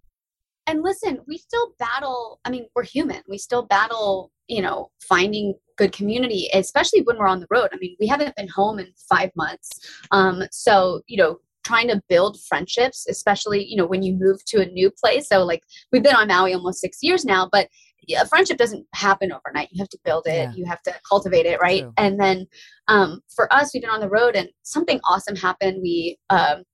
And 0.67 0.83
listen, 0.83 1.21
we 1.27 1.39
still 1.39 1.75
battle. 1.79 2.41
I 2.45 2.51
mean, 2.51 2.67
we're 2.75 2.85
human. 2.85 3.23
We 3.29 3.39
still 3.39 3.63
battle, 3.63 4.31
you 4.49 4.63
know, 4.63 4.91
finding 5.01 5.55
good 5.77 5.93
community, 5.93 6.49
especially 6.55 7.03
when 7.03 7.19
we're 7.19 7.29
on 7.29 7.41
the 7.41 7.47
road. 7.51 7.69
I 7.73 7.77
mean, 7.77 7.97
we 8.01 8.07
haven't 8.07 8.37
been 8.37 8.49
home 8.49 8.79
in 8.79 8.89
five 9.09 9.31
months. 9.37 9.71
Um, 10.11 10.45
so, 10.51 11.03
you 11.07 11.17
know, 11.17 11.39
trying 11.65 11.89
to 11.89 12.03
build 12.09 12.41
friendships, 12.43 13.07
especially, 13.09 13.65
you 13.65 13.77
know, 13.77 13.87
when 13.87 14.03
you 14.03 14.15
move 14.15 14.45
to 14.47 14.61
a 14.61 14.67
new 14.67 14.91
place. 14.91 15.29
So, 15.29 15.45
like, 15.45 15.63
we've 15.93 16.03
been 16.03 16.17
on 16.17 16.29
Maui 16.29 16.55
almost 16.55 16.81
six 16.81 16.99
years 17.03 17.25
now, 17.25 17.49
but 17.51 17.69
a 18.11 18.27
friendship 18.27 18.59
doesn't 18.59 18.87
happen 18.95 19.33
overnight. 19.33 19.69
You 19.71 19.81
have 19.81 19.89
to 19.91 19.99
build 20.05 20.27
it, 20.27 20.51
yeah. 20.51 20.53
you 20.55 20.65
have 20.67 20.83
to 20.83 20.95
cultivate 21.09 21.47
it, 21.47 21.61
right? 21.61 21.83
True. 21.83 21.93
And 21.97 22.21
then 22.21 22.47
um, 22.89 23.21
for 23.35 23.53
us, 23.53 23.71
we've 23.73 23.83
been 23.83 23.91
on 23.91 24.01
the 24.01 24.09
road 24.09 24.35
and 24.35 24.49
something 24.63 25.01
awesome 25.05 25.37
happened. 25.37 25.79
We, 25.83 26.19
um, 26.31 26.65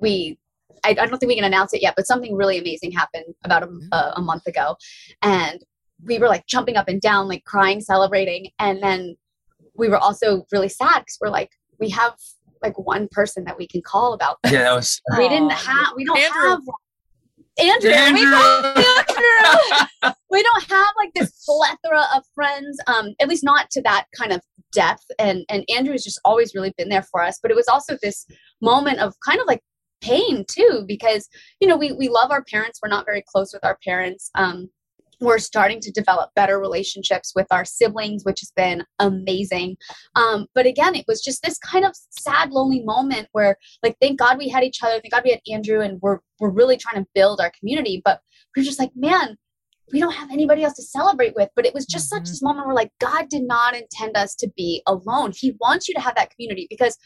we, 0.00 0.38
I, 0.84 0.90
I, 0.90 0.94
don't 0.94 1.18
think 1.18 1.28
we 1.28 1.36
can 1.36 1.44
announce 1.44 1.74
it 1.74 1.82
yet, 1.82 1.94
but 1.94 2.06
something 2.06 2.34
really 2.34 2.58
amazing 2.58 2.92
happened 2.92 3.34
about 3.44 3.62
a, 3.62 3.66
mm-hmm. 3.66 3.92
a, 3.92 4.14
a 4.16 4.22
month 4.22 4.46
ago. 4.46 4.76
And 5.20 5.62
we 6.04 6.18
were 6.18 6.28
like 6.28 6.46
jumping 6.46 6.76
up 6.76 6.88
and 6.88 7.00
down, 7.00 7.28
like 7.28 7.44
crying, 7.44 7.80
celebrating. 7.80 8.50
And 8.58 8.82
then 8.82 9.16
we 9.74 9.88
were 9.88 9.98
also 9.98 10.44
really 10.52 10.68
sad 10.68 11.00
because 11.00 11.18
we're 11.20 11.30
like, 11.30 11.50
we 11.78 11.88
have 11.90 12.14
like 12.62 12.78
one 12.78 13.08
person 13.10 13.44
that 13.44 13.58
we 13.58 13.66
can 13.66 13.82
call 13.82 14.12
about 14.12 14.38
this. 14.42 14.52
Yeah, 14.52 14.62
that 14.62 14.74
was. 14.74 15.00
We 15.18 15.28
didn't 15.28 15.52
have. 15.52 15.88
We 15.96 16.04
don't 16.04 16.18
Andrew. 16.18 16.50
have. 16.50 16.60
Andrew, 17.58 17.90
Andrew. 17.90 18.24
We, 18.24 18.84
Andrew. 20.02 20.14
we 20.30 20.42
don't 20.42 20.64
have 20.70 20.88
like 20.96 21.12
this 21.14 21.44
plethora 21.44 22.04
of 22.14 22.22
friends, 22.34 22.78
um, 22.86 23.14
at 23.20 23.28
least 23.28 23.44
not 23.44 23.70
to 23.72 23.82
that 23.82 24.06
kind 24.16 24.32
of 24.32 24.40
depth. 24.72 25.04
And 25.18 25.44
and 25.48 25.64
Andrew 25.74 25.92
has 25.92 26.04
just 26.04 26.20
always 26.24 26.54
really 26.54 26.72
been 26.78 26.88
there 26.88 27.02
for 27.02 27.22
us. 27.22 27.38
But 27.42 27.50
it 27.50 27.56
was 27.56 27.68
also 27.68 27.96
this 28.02 28.26
moment 28.60 29.00
of 29.00 29.14
kind 29.26 29.40
of 29.40 29.46
like 29.46 29.60
pain 30.00 30.44
too, 30.48 30.84
because 30.86 31.28
you 31.60 31.68
know 31.68 31.76
we 31.76 31.92
we 31.92 32.08
love 32.08 32.30
our 32.30 32.44
parents. 32.44 32.80
We're 32.82 32.88
not 32.88 33.06
very 33.06 33.22
close 33.26 33.52
with 33.52 33.64
our 33.64 33.78
parents. 33.84 34.30
Um, 34.34 34.70
we're 35.22 35.38
starting 35.38 35.80
to 35.80 35.90
develop 35.92 36.30
better 36.34 36.58
relationships 36.58 37.32
with 37.34 37.46
our 37.50 37.64
siblings, 37.64 38.24
which 38.24 38.40
has 38.40 38.52
been 38.54 38.84
amazing. 38.98 39.76
Um, 40.16 40.46
but 40.54 40.66
again, 40.66 40.94
it 40.94 41.04
was 41.08 41.22
just 41.22 41.42
this 41.42 41.58
kind 41.58 41.84
of 41.84 41.92
sad, 42.10 42.50
lonely 42.50 42.82
moment 42.84 43.28
where, 43.32 43.56
like, 43.82 43.96
thank 44.00 44.18
God 44.18 44.36
we 44.36 44.48
had 44.48 44.64
each 44.64 44.82
other. 44.82 45.00
Thank 45.00 45.12
God 45.12 45.22
we 45.24 45.30
had 45.30 45.40
Andrew, 45.50 45.80
and 45.80 46.00
we're 46.02 46.18
we're 46.40 46.50
really 46.50 46.76
trying 46.76 47.02
to 47.02 47.08
build 47.14 47.40
our 47.40 47.52
community. 47.58 48.02
But 48.04 48.20
we're 48.56 48.64
just 48.64 48.80
like, 48.80 48.90
man, 48.96 49.36
we 49.92 50.00
don't 50.00 50.14
have 50.14 50.30
anybody 50.30 50.64
else 50.64 50.74
to 50.74 50.82
celebrate 50.82 51.34
with. 51.36 51.48
But 51.54 51.66
it 51.66 51.74
was 51.74 51.86
just 51.86 52.12
mm-hmm. 52.12 52.24
such 52.24 52.28
this 52.28 52.42
moment 52.42 52.66
where, 52.66 52.74
like, 52.74 52.90
God 53.00 53.28
did 53.28 53.44
not 53.44 53.76
intend 53.76 54.16
us 54.16 54.34
to 54.36 54.50
be 54.56 54.82
alone. 54.86 55.32
He 55.34 55.56
wants 55.60 55.88
you 55.88 55.94
to 55.94 56.00
have 56.00 56.16
that 56.16 56.30
community 56.30 56.66
because 56.68 56.98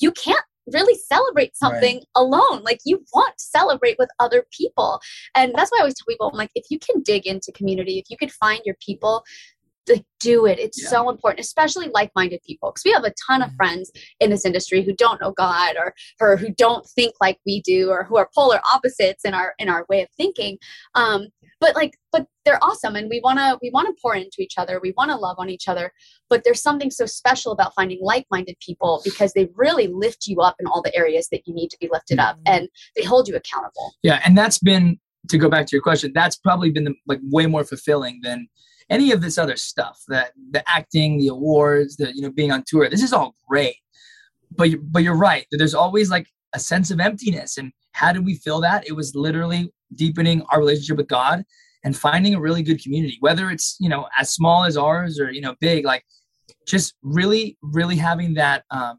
you 0.00 0.12
can't 0.12 0.44
really 0.72 0.98
celebrate 0.98 1.56
something 1.56 1.96
right. 1.96 2.06
alone. 2.14 2.62
Like 2.62 2.80
you 2.84 3.04
want 3.14 3.36
to 3.38 3.44
celebrate 3.44 3.96
with 3.98 4.08
other 4.18 4.44
people. 4.50 5.00
And 5.34 5.52
that's 5.54 5.70
why 5.70 5.78
I 5.78 5.80
always 5.80 5.94
tell 5.94 6.06
people, 6.08 6.30
I'm 6.30 6.38
like, 6.38 6.50
if 6.54 6.66
you 6.70 6.78
can 6.78 7.02
dig 7.02 7.26
into 7.26 7.52
community, 7.52 7.98
if 7.98 8.06
you 8.10 8.16
could 8.16 8.32
find 8.32 8.60
your 8.64 8.76
people, 8.80 9.24
like 9.88 10.04
do 10.20 10.46
it. 10.46 10.58
It's 10.58 10.82
yeah. 10.82 10.88
so 10.88 11.10
important, 11.10 11.40
especially 11.40 11.88
like-minded 11.88 12.40
people, 12.46 12.70
because 12.70 12.84
we 12.84 12.92
have 12.92 13.04
a 13.04 13.14
ton 13.26 13.42
of 13.42 13.48
mm-hmm. 13.48 13.56
friends 13.56 13.90
in 14.20 14.30
this 14.30 14.44
industry 14.44 14.82
who 14.82 14.94
don't 14.94 15.20
know 15.20 15.32
God 15.32 15.76
or 15.76 15.94
or 16.20 16.36
who 16.36 16.50
don't 16.50 16.86
think 16.86 17.14
like 17.20 17.38
we 17.46 17.60
do, 17.62 17.90
or 17.90 18.04
who 18.04 18.16
are 18.16 18.28
polar 18.34 18.60
opposites 18.72 19.24
in 19.24 19.34
our 19.34 19.54
in 19.58 19.68
our 19.68 19.86
way 19.88 20.02
of 20.02 20.08
thinking. 20.16 20.58
Um, 20.94 21.28
but 21.60 21.74
like 21.74 21.98
but 22.12 22.26
they're 22.44 22.62
awesome 22.62 22.96
and 22.96 23.08
we 23.08 23.20
want 23.22 23.38
to 23.38 23.58
we 23.62 23.70
want 23.70 23.86
to 23.86 24.00
pour 24.00 24.14
into 24.14 24.36
each 24.40 24.54
other 24.58 24.80
we 24.82 24.92
want 24.96 25.10
to 25.10 25.16
love 25.16 25.36
on 25.38 25.48
each 25.48 25.68
other 25.68 25.92
but 26.28 26.42
there's 26.44 26.62
something 26.62 26.90
so 26.90 27.06
special 27.06 27.52
about 27.52 27.72
finding 27.74 27.98
like-minded 28.02 28.56
people 28.60 29.00
because 29.04 29.32
they 29.32 29.48
really 29.54 29.86
lift 29.86 30.26
you 30.26 30.40
up 30.40 30.56
in 30.58 30.66
all 30.66 30.82
the 30.82 30.94
areas 30.94 31.28
that 31.30 31.42
you 31.46 31.54
need 31.54 31.68
to 31.68 31.76
be 31.80 31.88
lifted 31.90 32.18
up 32.18 32.36
mm-hmm. 32.36 32.54
and 32.54 32.68
they 32.94 33.04
hold 33.04 33.28
you 33.28 33.36
accountable 33.36 33.94
yeah 34.02 34.20
and 34.24 34.36
that's 34.36 34.58
been 34.58 34.98
to 35.28 35.38
go 35.38 35.48
back 35.48 35.66
to 35.66 35.74
your 35.74 35.82
question 35.82 36.12
that's 36.14 36.36
probably 36.36 36.70
been 36.70 36.84
the, 36.84 36.94
like 37.06 37.20
way 37.30 37.46
more 37.46 37.64
fulfilling 37.64 38.20
than 38.22 38.48
any 38.88 39.12
of 39.12 39.20
this 39.20 39.38
other 39.38 39.56
stuff 39.56 40.02
that 40.08 40.32
the 40.50 40.62
acting 40.68 41.18
the 41.18 41.28
awards 41.28 41.96
the 41.96 42.14
you 42.14 42.22
know 42.22 42.30
being 42.30 42.52
on 42.52 42.62
tour 42.66 42.88
this 42.88 43.02
is 43.02 43.12
all 43.12 43.34
great. 43.48 43.76
But 44.56 44.70
but 44.82 45.02
you're 45.02 45.16
right 45.16 45.46
there's 45.50 45.74
always 45.74 46.10
like 46.10 46.26
a 46.56 46.58
sense 46.58 46.90
of 46.90 46.98
emptiness. 46.98 47.58
And 47.58 47.72
how 47.92 48.12
did 48.12 48.24
we 48.24 48.34
fill 48.34 48.60
that? 48.62 48.88
It 48.88 48.92
was 48.92 49.14
literally 49.14 49.72
deepening 49.94 50.42
our 50.50 50.58
relationship 50.58 50.96
with 50.96 51.08
God 51.08 51.44
and 51.84 51.96
finding 51.96 52.34
a 52.34 52.40
really 52.40 52.62
good 52.62 52.82
community, 52.82 53.18
whether 53.20 53.50
it's, 53.50 53.76
you 53.78 53.88
know, 53.88 54.08
as 54.18 54.32
small 54.32 54.64
as 54.64 54.76
ours 54.76 55.20
or, 55.20 55.30
you 55.30 55.40
know, 55.40 55.54
big, 55.60 55.84
like 55.84 56.04
just 56.66 56.94
really, 57.02 57.56
really 57.62 57.96
having 57.96 58.34
that, 58.34 58.64
um, 58.70 58.98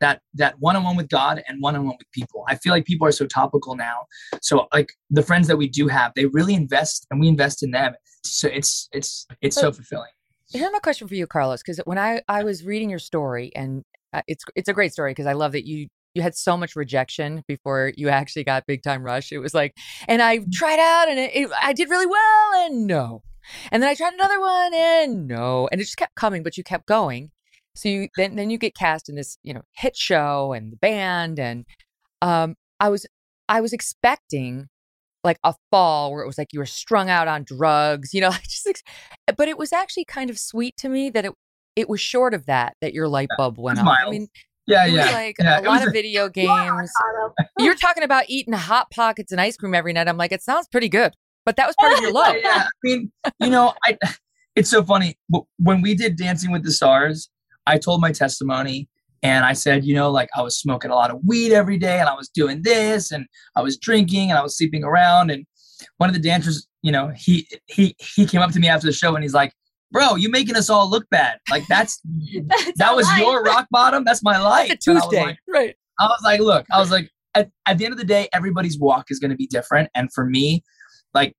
that 0.00 0.22
that 0.32 0.54
one-on-one 0.60 0.96
with 0.96 1.10
god 1.10 1.42
and 1.46 1.60
one-on-one 1.60 1.94
with 1.98 2.10
people. 2.12 2.42
I 2.48 2.54
feel 2.54 2.72
like 2.72 2.86
people 2.86 3.06
are 3.06 3.12
so 3.12 3.26
topical 3.26 3.76
now. 3.76 4.06
So 4.40 4.66
like 4.72 4.94
the 5.10 5.22
friends 5.22 5.46
that 5.48 5.58
we 5.58 5.68
do 5.68 5.88
have 5.88 6.12
they 6.16 6.24
really 6.24 6.54
invest 6.54 7.06
and 7.10 7.20
we 7.20 7.28
invest 7.28 7.62
in 7.62 7.70
them 7.70 7.92
so 8.24 8.48
it's 8.48 8.88
it's 8.92 9.26
it's 9.40 9.56
so, 9.56 9.62
so 9.62 9.72
fulfilling 9.72 10.10
here's 10.52 10.72
my 10.72 10.78
question 10.78 11.06
for 11.08 11.14
you 11.14 11.26
carlos 11.26 11.62
because 11.62 11.78
when 11.84 11.98
i 11.98 12.20
i 12.28 12.42
was 12.42 12.64
reading 12.64 12.90
your 12.90 12.98
story 12.98 13.52
and 13.54 13.84
uh, 14.12 14.22
it's 14.26 14.44
it's 14.54 14.68
a 14.68 14.72
great 14.72 14.92
story 14.92 15.12
because 15.12 15.26
i 15.26 15.32
love 15.32 15.52
that 15.52 15.66
you 15.66 15.88
you 16.14 16.22
had 16.22 16.34
so 16.34 16.56
much 16.56 16.76
rejection 16.76 17.44
before 17.46 17.92
you 17.96 18.08
actually 18.08 18.44
got 18.44 18.66
Big 18.66 18.82
Time 18.82 19.02
Rush. 19.02 19.32
It 19.32 19.38
was 19.38 19.54
like, 19.54 19.76
and 20.08 20.20
I 20.20 20.40
tried 20.52 20.80
out 20.80 21.08
and 21.08 21.18
it, 21.18 21.30
it, 21.34 21.50
I 21.62 21.72
did 21.72 21.88
really 21.88 22.06
well, 22.06 22.66
and 22.66 22.86
no, 22.86 23.22
and 23.70 23.82
then 23.82 23.88
I 23.88 23.94
tried 23.94 24.14
another 24.14 24.40
one, 24.40 24.74
and 24.74 25.26
no, 25.26 25.68
and 25.70 25.80
it 25.80 25.84
just 25.84 25.96
kept 25.96 26.14
coming, 26.14 26.42
but 26.42 26.56
you 26.56 26.64
kept 26.64 26.86
going. 26.86 27.30
So 27.74 27.88
you 27.88 28.08
then 28.16 28.36
then 28.36 28.50
you 28.50 28.58
get 28.58 28.74
cast 28.74 29.08
in 29.08 29.14
this 29.14 29.38
you 29.42 29.54
know 29.54 29.62
hit 29.72 29.96
show 29.96 30.52
and 30.52 30.72
the 30.72 30.76
band, 30.76 31.38
and 31.38 31.64
um, 32.22 32.56
I 32.80 32.88
was 32.88 33.06
I 33.48 33.60
was 33.60 33.72
expecting 33.72 34.68
like 35.24 35.38
a 35.44 35.54
fall 35.70 36.12
where 36.12 36.22
it 36.22 36.26
was 36.26 36.38
like 36.38 36.52
you 36.52 36.58
were 36.58 36.66
strung 36.66 37.10
out 37.10 37.28
on 37.28 37.44
drugs, 37.44 38.14
you 38.14 38.20
know, 38.20 38.30
just 38.48 38.66
eh, 38.66 39.32
but 39.36 39.48
it 39.48 39.58
was 39.58 39.72
actually 39.72 40.04
kind 40.04 40.30
of 40.30 40.38
sweet 40.38 40.76
to 40.78 40.88
me 40.88 41.10
that 41.10 41.24
it 41.24 41.32
it 41.76 41.88
was 41.88 42.00
short 42.00 42.34
of 42.34 42.46
that 42.46 42.74
that 42.80 42.92
your 42.92 43.08
light 43.08 43.28
bulb 43.36 43.58
went 43.58 43.78
off. 43.78 43.96
I 44.06 44.10
mean, 44.10 44.28
yeah, 44.66 44.86
yeah, 44.86 45.10
like 45.12 45.36
yeah. 45.38 45.60
a 45.60 45.62
lot 45.62 45.86
of 45.86 45.92
video 45.92 46.28
games. 46.30 46.90
You're 47.58 47.74
talking 47.74 48.02
about 48.02 48.24
eating 48.28 48.54
hot 48.54 48.90
pockets 48.90 49.32
and 49.32 49.40
ice 49.40 49.56
cream 49.56 49.74
every 49.74 49.92
night. 49.92 50.08
I'm 50.08 50.16
like, 50.16 50.32
it 50.32 50.42
sounds 50.42 50.68
pretty 50.68 50.88
good, 50.88 51.14
but 51.44 51.56
that 51.56 51.66
was 51.66 51.76
part 51.78 51.92
of 51.94 52.00
your 52.00 52.12
love. 52.12 52.36
yeah, 52.42 52.64
I 52.64 52.70
mean, 52.82 53.12
you 53.40 53.50
know, 53.50 53.74
I. 53.84 53.96
It's 54.56 54.68
so 54.68 54.82
funny. 54.82 55.16
When 55.58 55.80
we 55.80 55.94
did 55.94 56.16
Dancing 56.16 56.50
with 56.50 56.64
the 56.64 56.72
Stars, 56.72 57.30
I 57.66 57.78
told 57.78 58.00
my 58.00 58.10
testimony 58.10 58.88
and 59.22 59.44
I 59.44 59.52
said, 59.52 59.84
you 59.84 59.94
know, 59.94 60.10
like 60.10 60.28
I 60.36 60.42
was 60.42 60.58
smoking 60.58 60.90
a 60.90 60.94
lot 60.94 61.10
of 61.10 61.20
weed 61.26 61.52
every 61.52 61.78
day 61.78 61.98
and 62.00 62.08
I 62.08 62.14
was 62.14 62.28
doing 62.28 62.62
this 62.62 63.12
and 63.12 63.26
I 63.54 63.62
was 63.62 63.76
drinking 63.76 64.30
and 64.30 64.38
I 64.38 64.42
was 64.42 64.56
sleeping 64.56 64.82
around. 64.82 65.30
And 65.30 65.44
one 65.98 66.08
of 66.08 66.14
the 66.14 66.20
dancers, 66.20 66.66
you 66.82 66.90
know, 66.90 67.12
he 67.14 67.46
he 67.66 67.94
he 67.98 68.26
came 68.26 68.40
up 68.40 68.52
to 68.52 68.60
me 68.60 68.68
after 68.68 68.86
the 68.86 68.92
show 68.92 69.14
and 69.14 69.22
he's 69.22 69.34
like, 69.34 69.52
bro, 69.90 70.16
you 70.16 70.30
making 70.30 70.56
us 70.56 70.70
all 70.70 70.88
look 70.88 71.08
bad. 71.10 71.38
Like 71.50 71.66
that's, 71.68 72.00
that's 72.46 72.72
that 72.78 72.96
was 72.96 73.06
life. 73.06 73.18
your 73.18 73.42
rock 73.42 73.66
bottom. 73.70 74.04
That's 74.04 74.22
my 74.22 74.38
life. 74.42 74.68
That's 74.68 74.84
Tuesday, 74.84 75.20
I 75.20 75.24
like, 75.24 75.38
right? 75.48 75.74
I 75.98 76.06
was 76.06 76.20
like, 76.24 76.40
look, 76.40 76.64
I 76.72 76.78
was 76.78 76.90
like, 76.90 77.10
at, 77.34 77.50
at 77.66 77.78
the 77.78 77.84
end 77.84 77.92
of 77.92 77.98
the 77.98 78.06
day, 78.06 78.28
everybody's 78.32 78.78
walk 78.78 79.06
is 79.10 79.18
going 79.18 79.30
to 79.30 79.36
be 79.36 79.46
different. 79.46 79.90
And 79.94 80.12
for 80.12 80.24
me, 80.24 80.64
like 81.12 81.36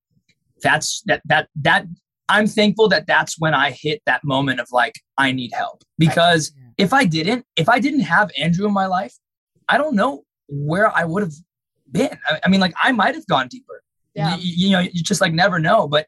that's 0.61 1.01
that 1.07 1.21
that 1.25 1.49
that 1.55 1.85
I'm 2.29 2.45
thankful 2.45 2.87
that 2.89 3.07
that's 3.07 3.39
when 3.39 3.53
I 3.53 3.71
hit 3.71 4.01
that 4.05 4.23
moment 4.23 4.59
of 4.59 4.67
like 4.71 4.99
I 5.17 5.31
need 5.31 5.51
help 5.53 5.83
because. 5.97 6.53
If 6.77 6.93
I 6.93 7.05
didn't, 7.05 7.45
if 7.55 7.69
I 7.69 7.79
didn't 7.79 8.01
have 8.01 8.31
Andrew 8.37 8.67
in 8.67 8.73
my 8.73 8.87
life, 8.87 9.15
I 9.67 9.77
don't 9.77 9.95
know 9.95 10.23
where 10.47 10.95
I 10.95 11.05
would 11.05 11.23
have 11.23 11.33
been. 11.91 12.17
I, 12.29 12.39
I 12.43 12.49
mean, 12.49 12.59
like 12.59 12.73
I 12.81 12.91
might 12.91 13.15
have 13.15 13.27
gone 13.27 13.47
deeper. 13.47 13.83
Yeah. 14.13 14.35
You, 14.37 14.67
you 14.67 14.71
know, 14.71 14.79
you 14.79 15.03
just 15.03 15.21
like 15.21 15.33
never 15.33 15.59
know. 15.59 15.87
But 15.87 16.07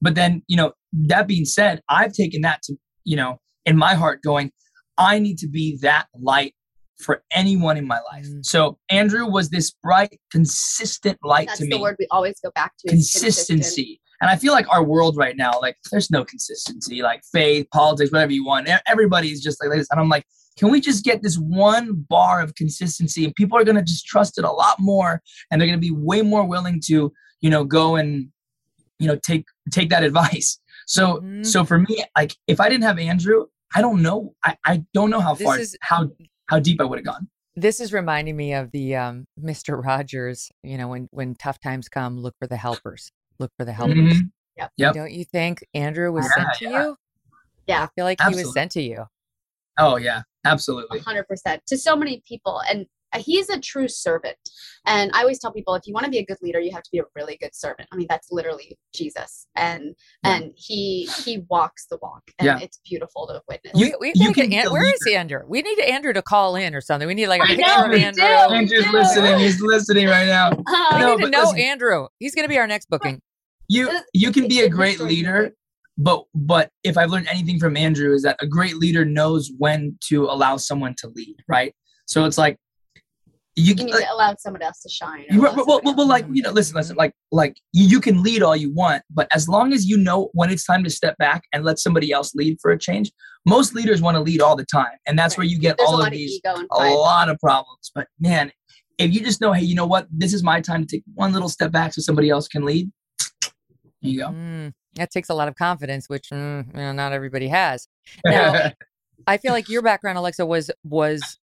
but 0.00 0.14
then 0.14 0.42
you 0.46 0.56
know 0.56 0.72
that 0.92 1.26
being 1.26 1.44
said, 1.44 1.82
I've 1.88 2.12
taken 2.12 2.42
that 2.42 2.62
to, 2.62 2.76
you 3.04 3.16
know, 3.16 3.40
in 3.64 3.76
my 3.76 3.94
heart 3.94 4.22
going, 4.22 4.52
I 4.98 5.18
need 5.18 5.38
to 5.38 5.48
be 5.48 5.78
that 5.82 6.06
light 6.14 6.54
for 6.98 7.22
anyone 7.32 7.76
in 7.76 7.86
my 7.86 8.00
life. 8.12 8.26
Mm. 8.26 8.44
So 8.44 8.78
Andrew 8.88 9.26
was 9.26 9.50
this 9.50 9.72
bright, 9.82 10.20
consistent 10.30 11.18
light 11.22 11.48
That's 11.48 11.58
to 11.58 11.64
me. 11.64 11.70
That's 11.70 11.78
the 11.78 11.82
word 11.82 11.96
we 11.98 12.06
always 12.10 12.38
go 12.40 12.50
back 12.54 12.72
to. 12.80 12.88
Consistency. 12.88 14.00
And 14.20 14.30
I 14.30 14.36
feel 14.36 14.52
like 14.52 14.70
our 14.72 14.82
world 14.82 15.16
right 15.16 15.36
now, 15.36 15.52
like 15.60 15.76
there's 15.90 16.10
no 16.10 16.24
consistency, 16.24 17.02
like 17.02 17.22
faith, 17.32 17.66
politics, 17.72 18.12
whatever 18.12 18.32
you 18.32 18.44
want. 18.44 18.68
Everybody's 18.86 19.42
just 19.42 19.62
like 19.62 19.76
this. 19.76 19.88
And 19.90 20.00
I'm 20.00 20.08
like, 20.08 20.24
can 20.58 20.70
we 20.70 20.80
just 20.80 21.04
get 21.04 21.22
this 21.22 21.36
one 21.36 22.04
bar 22.08 22.40
of 22.40 22.54
consistency 22.54 23.24
and 23.24 23.34
people 23.34 23.58
are 23.58 23.64
going 23.64 23.76
to 23.76 23.82
just 23.82 24.06
trust 24.06 24.38
it 24.38 24.44
a 24.44 24.50
lot 24.50 24.76
more 24.78 25.20
and 25.50 25.60
they're 25.60 25.66
going 25.66 25.78
to 25.78 25.86
be 25.86 25.92
way 25.92 26.22
more 26.22 26.44
willing 26.44 26.80
to, 26.86 27.12
you 27.40 27.50
know, 27.50 27.64
go 27.64 27.96
and, 27.96 28.28
you 28.98 29.08
know, 29.08 29.16
take, 29.16 29.46
take 29.72 29.90
that 29.90 30.04
advice. 30.04 30.58
So 30.86 31.16
mm-hmm. 31.16 31.42
so 31.42 31.64
for 31.64 31.78
me, 31.78 32.04
like 32.16 32.34
if 32.46 32.60
I 32.60 32.68
didn't 32.68 32.84
have 32.84 32.98
Andrew, 32.98 33.46
I 33.74 33.80
don't 33.80 34.02
know. 34.02 34.34
I, 34.44 34.56
I 34.64 34.84
don't 34.92 35.10
know 35.10 35.20
how 35.20 35.34
far 35.34 35.58
is, 35.58 35.76
how 35.80 36.10
how 36.46 36.58
deep 36.58 36.80
I 36.80 36.84
would 36.84 36.98
have 36.98 37.06
gone. 37.06 37.28
This 37.56 37.80
is 37.80 37.92
reminding 37.92 38.36
me 38.36 38.54
of 38.54 38.70
the 38.72 38.96
um, 38.96 39.26
Mr. 39.40 39.82
Rogers, 39.82 40.50
you 40.62 40.76
know, 40.76 40.88
when 40.88 41.08
when 41.10 41.34
tough 41.34 41.60
times 41.60 41.88
come, 41.88 42.18
look 42.18 42.34
for 42.38 42.46
the 42.46 42.56
helpers. 42.56 43.10
Look 43.38 43.52
for 43.56 43.64
the 43.64 43.72
helpers. 43.72 43.96
Mm-hmm. 43.96 44.26
Yep. 44.56 44.70
yep. 44.76 44.94
Don't 44.94 45.12
you 45.12 45.24
think 45.24 45.64
Andrew 45.74 46.12
was 46.12 46.26
yeah, 46.26 46.44
sent 46.44 46.58
to 46.58 46.64
yeah. 46.64 46.82
you? 46.84 46.96
Yeah. 47.66 47.82
I 47.82 47.88
feel 47.96 48.04
like 48.04 48.20
Absolutely. 48.20 48.42
he 48.42 48.46
was 48.46 48.54
sent 48.54 48.70
to 48.72 48.82
you. 48.82 49.04
Oh 49.78 49.96
yeah, 49.96 50.22
absolutely. 50.44 51.00
100% 51.00 51.24
to 51.66 51.76
so 51.76 51.96
many 51.96 52.22
people 52.26 52.62
and 52.70 52.86
he's 53.16 53.48
a 53.48 53.58
true 53.58 53.88
servant. 53.88 54.36
And 54.86 55.10
I 55.14 55.20
always 55.20 55.38
tell 55.38 55.52
people 55.52 55.74
if 55.74 55.86
you 55.86 55.94
want 55.94 56.04
to 56.04 56.10
be 56.10 56.18
a 56.18 56.24
good 56.24 56.38
leader, 56.42 56.60
you 56.60 56.72
have 56.72 56.82
to 56.82 56.90
be 56.90 56.98
a 56.98 57.04
really 57.14 57.36
good 57.40 57.54
servant. 57.54 57.88
I 57.92 57.96
mean, 57.96 58.06
that's 58.08 58.28
literally 58.30 58.78
Jesus. 58.94 59.46
And 59.56 59.94
yeah. 60.24 60.36
and 60.36 60.52
he 60.56 61.08
he 61.24 61.44
walks 61.48 61.86
the 61.90 61.98
walk. 62.02 62.22
And 62.38 62.46
yeah. 62.46 62.58
it's 62.60 62.80
beautiful 62.88 63.26
to 63.28 63.40
witness. 63.48 63.72
You, 63.74 63.96
we, 64.00 64.12
you 64.14 64.32
can 64.32 64.52
An- 64.52 64.72
where 64.72 64.86
is 64.86 65.00
Andrew? 65.12 65.42
We 65.46 65.62
need 65.62 65.78
Andrew 65.80 66.12
to 66.12 66.22
call 66.22 66.56
in 66.56 66.74
or 66.74 66.80
something. 66.80 67.08
We 67.08 67.14
need 67.14 67.28
like 67.28 67.42
a 67.42 67.46
picture 67.46 67.62
know, 67.62 67.86
of 67.86 67.92
Andrew. 67.92 68.24
Andrew's 68.24 68.88
listening. 68.88 69.38
He's 69.38 69.60
listening 69.60 70.06
right 70.08 70.26
now. 70.26 70.52
Uh, 70.74 70.98
no, 70.98 71.10
we 71.10 71.16
need 71.16 71.24
to 71.24 71.30
know 71.30 71.40
listen, 71.42 71.60
Andrew. 71.60 72.06
He's 72.18 72.34
gonna 72.34 72.48
be 72.48 72.58
our 72.58 72.66
next 72.66 72.90
booking. 72.90 73.20
You 73.68 73.90
you 74.12 74.32
can 74.32 74.48
be 74.48 74.60
a 74.60 74.68
great 74.68 75.00
leader 75.00 75.54
but 75.96 76.24
but 76.34 76.70
if 76.82 76.98
i've 76.98 77.10
learned 77.10 77.28
anything 77.28 77.58
from 77.58 77.76
andrew 77.76 78.12
is 78.12 78.22
that 78.22 78.36
a 78.40 78.46
great 78.46 78.76
leader 78.76 79.04
knows 79.04 79.52
when 79.58 79.96
to 80.00 80.24
allow 80.24 80.56
someone 80.56 80.94
to 80.96 81.08
lead 81.08 81.36
right 81.48 81.74
so 82.06 82.24
it's 82.24 82.38
like 82.38 82.58
you, 83.56 83.74
you 83.74 83.84
need 83.84 83.92
to 83.92 84.12
allow 84.12 84.34
someone 84.38 84.62
else 84.62 84.80
to 84.80 84.88
shine. 84.88 85.26
Well, 85.30 85.54
well, 85.66 85.80
well, 85.84 85.94
well, 85.94 86.08
like 86.08 86.26
you 86.32 86.42
know, 86.42 86.50
listen, 86.50 86.74
listen, 86.74 86.96
like 86.96 87.12
like 87.30 87.56
you, 87.72 87.86
you 87.86 88.00
can 88.00 88.22
lead 88.22 88.42
all 88.42 88.56
you 88.56 88.72
want, 88.72 89.02
but 89.10 89.28
as 89.32 89.48
long 89.48 89.72
as 89.72 89.86
you 89.86 89.96
know 89.96 90.30
when 90.32 90.50
it's 90.50 90.64
time 90.64 90.82
to 90.84 90.90
step 90.90 91.16
back 91.18 91.44
and 91.52 91.64
let 91.64 91.78
somebody 91.78 92.10
else 92.10 92.34
lead 92.34 92.58
for 92.60 92.72
a 92.72 92.78
change, 92.78 93.12
most 93.46 93.74
leaders 93.74 94.02
want 94.02 94.16
to 94.16 94.20
lead 94.20 94.40
all 94.40 94.56
the 94.56 94.66
time, 94.66 94.96
and 95.06 95.18
that's 95.18 95.34
right. 95.34 95.44
where 95.44 95.46
you 95.46 95.58
get 95.58 95.76
There's 95.78 95.88
all 95.88 96.02
of 96.02 96.10
these 96.10 96.40
a 96.44 96.88
lot 96.90 97.28
of 97.28 97.38
problems. 97.38 97.92
But 97.94 98.08
man, 98.18 98.50
if 98.98 99.12
you 99.14 99.20
just 99.20 99.40
know, 99.40 99.52
hey, 99.52 99.62
you 99.62 99.74
know 99.74 99.86
what, 99.86 100.08
this 100.10 100.32
is 100.32 100.42
my 100.42 100.60
time 100.60 100.84
to 100.84 100.96
take 100.96 101.04
one 101.14 101.32
little 101.32 101.48
step 101.48 101.70
back 101.70 101.94
so 101.94 102.00
somebody 102.00 102.30
else 102.30 102.48
can 102.48 102.64
lead. 102.64 102.90
There 103.42 104.10
you 104.10 104.18
go. 104.18 104.28
Mm, 104.28 104.72
that 104.96 105.10
takes 105.12 105.28
a 105.28 105.34
lot 105.34 105.48
of 105.48 105.54
confidence, 105.54 106.08
which 106.08 106.28
mm, 106.32 106.66
you 106.66 106.80
know, 106.80 106.92
not 106.92 107.12
everybody 107.12 107.48
has. 107.48 107.86
Now, 108.26 108.72
I 109.26 109.38
feel 109.38 109.52
like 109.52 109.68
your 109.68 109.80
background, 109.80 110.18
Alexa, 110.18 110.44
was 110.44 110.70
was 110.82 111.38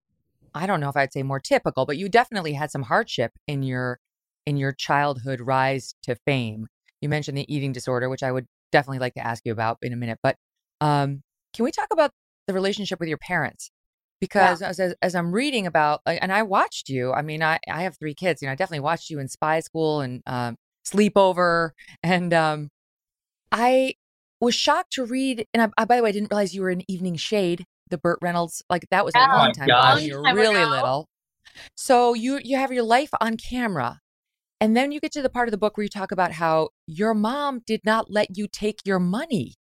I 0.54 0.66
don't 0.66 0.80
know 0.80 0.88
if 0.88 0.96
I'd 0.96 1.12
say 1.12 1.22
more 1.22 1.40
typical, 1.40 1.86
but 1.86 1.96
you 1.96 2.08
definitely 2.08 2.52
had 2.52 2.70
some 2.70 2.82
hardship 2.82 3.32
in 3.46 3.62
your 3.62 3.98
in 4.46 4.56
your 4.56 4.72
childhood 4.72 5.40
rise 5.40 5.94
to 6.02 6.16
fame. 6.26 6.66
You 7.00 7.08
mentioned 7.08 7.38
the 7.38 7.54
eating 7.54 7.72
disorder, 7.72 8.08
which 8.08 8.22
I 8.22 8.32
would 8.32 8.46
definitely 8.72 8.98
like 8.98 9.14
to 9.14 9.26
ask 9.26 9.42
you 9.44 9.52
about 9.52 9.78
in 9.82 9.92
a 9.92 9.96
minute. 9.96 10.18
But 10.22 10.36
um, 10.80 11.22
can 11.54 11.64
we 11.64 11.70
talk 11.70 11.88
about 11.92 12.10
the 12.46 12.54
relationship 12.54 13.00
with 13.00 13.08
your 13.08 13.18
parents? 13.18 13.70
Because 14.20 14.60
yeah. 14.60 14.68
as, 14.68 14.80
as, 15.00 15.14
I'm 15.14 15.32
reading 15.32 15.66
about, 15.66 16.00
and 16.04 16.30
I 16.30 16.42
watched 16.42 16.90
you. 16.90 17.12
I 17.12 17.22
mean, 17.22 17.42
I 17.42 17.58
I 17.68 17.82
have 17.82 17.96
three 17.98 18.14
kids. 18.14 18.42
You 18.42 18.48
know, 18.48 18.52
I 18.52 18.54
definitely 18.54 18.80
watched 18.80 19.08
you 19.08 19.18
in 19.18 19.28
Spy 19.28 19.60
School 19.60 20.00
and 20.00 20.22
um, 20.26 20.56
Sleepover, 20.86 21.70
and 22.02 22.34
um, 22.34 22.68
I 23.50 23.94
was 24.40 24.54
shocked 24.54 24.92
to 24.94 25.06
read. 25.06 25.46
And 25.54 25.62
I, 25.62 25.68
I, 25.78 25.84
by 25.86 25.96
the 25.96 26.02
way, 26.02 26.10
I 26.10 26.12
didn't 26.12 26.30
realize 26.30 26.54
you 26.54 26.62
were 26.62 26.70
in 26.70 26.82
Evening 26.90 27.16
Shade 27.16 27.64
the 27.90 27.98
Burt 27.98 28.18
Reynolds, 28.22 28.62
like 28.70 28.86
that 28.90 29.04
was 29.04 29.14
a 29.14 29.18
oh 29.18 29.36
long 29.36 29.52
time 29.52 29.68
ago. 29.68 29.96
You're 29.98 30.22
really 30.22 30.64
little. 30.64 31.08
So 31.76 32.14
you 32.14 32.40
you 32.42 32.56
have 32.56 32.72
your 32.72 32.84
life 32.84 33.10
on 33.20 33.36
camera. 33.36 34.00
And 34.62 34.76
then 34.76 34.92
you 34.92 35.00
get 35.00 35.12
to 35.12 35.22
the 35.22 35.30
part 35.30 35.48
of 35.48 35.52
the 35.52 35.58
book 35.58 35.76
where 35.76 35.84
you 35.84 35.88
talk 35.88 36.12
about 36.12 36.32
how 36.32 36.68
your 36.86 37.14
mom 37.14 37.62
did 37.66 37.80
not 37.82 38.10
let 38.10 38.36
you 38.36 38.46
take 38.46 38.80
your 38.84 38.98
money 38.98 39.54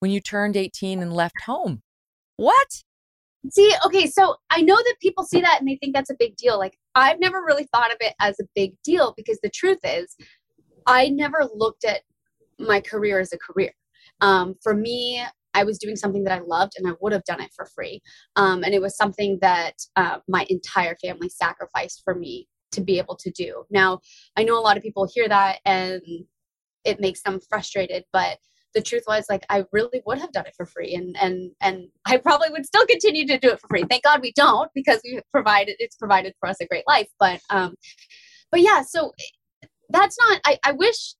when 0.00 0.10
you 0.10 0.20
turned 0.20 0.56
18 0.56 1.00
and 1.00 1.12
left 1.12 1.42
home. 1.46 1.82
What? 2.36 2.82
See, 3.48 3.72
okay, 3.86 4.06
so 4.06 4.36
I 4.50 4.60
know 4.60 4.76
that 4.76 4.96
people 5.00 5.24
see 5.24 5.40
that 5.40 5.60
and 5.60 5.68
they 5.68 5.76
think 5.76 5.94
that's 5.94 6.10
a 6.10 6.16
big 6.18 6.36
deal. 6.36 6.58
Like, 6.58 6.76
I've 6.94 7.20
never 7.20 7.42
really 7.46 7.68
thought 7.72 7.92
of 7.92 7.98
it 8.00 8.14
as 8.20 8.40
a 8.40 8.44
big 8.56 8.72
deal 8.82 9.14
because 9.16 9.38
the 9.40 9.50
truth 9.50 9.78
is, 9.84 10.16
I 10.86 11.08
never 11.08 11.48
looked 11.54 11.84
at 11.84 12.00
my 12.58 12.80
career 12.80 13.20
as 13.20 13.32
a 13.32 13.38
career. 13.38 13.72
Um, 14.20 14.56
for 14.62 14.74
me, 14.74 15.22
I 15.54 15.64
was 15.64 15.78
doing 15.78 15.96
something 15.96 16.24
that 16.24 16.38
I 16.38 16.40
loved 16.40 16.72
and 16.76 16.88
I 16.88 16.94
would 17.00 17.12
have 17.12 17.24
done 17.24 17.40
it 17.40 17.50
for 17.54 17.66
free. 17.66 18.00
Um, 18.36 18.62
and 18.64 18.74
it 18.74 18.80
was 18.80 18.96
something 18.96 19.38
that 19.40 19.74
uh, 19.96 20.18
my 20.28 20.46
entire 20.48 20.96
family 21.02 21.28
sacrificed 21.28 22.02
for 22.04 22.14
me 22.14 22.48
to 22.72 22.80
be 22.80 22.98
able 22.98 23.16
to 23.16 23.30
do. 23.30 23.64
Now, 23.70 24.00
I 24.36 24.44
know 24.44 24.58
a 24.58 24.62
lot 24.62 24.76
of 24.76 24.82
people 24.82 25.08
hear 25.12 25.28
that 25.28 25.58
and 25.64 26.02
it 26.84 27.00
makes 27.00 27.22
them 27.22 27.40
frustrated, 27.48 28.04
but 28.12 28.38
the 28.74 28.80
truth 28.80 29.02
was 29.06 29.26
like 29.28 29.44
I 29.50 29.64
really 29.72 30.00
would 30.06 30.18
have 30.18 30.32
done 30.32 30.46
it 30.46 30.54
for 30.56 30.64
free 30.64 30.94
and 30.94 31.16
and 31.20 31.50
and 31.60 31.88
I 32.06 32.18
probably 32.18 32.50
would 32.50 32.66
still 32.66 32.86
continue 32.86 33.26
to 33.26 33.38
do 33.38 33.48
it 33.50 33.60
for 33.60 33.66
free. 33.66 33.84
Thank 33.88 34.04
God 34.04 34.20
we 34.22 34.32
don't 34.36 34.70
because 34.74 35.00
we 35.04 35.20
provided 35.32 35.74
it's 35.80 35.96
provided 35.96 36.34
for 36.38 36.48
us 36.48 36.58
a 36.60 36.66
great 36.66 36.84
life. 36.86 37.08
But 37.18 37.40
um 37.50 37.74
but 38.52 38.60
yeah, 38.60 38.82
so 38.82 39.12
that's 39.88 40.16
not 40.20 40.40
I, 40.44 40.58
I 40.64 40.72
wish 40.72 41.14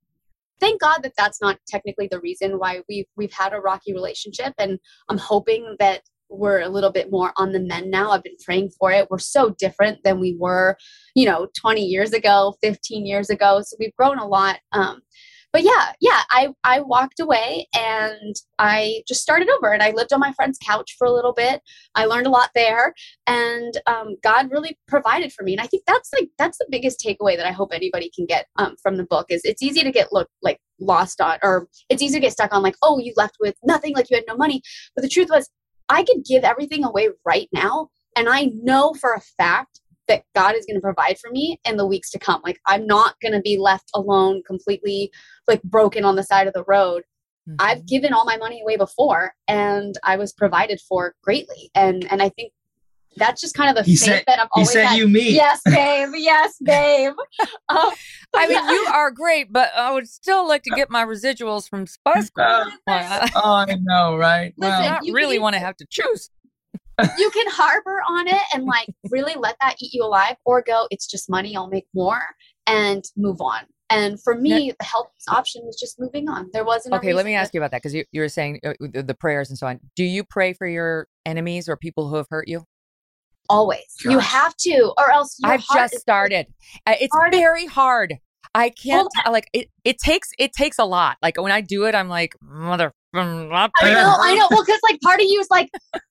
thank 0.60 0.80
God 0.80 1.02
that 1.02 1.12
that's 1.16 1.40
not 1.40 1.58
technically 1.66 2.08
the 2.10 2.20
reason 2.20 2.58
why 2.58 2.80
we've 2.88 3.06
we've 3.16 3.32
had 3.32 3.52
a 3.52 3.60
rocky 3.60 3.92
relationship, 3.92 4.54
and 4.58 4.78
I'm 5.08 5.18
hoping 5.18 5.76
that 5.78 6.02
we're 6.30 6.60
a 6.60 6.68
little 6.68 6.92
bit 6.92 7.10
more 7.10 7.32
on 7.36 7.52
the 7.52 7.60
men 7.60 7.90
now. 7.90 8.10
I've 8.10 8.22
been 8.22 8.36
praying 8.44 8.70
for 8.78 8.92
it. 8.92 9.08
We're 9.10 9.18
so 9.18 9.50
different 9.58 9.98
than 10.04 10.20
we 10.20 10.36
were, 10.38 10.76
you 11.14 11.26
know, 11.26 11.48
20 11.60 11.82
years 11.82 12.12
ago, 12.12 12.54
15 12.62 13.04
years 13.04 13.30
ago. 13.30 13.60
So 13.64 13.76
we've 13.80 13.94
grown 13.96 14.18
a 14.18 14.26
lot. 14.26 14.60
Um, 14.72 15.00
but 15.52 15.62
yeah, 15.62 15.92
yeah, 16.00 16.20
I 16.30 16.50
I 16.64 16.80
walked 16.80 17.20
away 17.20 17.66
and 17.74 18.36
I 18.58 19.02
just 19.08 19.22
started 19.22 19.48
over 19.48 19.72
and 19.72 19.82
I 19.82 19.90
lived 19.90 20.12
on 20.12 20.20
my 20.20 20.32
friend's 20.32 20.58
couch 20.64 20.94
for 20.98 21.06
a 21.06 21.12
little 21.12 21.32
bit. 21.32 21.60
I 21.94 22.04
learned 22.04 22.26
a 22.26 22.30
lot 22.30 22.50
there, 22.54 22.94
and 23.26 23.74
um, 23.86 24.16
God 24.22 24.50
really 24.50 24.78
provided 24.88 25.32
for 25.32 25.42
me. 25.42 25.52
And 25.52 25.60
I 25.60 25.66
think 25.66 25.84
that's 25.86 26.10
like 26.12 26.28
that's 26.38 26.58
the 26.58 26.66
biggest 26.70 27.04
takeaway 27.04 27.36
that 27.36 27.46
I 27.46 27.52
hope 27.52 27.70
anybody 27.72 28.10
can 28.14 28.26
get 28.26 28.46
um, 28.56 28.76
from 28.82 28.96
the 28.96 29.04
book 29.04 29.26
is 29.30 29.42
it's 29.44 29.62
easy 29.62 29.82
to 29.82 29.90
get 29.90 30.12
look 30.12 30.28
like 30.42 30.60
lost 30.80 31.20
on 31.20 31.38
or 31.42 31.68
it's 31.88 32.02
easy 32.02 32.14
to 32.14 32.20
get 32.20 32.32
stuck 32.32 32.52
on 32.54 32.62
like 32.62 32.76
oh 32.82 32.98
you 32.98 33.12
left 33.16 33.36
with 33.40 33.54
nothing 33.64 33.94
like 33.94 34.08
you 34.10 34.16
had 34.16 34.24
no 34.26 34.36
money 34.36 34.62
but 34.94 35.02
the 35.02 35.08
truth 35.08 35.28
was 35.30 35.50
i 35.88 36.02
could 36.02 36.24
give 36.24 36.42
everything 36.42 36.84
away 36.84 37.08
right 37.24 37.48
now 37.52 37.88
and 38.16 38.28
i 38.28 38.50
know 38.62 38.94
for 38.94 39.12
a 39.12 39.20
fact 39.20 39.79
that 40.10 40.24
god 40.34 40.54
is 40.54 40.66
going 40.66 40.76
to 40.76 40.80
provide 40.80 41.18
for 41.18 41.30
me 41.30 41.58
in 41.64 41.76
the 41.76 41.86
weeks 41.86 42.10
to 42.10 42.18
come 42.18 42.40
like 42.44 42.60
i'm 42.66 42.86
not 42.86 43.14
going 43.22 43.32
to 43.32 43.40
be 43.40 43.56
left 43.56 43.90
alone 43.94 44.42
completely 44.46 45.10
like 45.48 45.62
broken 45.62 46.04
on 46.04 46.16
the 46.16 46.22
side 46.22 46.46
of 46.46 46.52
the 46.52 46.64
road 46.66 47.02
mm-hmm. 47.48 47.56
i've 47.60 47.86
given 47.86 48.12
all 48.12 48.24
my 48.24 48.36
money 48.36 48.60
away 48.60 48.76
before 48.76 49.32
and 49.48 49.94
i 50.04 50.16
was 50.16 50.32
provided 50.32 50.80
for 50.80 51.14
greatly 51.22 51.70
and 51.74 52.06
and 52.10 52.20
i 52.20 52.28
think 52.30 52.52
that's 53.16 53.40
just 53.40 53.54
kind 53.54 53.70
of 53.70 53.76
the 53.76 53.88
he 53.88 53.96
said, 53.96 54.22
that 54.26 54.38
I've 54.38 54.48
always 54.54 54.70
he 54.70 54.74
said 54.74 54.86
had. 54.86 54.98
you 54.98 55.08
me. 55.08 55.30
Yes, 55.30 55.60
babe. 55.64 56.10
Yes, 56.14 56.56
babe. 56.62 57.12
Um, 57.68 57.90
I 58.34 58.46
mean, 58.46 58.68
you 58.68 58.86
are 58.92 59.10
great, 59.10 59.52
but 59.52 59.70
I 59.76 59.92
would 59.92 60.08
still 60.08 60.46
like 60.46 60.62
to 60.62 60.70
get 60.70 60.90
my 60.90 61.04
residuals 61.04 61.68
from 61.68 61.86
Spy 61.86 62.14
Kids. 62.14 62.30
oh, 62.36 62.70
I 62.88 63.76
know, 63.82 64.16
right? 64.16 64.54
Listen, 64.56 64.80
well, 64.80 64.98
I 65.04 65.10
really 65.12 65.38
want 65.38 65.54
to 65.54 65.60
have 65.60 65.76
to 65.78 65.86
choose. 65.90 66.30
You 67.18 67.30
can 67.30 67.46
harbor 67.48 68.02
on 68.08 68.28
it 68.28 68.42
and 68.54 68.64
like 68.64 68.88
really 69.10 69.34
let 69.34 69.56
that 69.60 69.76
eat 69.80 69.92
you 69.92 70.04
alive, 70.04 70.36
or 70.44 70.62
go, 70.62 70.86
it's 70.90 71.06
just 71.06 71.30
money, 71.30 71.56
I'll 71.56 71.68
make 71.68 71.86
more, 71.94 72.22
and 72.66 73.04
move 73.16 73.40
on. 73.40 73.62
And 73.92 74.22
for 74.22 74.36
me, 74.36 74.68
now, 74.68 74.74
the 74.78 74.84
healthiest 74.84 75.28
option 75.28 75.62
was 75.64 75.76
just 75.78 75.98
moving 75.98 76.28
on. 76.28 76.48
There 76.52 76.64
wasn't. 76.64 76.94
Okay, 76.94 77.12
let 77.12 77.26
me 77.26 77.34
ask 77.34 77.52
you 77.52 77.60
about 77.60 77.72
that 77.72 77.78
because 77.78 77.92
you, 77.92 78.04
you 78.12 78.20
were 78.20 78.28
saying 78.28 78.60
uh, 78.64 78.74
the 78.80 79.16
prayers 79.18 79.48
and 79.50 79.58
so 79.58 79.66
on. 79.66 79.80
Do 79.96 80.04
you 80.04 80.22
pray 80.22 80.52
for 80.52 80.66
your 80.66 81.08
enemies 81.26 81.68
or 81.68 81.76
people 81.76 82.08
who 82.08 82.16
have 82.16 82.26
hurt 82.30 82.46
you? 82.46 82.64
always. 83.50 83.84
Gosh. 84.02 84.12
You 84.12 84.18
have 84.20 84.56
to, 84.56 84.94
or 84.96 85.10
else 85.10 85.38
I've 85.44 85.64
just 85.74 85.98
started. 85.98 86.46
Uh, 86.86 86.94
it's 87.00 87.14
hard. 87.14 87.32
very 87.32 87.66
hard. 87.66 88.14
I 88.54 88.70
can't 88.70 89.08
like 89.30 89.48
it. 89.52 89.68
It 89.84 89.98
takes 89.98 90.30
it 90.38 90.52
takes 90.52 90.78
a 90.78 90.84
lot. 90.84 91.18
Like 91.22 91.40
when 91.40 91.52
I 91.52 91.60
do 91.60 91.84
it, 91.84 91.94
I'm 91.94 92.08
like 92.08 92.34
mother. 92.40 92.92
I 93.82 93.92
know, 93.92 94.16
I 94.20 94.34
know. 94.34 94.46
Well, 94.50 94.64
because 94.64 94.80
like 94.88 95.00
part 95.00 95.20
of 95.20 95.26
you 95.26 95.40
is 95.40 95.48
like, 95.50 95.68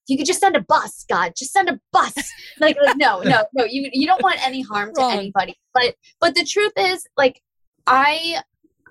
you 0.07 0.17
could 0.17 0.25
just 0.25 0.39
send 0.39 0.55
a 0.55 0.61
bus, 0.61 1.05
God, 1.09 1.33
just 1.37 1.51
send 1.51 1.69
a 1.69 1.79
bus. 1.91 2.13
Like, 2.59 2.77
like 2.83 2.97
no, 2.97 3.21
no, 3.21 3.43
no. 3.53 3.65
You 3.65 3.89
you 3.93 4.05
don't 4.05 4.21
want 4.21 4.45
any 4.45 4.61
harm 4.61 4.91
to 4.95 5.03
anybody. 5.03 5.55
But 5.73 5.95
but 6.19 6.35
the 6.35 6.43
truth 6.43 6.73
is, 6.77 7.05
like, 7.17 7.41
I 7.87 8.41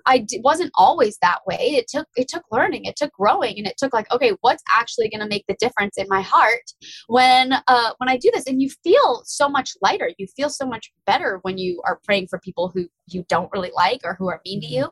I 0.05 0.19
d- 0.19 0.41
wasn't 0.43 0.71
always 0.75 1.17
that 1.21 1.39
way. 1.45 1.75
It 1.75 1.87
took 1.87 2.07
it 2.15 2.27
took 2.27 2.43
learning, 2.51 2.85
it 2.85 2.95
took 2.95 3.11
growing, 3.13 3.57
and 3.57 3.67
it 3.67 3.75
took 3.77 3.93
like, 3.93 4.11
okay, 4.11 4.33
what's 4.41 4.63
actually 4.75 5.09
going 5.09 5.21
to 5.21 5.27
make 5.27 5.45
the 5.47 5.55
difference 5.59 5.97
in 5.97 6.07
my 6.09 6.21
heart 6.21 6.63
when 7.07 7.53
uh, 7.53 7.91
when 7.97 8.09
I 8.09 8.17
do 8.17 8.31
this? 8.33 8.47
And 8.47 8.61
you 8.61 8.69
feel 8.83 9.21
so 9.25 9.47
much 9.47 9.73
lighter. 9.81 10.11
You 10.17 10.27
feel 10.35 10.49
so 10.49 10.65
much 10.65 10.91
better 11.05 11.39
when 11.43 11.57
you 11.57 11.81
are 11.85 11.99
praying 12.03 12.27
for 12.27 12.39
people 12.39 12.71
who 12.73 12.87
you 13.07 13.23
don't 13.29 13.51
really 13.53 13.71
like 13.75 14.01
or 14.03 14.15
who 14.15 14.29
are 14.29 14.41
mean 14.45 14.61
to 14.61 14.67
you. 14.67 14.83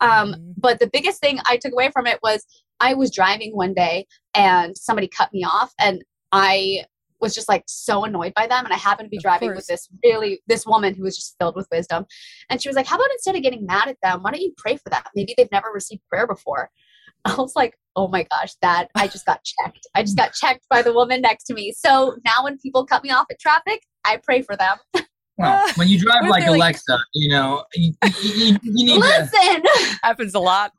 Um, 0.00 0.32
mm-hmm. 0.32 0.50
but 0.58 0.78
the 0.78 0.90
biggest 0.92 1.20
thing 1.20 1.38
I 1.46 1.56
took 1.56 1.72
away 1.72 1.90
from 1.90 2.06
it 2.06 2.18
was 2.22 2.44
I 2.80 2.94
was 2.94 3.10
driving 3.10 3.56
one 3.56 3.74
day 3.74 4.06
and 4.34 4.76
somebody 4.76 5.08
cut 5.08 5.32
me 5.32 5.44
off, 5.44 5.72
and 5.78 6.02
I 6.32 6.84
was 7.20 7.34
just 7.34 7.48
like 7.48 7.64
so 7.66 8.04
annoyed 8.04 8.32
by 8.34 8.46
them 8.46 8.64
and 8.64 8.72
i 8.72 8.76
happened 8.76 9.06
to 9.06 9.10
be 9.10 9.16
of 9.16 9.22
driving 9.22 9.48
course. 9.48 9.56
with 9.58 9.66
this 9.66 9.88
really 10.04 10.40
this 10.46 10.66
woman 10.66 10.94
who 10.94 11.02
was 11.02 11.16
just 11.16 11.34
filled 11.38 11.56
with 11.56 11.66
wisdom 11.72 12.04
and 12.50 12.60
she 12.60 12.68
was 12.68 12.76
like 12.76 12.86
how 12.86 12.96
about 12.96 13.10
instead 13.12 13.34
of 13.34 13.42
getting 13.42 13.64
mad 13.66 13.88
at 13.88 13.96
them 14.02 14.22
why 14.22 14.30
don't 14.30 14.42
you 14.42 14.52
pray 14.56 14.76
for 14.76 14.90
them 14.90 15.02
maybe 15.14 15.34
they've 15.36 15.50
never 15.52 15.68
received 15.72 16.02
prayer 16.10 16.26
before 16.26 16.70
i 17.24 17.34
was 17.36 17.54
like 17.56 17.74
oh 17.96 18.08
my 18.08 18.26
gosh 18.30 18.54
that 18.62 18.88
i 18.94 19.06
just 19.06 19.26
got 19.26 19.40
checked 19.42 19.86
i 19.94 20.02
just 20.02 20.16
got 20.16 20.32
checked 20.34 20.66
by 20.68 20.82
the 20.82 20.92
woman 20.92 21.20
next 21.20 21.44
to 21.44 21.54
me 21.54 21.72
so 21.72 22.16
now 22.24 22.44
when 22.44 22.58
people 22.58 22.84
cut 22.84 23.02
me 23.02 23.10
off 23.10 23.26
at 23.30 23.38
traffic 23.40 23.80
i 24.04 24.18
pray 24.22 24.42
for 24.42 24.56
them 24.56 24.76
well, 25.38 25.62
when 25.74 25.86
you 25.86 25.98
drive 25.98 26.26
like 26.30 26.46
Alexa, 26.46 26.98
you 27.12 27.28
know, 27.28 27.62
you, 27.74 27.92
you, 28.22 28.56
you 28.62 28.86
need 28.86 28.98
Listen. 28.98 29.62
to. 29.62 29.98
Happens 30.02 30.34
a 30.34 30.38
lot. 30.38 30.72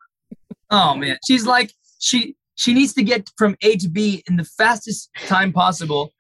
Oh 0.72 0.96
man, 0.96 1.20
she's 1.28 1.46
like 1.46 1.72
she 2.00 2.36
she 2.56 2.74
needs 2.74 2.94
to 2.96 3.04
get 3.04 3.30
from 3.38 3.56
A 3.62 3.78
to 3.78 3.90
B 3.90 4.24
in 4.28 4.36
the 4.36 4.44
fastest 4.44 5.10
time 5.28 5.54
possible 5.54 6.14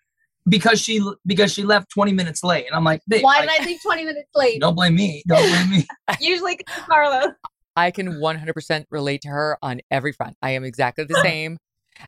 because 0.48 0.80
she 0.80 1.02
because 1.26 1.52
she 1.52 1.64
left 1.64 1.90
20 1.92 2.14
minutes 2.14 2.44
late. 2.44 2.66
And 2.68 2.76
i'm 2.76 2.84
like 2.84 3.02
why 3.08 3.42
did 3.42 3.50
I, 3.50 3.58
I 3.62 3.66
leave 3.66 3.82
20 3.82 4.06
minutes 4.06 4.30
late? 4.36 4.62
don't 4.62 4.76
blame 4.76 4.96
me. 4.96 5.24
Don't 5.28 5.48
blame 5.50 5.70
me. 5.70 5.88
Usually 6.22 6.58
carlos. 6.88 7.34
I 7.76 7.92
can 7.92 8.14
100% 8.14 8.86
relate 8.90 9.22
to 9.22 9.28
her 9.28 9.60
on 9.62 9.82
every 9.92 10.12
front. 10.12 10.36
I 10.42 10.52
am 10.52 10.64
exactly 10.64 11.06
the 11.06 11.20
same. 11.22 11.60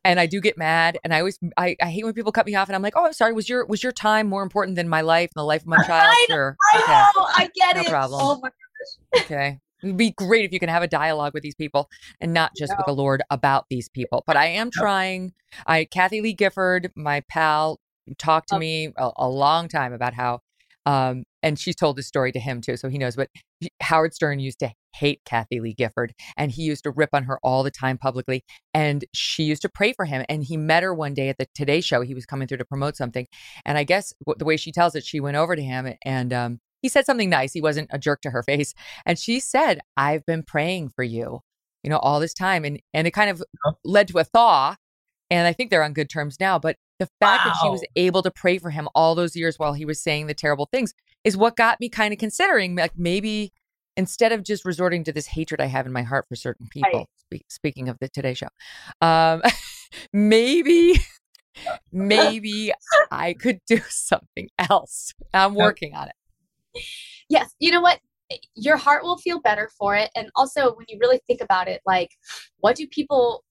And 0.03 0.19
i 0.19 0.25
do 0.25 0.39
get 0.39 0.57
mad. 0.57 0.99
And 1.03 1.13
i 1.13 1.19
always 1.19 1.39
I, 1.57 1.75
I 1.81 1.89
hate 1.89 2.05
when 2.05 2.13
people 2.13 2.31
cut 2.31 2.45
me 2.45 2.55
off 2.55 2.69
and 2.69 2.75
i'm 2.75 2.81
like 2.81 2.93
oh 2.95 3.05
i'm 3.05 3.13
sorry. 3.13 3.33
Was 3.33 3.49
your 3.49 3.65
was 3.65 3.83
your 3.83 3.91
time 3.91 4.27
more 4.27 4.43
important 4.43 4.75
than 4.75 4.87
my 4.87 5.01
life 5.01 5.31
and 5.35 5.41
the 5.41 5.45
life 5.45 5.61
of 5.61 5.67
my 5.67 5.83
child? 5.85 6.15
I, 6.15 6.25
sure. 6.29 6.55
I 6.73 6.77
okay. 6.77 7.19
know. 7.19 7.25
I 7.35 7.49
get 7.55 7.75
no 7.75 7.81
it. 7.81 7.87
problem. 7.87 8.21
Oh 8.23 8.39
my 8.41 8.49
gosh. 8.49 9.23
Okay 9.23 9.59
It'd 9.83 9.97
be 9.97 10.11
great 10.11 10.45
if 10.45 10.51
you 10.51 10.59
can 10.59 10.69
have 10.69 10.83
a 10.83 10.87
dialogue 10.87 11.33
with 11.33 11.43
these 11.43 11.55
people 11.55 11.89
and 12.19 12.33
not 12.33 12.51
just 12.55 12.73
with 12.77 12.85
the 12.85 12.93
Lord 12.93 13.21
about 13.29 13.65
these 13.69 13.89
people. 13.89 14.23
But 14.27 14.37
I 14.37 14.47
am 14.47 14.69
trying. 14.71 15.33
I 15.65 15.85
Kathie 15.85 16.21
Lee 16.21 16.33
Gifford, 16.33 16.91
my 16.95 17.21
pal, 17.29 17.79
talked 18.17 18.49
to 18.49 18.55
oh. 18.55 18.59
me 18.59 18.91
a, 18.97 19.11
a, 19.17 19.29
long 19.29 19.67
time 19.67 19.93
about 19.93 20.13
how, 20.13 20.39
um, 20.85 21.23
and 21.43 21.59
she's 21.59 21.75
told 21.75 21.95
this 21.95 22.07
story 22.07 22.31
to 22.31 22.39
him 22.39 22.61
too, 22.61 22.75
so 22.75 22.89
he 22.89 22.97
knows. 22.97 23.15
But 23.15 23.29
Howard 23.81 24.13
Stern 24.13 24.39
used 24.39 24.59
to 24.59 24.71
hate 24.95 25.21
Kathie 25.25 25.59
Lee 25.59 25.73
Gifford, 25.73 26.13
and 26.35 26.51
he 26.51 26.63
used 26.63 26.83
to 26.83 26.91
rip 26.91 27.09
on 27.13 27.23
her 27.23 27.39
all 27.43 27.63
the 27.63 27.71
time 27.71 27.97
publicly. 27.97 28.43
And 28.73 29.05
she 29.13 29.43
used 29.43 29.61
to 29.61 29.69
pray 29.69 29.93
for 29.93 30.05
him. 30.05 30.25
And 30.27 30.43
he 30.43 30.57
met 30.57 30.83
her 30.83 30.93
one 30.93 31.13
day 31.13 31.29
at 31.29 31.37
the 31.37 31.47
Today 31.53 31.81
Show. 31.81 32.01
He 32.01 32.13
was 32.13 32.25
coming 32.25 32.47
through 32.47 32.57
to 32.57 32.65
promote 32.65 32.97
something, 32.97 33.27
and 33.65 33.77
I 33.77 33.83
guess 33.83 34.13
the 34.37 34.45
way 34.45 34.57
she 34.57 34.71
tells 34.71 34.95
it, 34.95 35.05
she 35.05 35.19
went 35.19 35.37
over 35.37 35.55
to 35.55 35.61
him 35.61 35.93
and. 36.03 36.33
Um, 36.33 36.59
he 36.81 36.89
said 36.89 37.05
something 37.05 37.29
nice. 37.29 37.53
He 37.53 37.61
wasn't 37.61 37.89
a 37.91 37.99
jerk 37.99 38.21
to 38.21 38.31
her 38.31 38.43
face. 38.47 38.73
And 39.05 39.17
she 39.17 39.39
said, 39.39 39.79
I've 39.97 40.25
been 40.25 40.43
praying 40.43 40.89
for 40.89 41.03
you, 41.03 41.41
you 41.83 41.89
know, 41.89 41.97
all 41.97 42.19
this 42.19 42.33
time. 42.33 42.65
And 42.65 42.81
and 42.93 43.07
it 43.07 43.11
kind 43.11 43.29
of 43.29 43.43
led 43.83 44.07
to 44.09 44.19
a 44.19 44.23
thaw. 44.23 44.75
And 45.31 45.47
I 45.47 45.53
think 45.53 45.69
they're 45.69 45.83
on 45.83 45.93
good 45.93 46.09
terms 46.09 46.39
now. 46.39 46.57
But 46.57 46.77
the 46.97 47.07
fact 47.19 47.45
wow. 47.45 47.51
that 47.51 47.59
she 47.61 47.69
was 47.69 47.85
able 47.95 48.23
to 48.23 48.31
pray 48.31 48.57
for 48.57 48.71
him 48.71 48.89
all 48.95 49.15
those 49.15 49.35
years 49.35 49.57
while 49.57 49.73
he 49.73 49.85
was 49.85 50.01
saying 50.01 50.27
the 50.27 50.33
terrible 50.33 50.67
things 50.71 50.93
is 51.23 51.37
what 51.37 51.55
got 51.55 51.79
me 51.79 51.89
kind 51.89 52.13
of 52.13 52.19
considering 52.19 52.75
like 52.75 52.97
maybe 52.97 53.53
instead 53.99 54.31
of 54.31 54.43
just 54.43 54.63
resorting 54.63 55.03
to 55.03 55.11
this 55.11 55.27
hatred 55.27 55.59
I 55.59 55.65
have 55.65 55.85
in 55.85 55.91
my 55.91 56.03
heart 56.03 56.25
for 56.29 56.35
certain 56.35 56.67
people, 56.67 56.89
right. 56.93 57.07
spe- 57.17 57.45
speaking 57.49 57.89
of 57.89 57.97
the 57.99 58.07
Today 58.07 58.33
Show, 58.33 58.47
um, 59.01 59.41
maybe, 60.13 60.95
maybe 61.91 62.71
I 63.11 63.33
could 63.33 63.59
do 63.67 63.81
something 63.89 64.49
else. 64.57 65.13
I'm 65.33 65.53
working 65.53 65.95
on 65.95 66.07
it. 66.07 66.15
Yes. 67.29 67.53
You 67.59 67.71
know 67.71 67.81
what? 67.81 67.99
Your 68.55 68.77
heart 68.77 69.03
will 69.03 69.17
feel 69.17 69.39
better 69.41 69.69
for 69.77 69.95
it. 69.95 70.11
And 70.15 70.29
also, 70.35 70.75
when 70.75 70.85
you 70.87 70.97
really 70.99 71.19
think 71.27 71.41
about 71.41 71.67
it, 71.67 71.81
like, 71.85 72.11
what 72.59 72.75
do 72.75 72.87
people, 72.87 73.43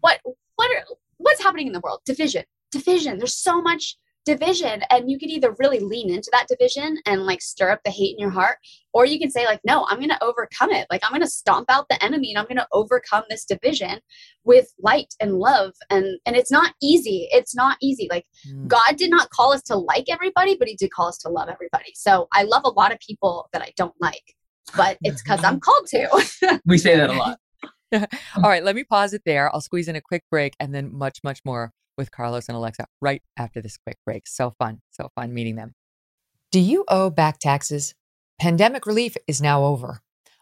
what, 0.00 0.20
what 0.56 0.70
are, 0.70 0.84
what's 1.18 1.42
happening 1.42 1.66
in 1.66 1.72
the 1.72 1.80
world? 1.80 2.00
Division, 2.06 2.44
division. 2.70 3.18
There's 3.18 3.36
so 3.36 3.60
much 3.60 3.96
division 4.24 4.82
and 4.90 5.10
you 5.10 5.18
could 5.18 5.30
either 5.30 5.54
really 5.58 5.80
lean 5.80 6.10
into 6.10 6.30
that 6.32 6.46
division 6.48 6.96
and 7.06 7.24
like 7.24 7.42
stir 7.42 7.70
up 7.70 7.80
the 7.84 7.90
hate 7.90 8.12
in 8.12 8.18
your 8.18 8.30
heart 8.30 8.58
or 8.92 9.04
you 9.04 9.18
can 9.18 9.30
say 9.30 9.44
like 9.46 9.60
no 9.64 9.84
i'm 9.88 9.98
going 9.98 10.08
to 10.08 10.22
overcome 10.24 10.70
it. 10.70 10.86
Like 10.90 11.00
i'm 11.04 11.10
going 11.10 11.22
to 11.22 11.28
stomp 11.28 11.70
out 11.70 11.86
the 11.88 12.02
enemy 12.02 12.32
and 12.32 12.38
i'm 12.38 12.46
going 12.46 12.56
to 12.56 12.68
overcome 12.72 13.24
this 13.28 13.44
division 13.44 14.00
with 14.44 14.72
light 14.78 15.14
and 15.20 15.34
love. 15.34 15.72
And 15.90 16.18
and 16.26 16.36
it's 16.36 16.50
not 16.50 16.74
easy. 16.82 17.28
It's 17.32 17.54
not 17.54 17.76
easy. 17.82 18.08
Like 18.10 18.26
mm. 18.48 18.68
god 18.68 18.96
did 18.96 19.10
not 19.10 19.30
call 19.30 19.52
us 19.52 19.62
to 19.64 19.76
like 19.76 20.04
everybody 20.08 20.56
but 20.56 20.68
he 20.68 20.76
did 20.76 20.92
call 20.92 21.08
us 21.08 21.18
to 21.18 21.28
love 21.28 21.48
everybody. 21.48 21.92
So 21.94 22.28
i 22.32 22.44
love 22.44 22.62
a 22.64 22.70
lot 22.70 22.92
of 22.92 22.98
people 23.00 23.48
that 23.52 23.62
i 23.62 23.72
don't 23.76 23.94
like 24.00 24.34
but 24.76 24.96
it's 25.02 25.22
because 25.22 25.42
i'm 25.42 25.58
called 25.58 25.86
to. 25.88 26.60
We 26.64 26.78
say 26.78 26.96
that 26.96 27.10
a 27.10 27.14
lot. 27.14 27.38
All 28.36 28.50
right 28.50 28.62
let 28.62 28.76
me 28.76 28.84
pause 28.84 29.12
it 29.14 29.22
there. 29.26 29.52
I'll 29.52 29.60
squeeze 29.60 29.88
in 29.88 29.96
a 29.96 30.00
quick 30.00 30.22
break 30.30 30.54
and 30.60 30.72
then 30.74 30.96
much 30.96 31.18
much 31.24 31.40
more 31.44 31.72
with 31.96 32.10
Carlos 32.10 32.48
and 32.48 32.56
Alexa 32.56 32.86
right 33.00 33.22
after 33.36 33.60
this 33.60 33.76
quick 33.76 33.96
break. 34.04 34.26
So 34.26 34.54
fun, 34.58 34.80
so 34.90 35.10
fun 35.14 35.34
meeting 35.34 35.56
them. 35.56 35.74
Do 36.50 36.60
you 36.60 36.84
owe 36.88 37.10
back 37.10 37.38
taxes? 37.38 37.94
Pandemic 38.38 38.86
relief 38.86 39.16
is 39.26 39.40
now 39.40 39.64
over. 39.64 40.00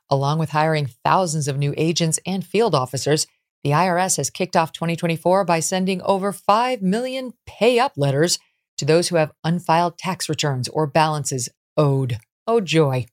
Along 0.09 0.39
with 0.39 0.51
hiring 0.51 0.89
thousands 1.05 1.47
of 1.47 1.57
new 1.57 1.73
agents 1.77 2.19
and 2.27 2.45
field 2.45 2.75
officers, 2.75 3.27
the 3.63 3.71
IRS 3.71 4.17
has 4.17 4.31
kicked 4.31 4.57
off 4.57 4.73
2024 4.73 5.45
by 5.45 5.61
sending 5.61 6.01
over 6.03 6.33
5 6.33 6.83
million 6.83 7.35
pay 7.47 7.79
up 7.79 7.93
letters 7.97 8.39
to 8.79 8.85
those 8.85 9.09
who 9.09 9.17
have 9.17 9.33
unfiled 9.45 9.99
tax 9.99 10.29
returns 10.29 10.67
or 10.69 10.87
balances 10.87 11.49
owed. 11.77 12.19
Oh, 12.47 12.61
joy. 12.61 13.07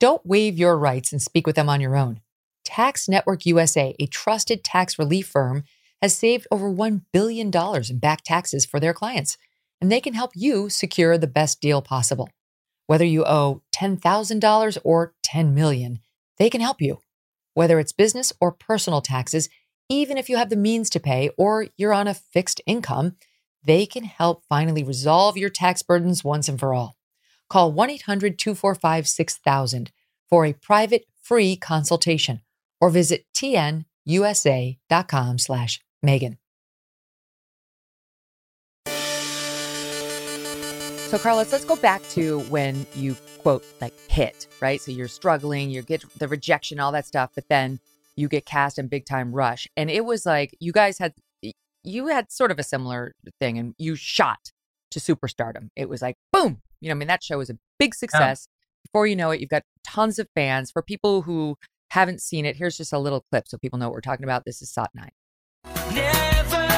Don't 0.00 0.24
waive 0.26 0.58
your 0.58 0.76
rights 0.76 1.12
and 1.12 1.22
speak 1.22 1.46
with 1.46 1.54
them 1.54 1.68
on 1.68 1.80
your 1.80 1.96
own. 1.96 2.20
Tax 2.64 3.08
Network 3.08 3.44
USA, 3.44 3.94
a 4.00 4.06
trusted 4.06 4.64
tax 4.64 4.98
relief 4.98 5.28
firm, 5.28 5.64
has 6.02 6.14
saved 6.14 6.48
over 6.50 6.68
$1 6.68 7.02
billion 7.12 7.50
in 7.88 7.98
back 7.98 8.22
taxes 8.24 8.66
for 8.66 8.80
their 8.80 8.92
clients, 8.92 9.38
and 9.80 9.90
they 9.90 10.00
can 10.00 10.14
help 10.14 10.32
you 10.34 10.68
secure 10.68 11.16
the 11.16 11.28
best 11.28 11.60
deal 11.60 11.80
possible. 11.80 12.28
Whether 12.88 13.04
you 13.04 13.24
owe 13.24 13.62
$10,000 13.74 14.78
or 14.84 15.14
10 15.22 15.54
million, 15.54 16.00
they 16.38 16.50
can 16.50 16.60
help 16.60 16.82
you. 16.82 16.98
Whether 17.54 17.78
it's 17.78 17.92
business 17.92 18.32
or 18.40 18.50
personal 18.50 19.00
taxes, 19.00 19.48
even 19.88 20.18
if 20.18 20.28
you 20.28 20.36
have 20.36 20.50
the 20.50 20.56
means 20.56 20.90
to 20.90 21.00
pay 21.00 21.30
or 21.38 21.68
you're 21.76 21.92
on 21.92 22.08
a 22.08 22.14
fixed 22.14 22.60
income, 22.66 23.16
they 23.64 23.86
can 23.86 24.04
help 24.04 24.42
finally 24.48 24.82
resolve 24.82 25.36
your 25.36 25.50
tax 25.50 25.82
burdens 25.82 26.24
once 26.24 26.48
and 26.48 26.58
for 26.58 26.74
all. 26.74 26.96
Call 27.48 27.70
1 27.70 27.90
800 27.90 28.38
245 28.38 29.06
6000 29.06 29.92
for 30.28 30.44
a 30.46 30.52
private 30.54 31.04
free 31.22 31.54
consultation 31.56 32.40
or 32.80 32.90
visit 32.90 33.26
tnusa.com 33.36 33.86
slash 35.38 35.80
Megyn. 36.04 36.36
So, 41.12 41.18
Carlos, 41.18 41.52
let's 41.52 41.66
go 41.66 41.76
back 41.76 42.00
to 42.10 42.40
when 42.48 42.86
you 42.94 43.14
quote 43.42 43.64
like 43.82 43.92
hit, 44.08 44.46
right? 44.62 44.80
So 44.80 44.90
you're 44.90 45.08
struggling, 45.08 45.70
you 45.70 45.82
get 45.82 46.04
the 46.18 46.26
rejection, 46.26 46.80
all 46.80 46.92
that 46.92 47.06
stuff, 47.06 47.32
but 47.34 47.48
then 47.48 47.80
you 48.16 48.28
get 48.28 48.46
cast 48.46 48.78
in 48.78 48.88
Big 48.88 49.04
Time 49.04 49.32
Rush. 49.32 49.68
And 49.76 49.90
it 49.90 50.04
was 50.04 50.24
like 50.24 50.56
you 50.58 50.72
guys 50.72 50.98
had 50.98 51.12
you 51.84 52.06
had 52.06 52.30
sort 52.32 52.50
of 52.50 52.58
a 52.58 52.62
similar 52.62 53.14
thing 53.40 53.58
and 53.58 53.74
you 53.76 53.94
shot 53.94 54.52
to 54.90 55.00
superstardom. 55.00 55.68
It 55.76 55.88
was 55.88 56.00
like 56.00 56.16
boom. 56.32 56.62
You 56.80 56.88
know, 56.88 56.94
I 56.94 56.98
mean 56.98 57.08
that 57.08 57.22
show 57.22 57.38
was 57.38 57.50
a 57.50 57.58
big 57.78 57.94
success. 57.94 58.46
Yeah. 58.48 58.88
Before 58.88 59.06
you 59.06 59.14
know 59.16 59.30
it, 59.32 59.40
you've 59.40 59.50
got 59.50 59.64
tons 59.86 60.18
of 60.18 60.28
fans. 60.34 60.70
For 60.70 60.82
people 60.82 61.22
who 61.22 61.56
haven't 61.90 62.22
seen 62.22 62.46
it, 62.46 62.56
here's 62.56 62.76
just 62.76 62.92
a 62.92 62.98
little 62.98 63.24
clip 63.30 63.48
so 63.48 63.58
people 63.58 63.78
know 63.78 63.88
what 63.88 63.94
we're 63.94 64.00
talking 64.00 64.24
about. 64.24 64.44
This 64.44 64.62
is 64.62 64.70
SOT 64.70 64.88
9. 64.94 65.10
Never, 65.90 66.72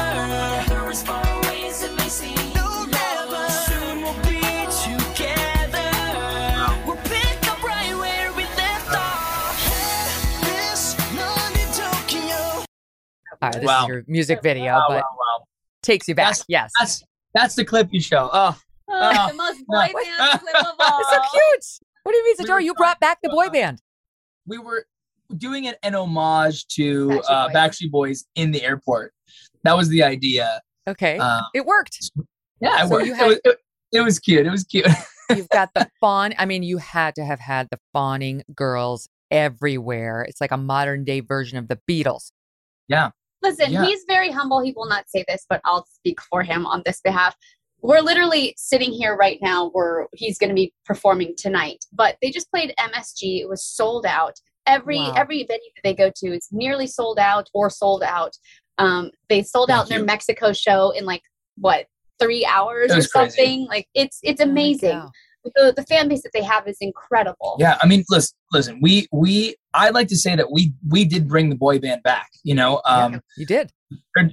All 13.45 13.51
right, 13.51 13.61
this 13.61 13.67
wow. 13.67 13.83
is 13.83 13.87
your 13.89 14.03
music 14.07 14.41
video, 14.41 14.73
wow, 14.73 14.85
but 14.87 15.03
wow, 15.03 15.45
takes 15.83 16.07
you 16.07 16.15
back. 16.15 16.29
That's, 16.29 16.45
yes, 16.47 16.71
that's 16.79 17.03
that's 17.35 17.55
the 17.55 17.63
clip 17.63 17.89
you 17.91 18.01
show. 18.01 18.29
Oh, 18.33 18.57
oh 18.89 18.99
the 18.99 19.33
oh. 19.33 19.35
most 19.35 19.65
boy 19.67 19.75
band 20.19 20.39
clip 20.39 20.55
of 20.55 20.75
all. 20.79 20.99
It's 21.01 21.09
so 21.11 21.21
cute. 21.31 21.87
What 22.03 22.13
do 22.13 22.17
you 22.17 22.23
mean, 22.23 22.37
Zadora? 22.37 22.57
We 22.57 22.65
you 22.65 22.73
brought 22.73 22.99
back 22.99 23.19
the 23.21 23.29
boy 23.29 23.49
band. 23.49 23.81
We 24.47 24.57
were 24.57 24.87
doing 25.37 25.67
an, 25.67 25.75
an 25.83 25.95
homage 25.95 26.67
to 26.67 27.07
Backstreet, 27.07 27.21
uh, 27.29 27.47
Boys. 27.47 27.55
Backstreet 27.55 27.91
Boys 27.91 28.25
in 28.35 28.51
the 28.51 28.63
airport. 28.63 29.13
That 29.63 29.75
was 29.75 29.89
the 29.89 30.03
idea. 30.03 30.61
Okay, 30.87 31.17
um, 31.17 31.43
it 31.53 31.65
worked. 31.65 32.11
Yeah, 32.61 32.83
it 32.83 32.87
so 32.87 32.93
worked. 32.93 33.07
Had, 33.07 33.21
it, 33.21 33.27
was, 33.27 33.39
it, 33.45 33.57
it 33.93 34.01
was 34.01 34.19
cute. 34.19 34.45
It 34.45 34.51
was 34.51 34.63
cute. 34.63 34.87
you've 35.29 35.49
got 35.49 35.69
the 35.73 35.89
fawn. 35.99 36.33
I 36.37 36.45
mean, 36.45 36.63
you 36.63 36.77
had 36.77 37.15
to 37.15 37.25
have 37.25 37.39
had 37.39 37.67
the 37.71 37.79
fawning 37.93 38.43
girls 38.55 39.07
everywhere. 39.31 40.25
It's 40.27 40.41
like 40.41 40.51
a 40.51 40.57
modern 40.57 41.03
day 41.03 41.19
version 41.19 41.57
of 41.57 41.67
the 41.67 41.79
Beatles. 41.89 42.31
Yeah. 42.87 43.09
Listen, 43.41 43.71
yeah. 43.71 43.85
he's 43.85 44.03
very 44.07 44.31
humble. 44.31 44.61
He 44.61 44.73
will 44.75 44.87
not 44.87 45.09
say 45.09 45.23
this, 45.27 45.45
but 45.47 45.61
I'll 45.65 45.85
speak 45.87 46.19
for 46.21 46.43
him 46.43 46.65
on 46.65 46.81
this 46.85 47.01
behalf. 47.01 47.35
We're 47.81 48.01
literally 48.01 48.55
sitting 48.57 48.91
here 48.91 49.15
right 49.15 49.37
now 49.41 49.69
where 49.69 50.07
he's 50.13 50.37
going 50.37 50.49
to 50.49 50.55
be 50.55 50.73
performing 50.85 51.35
tonight. 51.37 51.85
But 51.93 52.17
they 52.21 52.31
just 52.31 52.49
played 52.49 52.73
MSG. 52.79 53.41
It 53.41 53.49
was 53.49 53.63
sold 53.63 54.05
out. 54.05 54.39
Every 54.67 54.97
wow. 54.97 55.13
every 55.15 55.43
venue 55.43 55.69
that 55.75 55.83
they 55.83 55.93
go 55.93 56.11
to 56.15 56.27
is 56.27 56.47
nearly 56.51 56.87
sold 56.87 57.19
out 57.19 57.49
or 57.53 57.69
sold 57.69 58.03
out. 58.03 58.35
Um, 58.77 59.11
they 59.29 59.43
sold 59.43 59.69
Thank 59.69 59.79
out 59.79 59.89
you. 59.89 59.97
their 59.97 60.05
Mexico 60.05 60.53
show 60.53 60.91
in 60.91 61.05
like 61.05 61.21
what 61.57 61.85
three 62.19 62.45
hours 62.45 62.91
or 62.91 63.01
something. 63.01 63.67
Crazy. 63.67 63.67
Like 63.69 63.87
it's 63.93 64.19
it's 64.23 64.41
oh 64.41 64.45
amazing. 64.45 65.01
Oh 65.03 65.09
the, 65.55 65.73
the 65.75 65.83
fan 65.83 66.07
base 66.07 66.23
that 66.23 66.31
they 66.33 66.43
have 66.43 66.67
is 66.67 66.77
incredible. 66.81 67.55
Yeah, 67.59 67.77
I 67.81 67.87
mean, 67.87 68.03
listen, 68.09 68.35
listen, 68.51 68.79
we 68.81 69.07
we 69.11 69.55
I'd 69.73 69.93
like 69.93 70.07
to 70.07 70.17
say 70.17 70.35
that 70.35 70.51
we 70.51 70.73
we 70.89 71.05
did 71.05 71.27
bring 71.27 71.49
the 71.49 71.55
boy 71.55 71.79
band 71.79 72.03
back. 72.03 72.29
You 72.43 72.55
know, 72.55 72.81
um, 72.85 73.13
yeah, 73.13 73.19
you 73.37 73.45
did. 73.45 73.71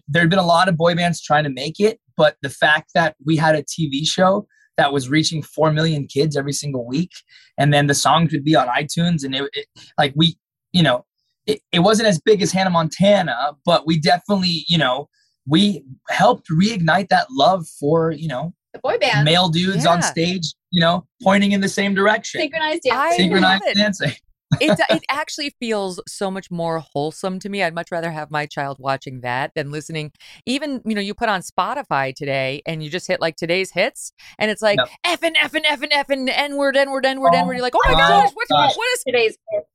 There'd 0.09 0.31
been 0.31 0.39
a 0.39 0.47
lot 0.47 0.69
of 0.69 0.77
boy 0.77 0.95
bands 0.95 1.21
trying 1.21 1.45
to 1.45 1.51
make 1.51 1.79
it, 1.79 2.01
but 2.17 2.37
the 2.43 2.49
fact 2.49 2.91
that 2.95 3.17
we 3.25 3.37
had 3.37 3.55
a 3.55 3.63
TV 3.63 4.07
show 4.07 4.47
that 4.77 4.93
was 4.93 5.09
reaching 5.09 5.43
four 5.43 5.73
million 5.73 6.07
kids 6.07 6.37
every 6.37 6.53
single 6.53 6.87
week, 6.87 7.11
and 7.59 7.73
then 7.73 7.87
the 7.87 7.95
songs 7.95 8.33
would 8.33 8.45
be 8.45 8.57
on 8.57 8.69
iTunes, 8.69 9.25
and 9.25 9.35
it, 9.35 9.49
it 9.53 9.67
like 9.99 10.13
we, 10.17 10.37
you 10.73 10.83
know, 10.83 11.05
it, 11.47 11.61
it 11.73 11.81
wasn't 11.81 12.09
as 12.09 12.21
big 12.21 12.43
as 12.43 12.53
Hannah 12.53 12.71
Montana, 12.71 13.53
but 13.65 13.87
we 13.87 13.99
definitely, 13.99 14.65
you 14.69 14.79
know, 14.79 15.09
we 15.47 15.85
helped 16.09 16.49
reignite 16.49 17.09
that 17.09 17.27
love 17.31 17.67
for 17.81 18.13
you 18.13 18.29
know 18.29 18.55
the 18.73 18.79
boy 18.79 18.97
band 18.99 19.25
male 19.25 19.49
dudes 19.49 19.85
yeah. 19.85 19.91
on 19.91 20.03
stage 20.03 20.55
you 20.73 20.81
know, 20.81 21.07
pointing 21.23 21.53
in 21.53 21.61
the 21.61 21.69
same 21.69 21.95
direction. 21.95 22.41
Synchronized 22.41 22.83
dancing. 22.83 23.19
Synchronized 23.19 23.65
dancing. 23.75 24.13
It 24.61 24.79
it 24.91 25.05
actually 25.09 25.51
feels 25.61 26.01
so 26.07 26.31
much 26.31 26.51
more 26.51 26.81
wholesome 26.81 27.39
to 27.41 27.49
me. 27.49 27.63
I'd 27.63 27.75
much 27.75 27.91
rather 27.91 28.11
have 28.11 28.31
my 28.31 28.47
child 28.47 28.79
watching 28.81 29.21
that 29.21 29.53
than 29.55 29.71
listening. 29.71 30.13
Even 30.47 30.83
you 30.85 30.95
know, 30.95 31.01
you 31.01 31.15
put 31.15 31.29
on 31.29 31.43
Spotify 31.43 32.15
today 32.15 32.63
and 32.67 32.83
you 32.83 32.91
just 32.91 33.07
hit 33.07 33.21
like 33.21 33.37
today's 33.37 33.71
hits, 33.71 34.13
and 34.39 34.51
it's 34.51 34.63
like 34.63 34.79
f 35.05 35.23
and 35.23 35.37
f 35.37 35.55
and 35.55 35.67
f 35.67 35.83
and 35.83 35.93
f 35.93 36.11
and 36.11 36.29
n 36.29 36.57
word 36.57 36.77
n 36.77 36.91
word 36.91 37.07
n 37.07 37.21
word 37.21 37.35
n 37.35 37.45
oh 37.45 37.47
word. 37.47 37.55
You're 37.55 37.63
like, 37.63 37.75
oh 37.75 37.83
my 37.85 37.95
gosh, 37.95 38.31
what's 38.35 38.51
gosh. 38.51 38.77
what 38.77 38.89
is 38.95 39.05
today's? 39.07 39.39
Hits? 39.51 39.67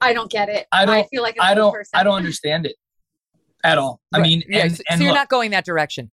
I 0.00 0.12
don't 0.12 0.30
get 0.30 0.48
it. 0.48 0.66
I 0.72 0.84
don't 0.84 0.96
I 0.96 1.02
feel 1.04 1.22
like 1.22 1.36
I 1.40 1.54
don't. 1.54 1.76
I 1.94 2.02
don't 2.02 2.14
understand 2.14 2.66
it 2.66 2.76
at 3.64 3.78
all. 3.78 4.00
I 4.12 4.20
mean, 4.20 4.44
yeah, 4.48 4.64
and, 4.64 4.76
so, 4.76 4.82
and 4.90 5.00
you're 5.00 5.10
look, 5.10 5.16
not 5.16 5.28
going 5.28 5.50
that 5.50 5.64
direction. 5.64 6.10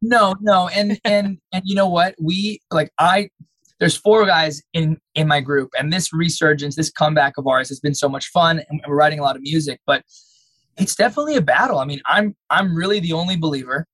no, 0.00 0.34
no, 0.40 0.68
and 0.74 0.98
and 1.04 1.38
and 1.52 1.62
you 1.64 1.74
know 1.74 1.88
what? 1.88 2.14
We 2.20 2.60
like 2.70 2.90
I 2.98 3.30
there's 3.78 3.96
four 3.96 4.26
guys 4.26 4.62
in 4.72 4.98
in 5.14 5.28
my 5.28 5.40
group 5.40 5.70
and 5.78 5.92
this 5.92 6.12
resurgence 6.12 6.76
this 6.76 6.90
comeback 6.90 7.34
of 7.38 7.46
ours 7.46 7.68
has 7.68 7.80
been 7.80 7.94
so 7.94 8.08
much 8.08 8.28
fun 8.28 8.62
and 8.68 8.80
we're 8.86 8.96
writing 8.96 9.18
a 9.18 9.22
lot 9.22 9.36
of 9.36 9.42
music 9.42 9.80
but 9.86 10.02
it's 10.78 10.94
definitely 10.94 11.36
a 11.36 11.42
battle. 11.42 11.78
I 11.78 11.84
mean 11.84 12.00
i'm 12.06 12.34
i'm 12.50 12.74
really 12.74 13.00
the 13.00 13.12
only 13.12 13.36
believer. 13.36 13.86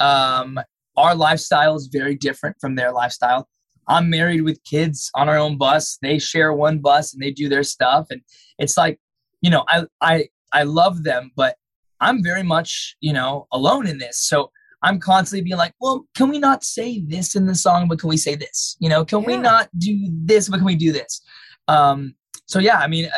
Um 0.00 0.58
our 0.96 1.14
lifestyle 1.14 1.74
is 1.76 1.88
very 1.92 2.14
different 2.14 2.56
from 2.60 2.74
their 2.74 2.90
lifestyle. 2.92 3.48
I'm 3.88 4.08
married 4.10 4.42
with 4.42 4.62
kids 4.64 5.10
on 5.14 5.28
our 5.28 5.36
own 5.36 5.58
bus. 5.58 5.98
They 6.02 6.18
share 6.18 6.52
one 6.52 6.78
bus 6.78 7.12
and 7.12 7.22
they 7.22 7.30
do 7.30 7.48
their 7.48 7.62
stuff 7.62 8.06
and 8.10 8.20
it's 8.58 8.76
like 8.76 8.98
you 9.40 9.50
know 9.50 9.64
i 9.68 9.84
i 10.00 10.28
i 10.52 10.62
love 10.62 11.04
them 11.04 11.30
but 11.36 11.56
i'm 12.00 12.22
very 12.22 12.42
much 12.42 12.96
you 13.00 13.12
know 13.12 13.46
alone 13.52 13.86
in 13.86 13.98
this. 13.98 14.18
So 14.18 14.50
I'm 14.82 15.00
constantly 15.00 15.42
being 15.42 15.56
like, 15.56 15.72
well, 15.80 16.06
can 16.14 16.28
we 16.28 16.38
not 16.38 16.64
say 16.64 17.02
this 17.06 17.34
in 17.34 17.46
the 17.46 17.54
song, 17.54 17.88
but 17.88 17.98
can 17.98 18.08
we 18.08 18.16
say 18.16 18.34
this? 18.34 18.76
You 18.78 18.88
know, 18.88 19.04
can 19.04 19.22
yeah. 19.22 19.26
we 19.26 19.36
not 19.36 19.68
do 19.78 19.96
this, 20.10 20.48
but 20.48 20.58
can 20.58 20.66
we 20.66 20.76
do 20.76 20.92
this? 20.92 21.22
Um, 21.68 22.14
so 22.46 22.58
yeah, 22.58 22.78
I 22.78 22.86
mean, 22.86 23.10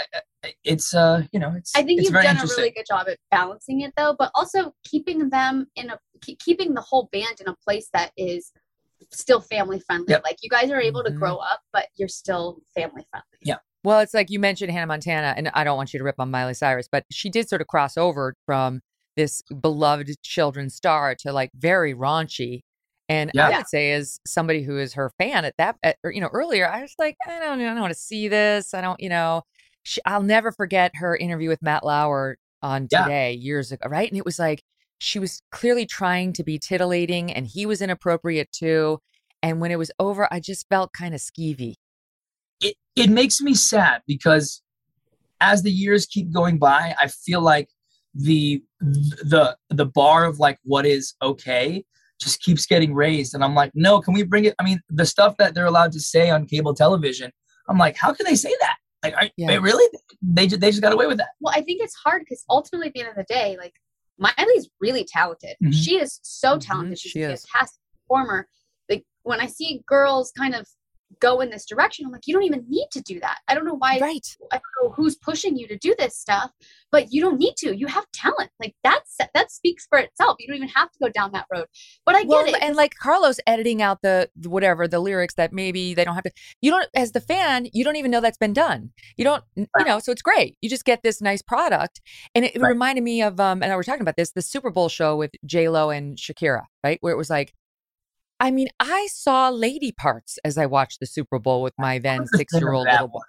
it's 0.65 0.95
uh, 0.95 1.23
you 1.33 1.41
know, 1.41 1.53
it's. 1.57 1.75
I 1.75 1.83
think 1.83 2.01
it's 2.01 2.11
you've 2.11 2.23
done 2.23 2.37
a 2.37 2.47
really 2.57 2.71
good 2.71 2.87
job 2.89 3.09
at 3.09 3.19
balancing 3.31 3.81
it, 3.83 3.93
though, 3.97 4.15
but 4.19 4.31
also 4.35 4.73
keeping 4.85 5.29
them 5.31 5.67
in 5.77 5.91
a 5.91 5.99
keeping 6.21 6.75
the 6.75 6.81
whole 6.81 7.09
band 7.13 7.41
in 7.41 7.49
a 7.49 7.57
place 7.65 7.89
that 7.93 8.13
is 8.17 8.53
still 9.13 9.41
family 9.41 9.81
friendly. 9.81 10.13
Yep. 10.13 10.23
Like 10.25 10.39
you 10.43 10.49
guys 10.49 10.71
are 10.71 10.81
able 10.81 11.03
to 11.03 11.11
mm-hmm. 11.11 11.19
grow 11.19 11.37
up, 11.37 11.61
but 11.73 11.87
you're 11.97 12.09
still 12.09 12.61
family 12.75 13.07
friendly. 13.11 13.27
Yeah. 13.43 13.57
Well, 13.85 14.01
it's 14.01 14.15
like 14.15 14.31
you 14.31 14.39
mentioned 14.39 14.73
Hannah 14.73 14.87
Montana, 14.87 15.35
and 15.37 15.51
I 15.55 15.65
don't 15.65 15.77
want 15.77 15.93
you 15.93 15.99
to 15.99 16.05
rip 16.05 16.17
on 16.19 16.31
Miley 16.31 16.55
Cyrus, 16.55 16.89
but 16.91 17.05
she 17.13 17.31
did 17.31 17.49
sort 17.49 17.61
of 17.61 17.69
cross 17.69 17.97
over 17.97 18.35
from 18.45 18.81
this 19.19 19.43
beloved 19.61 20.11
children's 20.23 20.75
star 20.75 21.15
to 21.17 21.33
like 21.33 21.51
very 21.55 21.93
raunchy. 21.93 22.61
And 23.11 23.31
yeah. 23.35 23.49
I 23.49 23.57
would 23.59 23.69
say, 23.69 23.93
as 23.93 24.21
somebody 24.27 24.63
who 24.63 24.79
is 24.79 24.95
her 24.95 25.11
fan 25.19 25.45
at 25.45 25.55
that, 25.59 25.77
at, 25.83 25.97
you 26.05 26.21
know, 26.21 26.29
earlier, 26.33 26.71
I 26.71 26.83
was 26.83 26.95
like, 26.99 27.17
I 27.27 27.41
don't, 27.41 27.61
I 27.61 27.65
don't 27.65 27.81
want 27.81 27.93
to 27.93 27.99
see 27.99 28.29
this. 28.29 28.75
I 28.75 28.81
don't, 28.81 29.01
you 29.01 29.09
know, 29.09 29.43
she, 29.83 30.01
I'll 30.05 30.23
never 30.23 30.53
forget 30.53 30.93
her 30.97 31.17
interview 31.17 31.49
with 31.49 31.63
Matt 31.63 31.85
Lauer 31.85 32.37
on 32.63 32.83
Today 32.83 33.33
yeah. 33.33 33.45
years 33.45 33.73
ago, 33.73 33.89
right? 33.89 34.09
And 34.09 34.19
it 34.19 34.25
was 34.25 34.39
like 34.39 34.63
she 34.99 35.19
was 35.19 35.41
clearly 35.51 35.87
trying 35.87 36.33
to 36.35 36.45
be 36.45 36.59
titillating, 36.59 37.33
and 37.33 37.47
he 37.47 37.67
was 37.67 37.81
inappropriate 37.81 38.53
too. 38.53 38.99
And 39.43 39.61
when 39.61 39.71
it 39.71 39.79
was 39.79 39.91
over, 39.99 40.29
I 40.33 40.41
just 40.41 40.69
felt 40.69 40.93
kind 40.93 41.15
of 41.15 41.21
skeevy. 41.21 41.75
It 42.61 42.75
it 42.97 43.09
makes 43.11 43.41
me 43.41 43.55
sad 43.55 44.03
because 44.07 44.61
as 45.41 45.63
the 45.63 45.71
years 45.71 46.07
keep 46.07 46.33
going 46.33 46.59
by, 46.59 46.95
I 47.01 47.07
feel 47.09 47.41
like 47.41 47.69
the 48.15 48.63
the 48.81 49.57
the 49.71 49.87
bar 49.87 50.25
of 50.25 50.39
like 50.39 50.59
what 50.65 50.87
is 50.87 51.15
okay 51.23 51.85
just 52.21 52.41
keeps 52.43 52.67
getting 52.67 52.95
raised 52.95 53.35
and 53.35 53.45
i'm 53.45 53.55
like 53.55 53.71
no 53.75 54.01
can 54.01 54.15
we 54.15 54.23
bring 54.23 54.45
it 54.45 54.55
i 54.59 54.65
mean 54.65 54.81
the 54.91 55.07
stuff 55.07 55.37
that 55.39 55.55
they're 55.55 55.67
allowed 55.67 55.93
to 55.93 56.01
say 56.01 56.31
on 56.31 56.47
cable 56.47 56.75
television 56.75 57.31
i'm 57.69 57.79
like 57.79 57.97
how 57.97 58.13
can 58.13 58.27
they 58.27 58.35
say 58.35 58.53
that 58.61 58.77
like 59.05 59.15
are, 59.15 59.31
yeah. 59.37 59.47
they 59.47 59.59
really 59.59 59.87
they 60.23 60.47
just 60.47 60.61
they 60.61 60.71
just 60.71 60.83
got 60.83 60.93
away 60.93 61.07
with 61.07 61.19
that 61.19 61.29
well 61.41 61.55
i 61.57 61.61
think 61.61 61.81
it's 61.83 61.95
hard 61.95 62.23
because 62.23 62.45
ultimately 62.49 62.89
at 62.89 62.95
the 62.95 63.01
end 63.01 63.11
of 63.11 63.17
the 63.17 63.25
day 63.25 63.57
like 63.59 63.75
miley's 64.19 64.69
really 64.81 65.05
talented 65.05 65.57
mm-hmm. 65.63 65.71
she 65.71 65.99
is 65.99 66.19
so 66.23 66.53
mm-hmm. 66.53 66.59
talented 66.61 66.99
mm-hmm. 66.99 67.03
she's 67.03 67.13
she 67.13 67.23
a 67.23 67.29
fantastic 67.29 67.81
performer 68.03 68.49
like 68.89 69.05
when 69.23 69.41
i 69.41 69.47
see 69.47 69.83
girls 69.87 70.33
kind 70.37 70.55
of 70.55 70.67
go 71.21 71.41
in 71.41 71.51
this 71.51 71.65
direction. 71.67 72.07
I'm 72.07 72.13
like, 72.13 72.27
you 72.27 72.35
don't 72.35 72.45
even 72.45 72.65
need 72.69 72.89
to 72.93 73.01
do 73.01 73.19
that. 73.21 73.39
I 73.49 73.55
don't 73.55 73.65
know 73.65 73.75
why. 73.77 73.99
Right. 73.99 74.27
I 74.53 74.57
don't 74.57 74.91
know 74.91 74.95
who's 74.95 75.17
pushing 75.17 75.57
you 75.57 75.67
to 75.69 75.77
do 75.77 75.95
this 75.99 76.17
stuff, 76.17 76.51
but 76.93 77.13
you 77.13 77.21
don't 77.21 77.39
need 77.39 77.55
to. 77.59 77.77
You 77.77 77.87
have 77.87 78.05
talent. 78.13 78.51
Like 78.61 78.75
that's 78.85 79.17
that 79.35 79.51
speaks 79.51 79.87
for 79.89 79.99
itself. 79.99 80.37
You 80.39 80.47
don't 80.49 80.57
even 80.57 80.69
have 80.69 80.91
to 80.93 80.99
go 81.03 81.09
down 81.09 81.33
that 81.33 81.47
road. 81.53 81.67
But 82.07 82.15
I 82.17 82.23
well, 82.23 82.45
get 82.45 82.55
it. 82.57 82.63
and 82.63 82.77
like 82.77 82.95
Carlos 83.01 83.41
editing 83.47 83.83
out 83.83 84.03
the, 84.03 84.29
whatever 84.45 84.87
the 84.87 85.01
lyrics 85.01 85.35
that 85.35 85.53
maybe 85.53 85.95
they 85.95 86.05
don't 86.05 86.15
have 86.15 86.25
to. 86.25 86.31
You 86.61 86.71
don't, 86.71 86.87
as 86.95 87.13
the 87.13 87.21
fan, 87.21 87.69
you 87.73 87.85
don't 87.85 87.97
even 87.97 88.11
know 88.11 88.21
that's 88.21 88.39
been 88.39 88.53
done. 88.53 88.91
You 89.17 89.25
don't, 89.25 89.43
you 89.57 89.67
know. 89.85 89.99
So 89.99 90.13
it's 90.13 90.23
great. 90.23 90.57
You 90.61 90.69
just 90.69 90.85
get 90.85 91.03
this 91.03 91.21
nice 91.21 91.43
product, 91.43 92.01
and 92.35 92.45
it, 92.45 92.55
it 92.57 92.61
Right. 92.63 92.69
reminded 92.69 93.03
me 93.05 93.23
of 93.23 93.41
um. 93.41 93.63
And 93.63 93.73
I 93.73 93.77
was 93.77 93.87
talking 93.87 94.03
about 94.03 94.17
this, 94.17 94.33
the 94.33 94.43
Super 94.43 94.71
Bowl 94.71 94.89
show 94.89 95.17
with 95.17 95.31
J 95.45 95.69
Lo 95.69 95.91
and 95.91 96.17
Shakira, 96.17 96.65
right? 96.85 96.99
Where 97.01 97.13
it 97.13 97.17
was 97.17 97.31
like. 97.31 97.55
I 98.41 98.51
mean, 98.51 98.69
I 98.79 99.09
saw 99.11 99.49
lady 99.49 99.91
parts 99.93 100.39
as 100.45 100.57
I 100.57 100.67
watched 100.67 101.01
the 101.01 101.07
Super 101.07 101.39
Bowl 101.39 101.63
with 101.63 101.75
my 101.79 101.99
then 101.99 102.27
six 102.27 102.53
year 102.55 102.73
old 102.73 102.87
little 102.89 103.09
boy. 103.09 103.21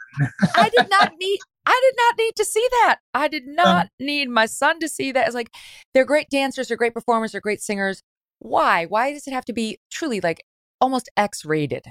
I 0.55 0.69
did 0.69 0.89
not 0.89 1.13
need 1.19 1.39
I 1.65 1.79
did 1.83 1.95
not 1.97 2.15
need 2.17 2.35
to 2.35 2.45
see 2.45 2.67
that. 2.71 2.99
I 3.13 3.27
did 3.27 3.43
um 3.47 3.55
not 3.55 3.87
need 3.99 4.29
my 4.29 4.45
son 4.45 4.79
to 4.79 4.87
see 4.89 5.11
that. 5.11 5.25
It's 5.25 5.35
like 5.35 5.49
they're 5.93 6.05
great 6.05 6.29
dancers, 6.29 6.67
they're 6.67 6.77
great 6.77 6.93
performers, 6.93 7.31
they're 7.31 7.41
great 7.41 7.61
singers. 7.61 8.03
Why? 8.39 8.85
Why 8.85 9.11
does 9.11 9.27
it 9.27 9.33
have 9.33 9.45
to 9.45 9.53
be 9.53 9.79
truly 9.91 10.21
like 10.21 10.43
almost 10.79 11.09
X 11.17 11.43
rated? 11.43 11.87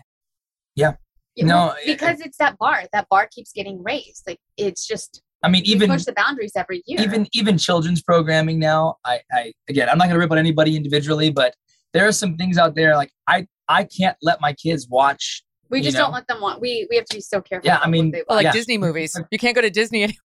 Yeah, 0.77 0.93
No, 1.39 1.55
well, 1.57 1.77
it- 1.85 1.87
because 1.87 2.21
it's 2.21 2.37
that 2.39 2.57
bar. 2.59 2.85
That 2.93 3.09
bar 3.09 3.29
keeps 3.33 3.53
getting 3.53 3.83
raised. 3.83 4.25
Like 4.27 4.39
it's 4.57 4.87
just 4.87 5.23
I 5.43 5.49
mean, 5.49 5.63
even 5.67 5.89
push 5.91 6.05
the 6.05 6.13
boundaries 6.13 6.53
every 6.57 6.83
year. 6.87 7.01
even 7.01 7.27
even 7.33 7.59
children's 7.59 8.03
programming 8.03 8.59
now. 8.59 8.97
I, 9.05 9.21
I 9.33 9.53
again, 9.69 9.89
I'm 9.89 9.99
not 9.99 10.07
gonna 10.09 10.19
rip 10.19 10.31
on 10.31 10.39
anybody 10.39 10.77
individually, 10.77 11.31
but 11.31 11.55
there 11.95 12.07
are 12.07 12.13
some 12.13 12.37
things 12.37 12.59
out 12.59 12.75
there 12.75 12.97
like 12.97 13.11
I 13.27 13.47
I 13.69 13.85
can't 13.85 14.17
let 14.23 14.41
my 14.41 14.53
kids 14.53 14.89
watch. 14.89 15.43
we 15.71 15.81
just 15.81 15.95
know. 15.97 16.05
don't 16.05 16.13
let 16.13 16.27
them 16.27 16.41
want. 16.41 16.61
We 16.61 16.87
we 16.91 16.97
have 16.97 17.05
to 17.07 17.17
be 17.17 17.21
so 17.21 17.41
careful. 17.41 17.67
Yeah, 17.67 17.79
I 17.83 17.89
mean, 17.89 18.13
Well, 18.29 18.37
like 18.37 18.45
Yeah. 18.45 18.53
Disney 18.53 18.79
movies. 18.79 19.19
You 19.31 19.39
can't 19.39 19.55
go 19.55 19.61
to 19.63 19.71
Disney 19.71 20.03
anymore. 20.05 20.23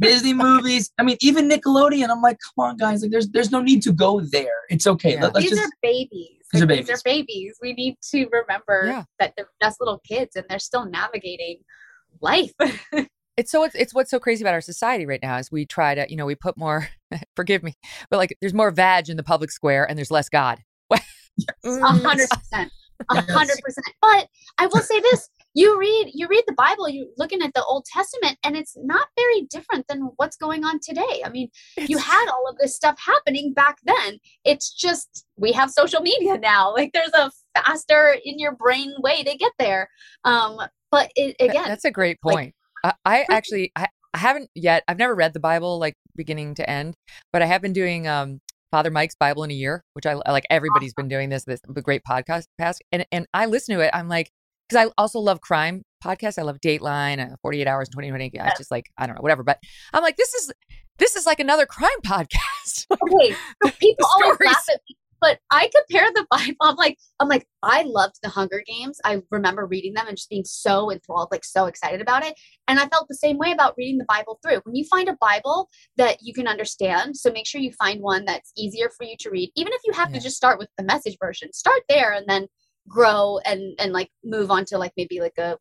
Disney 0.00 0.32
movies. 0.32 0.92
I 0.98 1.02
mean, 1.02 1.16
even 1.20 1.48
Nickelodeon. 1.48 2.08
I'm 2.08 2.22
like, 2.22 2.38
come 2.54 2.64
on, 2.64 2.76
guys. 2.76 3.02
Like, 3.02 3.10
there's 3.10 3.28
there's 3.30 3.50
no 3.50 3.60
need 3.60 3.82
to 3.82 3.92
go 3.92 4.20
there. 4.20 4.60
It's 4.70 4.86
okay. 4.86 5.14
Yeah. 5.14 5.24
Let, 5.24 5.36
us 5.36 5.42
these 5.42 5.50
just 5.50 5.62
are 5.62 5.70
babies. 5.82 6.30
These 6.52 6.62
are 6.62 6.66
Like, 6.66 6.78
These 6.86 6.90
are 6.90 7.00
babies. 7.04 7.58
We 7.60 7.72
need 7.74 7.96
to 8.10 8.26
remember 8.32 8.84
Yeah. 8.86 9.04
that 9.18 9.34
they're 9.36 9.48
just 9.60 9.80
little 9.80 9.98
kids 10.06 10.36
and 10.36 10.44
they're 10.48 10.58
still 10.60 10.84
navigating 10.86 11.58
life. 12.20 12.52
It's 13.36 13.52
so 13.52 13.62
it's, 13.62 13.76
it's 13.76 13.94
what's 13.94 14.10
so 14.10 14.18
crazy 14.18 14.42
about 14.42 14.54
our 14.54 14.60
society 14.60 15.06
right 15.06 15.22
now 15.22 15.36
is 15.38 15.52
we 15.52 15.64
try 15.64 15.94
to, 15.94 16.04
you 16.10 16.16
know, 16.16 16.26
we 16.26 16.34
put 16.34 16.56
more 16.56 16.88
forgive 17.36 17.62
me, 17.62 17.74
but 18.10 18.16
like 18.16 18.36
there's 18.40 18.52
more 18.52 18.72
vag 18.72 19.08
in 19.08 19.16
the 19.16 19.22
public 19.22 19.52
square 19.52 19.88
and 19.88 19.96
there's 19.96 20.10
less 20.10 20.28
God. 20.28 20.58
A 21.64 21.80
hundred 21.98 22.28
percent. 22.30 22.72
A 23.10 23.22
hundred 23.32 23.58
percent. 23.64 23.86
But 24.02 24.26
I 24.58 24.66
will 24.66 24.80
say 24.80 25.00
this: 25.00 25.28
you 25.54 25.78
read 25.78 26.10
you 26.14 26.26
read 26.28 26.44
the 26.46 26.54
Bible, 26.54 26.88
you're 26.88 27.06
looking 27.16 27.42
at 27.42 27.52
the 27.54 27.64
Old 27.64 27.84
Testament, 27.84 28.38
and 28.44 28.56
it's 28.56 28.76
not 28.76 29.08
very 29.16 29.42
different 29.50 29.86
than 29.88 30.10
what's 30.16 30.36
going 30.36 30.64
on 30.64 30.80
today. 30.82 31.22
I 31.24 31.28
mean, 31.30 31.48
you 31.76 31.98
had 31.98 32.26
all 32.28 32.48
of 32.48 32.56
this 32.58 32.74
stuff 32.74 32.98
happening 33.04 33.52
back 33.54 33.78
then. 33.84 34.18
It's 34.44 34.72
just 34.72 35.24
we 35.36 35.52
have 35.52 35.70
social 35.70 36.00
media 36.00 36.38
now. 36.38 36.72
Like 36.78 36.92
there's 36.92 37.12
a 37.14 37.30
faster 37.54 38.16
in 38.24 38.38
your 38.38 38.52
brain 38.52 38.94
way 39.00 39.22
to 39.24 39.36
get 39.36 39.52
there. 39.58 39.88
Um, 40.24 40.58
but 40.92 41.10
it, 41.16 41.34
again, 41.40 41.64
That's 41.66 41.84
a 41.84 41.90
great 41.90 42.18
like- 42.22 42.34
point. 42.34 42.54
I, 42.84 42.92
I 43.04 43.26
actually 43.30 43.72
I, 43.74 43.86
I 44.14 44.18
haven't 44.18 44.50
yet. 44.54 44.84
I've 44.86 44.98
never 44.98 45.14
read 45.14 45.34
the 45.34 45.40
Bible 45.40 45.78
like 45.78 45.94
beginning 46.14 46.54
to 46.56 46.70
end, 46.70 46.94
but 47.32 47.42
I 47.42 47.46
have 47.46 47.62
been 47.62 47.72
doing 47.72 48.06
um 48.06 48.40
Father 48.70 48.90
Mike's 48.90 49.14
Bible 49.14 49.44
in 49.44 49.50
a 49.50 49.54
year, 49.54 49.84
which 49.94 50.06
I 50.06 50.14
like. 50.14 50.44
Everybody's 50.50 50.94
been 50.94 51.08
doing 51.08 51.28
this. 51.28 51.44
This 51.44 51.60
great 51.82 52.02
podcast, 52.08 52.44
past, 52.58 52.82
and 52.92 53.06
and 53.12 53.26
I 53.34 53.46
listen 53.46 53.76
to 53.76 53.82
it. 53.82 53.90
I'm 53.92 54.08
like, 54.08 54.30
because 54.68 54.86
I 54.86 54.92
also 54.98 55.18
love 55.20 55.40
crime 55.40 55.82
podcasts. 56.04 56.38
I 56.38 56.42
love 56.42 56.58
Dateline, 56.60 57.32
uh, 57.32 57.36
48 57.42 57.66
Hours, 57.66 57.88
2020. 57.88 58.40
I 58.40 58.52
just 58.56 58.70
like 58.70 58.86
I 58.98 59.06
don't 59.06 59.16
know 59.16 59.22
whatever, 59.22 59.42
but 59.42 59.58
I'm 59.92 60.02
like, 60.02 60.16
this 60.16 60.34
is 60.34 60.52
this 60.98 61.16
is 61.16 61.26
like 61.26 61.40
another 61.40 61.66
crime 61.66 61.90
podcast. 62.04 62.86
okay 62.90 63.34
so 63.64 63.70
people 63.80 64.06
always 64.14 64.38
laugh 64.44 64.64
at 64.72 64.80
me 64.88 64.96
but 65.20 65.38
i 65.50 65.68
compare 65.74 66.08
the 66.14 66.26
bible 66.30 66.56
i'm 66.62 66.76
like 66.76 66.96
i'm 67.20 67.28
like 67.28 67.46
i 67.62 67.82
loved 67.82 68.16
the 68.22 68.28
hunger 68.28 68.62
games. 68.66 69.00
I 69.04 69.20
remember 69.30 69.66
reading 69.66 69.94
them 69.94 70.06
and 70.06 70.16
just 70.16 70.30
being 70.30 70.44
so 70.44 70.90
enthralled 70.90 71.28
like 71.30 71.44
so 71.44 71.66
excited 71.66 72.00
about 72.00 72.24
it. 72.24 72.34
And 72.68 72.78
i 72.78 72.86
felt 72.88 73.08
the 73.08 73.14
same 73.14 73.38
way 73.38 73.52
about 73.52 73.74
reading 73.76 73.98
the 73.98 74.04
bible 74.08 74.38
through. 74.42 74.60
When 74.64 74.74
you 74.76 74.84
find 74.84 75.08
a 75.08 75.16
bible 75.20 75.68
that 75.96 76.18
you 76.22 76.32
can 76.32 76.46
understand 76.46 77.16
so 77.16 77.30
make 77.32 77.46
sure 77.46 77.60
you 77.60 77.72
find 77.72 78.00
one 78.00 78.24
that's 78.24 78.52
easier 78.56 78.90
for 78.96 79.04
you 79.04 79.16
to 79.20 79.30
read. 79.30 79.50
Even 79.56 79.72
if 79.72 79.80
you 79.84 79.92
have 79.92 80.10
Yeah. 80.10 80.16
to 80.16 80.22
just 80.22 80.36
start 80.36 80.58
with 80.58 80.68
the 80.78 80.84
message 80.84 81.16
version 81.20 81.52
start 81.52 81.82
there 81.88 82.12
and 82.12 82.26
then 82.28 82.46
grow 82.88 83.38
and 83.44 83.74
and 83.78 83.92
like 83.92 84.10
move 84.24 84.50
on 84.50 84.64
to 84.66 84.78
like 84.78 84.92
maybe 84.96 85.20
like 85.20 85.38
a 85.38 85.56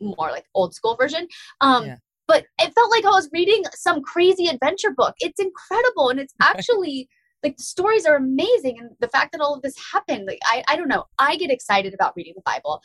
more 0.00 0.30
like 0.30 0.46
old 0.54 0.74
school 0.74 0.96
version. 0.96 1.26
Um 1.60 1.84
Yeah. 1.84 1.96
but 2.28 2.44
it 2.58 2.72
felt 2.74 2.90
like 2.90 3.04
I 3.04 3.10
was 3.10 3.28
reading 3.32 3.62
some 3.74 4.00
crazy 4.02 4.46
adventure 4.46 4.92
book. 4.96 5.14
It's 5.18 5.40
incredible 5.40 6.08
and 6.08 6.18
it's 6.20 6.34
actually 6.42 7.08
like 7.42 7.56
the 7.56 7.62
stories 7.62 8.06
are 8.06 8.16
amazing 8.16 8.78
and 8.78 8.90
the 9.00 9.08
fact 9.08 9.32
that 9.32 9.40
all 9.40 9.54
of 9.54 9.62
this 9.62 9.74
happened, 9.92 10.26
like 10.26 10.38
I, 10.44 10.62
I 10.68 10.76
don't 10.76 10.88
know. 10.88 11.04
I 11.18 11.36
get 11.36 11.50
excited 11.50 11.94
about 11.94 12.14
reading 12.16 12.34
the 12.36 12.42
Bible 12.44 12.82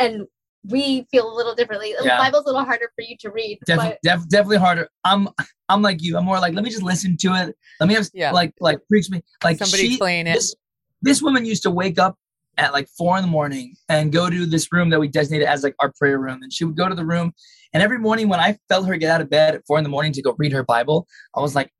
and 0.00 0.26
we 0.64 1.06
feel 1.10 1.32
a 1.32 1.34
little 1.34 1.54
differently. 1.54 1.94
The 1.98 2.08
Bible's 2.08 2.44
a 2.44 2.46
little 2.46 2.64
harder 2.64 2.90
for 2.94 3.02
you 3.02 3.16
to 3.20 3.30
read. 3.30 3.58
Definitely, 3.66 3.98
but 4.02 4.08
def- 4.08 4.28
definitely 4.28 4.58
harder. 4.58 4.88
I'm, 5.04 5.28
I'm 5.68 5.82
like 5.82 6.02
you. 6.02 6.16
I'm 6.16 6.24
more 6.24 6.38
like, 6.38 6.54
let 6.54 6.62
me 6.62 6.70
just 6.70 6.84
listen 6.84 7.16
to 7.18 7.34
it. 7.34 7.56
Let 7.80 7.88
me 7.88 7.94
have, 7.94 8.08
Yeah. 8.14 8.30
like, 8.30 8.52
like 8.60 8.78
preach 8.88 9.10
me. 9.10 9.22
Like 9.42 9.58
Somebody 9.58 9.82
she, 9.82 9.88
explain 9.94 10.26
it. 10.28 10.34
This, 10.34 10.54
this 11.00 11.22
woman 11.22 11.44
used 11.44 11.64
to 11.64 11.70
wake 11.70 11.98
up 11.98 12.16
at 12.58 12.72
like 12.72 12.88
four 12.96 13.16
in 13.16 13.22
the 13.22 13.30
morning 13.30 13.74
and 13.88 14.12
go 14.12 14.30
to 14.30 14.46
this 14.46 14.72
room 14.72 14.90
that 14.90 15.00
we 15.00 15.08
designated 15.08 15.48
as 15.48 15.64
like 15.64 15.74
our 15.80 15.92
prayer 15.98 16.18
room. 16.18 16.42
And 16.42 16.52
she 16.52 16.64
would 16.64 16.76
go 16.76 16.88
to 16.88 16.94
the 16.94 17.04
room, 17.04 17.32
and 17.72 17.82
every 17.82 17.98
morning 17.98 18.28
when 18.28 18.38
I 18.38 18.58
felt 18.68 18.86
her 18.86 18.96
get 18.96 19.10
out 19.10 19.20
of 19.20 19.30
bed 19.30 19.54
at 19.54 19.66
four 19.66 19.78
in 19.78 19.84
the 19.84 19.90
morning 19.90 20.12
to 20.12 20.22
go 20.22 20.34
read 20.38 20.52
her 20.52 20.62
Bible, 20.62 21.08
I 21.34 21.40
was 21.40 21.54
like, 21.56 21.72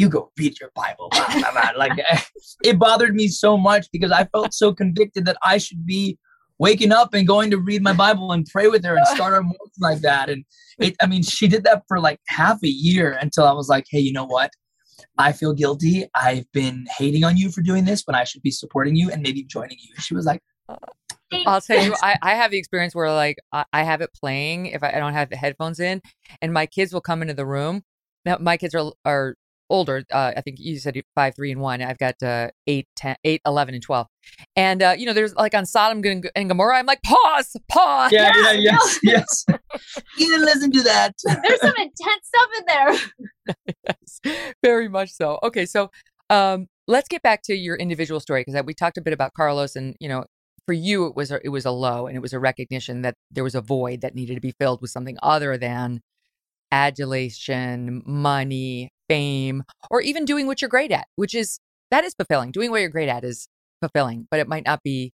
"You 0.00 0.08
go 0.08 0.30
read 0.38 0.58
your 0.60 0.70
Bible." 0.74 1.08
blah, 1.10 1.26
blah, 1.32 1.52
blah. 1.52 1.70
like 1.76 1.92
it 2.64 2.78
bothered 2.78 3.14
me 3.14 3.28
so 3.28 3.56
much 3.56 3.88
because 3.92 4.10
I 4.10 4.24
felt 4.24 4.54
so 4.54 4.72
convicted 4.72 5.26
that 5.26 5.36
I 5.42 5.58
should 5.58 5.86
be 5.86 6.18
waking 6.58 6.92
up 6.92 7.14
and 7.14 7.26
going 7.26 7.50
to 7.50 7.58
read 7.58 7.82
my 7.82 7.92
Bible 7.92 8.32
and 8.32 8.46
pray 8.46 8.68
with 8.68 8.84
her 8.84 8.94
and 8.94 9.06
start 9.08 9.32
our 9.32 9.42
morning 9.42 9.58
like 9.80 10.00
that. 10.02 10.28
And 10.28 10.44
it, 10.78 10.94
I 11.00 11.06
mean, 11.06 11.22
she 11.22 11.48
did 11.48 11.64
that 11.64 11.84
for 11.88 11.98
like 11.98 12.20
half 12.28 12.58
a 12.62 12.68
year 12.68 13.16
until 13.20 13.44
I 13.44 13.52
was 13.52 13.68
like, 13.68 13.86
hey, 13.90 13.98
you 13.98 14.12
know 14.12 14.26
what? 14.26 14.50
I 15.16 15.32
feel 15.32 15.54
guilty. 15.54 16.06
I've 16.14 16.50
been 16.52 16.84
hating 16.98 17.24
on 17.24 17.38
you 17.38 17.50
for 17.50 17.62
doing 17.62 17.86
this 17.86 18.02
when 18.04 18.14
I 18.14 18.24
should 18.24 18.42
be 18.42 18.50
supporting 18.50 18.94
you 18.94 19.10
and 19.10 19.22
maybe 19.22 19.42
joining 19.42 19.78
you. 19.80 19.94
She 20.00 20.14
was 20.14 20.26
like, 20.26 20.42
I'll 21.46 21.60
tell 21.60 21.82
you, 21.82 21.94
I, 22.02 22.18
I 22.22 22.34
have 22.34 22.50
the 22.50 22.58
experience 22.58 22.94
where 22.94 23.10
like 23.10 23.38
I, 23.52 23.64
I 23.72 23.82
have 23.82 24.00
it 24.00 24.10
playing 24.12 24.66
if 24.66 24.82
I, 24.82 24.90
I 24.90 24.98
don't 24.98 25.14
have 25.14 25.30
the 25.30 25.36
headphones 25.36 25.80
in, 25.80 26.02
and 26.42 26.52
my 26.52 26.66
kids 26.66 26.92
will 26.92 27.00
come 27.00 27.22
into 27.22 27.34
the 27.34 27.46
room. 27.46 27.82
Now 28.24 28.36
my 28.40 28.56
kids 28.56 28.74
are 28.74 28.92
are 29.04 29.36
older. 29.70 30.04
Uh, 30.12 30.32
I 30.36 30.40
think 30.40 30.58
you 30.58 30.78
said 30.78 31.00
five, 31.14 31.34
three, 31.34 31.50
and 31.52 31.60
one. 31.60 31.80
I've 31.80 31.98
got 31.98 32.22
uh, 32.22 32.48
eight, 32.66 32.88
10, 32.96 33.16
8, 33.24 33.40
11, 33.46 33.74
and 33.74 33.82
twelve. 33.82 34.06
And 34.56 34.82
uh, 34.82 34.94
you 34.98 35.06
know, 35.06 35.12
there's 35.12 35.34
like 35.34 35.54
on 35.54 35.64
Sodom 35.66 36.02
and 36.04 36.30
and 36.34 36.48
Gomorrah. 36.48 36.78
I'm 36.78 36.86
like, 36.86 37.02
pause, 37.02 37.56
pause. 37.70 38.12
yeah, 38.12 38.32
yeah, 38.34 38.52
yes, 38.58 38.98
yes. 39.02 39.44
you 40.18 40.26
didn't 40.26 40.44
listen 40.44 40.70
to 40.72 40.82
that. 40.82 41.14
there's 41.24 41.60
some 41.60 41.74
intense 41.76 42.24
stuff 42.24 42.48
in 42.58 42.64
there. 42.66 43.56
yes, 43.86 44.20
very 44.62 44.88
much 44.88 45.10
so. 45.10 45.38
Okay, 45.42 45.66
so 45.66 45.90
um, 46.28 46.66
let's 46.86 47.08
get 47.08 47.22
back 47.22 47.42
to 47.44 47.54
your 47.54 47.76
individual 47.76 48.20
story 48.20 48.44
because 48.44 48.62
we 48.64 48.74
talked 48.74 48.98
a 48.98 49.02
bit 49.02 49.12
about 49.12 49.32
Carlos, 49.34 49.76
and 49.76 49.96
you 50.00 50.08
know, 50.08 50.24
for 50.66 50.72
you 50.72 51.06
it 51.06 51.16
was 51.16 51.30
a, 51.30 51.40
it 51.44 51.50
was 51.50 51.64
a 51.64 51.70
low, 51.70 52.06
and 52.06 52.16
it 52.16 52.20
was 52.20 52.32
a 52.32 52.38
recognition 52.38 53.02
that 53.02 53.14
there 53.30 53.44
was 53.44 53.54
a 53.54 53.60
void 53.60 54.02
that 54.02 54.14
needed 54.14 54.34
to 54.34 54.40
be 54.40 54.52
filled 54.58 54.82
with 54.82 54.90
something 54.90 55.16
other 55.22 55.56
than 55.56 56.00
adulation, 56.72 58.02
money, 58.06 58.90
fame, 59.10 59.64
or 59.90 60.00
even 60.00 60.24
doing 60.24 60.46
what 60.46 60.62
you're 60.62 60.68
great 60.68 60.92
at, 60.92 61.06
which 61.16 61.34
is 61.34 61.58
that 61.90 62.04
is 62.04 62.14
fulfilling. 62.14 62.52
Doing 62.52 62.70
what 62.70 62.80
you're 62.80 62.88
great 62.88 63.08
at 63.08 63.24
is 63.24 63.48
fulfilling, 63.80 64.28
but 64.30 64.40
it 64.40 64.48
might 64.48 64.64
not 64.64 64.82
be 64.82 65.12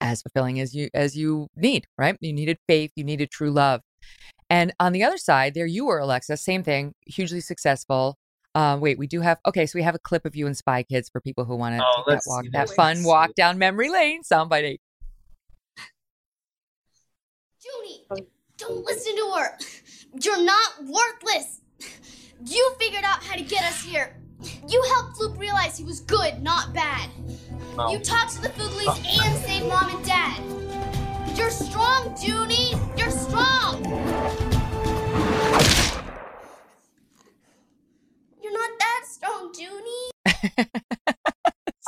as 0.00 0.20
fulfilling 0.22 0.60
as 0.60 0.74
you 0.74 0.90
as 0.92 1.16
you 1.16 1.48
need, 1.56 1.86
right? 1.96 2.16
You 2.20 2.32
needed 2.32 2.58
faith, 2.68 2.90
you 2.96 3.04
needed 3.04 3.30
true 3.30 3.50
love. 3.50 3.80
And 4.50 4.72
on 4.78 4.92
the 4.92 5.02
other 5.02 5.16
side, 5.16 5.54
there 5.54 5.66
you 5.66 5.86
were, 5.86 5.98
Alexa, 5.98 6.36
same 6.36 6.62
thing, 6.62 6.92
hugely 7.06 7.40
successful. 7.40 8.16
Uh, 8.54 8.78
wait, 8.80 8.98
we 8.98 9.06
do 9.06 9.20
have 9.20 9.38
okay, 9.46 9.66
so 9.66 9.78
we 9.78 9.82
have 9.82 9.94
a 9.94 9.98
clip 9.98 10.24
of 10.24 10.36
you 10.36 10.46
and 10.46 10.56
Spy 10.56 10.82
Kids 10.82 11.08
for 11.10 11.20
people 11.20 11.44
who 11.44 11.56
want 11.56 11.76
to 11.76 11.84
Oh, 11.84 12.04
take 12.06 12.16
that 12.16 12.22
walk, 12.26 12.44
that 12.52 12.70
fun 12.70 13.02
walk 13.04 13.28
see. 13.28 13.34
down 13.36 13.58
memory 13.58 13.90
lane. 13.90 14.22
Somebody. 14.22 14.66
eight. 14.66 14.80
Junie, 17.64 18.06
don't 18.56 18.84
listen 18.84 19.16
to 19.16 19.32
her. 19.36 19.58
You're 20.22 20.44
not 20.44 20.70
worthless. 20.84 21.60
You 22.44 22.74
figured 22.78 23.04
out 23.04 23.22
how 23.24 23.36
to 23.36 23.42
get 23.42 23.64
us 23.64 23.82
here. 23.82 24.16
You 24.68 24.82
helped 24.94 25.18
Floop 25.18 25.38
realize 25.38 25.78
he 25.78 25.84
was 25.84 26.00
good, 26.00 26.42
not 26.42 26.74
bad. 26.74 27.08
Oh. 27.78 27.90
You 27.90 27.98
talked 27.98 28.34
to 28.34 28.42
the 28.42 28.48
Fooglies 28.50 28.96
and 29.24 29.38
saved 29.44 29.66
mom 29.66 29.96
and 29.96 30.04
dad. 30.04 30.42
You're 31.36 31.50
strong, 31.50 32.14
Junie. 32.20 32.74
You're 32.96 33.10
strong. 33.10 33.84
You're 38.42 38.52
not 38.52 38.70
that 38.78 39.02
strong, 39.06 39.52
Junie. 39.58 40.66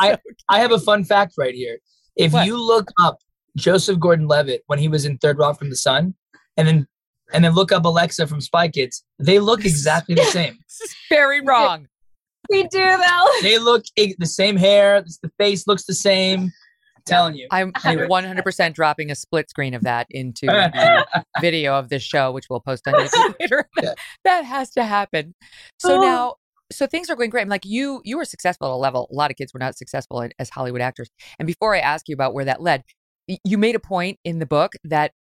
I 0.48 0.58
have 0.60 0.72
a 0.72 0.78
fun 0.78 1.04
fact 1.04 1.34
right 1.38 1.54
here. 1.54 1.78
If 2.16 2.32
What? 2.32 2.46
you 2.46 2.60
look 2.60 2.88
up 3.02 3.18
Joseph 3.56 4.00
Gordon-Levitt 4.00 4.62
when 4.66 4.78
he 4.78 4.88
was 4.88 5.04
in 5.04 5.18
Third 5.18 5.38
Rock 5.38 5.58
from 5.58 5.70
the 5.70 5.76
Sun, 5.76 6.14
and 6.56 6.66
then 6.66 6.86
and 7.32 7.44
then 7.44 7.54
look 7.54 7.72
up 7.72 7.84
Alexa 7.84 8.26
from 8.26 8.40
Spy 8.40 8.68
Kids. 8.68 9.04
They 9.18 9.38
look 9.38 9.64
exactly 9.64 10.14
the 10.14 10.24
same. 10.30 10.58
This 10.66 10.90
is 10.90 10.96
very 11.08 11.40
wrong. 11.40 11.88
We 12.50 12.62
do 12.64 12.78
though. 12.78 13.26
They 13.42 13.58
look 13.58 13.84
the 13.96 14.26
same 14.26 14.56
hair. 14.56 15.02
The 15.22 15.30
face 15.38 15.66
looks 15.66 15.84
the 15.84 15.94
same. 15.94 16.44
I'm 16.96 17.02
telling 17.04 17.34
you. 17.36 17.46
I'm 17.50 17.72
anyway. 17.84 18.08
100% 18.08 18.74
dropping 18.74 19.10
a 19.10 19.14
split 19.14 19.50
screen 19.50 19.74
of 19.74 19.82
that 19.82 20.06
into 20.10 20.46
the 20.46 21.04
video 21.40 21.74
of 21.74 21.88
this 21.88 22.02
show, 22.02 22.32
which 22.32 22.46
we'll 22.48 22.60
post 22.60 22.88
on 22.88 22.94
YouTube 22.94 23.34
later. 23.40 23.68
Yeah. 23.82 23.94
that 24.24 24.44
has 24.44 24.70
to 24.70 24.84
happen. 24.84 25.34
So 25.78 25.98
oh. 25.98 26.00
now, 26.00 26.34
so 26.72 26.86
things 26.86 27.10
are 27.10 27.16
going 27.16 27.30
great. 27.30 27.42
I'm 27.42 27.48
like 27.48 27.64
you, 27.64 28.00
you 28.04 28.16
were 28.16 28.24
successful 28.24 28.68
at 28.68 28.72
a 28.72 28.76
level. 28.76 29.08
A 29.10 29.14
lot 29.14 29.30
of 29.30 29.36
kids 29.36 29.52
were 29.52 29.60
not 29.60 29.76
successful 29.76 30.26
as 30.38 30.50
Hollywood 30.50 30.80
actors. 30.80 31.10
And 31.38 31.46
before 31.46 31.74
I 31.74 31.80
ask 31.80 32.08
you 32.08 32.14
about 32.14 32.34
where 32.34 32.44
that 32.46 32.62
led, 32.62 32.82
you 33.44 33.58
made 33.58 33.74
a 33.74 33.80
point 33.80 34.18
in 34.24 34.38
the 34.38 34.46
book 34.46 34.72
that 34.84 35.12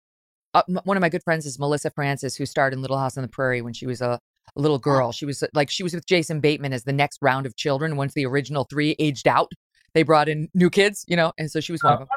uh, 0.54 0.64
one 0.84 0.98
of 0.98 1.02
my 1.02 1.10
good 1.10 1.24
friends 1.24 1.46
is 1.46 1.60
Melissa 1.60 1.90
Francis, 1.90 2.36
who 2.36 2.46
starred 2.46 2.74
in 2.74 2.82
Little 2.82 2.98
House 2.98 3.18
on 3.18 3.22
the 3.22 3.28
Prairie 3.28 3.62
when 3.62 3.74
she 3.74 3.86
was 3.86 4.02
a, 4.02 4.20
a 4.56 4.62
little 4.62 4.80
girl. 4.80 5.12
She 5.12 5.26
was 5.26 5.44
like 5.54 5.70
she 5.70 5.84
was 5.84 5.94
with 5.94 6.06
Jason 6.06 6.40
Bateman 6.40 6.74
as 6.74 6.84
the 6.84 6.94
next 6.94 7.20
round 7.22 7.46
of 7.46 7.56
children. 7.56 7.96
Once 7.96 8.14
the 8.14 8.26
original 8.26 8.66
three 8.70 8.96
aged 9.00 9.28
out, 9.28 9.52
they 9.94 10.04
brought 10.04 10.30
in 10.30 10.50
new 10.54 10.70
kids, 10.70 11.06
you 11.08 11.16
know, 11.16 11.34
and 11.38 11.52
so 11.52 11.60
she 11.60 11.72
was 11.72 11.84
one 11.84 11.94
of 11.94 12.00
them. 12.00 12.08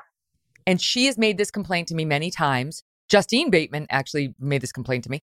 And 0.66 0.80
she 0.80 1.06
has 1.06 1.18
made 1.18 1.38
this 1.38 1.50
complaint 1.50 1.88
to 1.88 1.94
me 1.94 2.04
many 2.04 2.30
times. 2.30 2.82
Justine 3.08 3.50
Bateman 3.50 3.86
actually 3.90 4.34
made 4.38 4.60
this 4.60 4.72
complaint 4.72 5.04
to 5.04 5.10
me. 5.10 5.22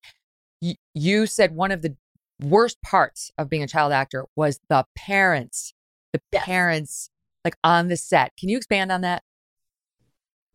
Y- 0.61 0.75
you 0.93 1.25
said 1.25 1.55
one 1.55 1.71
of 1.71 1.81
the 1.81 1.95
worst 2.41 2.81
parts 2.81 3.31
of 3.37 3.49
being 3.49 3.63
a 3.63 3.67
child 3.67 3.93
actor 3.93 4.25
was 4.35 4.59
the 4.69 4.85
parents, 4.95 5.73
the 6.13 6.21
yes. 6.31 6.43
parents 6.43 7.09
like 7.45 7.55
on 7.63 7.87
the 7.87 7.95
set. 7.97 8.31
Can 8.37 8.49
you 8.49 8.57
expand 8.57 8.91
on 8.91 9.01
that? 9.01 9.23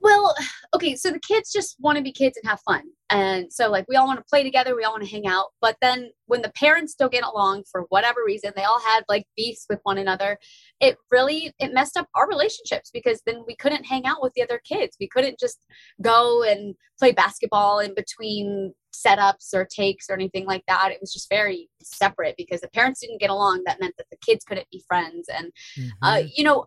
Well, 0.02 0.34
okay, 0.74 0.96
so 0.96 1.10
the 1.10 1.20
kids 1.20 1.52
just 1.52 1.76
want 1.78 1.96
to 1.96 2.04
be 2.04 2.12
kids 2.12 2.36
and 2.36 2.48
have 2.48 2.60
fun. 2.60 2.82
And 3.10 3.52
so 3.52 3.70
like 3.70 3.84
we 3.88 3.96
all 3.96 4.06
want 4.06 4.18
to 4.18 4.24
play 4.28 4.42
together, 4.42 4.74
we 4.74 4.84
all 4.84 4.92
want 4.92 5.04
to 5.04 5.10
hang 5.10 5.26
out. 5.26 5.48
But 5.60 5.76
then 5.82 6.10
when 6.26 6.40
the 6.40 6.52
parents 6.52 6.94
don't 6.94 7.12
get 7.12 7.24
along 7.24 7.64
for 7.70 7.82
whatever 7.90 8.20
reason, 8.24 8.52
they 8.56 8.64
all 8.64 8.80
had 8.80 9.04
like 9.08 9.26
beefs 9.36 9.66
with 9.68 9.80
one 9.82 9.98
another. 9.98 10.38
It 10.80 10.96
really 11.10 11.52
it 11.58 11.74
messed 11.74 11.98
up 11.98 12.08
our 12.14 12.26
relationships 12.26 12.90
because 12.92 13.20
then 13.26 13.44
we 13.46 13.54
couldn't 13.56 13.84
hang 13.84 14.06
out 14.06 14.22
with 14.22 14.32
the 14.34 14.42
other 14.42 14.60
kids. 14.66 14.96
We 14.98 15.08
couldn't 15.08 15.38
just 15.38 15.58
go 16.00 16.42
and 16.42 16.74
play 16.98 17.12
basketball 17.12 17.80
in 17.80 17.94
between 17.94 18.72
setups 18.94 19.52
or 19.54 19.66
takes 19.66 20.08
or 20.08 20.14
anything 20.14 20.46
like 20.46 20.62
that. 20.68 20.90
It 20.90 20.98
was 21.00 21.12
just 21.12 21.28
very 21.28 21.68
separate 21.82 22.34
because 22.38 22.60
the 22.60 22.68
parents 22.68 23.00
didn't 23.00 23.20
get 23.20 23.30
along. 23.30 23.62
That 23.66 23.80
meant 23.80 23.94
that 23.98 24.06
the 24.10 24.18
kids 24.24 24.44
couldn't 24.44 24.70
be 24.70 24.82
friends. 24.86 25.28
And 25.28 25.52
uh, 25.76 25.80
mm-hmm. 25.80 26.04
uh, 26.04 26.28
you 26.34 26.44
know, 26.44 26.66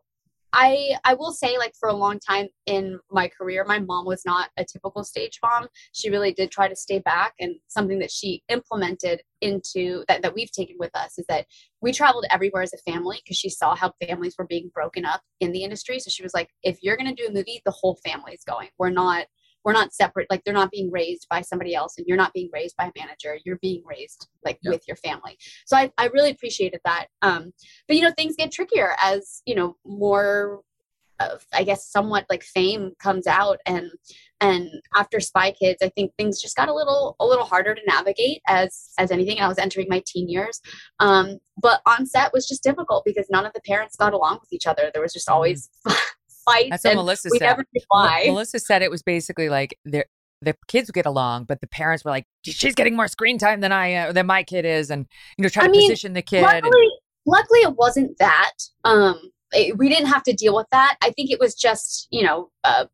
I 0.57 0.97
I 1.03 1.13
will 1.15 1.33
say 1.33 1.57
like 1.57 1.73
for 1.77 1.89
a 1.89 1.93
long 1.93 2.17
time 2.17 2.47
in 2.65 2.97
my 3.11 3.27
career, 3.27 3.65
my 3.67 3.79
mom 3.79 4.05
was 4.05 4.23
not 4.25 4.49
a 4.57 4.63
typical 4.63 5.03
stage 5.03 5.37
mom. 5.43 5.67
She 5.91 6.09
really 6.09 6.31
did 6.31 6.49
try 6.49 6.69
to 6.69 6.75
stay 6.75 6.99
back, 6.99 7.33
and 7.39 7.55
something 7.67 7.99
that 7.99 8.09
she 8.09 8.41
implemented 8.47 9.21
into 9.41 10.05
that 10.07 10.21
that 10.21 10.33
we've 10.33 10.51
taken 10.51 10.77
with 10.79 10.95
us 10.95 11.17
is 11.17 11.25
that 11.27 11.45
we 11.81 11.91
traveled 11.91 12.25
everywhere 12.31 12.63
as 12.63 12.73
a 12.73 12.89
family 12.89 13.19
because 13.23 13.37
she 13.37 13.49
saw 13.49 13.75
how 13.75 13.91
families 14.07 14.35
were 14.39 14.47
being 14.47 14.71
broken 14.73 15.05
up 15.05 15.21
in 15.41 15.51
the 15.51 15.63
industry. 15.63 15.99
So 15.99 16.09
she 16.09 16.23
was 16.23 16.33
like, 16.33 16.49
if 16.63 16.79
you're 16.81 16.95
to 16.97 17.13
do 17.13 17.27
a 17.27 17.33
movie, 17.33 17.61
the 17.65 17.71
whole 17.71 17.99
family 18.05 18.31
is 18.31 18.43
going. 18.45 18.69
We're 18.79 18.89
not 18.89 19.25
we're 19.65 19.73
not 19.73 19.93
separate 19.93 20.27
like 20.29 20.43
they're 20.43 20.53
not 20.53 20.71
being 20.71 20.91
raised 20.91 21.27
by 21.29 21.41
somebody 21.41 21.75
else 21.75 21.95
and 21.97 22.05
you're 22.07 22.15
not 22.15 22.33
being 22.33 22.49
raised 22.53 22.75
by 22.77 22.85
a 22.85 22.91
manager 22.97 23.37
you're 23.43 23.57
being 23.57 23.83
raised 23.85 24.27
like 24.45 24.59
yep. 24.61 24.73
with 24.73 24.87
your 24.87 24.97
family 24.97 25.37
so 25.65 25.75
I, 25.75 25.91
I 25.97 26.07
really 26.07 26.31
appreciated 26.31 26.79
that 26.85 27.07
um 27.21 27.51
but 27.87 27.97
you 27.97 28.03
know 28.03 28.11
things 28.11 28.35
get 28.37 28.51
trickier 28.51 28.95
as 29.01 29.41
you 29.45 29.55
know 29.55 29.75
more 29.85 30.61
of, 31.19 31.45
I 31.53 31.63
guess 31.63 31.89
somewhat 31.89 32.25
like 32.29 32.43
fame 32.43 32.93
comes 32.99 33.27
out 33.27 33.59
and 33.65 33.89
and 34.41 34.69
after 34.95 35.21
Spy 35.21 35.51
Kids, 35.51 35.81
I 35.81 35.89
think 35.89 36.11
things 36.17 36.41
just 36.41 36.57
got 36.57 36.67
a 36.67 36.73
little 36.73 37.15
a 37.19 37.25
little 37.25 37.45
harder 37.45 37.73
to 37.73 37.81
navigate 37.87 38.41
as 38.47 38.89
as 38.99 39.11
anything. 39.11 39.39
I 39.39 39.47
was 39.47 39.57
entering 39.57 39.87
my 39.89 40.03
teen 40.05 40.27
years, 40.27 40.61
um, 40.99 41.37
but 41.57 41.81
on 41.85 42.05
set 42.05 42.33
was 42.33 42.47
just 42.47 42.63
difficult 42.63 43.03
because 43.05 43.27
none 43.29 43.45
of 43.45 43.53
the 43.53 43.61
parents 43.61 43.95
got 43.95 44.13
along 44.13 44.39
with 44.41 44.51
each 44.51 44.67
other. 44.67 44.91
There 44.93 45.01
was 45.01 45.13
just 45.13 45.29
always 45.29 45.69
fights. 46.45 46.69
That's 46.69 46.85
what 46.85 46.95
Melissa 46.95 47.29
we 47.31 47.39
said. 47.39 47.47
Never 47.47 47.65
knew 47.73 47.81
why. 47.89 48.23
Melissa 48.27 48.59
said 48.59 48.81
it 48.81 48.91
was 48.91 49.01
basically 49.01 49.49
like 49.49 49.77
the 49.85 50.05
the 50.41 50.55
kids 50.67 50.87
would 50.87 50.95
get 50.95 51.05
along, 51.05 51.45
but 51.45 51.61
the 51.61 51.67
parents 51.67 52.05
were 52.05 52.11
like, 52.11 52.25
"She's 52.43 52.75
getting 52.75 52.95
more 52.95 53.07
screen 53.07 53.37
time 53.37 53.61
than 53.61 53.71
I 53.71 53.93
uh, 53.93 54.11
than 54.11 54.25
my 54.27 54.43
kid 54.43 54.65
is," 54.65 54.89
and 54.89 55.05
you 55.37 55.43
know, 55.43 55.49
try 55.49 55.63
I 55.63 55.67
to 55.67 55.71
mean, 55.71 55.89
position 55.89 56.13
the 56.13 56.21
kid. 56.21 56.43
Luckily, 56.43 56.61
and- 56.63 56.91
luckily, 57.25 57.59
it 57.59 57.75
wasn't 57.75 58.17
that. 58.19 58.51
Um, 58.83 59.19
it, 59.51 59.77
we 59.77 59.89
didn't 59.89 60.07
have 60.07 60.23
to 60.23 60.33
deal 60.33 60.55
with 60.55 60.67
that. 60.71 60.97
I 61.01 61.11
think 61.11 61.31
it 61.31 61.39
was 61.39 61.55
just 61.55 62.07
you 62.11 62.23
know 62.23 62.49
uh, 62.63 62.85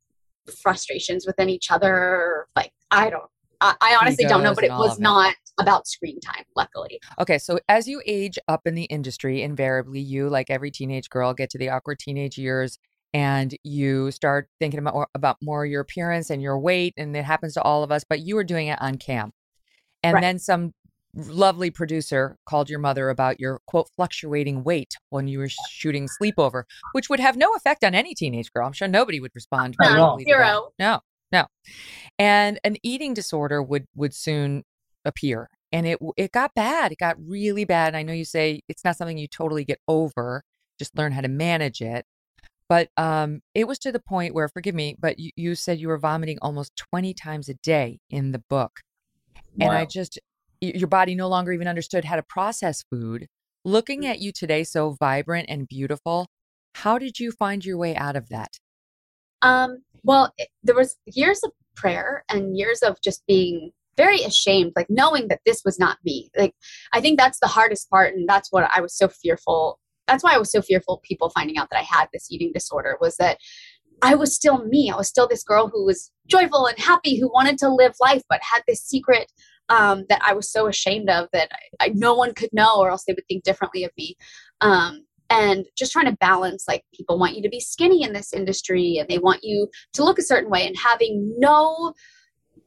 frustrations 0.61 1.25
within 1.25 1.49
each 1.49 1.71
other. 1.71 2.47
Like 2.55 2.71
I 2.89 3.09
don't, 3.09 3.29
I, 3.59 3.75
I 3.81 3.97
honestly 3.99 4.25
don't 4.25 4.43
know, 4.43 4.53
but 4.53 4.63
it 4.63 4.71
was 4.71 4.99
not 4.99 5.35
about 5.59 5.87
screen 5.87 6.19
time, 6.21 6.43
luckily. 6.55 6.99
Okay, 7.19 7.37
so 7.37 7.59
as 7.67 7.87
you 7.87 8.01
age 8.05 8.39
up 8.47 8.61
in 8.65 8.75
the 8.75 8.85
industry, 8.85 9.41
invariably 9.41 9.99
you, 9.99 10.29
like 10.29 10.49
every 10.49 10.71
teenage 10.71 11.09
girl, 11.09 11.33
get 11.33 11.49
to 11.51 11.57
the 11.57 11.69
awkward 11.69 11.99
teenage 11.99 12.37
years 12.37 12.79
and 13.13 13.55
you 13.63 14.11
start 14.11 14.47
thinking 14.59 14.79
about, 14.79 15.09
about 15.15 15.37
more 15.41 15.65
your 15.65 15.81
appearance 15.81 16.29
and 16.29 16.41
your 16.41 16.57
weight 16.59 16.93
and 16.97 17.15
it 17.15 17.25
happens 17.25 17.53
to 17.53 17.61
all 17.61 17.83
of 17.83 17.91
us 17.91 18.03
but 18.07 18.21
you 18.21 18.35
were 18.35 18.43
doing 18.43 18.67
it 18.67 18.81
on 18.81 18.97
cam. 18.97 19.31
And 20.03 20.15
right. 20.15 20.21
then 20.21 20.39
some 20.39 20.73
lovely 21.13 21.69
producer 21.69 22.37
called 22.45 22.69
your 22.69 22.79
mother 22.79 23.09
about 23.09 23.39
your 23.39 23.59
quote 23.67 23.89
fluctuating 23.97 24.63
weight 24.63 24.95
when 25.09 25.27
you 25.27 25.39
were 25.39 25.49
shooting 25.69 26.07
sleepover 26.07 26.63
which 26.93 27.09
would 27.09 27.19
have 27.19 27.35
no 27.35 27.53
effect 27.53 27.83
on 27.83 27.93
any 27.93 28.13
teenage 28.13 28.51
girl. 28.51 28.65
I'm 28.65 28.73
sure 28.73 28.87
nobody 28.87 29.19
would 29.19 29.31
respond 29.35 29.75
no, 29.79 30.17
zero. 30.25 30.69
No 30.79 31.01
no. 31.31 31.45
And 32.19 32.59
an 32.63 32.77
eating 32.83 33.13
disorder 33.13 33.61
would 33.61 33.85
would 33.95 34.13
soon 34.13 34.63
appear 35.05 35.49
and 35.71 35.85
it 35.87 35.99
it 36.17 36.31
got 36.31 36.53
bad. 36.53 36.91
It 36.91 36.97
got 36.97 37.15
really 37.19 37.65
bad 37.65 37.89
and 37.89 37.97
i 37.97 38.03
know 38.03 38.13
you 38.13 38.25
say 38.25 38.61
it's 38.67 38.83
not 38.83 38.97
something 38.97 39.17
you 39.17 39.27
totally 39.27 39.65
get 39.65 39.79
over. 39.87 40.43
Just 40.79 40.97
learn 40.97 41.11
how 41.11 41.21
to 41.21 41.27
manage 41.27 41.81
it 41.81 42.05
but 42.71 42.87
um, 42.95 43.41
it 43.53 43.67
was 43.67 43.77
to 43.79 43.91
the 43.91 43.99
point 43.99 44.33
where, 44.33 44.47
forgive 44.47 44.73
me, 44.73 44.95
but 44.97 45.19
you, 45.19 45.31
you 45.35 45.55
said 45.55 45.77
you 45.77 45.89
were 45.89 45.97
vomiting 45.97 46.37
almost 46.41 46.71
20 46.77 47.13
times 47.13 47.49
a 47.49 47.55
day 47.55 47.99
in 48.09 48.31
the 48.31 48.41
book. 48.49 48.79
Wow. 49.57 49.67
And 49.67 49.77
I 49.77 49.83
just, 49.83 50.17
your 50.61 50.87
body 50.87 51.13
no 51.13 51.27
longer 51.27 51.51
even 51.51 51.67
understood 51.67 52.05
how 52.05 52.15
to 52.15 52.23
process 52.23 52.85
food. 52.89 53.27
Looking 53.65 54.03
mm. 54.03 54.11
at 54.11 54.21
you 54.21 54.31
today, 54.31 54.63
so 54.63 54.95
vibrant 54.97 55.47
and 55.49 55.67
beautiful, 55.67 56.27
how 56.75 56.97
did 56.97 57.19
you 57.19 57.33
find 57.33 57.65
your 57.65 57.77
way 57.77 57.93
out 57.93 58.15
of 58.15 58.29
that? 58.29 58.51
Um, 59.41 59.79
well, 60.03 60.31
it, 60.37 60.47
there 60.63 60.73
was 60.73 60.95
years 61.05 61.41
of 61.43 61.51
prayer 61.75 62.23
and 62.29 62.57
years 62.57 62.79
of 62.83 63.01
just 63.01 63.21
being 63.27 63.71
very 63.97 64.21
ashamed, 64.21 64.71
like 64.77 64.87
knowing 64.89 65.27
that 65.27 65.41
this 65.45 65.61
was 65.65 65.77
not 65.77 65.97
me. 66.05 66.29
Like, 66.37 66.53
I 66.93 67.01
think 67.01 67.19
that's 67.19 67.41
the 67.41 67.47
hardest 67.47 67.89
part. 67.89 68.15
And 68.15 68.29
that's 68.29 68.49
what 68.49 68.71
I 68.73 68.79
was 68.79 68.95
so 68.95 69.09
fearful 69.09 69.77
that's 70.07 70.23
why 70.23 70.33
I 70.33 70.37
was 70.37 70.51
so 70.51 70.61
fearful 70.61 70.95
of 70.95 71.03
people 71.03 71.29
finding 71.29 71.57
out 71.57 71.69
that 71.71 71.79
I 71.79 71.83
had 71.83 72.07
this 72.11 72.31
eating 72.31 72.51
disorder 72.53 72.97
was 72.99 73.15
that 73.17 73.37
I 74.01 74.15
was 74.15 74.35
still 74.35 74.65
me. 74.65 74.91
I 74.91 74.97
was 74.97 75.07
still 75.07 75.27
this 75.27 75.43
girl 75.43 75.69
who 75.71 75.85
was 75.85 76.11
joyful 76.27 76.65
and 76.65 76.77
happy, 76.79 77.19
who 77.19 77.31
wanted 77.31 77.57
to 77.59 77.69
live 77.69 77.93
life, 78.01 78.23
but 78.29 78.41
had 78.41 78.63
this 78.67 78.81
secret 78.81 79.31
um, 79.69 80.05
that 80.09 80.21
I 80.25 80.33
was 80.33 80.51
so 80.51 80.67
ashamed 80.67 81.09
of 81.09 81.27
that 81.33 81.49
I, 81.79 81.85
I, 81.85 81.91
no 81.93 82.13
one 82.13 82.33
could 82.33 82.49
know, 82.51 82.77
or 82.77 82.89
else 82.89 83.03
they 83.05 83.13
would 83.13 83.27
think 83.27 83.43
differently 83.43 83.83
of 83.83 83.91
me. 83.97 84.17
Um, 84.59 85.05
and 85.29 85.65
just 85.77 85.93
trying 85.93 86.07
to 86.07 86.17
balance 86.17 86.65
like 86.67 86.83
people 86.93 87.17
want 87.17 87.35
you 87.35 87.41
to 87.41 87.49
be 87.49 87.61
skinny 87.61 88.03
in 88.03 88.11
this 88.11 88.33
industry 88.33 88.97
and 88.97 89.07
they 89.07 89.17
want 89.17 89.39
you 89.43 89.69
to 89.93 90.03
look 90.03 90.19
a 90.19 90.23
certain 90.23 90.49
way 90.49 90.67
and 90.67 90.75
having 90.77 91.33
no 91.37 91.93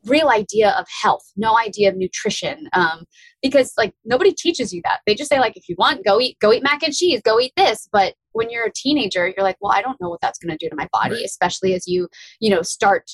real 0.07 0.29
idea 0.29 0.71
of 0.71 0.87
health, 1.03 1.25
no 1.37 1.59
idea 1.59 1.89
of 1.89 1.97
nutrition, 1.97 2.69
um, 2.73 3.05
because 3.43 3.73
like 3.77 3.95
nobody 4.05 4.33
teaches 4.33 4.73
you 4.73 4.81
that. 4.85 5.01
They 5.07 5.15
just 5.15 5.31
say 5.31 5.41
like, 5.41 5.57
if 5.57 5.69
you 5.69 5.77
want, 5.79 6.05
go 6.05 6.21
eat, 6.21 6.39
go 6.41 6.53
eat 6.53 6.63
mac 6.63 6.83
and 6.83 6.95
cheese, 6.95 7.21
go 7.23 7.41
eat 7.41 7.53
this. 7.57 7.89
But 7.93 8.15
when 8.33 8.51
you're 8.51 8.67
a 8.67 8.73
teenager, 8.73 9.27
you're 9.27 9.45
like, 9.45 9.57
well, 9.61 9.73
I 9.73 9.83
don't 9.83 10.01
know 10.01 10.09
what 10.09 10.21
that's 10.21 10.39
going 10.39 10.57
to 10.57 10.65
do 10.65 10.69
to 10.69 10.77
my 10.77 10.89
body, 10.93 11.17
right. 11.17 11.25
especially 11.25 11.75
as 11.75 11.87
you, 11.87 12.09
you 12.41 12.51
know, 12.51 12.63
start 12.63 13.11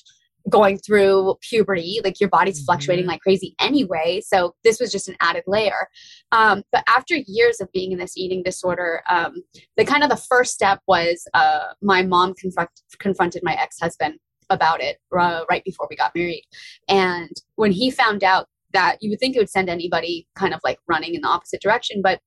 going 0.48 0.78
through 0.78 1.34
puberty 1.42 2.00
like 2.02 2.18
your 2.20 2.28
body's 2.30 2.58
mm-hmm. 2.58 2.66
fluctuating 2.66 3.06
like 3.06 3.20
crazy 3.20 3.54
anyway 3.60 4.20
so 4.24 4.54
this 4.64 4.80
was 4.80 4.90
just 4.90 5.08
an 5.08 5.16
added 5.20 5.44
layer 5.46 5.88
um, 6.32 6.62
but 6.72 6.82
after 6.88 7.16
years 7.26 7.60
of 7.60 7.70
being 7.72 7.92
in 7.92 7.98
this 7.98 8.16
eating 8.16 8.42
disorder 8.42 9.02
um, 9.10 9.42
the 9.76 9.84
kind 9.84 10.02
of 10.02 10.08
the 10.08 10.16
first 10.16 10.52
step 10.54 10.80
was 10.86 11.22
uh, 11.34 11.66
my 11.82 12.02
mom 12.02 12.34
confront- 12.34 12.70
confronted 12.98 13.42
my 13.44 13.54
ex-husband 13.54 14.14
about 14.50 14.82
it 14.82 14.98
uh, 15.16 15.44
right 15.50 15.64
before 15.64 15.86
we 15.88 15.96
got 15.96 16.14
married. 16.14 16.44
And 16.88 17.30
when 17.56 17.72
he 17.72 17.90
found 17.90 18.24
out 18.24 18.46
that 18.72 18.98
you 19.00 19.10
would 19.10 19.18
think 19.18 19.36
it 19.36 19.40
would 19.40 19.50
send 19.50 19.68
anybody 19.68 20.26
kind 20.36 20.54
of 20.54 20.60
like 20.62 20.78
running 20.86 21.14
in 21.14 21.22
the 21.22 21.28
opposite 21.28 21.60
direction, 21.60 22.02
but 22.02 22.20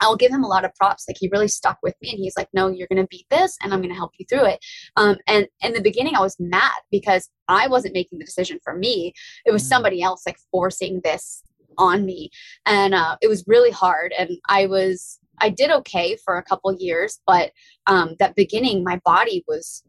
I'll 0.00 0.16
give 0.16 0.30
him 0.30 0.44
a 0.44 0.48
lot 0.48 0.64
of 0.64 0.74
props. 0.74 1.06
Like 1.08 1.16
he 1.18 1.28
really 1.32 1.48
stuck 1.48 1.78
with 1.82 1.94
me 2.02 2.10
and 2.10 2.18
he's 2.18 2.36
like, 2.36 2.48
no, 2.52 2.68
you're 2.68 2.88
going 2.88 3.02
to 3.02 3.08
beat 3.08 3.26
this 3.30 3.56
and 3.62 3.72
I'm 3.72 3.80
going 3.80 3.92
to 3.92 3.96
help 3.96 4.12
you 4.18 4.26
through 4.28 4.46
it. 4.46 4.64
Um, 4.96 5.16
and 5.26 5.46
in 5.62 5.72
the 5.72 5.80
beginning, 5.80 6.14
I 6.16 6.20
was 6.20 6.36
mad 6.38 6.76
because 6.90 7.30
I 7.48 7.68
wasn't 7.68 7.94
making 7.94 8.18
the 8.18 8.24
decision 8.24 8.58
for 8.62 8.76
me. 8.76 9.12
It 9.46 9.52
was 9.52 9.62
mm. 9.64 9.68
somebody 9.68 10.02
else 10.02 10.24
like 10.26 10.38
forcing 10.50 11.00
this 11.04 11.42
on 11.78 12.04
me. 12.04 12.30
And 12.66 12.94
uh, 12.94 13.16
it 13.22 13.28
was 13.28 13.44
really 13.46 13.70
hard. 13.70 14.12
And 14.18 14.30
I 14.48 14.66
was, 14.66 15.18
I 15.40 15.48
did 15.48 15.70
okay 15.70 16.16
for 16.24 16.36
a 16.36 16.42
couple 16.42 16.74
years, 16.74 17.20
but 17.26 17.52
um, 17.86 18.16
that 18.18 18.34
beginning, 18.34 18.82
my 18.82 19.00
body 19.04 19.44
was 19.46 19.84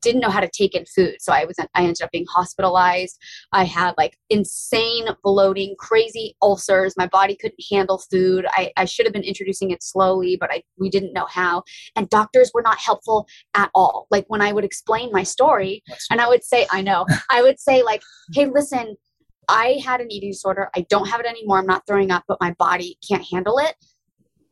didn't 0.00 0.20
know 0.20 0.30
how 0.30 0.40
to 0.40 0.48
take 0.48 0.74
in 0.74 0.84
food. 0.86 1.16
So 1.20 1.32
I 1.32 1.44
was 1.44 1.56
I 1.58 1.82
ended 1.82 2.02
up 2.02 2.10
being 2.10 2.26
hospitalized. 2.26 3.18
I 3.52 3.64
had 3.64 3.94
like 3.96 4.18
insane 4.30 5.08
bloating, 5.22 5.74
crazy 5.78 6.36
ulcers. 6.42 6.94
My 6.96 7.06
body 7.06 7.36
couldn't 7.36 7.62
handle 7.70 7.98
food. 8.10 8.46
I, 8.50 8.72
I 8.76 8.84
should 8.84 9.06
have 9.06 9.12
been 9.12 9.22
introducing 9.22 9.70
it 9.70 9.82
slowly, 9.82 10.36
but 10.38 10.50
I 10.52 10.62
we 10.78 10.90
didn't 10.90 11.12
know 11.12 11.26
how. 11.26 11.62
And 11.96 12.08
doctors 12.08 12.50
were 12.54 12.62
not 12.62 12.78
helpful 12.78 13.26
at 13.54 13.70
all. 13.74 14.06
Like 14.10 14.24
when 14.28 14.40
I 14.40 14.52
would 14.52 14.64
explain 14.64 15.10
my 15.12 15.22
story 15.22 15.82
and 16.10 16.20
I 16.20 16.28
would 16.28 16.44
say, 16.44 16.66
I 16.70 16.82
know, 16.82 17.06
I 17.30 17.42
would 17.42 17.58
say 17.58 17.82
like, 17.82 18.02
hey, 18.32 18.46
listen, 18.46 18.96
I 19.48 19.80
had 19.84 20.00
an 20.00 20.10
eating 20.10 20.30
disorder. 20.30 20.70
I 20.76 20.86
don't 20.88 21.08
have 21.08 21.20
it 21.20 21.26
anymore. 21.26 21.58
I'm 21.58 21.66
not 21.66 21.86
throwing 21.86 22.10
up, 22.10 22.24
but 22.28 22.38
my 22.40 22.54
body 22.58 22.98
can't 23.06 23.24
handle 23.30 23.58
it 23.58 23.74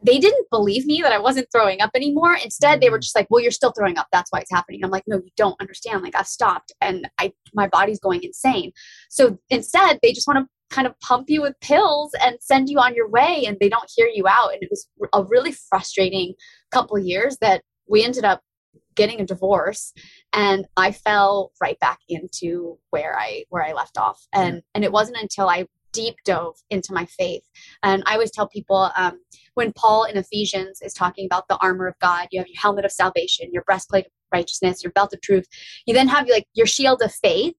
they 0.03 0.19
didn't 0.19 0.47
believe 0.51 0.87
me 0.87 1.03
that 1.03 1.13
I 1.13 1.19
wasn't 1.19 1.49
throwing 1.53 1.81
up 1.81 1.91
anymore. 1.95 2.37
Instead, 2.43 2.81
they 2.81 2.91
were 2.91 2.99
mm. 2.99 3.03
just 3.03 3.15
like, 3.15 3.27
"Well, 3.31 3.43
you're 3.43 3.51
still 3.51 3.73
throwing 3.73 3.99
up. 3.99 4.07
That's 4.13 4.31
why 4.31 4.41
it's 4.41 4.51
happening." 4.51 4.81
I'm 4.83 4.91
like, 4.91 5.05
"No, 5.07 5.17
you 5.17 5.31
don't 5.37 5.61
understand. 5.61 6.03
Like 6.03 6.17
I've 6.17 6.27
stopped, 6.27 6.73
and 6.81 7.09
I 7.19 7.33
my 7.55 7.69
body's 7.69 8.01
going 8.01 8.23
insane." 8.23 8.73
So 9.11 9.39
instead, 9.51 9.99
they 10.03 10.13
just 10.13 10.27
want 10.27 10.39
to 10.39 10.75
kind 10.75 10.87
of 10.87 10.99
pump 11.01 11.29
you 11.29 11.43
with 11.43 11.59
pills 11.61 12.13
and 12.23 12.37
send 12.41 12.69
you 12.69 12.79
on 12.79 12.95
your 12.95 13.09
way, 13.09 13.45
and 13.47 13.57
they 13.61 13.69
don't 13.69 13.91
hear 13.95 14.09
you 14.13 14.27
out. 14.29 14.53
And 14.53 14.63
it 14.63 14.71
was 14.71 14.89
a 15.13 15.25
really 15.25 15.53
frustrating 15.53 16.35
couple 16.71 16.97
of 16.97 17.05
years 17.05 17.37
that 17.41 17.63
we 17.89 18.05
ended 18.05 18.25
up 18.25 18.43
getting 18.97 19.21
a 19.21 19.25
divorce 19.25 19.93
and 20.33 20.67
i 20.77 20.91
fell 20.91 21.53
right 21.61 21.79
back 21.79 21.99
into 22.09 22.77
where 22.91 23.17
i 23.19 23.45
where 23.49 23.65
i 23.65 23.73
left 23.73 23.97
off 23.97 24.21
and 24.35 24.63
and 24.75 24.85
it 24.85 24.91
wasn't 24.91 25.17
until 25.17 25.49
i 25.49 25.65
deep 25.93 26.17
dove 26.25 26.57
into 26.71 26.93
my 26.93 27.05
faith. 27.07 27.43
And 27.83 28.03
I 28.07 28.15
always 28.15 28.31
tell 28.31 28.49
people 28.49 28.91
um, 28.97 29.21
when 29.55 29.73
Paul 29.73 30.05
in 30.05 30.17
Ephesians 30.17 30.81
is 30.83 30.95
talking 30.95 31.27
about 31.27 31.49
the 31.49 31.59
armor 31.59 31.87
of 31.87 31.99
God, 32.01 32.29
you 32.31 32.41
have 32.41 32.49
your 32.49 32.61
helmet 32.61 32.85
of 32.85 32.93
salvation, 32.93 33.51
your 33.53 33.65
breastplate 33.65 34.07
of 34.07 34.13
righteousness, 34.33 34.83
your 34.83 34.93
belt 34.93 35.13
of 35.13 35.21
truth. 35.21 35.47
You 35.87 35.95
then 35.95 36.09
have 36.09 36.29
like 36.29 36.47
your 36.55 36.67
shield 36.67 37.03
of 37.03 37.13
faith, 37.13 37.55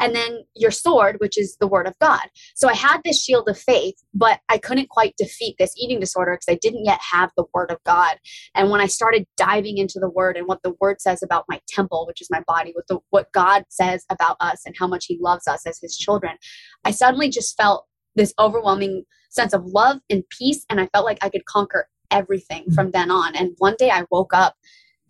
and 0.00 0.14
then 0.14 0.44
your 0.54 0.70
sword, 0.70 1.16
which 1.18 1.38
is 1.38 1.56
the 1.60 1.66
word 1.66 1.86
of 1.86 1.98
God. 2.00 2.22
So 2.54 2.68
I 2.68 2.74
had 2.74 3.00
this 3.04 3.22
shield 3.22 3.48
of 3.48 3.58
faith, 3.58 3.94
but 4.14 4.40
I 4.48 4.58
couldn't 4.58 4.88
quite 4.88 5.14
defeat 5.16 5.56
this 5.58 5.74
eating 5.76 6.00
disorder 6.00 6.32
because 6.32 6.52
I 6.52 6.58
didn't 6.60 6.84
yet 6.84 7.00
have 7.12 7.30
the 7.36 7.44
word 7.54 7.70
of 7.70 7.82
God. 7.84 8.16
And 8.54 8.70
when 8.70 8.80
I 8.80 8.86
started 8.86 9.26
diving 9.36 9.78
into 9.78 10.00
the 10.00 10.10
word 10.10 10.36
and 10.36 10.46
what 10.46 10.62
the 10.62 10.74
word 10.80 11.00
says 11.00 11.22
about 11.22 11.44
my 11.48 11.60
temple, 11.68 12.04
which 12.06 12.20
is 12.20 12.30
my 12.30 12.42
body, 12.46 12.72
what 12.74 12.86
the 12.88 12.98
what 13.10 13.32
God 13.32 13.64
says 13.68 14.04
about 14.10 14.36
us 14.40 14.62
and 14.66 14.74
how 14.78 14.86
much 14.86 15.06
He 15.06 15.18
loves 15.20 15.46
us 15.46 15.66
as 15.66 15.78
His 15.80 15.96
children, 15.96 16.36
I 16.84 16.90
suddenly 16.90 17.28
just 17.28 17.56
felt 17.56 17.86
this 18.14 18.34
overwhelming 18.38 19.04
sense 19.30 19.54
of 19.54 19.64
love 19.64 20.00
and 20.10 20.22
peace, 20.28 20.64
and 20.68 20.80
I 20.80 20.88
felt 20.92 21.06
like 21.06 21.18
I 21.22 21.30
could 21.30 21.46
conquer 21.46 21.88
everything 22.10 22.64
mm. 22.68 22.74
from 22.74 22.90
then 22.90 23.10
on. 23.10 23.34
And 23.34 23.54
one 23.58 23.76
day 23.78 23.90
I 23.90 24.04
woke 24.10 24.34
up 24.34 24.54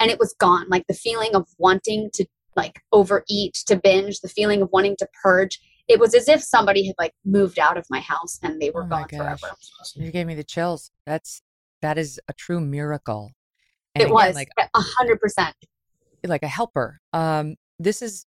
and 0.02 0.10
it 0.10 0.18
was 0.18 0.34
gone. 0.38 0.66
Like 0.68 0.84
the 0.88 0.94
feeling 0.94 1.34
of 1.34 1.46
wanting 1.58 2.10
to 2.14 2.26
like 2.56 2.80
overeat 2.92 3.54
to 3.66 3.76
binge 3.76 4.20
the 4.20 4.28
feeling 4.28 4.60
of 4.60 4.68
wanting 4.72 4.96
to 4.98 5.08
purge 5.22 5.58
it 5.88 5.98
was 5.98 6.14
as 6.14 6.28
if 6.28 6.42
somebody 6.42 6.86
had 6.86 6.94
like 6.98 7.12
moved 7.24 7.58
out 7.58 7.76
of 7.76 7.86
my 7.90 8.00
house 8.00 8.38
and 8.42 8.60
they 8.60 8.70
were 8.70 8.84
oh 8.84 8.88
gone 8.88 9.06
gosh. 9.08 9.18
forever 9.18 9.54
you 9.94 10.10
gave 10.10 10.26
me 10.26 10.34
the 10.34 10.44
chills. 10.44 10.90
That's 11.06 11.42
that 11.80 11.98
is 11.98 12.20
a 12.28 12.32
true 12.32 12.60
miracle. 12.60 13.32
And 13.94 14.02
it 14.02 14.04
again, 14.06 14.14
was. 14.14 14.34
like 14.34 14.48
a 14.58 14.68
hundred 14.74 15.20
percent. 15.20 15.54
like 16.24 16.42
a 16.42 16.48
helper. 16.48 17.00
Um 17.12 17.56
this 17.78 18.02
is 18.02 18.26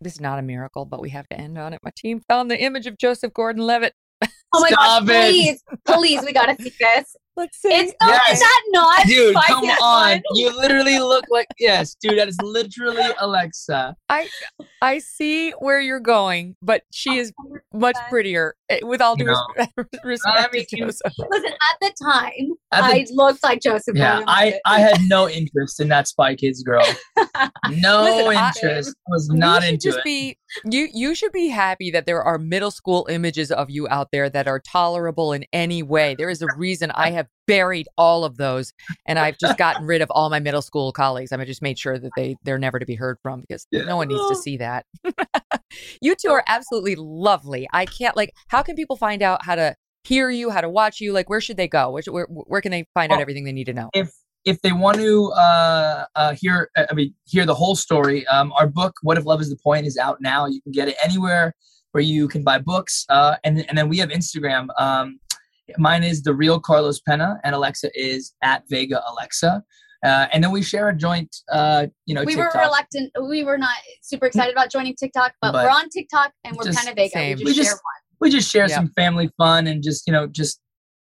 this 0.00 0.14
is 0.14 0.20
not 0.20 0.38
a 0.38 0.42
miracle 0.42 0.84
but 0.84 1.00
we 1.00 1.10
have 1.10 1.28
to 1.28 1.38
end 1.38 1.58
on 1.58 1.72
it. 1.72 1.80
My 1.82 1.92
team 1.96 2.20
found 2.28 2.50
the 2.50 2.60
image 2.60 2.86
of 2.86 2.98
joseph 2.98 3.32
gordon-levitt. 3.32 3.94
Oh 4.52 4.60
my 4.60 4.68
Stop 4.70 5.06
gosh, 5.06 5.16
it. 5.16 5.30
please, 5.30 5.64
please, 5.86 6.24
we 6.24 6.32
gotta 6.32 6.60
see 6.60 6.72
this. 6.80 7.16
Let's 7.40 7.58
see. 7.58 7.70
It's 7.70 7.94
not, 8.02 8.10
yes. 8.10 8.34
is 8.34 8.40
that 8.40 8.62
not? 8.68 9.06
Dude, 9.06 9.34
come 9.46 9.64
on. 9.64 10.10
One? 10.10 10.22
You 10.34 10.54
literally 10.54 10.98
look 10.98 11.24
like 11.30 11.46
yes, 11.58 11.96
dude. 11.98 12.18
That 12.18 12.28
is 12.28 12.36
literally 12.42 13.02
Alexa. 13.18 13.96
I 14.10 14.28
I 14.82 14.98
see 14.98 15.52
where 15.52 15.80
you're 15.80 16.00
going, 16.00 16.56
but 16.60 16.82
she 16.92 17.16
is 17.16 17.32
much 17.72 17.96
prettier. 18.10 18.56
Eh, 18.68 18.80
with 18.82 19.00
all 19.00 19.16
due 19.16 19.24
no. 19.24 19.32
respect, 19.56 19.72
respect 20.04 20.38
I 20.38 20.48
mean, 20.52 20.66
Joseph. 20.70 21.14
Listen, 21.30 21.52
at 21.52 21.78
the 21.80 21.94
time, 22.04 22.52
at 22.72 22.90
the, 22.90 22.96
I 22.96 23.06
looked 23.10 23.42
like 23.42 23.62
Joseph. 23.62 23.96
Yeah, 23.96 24.22
I 24.26 24.60
I 24.66 24.80
had 24.80 24.98
no 25.08 25.26
interest 25.26 25.80
in 25.80 25.88
that 25.88 26.08
Spy 26.08 26.34
Kids 26.34 26.62
girl. 26.62 26.84
No 27.70 28.02
Listen, 28.02 28.44
interest. 28.44 28.96
I, 29.06 29.10
was 29.10 29.28
not 29.28 29.62
into 29.62 29.78
just 29.88 29.98
it. 29.98 30.04
Be, 30.04 30.36
you 30.64 30.88
you 30.92 31.14
should 31.14 31.32
be 31.32 31.48
happy 31.48 31.90
that 31.90 32.06
there 32.06 32.22
are 32.22 32.38
middle 32.38 32.70
school 32.70 33.06
images 33.10 33.50
of 33.50 33.70
you 33.70 33.88
out 33.88 34.08
there 34.12 34.28
that 34.30 34.48
are 34.48 34.60
tolerable 34.60 35.32
in 35.32 35.44
any 35.52 35.82
way. 35.82 36.14
There 36.16 36.30
is 36.30 36.42
a 36.42 36.46
reason 36.56 36.90
I 36.92 37.10
have 37.10 37.26
buried 37.46 37.88
all 37.96 38.24
of 38.24 38.36
those 38.36 38.72
and 39.06 39.18
I've 39.18 39.38
just 39.38 39.58
gotten 39.58 39.86
rid 39.86 40.02
of 40.02 40.10
all 40.10 40.30
my 40.30 40.40
middle 40.40 40.62
school 40.62 40.92
colleagues. 40.92 41.32
I 41.32 41.44
just 41.44 41.62
made 41.62 41.78
sure 41.78 41.98
that 41.98 42.10
they 42.16 42.36
they're 42.44 42.58
never 42.58 42.78
to 42.78 42.86
be 42.86 42.94
heard 42.94 43.18
from 43.22 43.40
because 43.40 43.66
yeah. 43.70 43.82
no 43.82 43.96
one 43.96 44.08
needs 44.08 44.28
to 44.28 44.36
see 44.36 44.56
that. 44.58 44.86
you 46.00 46.14
two 46.14 46.28
oh. 46.28 46.34
are 46.34 46.44
absolutely 46.46 46.96
lovely. 46.96 47.68
I 47.72 47.86
can't 47.86 48.16
like 48.16 48.34
how 48.48 48.62
can 48.62 48.76
people 48.76 48.96
find 48.96 49.22
out 49.22 49.44
how 49.44 49.54
to 49.54 49.74
hear 50.04 50.30
you, 50.30 50.50
how 50.50 50.60
to 50.60 50.68
watch 50.68 51.00
you? 51.00 51.12
Like 51.12 51.28
where 51.28 51.40
should 51.40 51.56
they 51.56 51.68
go? 51.68 51.90
Where 51.90 52.02
where, 52.08 52.26
where 52.26 52.60
can 52.60 52.70
they 52.70 52.86
find 52.94 53.10
well, 53.10 53.18
out 53.18 53.22
everything 53.22 53.44
they 53.44 53.52
need 53.52 53.64
to 53.64 53.74
know? 53.74 53.90
If 53.92 54.10
if 54.44 54.60
they 54.62 54.72
want 54.72 54.98
to 54.98 55.32
uh, 55.32 56.04
uh, 56.14 56.34
hear, 56.34 56.70
I 56.76 56.92
mean, 56.94 57.14
hear 57.26 57.44
the 57.44 57.54
whole 57.54 57.76
story, 57.76 58.26
um, 58.28 58.52
our 58.52 58.66
book 58.66 58.94
"What 59.02 59.18
If 59.18 59.26
Love 59.26 59.40
Is 59.40 59.50
the 59.50 59.58
Point" 59.62 59.86
is 59.86 59.96
out 59.96 60.18
now. 60.20 60.46
You 60.46 60.62
can 60.62 60.72
get 60.72 60.88
it 60.88 60.96
anywhere 61.02 61.54
where 61.92 62.02
you 62.02 62.28
can 62.28 62.42
buy 62.42 62.58
books, 62.58 63.04
uh, 63.08 63.36
and 63.44 63.64
and 63.68 63.76
then 63.76 63.88
we 63.88 63.98
have 63.98 64.10
Instagram. 64.10 64.68
Um, 64.78 65.18
mine 65.78 66.02
is 66.02 66.22
the 66.22 66.34
real 66.34 66.60
Carlos 66.60 67.00
Pena, 67.00 67.38
and 67.44 67.54
Alexa 67.54 67.90
is 67.94 68.34
at 68.42 68.64
Vega 68.68 69.02
Alexa. 69.10 69.62
Uh, 70.02 70.26
and 70.32 70.42
then 70.42 70.50
we 70.50 70.62
share 70.62 70.88
a 70.88 70.96
joint, 70.96 71.36
uh, 71.52 71.86
you 72.06 72.14
know. 72.14 72.22
We 72.24 72.34
TikTok. 72.34 72.54
were 72.54 72.60
reluctant. 72.60 73.12
We 73.28 73.44
were 73.44 73.58
not 73.58 73.76
super 74.02 74.26
excited 74.26 74.52
about 74.52 74.70
joining 74.70 74.94
TikTok, 74.94 75.34
but, 75.42 75.52
but 75.52 75.64
we're 75.64 75.70
on 75.70 75.90
TikTok 75.90 76.32
and 76.44 76.56
we're 76.56 76.72
Pena 76.72 76.94
Vega. 76.94 77.10
Same. 77.10 77.38
We 77.38 77.44
just, 77.44 77.46
we 77.46 77.52
just 77.52 77.68
share 77.68 77.74
one. 77.74 78.18
We 78.20 78.30
just 78.30 78.50
share 78.50 78.68
yep. 78.68 78.70
some 78.70 78.88
family 78.96 79.30
fun 79.36 79.66
and 79.66 79.82
just 79.82 80.06
you 80.06 80.12
know 80.14 80.26
just 80.26 80.60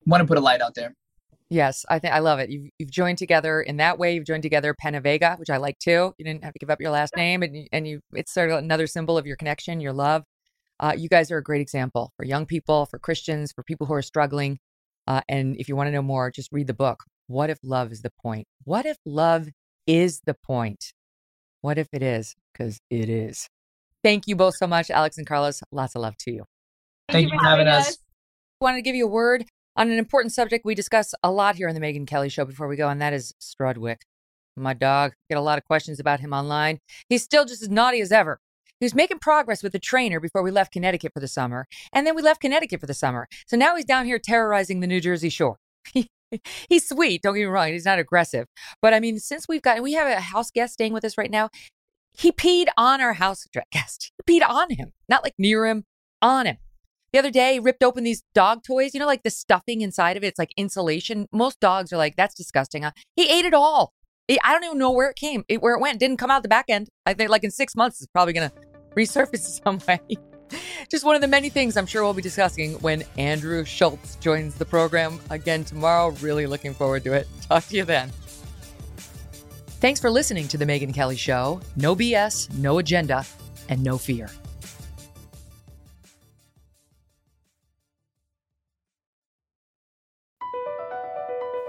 want 0.05 0.21
to 0.21 0.27
put 0.27 0.37
a 0.37 0.41
light 0.41 0.61
out 0.61 0.75
there. 0.75 0.95
Yes, 1.53 1.85
I 1.91 1.99
think 1.99 2.15
I 2.15 2.21
love 2.21 2.39
it. 2.39 2.49
You've, 2.49 2.71
you've 2.79 2.91
joined 2.91 3.19
together 3.19 3.61
in 3.61 3.77
that 3.77 3.99
way. 3.99 4.15
You've 4.15 4.25
joined 4.25 4.43
together 4.43 4.75
Vega, 4.81 5.37
which 5.37 5.51
I 5.51 5.59
like 5.59 5.79
too. 5.79 6.15
You 6.17 6.25
didn't 6.25 6.45
have 6.45 6.55
to 6.55 6.59
give 6.59 6.71
up 6.71 6.81
your 6.81 6.91
last 6.91 7.15
name, 7.15 7.43
and 7.43 7.55
you, 7.55 7.67
and 7.73 7.87
you 7.87 8.01
it's 8.15 8.33
sort 8.33 8.51
of 8.51 8.57
another 8.57 8.87
symbol 8.87 9.19
of 9.19 9.27
your 9.27 9.37
connection, 9.37 9.79
your 9.79 9.93
love. 9.93 10.23
Uh, 10.81 10.95
you 10.97 11.11
guys 11.11 11.31
are 11.31 11.37
a 11.37 11.43
great 11.43 11.61
example 11.61 12.11
for 12.17 12.25
young 12.25 12.47
people, 12.47 12.87
for 12.87 12.99
Christians, 12.99 13.53
for 13.53 13.63
people 13.65 13.87
who 13.87 13.93
are 13.93 14.01
struggling. 14.01 14.61
Uh, 15.07 15.21
and 15.29 15.55
if 15.59 15.69
you 15.69 15.77
want 15.77 15.89
to 15.89 15.93
know 15.93 16.01
more, 16.01 16.31
just 16.31 16.49
read 16.53 16.69
the 16.69 16.75
book. 16.75 17.05
What 17.27 17.51
if 17.51 17.59
love 17.63 17.93
is 17.93 18.01
the 18.01 18.13
point? 18.23 18.47
What 18.65 18.87
if 18.87 18.97
love 19.05 19.51
is 19.87 20.23
the 20.25 20.35
point? 20.47 20.95
What 21.61 21.77
if 21.77 21.89
it 21.93 22.03
is? 22.03 22.35
Because 22.55 22.81
it 22.89 23.11
is. 23.11 23.47
Thank 24.03 24.27
you 24.27 24.37
both 24.37 24.55
so 24.57 24.67
much, 24.67 24.91
Alex 24.91 25.19
and 25.19 25.27
Carlos. 25.27 25.61
Lots 25.71 25.97
of 25.97 26.01
love 26.01 26.17
to 26.21 26.33
you. 26.33 26.45
Thank, 27.11 27.29
Thank 27.29 27.33
you 27.35 27.39
for 27.39 27.45
having 27.45 27.69
us. 27.69 27.89
us. 27.89 27.99
Wanted 28.59 28.79
to 28.79 28.83
give 28.83 28.97
you 28.97 29.05
a 29.05 29.11
word 29.11 29.45
on 29.77 29.91
an 29.91 29.99
important 29.99 30.33
subject 30.33 30.65
we 30.65 30.75
discuss 30.75 31.15
a 31.23 31.31
lot 31.31 31.57
here 31.57 31.69
on 31.69 31.75
the 31.75 31.81
Megyn 31.81 32.07
Kelly 32.07 32.29
Show 32.29 32.45
before 32.45 32.69
we 32.69 32.77
go, 32.77 32.89
and 32.89 33.01
that 33.01 33.13
is 33.13 33.35
Strudwick. 33.41 34.03
My 34.57 34.75
dog. 34.75 35.13
Get 35.31 35.39
a 35.39 35.43
lot 35.43 35.59
of 35.59 35.65
questions 35.65 35.99
about 35.99 36.21
him 36.21 36.33
online. 36.33 36.79
He's 37.09 37.23
still 37.23 37.47
just 37.47 37.63
as 37.63 37.71
naughty 37.71 38.01
as 38.01 38.13
ever. 38.13 38.39
He 38.81 38.85
was 38.85 38.95
making 38.95 39.21
progress 39.21 39.63
with 39.63 39.73
the 39.73 39.79
trainer 39.79 40.21
before 40.21 40.43
we 40.43 40.51
left 40.51 40.73
Connecticut 40.73 41.13
for 41.15 41.21
the 41.21 41.29
summer, 41.29 41.67
and 41.93 42.07
then 42.07 42.15
we 42.15 42.23
left 42.23 42.41
Connecticut 42.41 42.81
for 42.81 42.87
the 42.87 42.95
summer. 42.95 43.29
So 43.47 43.57
now 43.57 43.77
he's 43.77 43.85
down 43.85 44.07
here 44.07 44.19
terrorizing 44.19 44.81
the 44.81 44.87
New 44.87 45.01
Jersey 45.01 45.29
shore. 45.29 45.57
he's 46.69 46.89
sweet, 46.89 47.23
don't 47.23 47.35
get 47.35 47.41
me 47.41 47.47
wrong. 47.47 47.69
He's 47.69 47.85
not 47.85 47.99
aggressive. 47.99 48.47
But 48.83 48.93
I 48.93 49.01
mean, 49.01 49.19
since 49.19 49.47
we've 49.49 49.63
got, 49.63 49.83
we 49.83 49.93
have 49.93 50.09
a 50.09 50.21
house 50.21 50.51
guest 50.51 50.75
staying 50.75 50.93
with 50.93 51.05
us 51.05 51.17
right 51.17 51.31
now. 51.31 51.49
He 52.13 52.33
peed 52.33 52.67
on 52.77 53.01
our 53.01 53.15
house 53.15 53.47
guest. 53.73 54.13
He 54.27 54.41
peed 54.41 54.47
on 54.47 54.71
him, 54.71 54.93
not 55.09 55.23
like 55.23 55.35
near 55.39 55.67
him, 55.67 55.85
on 56.21 56.47
him. 56.47 56.59
The 57.13 57.19
other 57.19 57.31
day, 57.31 57.59
ripped 57.59 57.83
open 57.83 58.05
these 58.05 58.23
dog 58.35 58.63
toys, 58.63 58.95
you 58.95 59.01
know, 59.01 59.07
like 59.07 59.23
the 59.23 59.31
stuffing 59.31 59.83
inside 59.83 60.17
of 60.17 60.25
it. 60.25 60.29
It's 60.29 60.39
like 60.39 60.53
insulation. 60.57 61.29
Most 61.31 61.61
dogs 61.61 61.93
are 61.93 61.99
like, 61.99 62.17
that's 62.17 62.35
disgusting. 62.35 62.85
He 63.17 63.29
ate 63.29 63.45
it 63.45 63.55
all. 63.55 63.93
I 64.31 64.53
don't 64.53 64.65
even 64.65 64.79
know 64.79 64.93
where 64.93 65.11
it 65.11 65.17
came, 65.17 65.45
it, 65.49 65.61
where 65.61 65.75
it 65.75 65.81
went. 65.81 66.01
Didn't 66.01 66.17
come 66.17 66.31
out 66.31 66.43
the 66.43 66.49
back 66.49 66.67
end. 66.69 66.89
I 67.05 67.13
think 67.13 67.31
like 67.31 67.45
in 67.45 67.51
six 67.51 67.77
months, 67.77 68.01
it's 68.01 68.11
probably 68.13 68.33
going 68.33 68.51
to 68.51 68.57
resurface 68.97 69.61
some 69.65 69.79
way. 69.87 70.01
Just 70.91 71.05
one 71.05 71.15
of 71.15 71.21
the 71.21 71.29
many 71.29 71.49
things 71.49 71.77
I'm 71.77 71.87
sure 71.87 72.03
we'll 72.03 72.15
be 72.15 72.23
discussing 72.23 72.75
when 72.81 73.03
Andrew 73.17 73.65
Schulz 73.65 74.17
joins 74.17 74.55
the 74.55 74.65
program 74.65 75.21
again 75.31 75.65
tomorrow. 75.65 76.11
Really 76.21 76.47
looking 76.47 76.75
forward 76.75 77.05
to 77.05 77.13
it. 77.15 77.27
Talk 77.49 77.67
to 77.69 77.77
you 77.77 77.85
then. 77.85 78.11
Thanks 79.81 79.99
for 79.99 80.11
listening 80.11 80.47
to 80.49 80.59
The 80.59 80.65
Megyn 80.65 80.95
Kelly 80.95 81.17
Show. 81.17 81.61
No 81.77 81.97
BS, 81.97 82.55
no 82.55 82.79
agenda, 82.79 83.25
and 83.69 83.83
no 83.83 83.99
fear. 83.99 84.31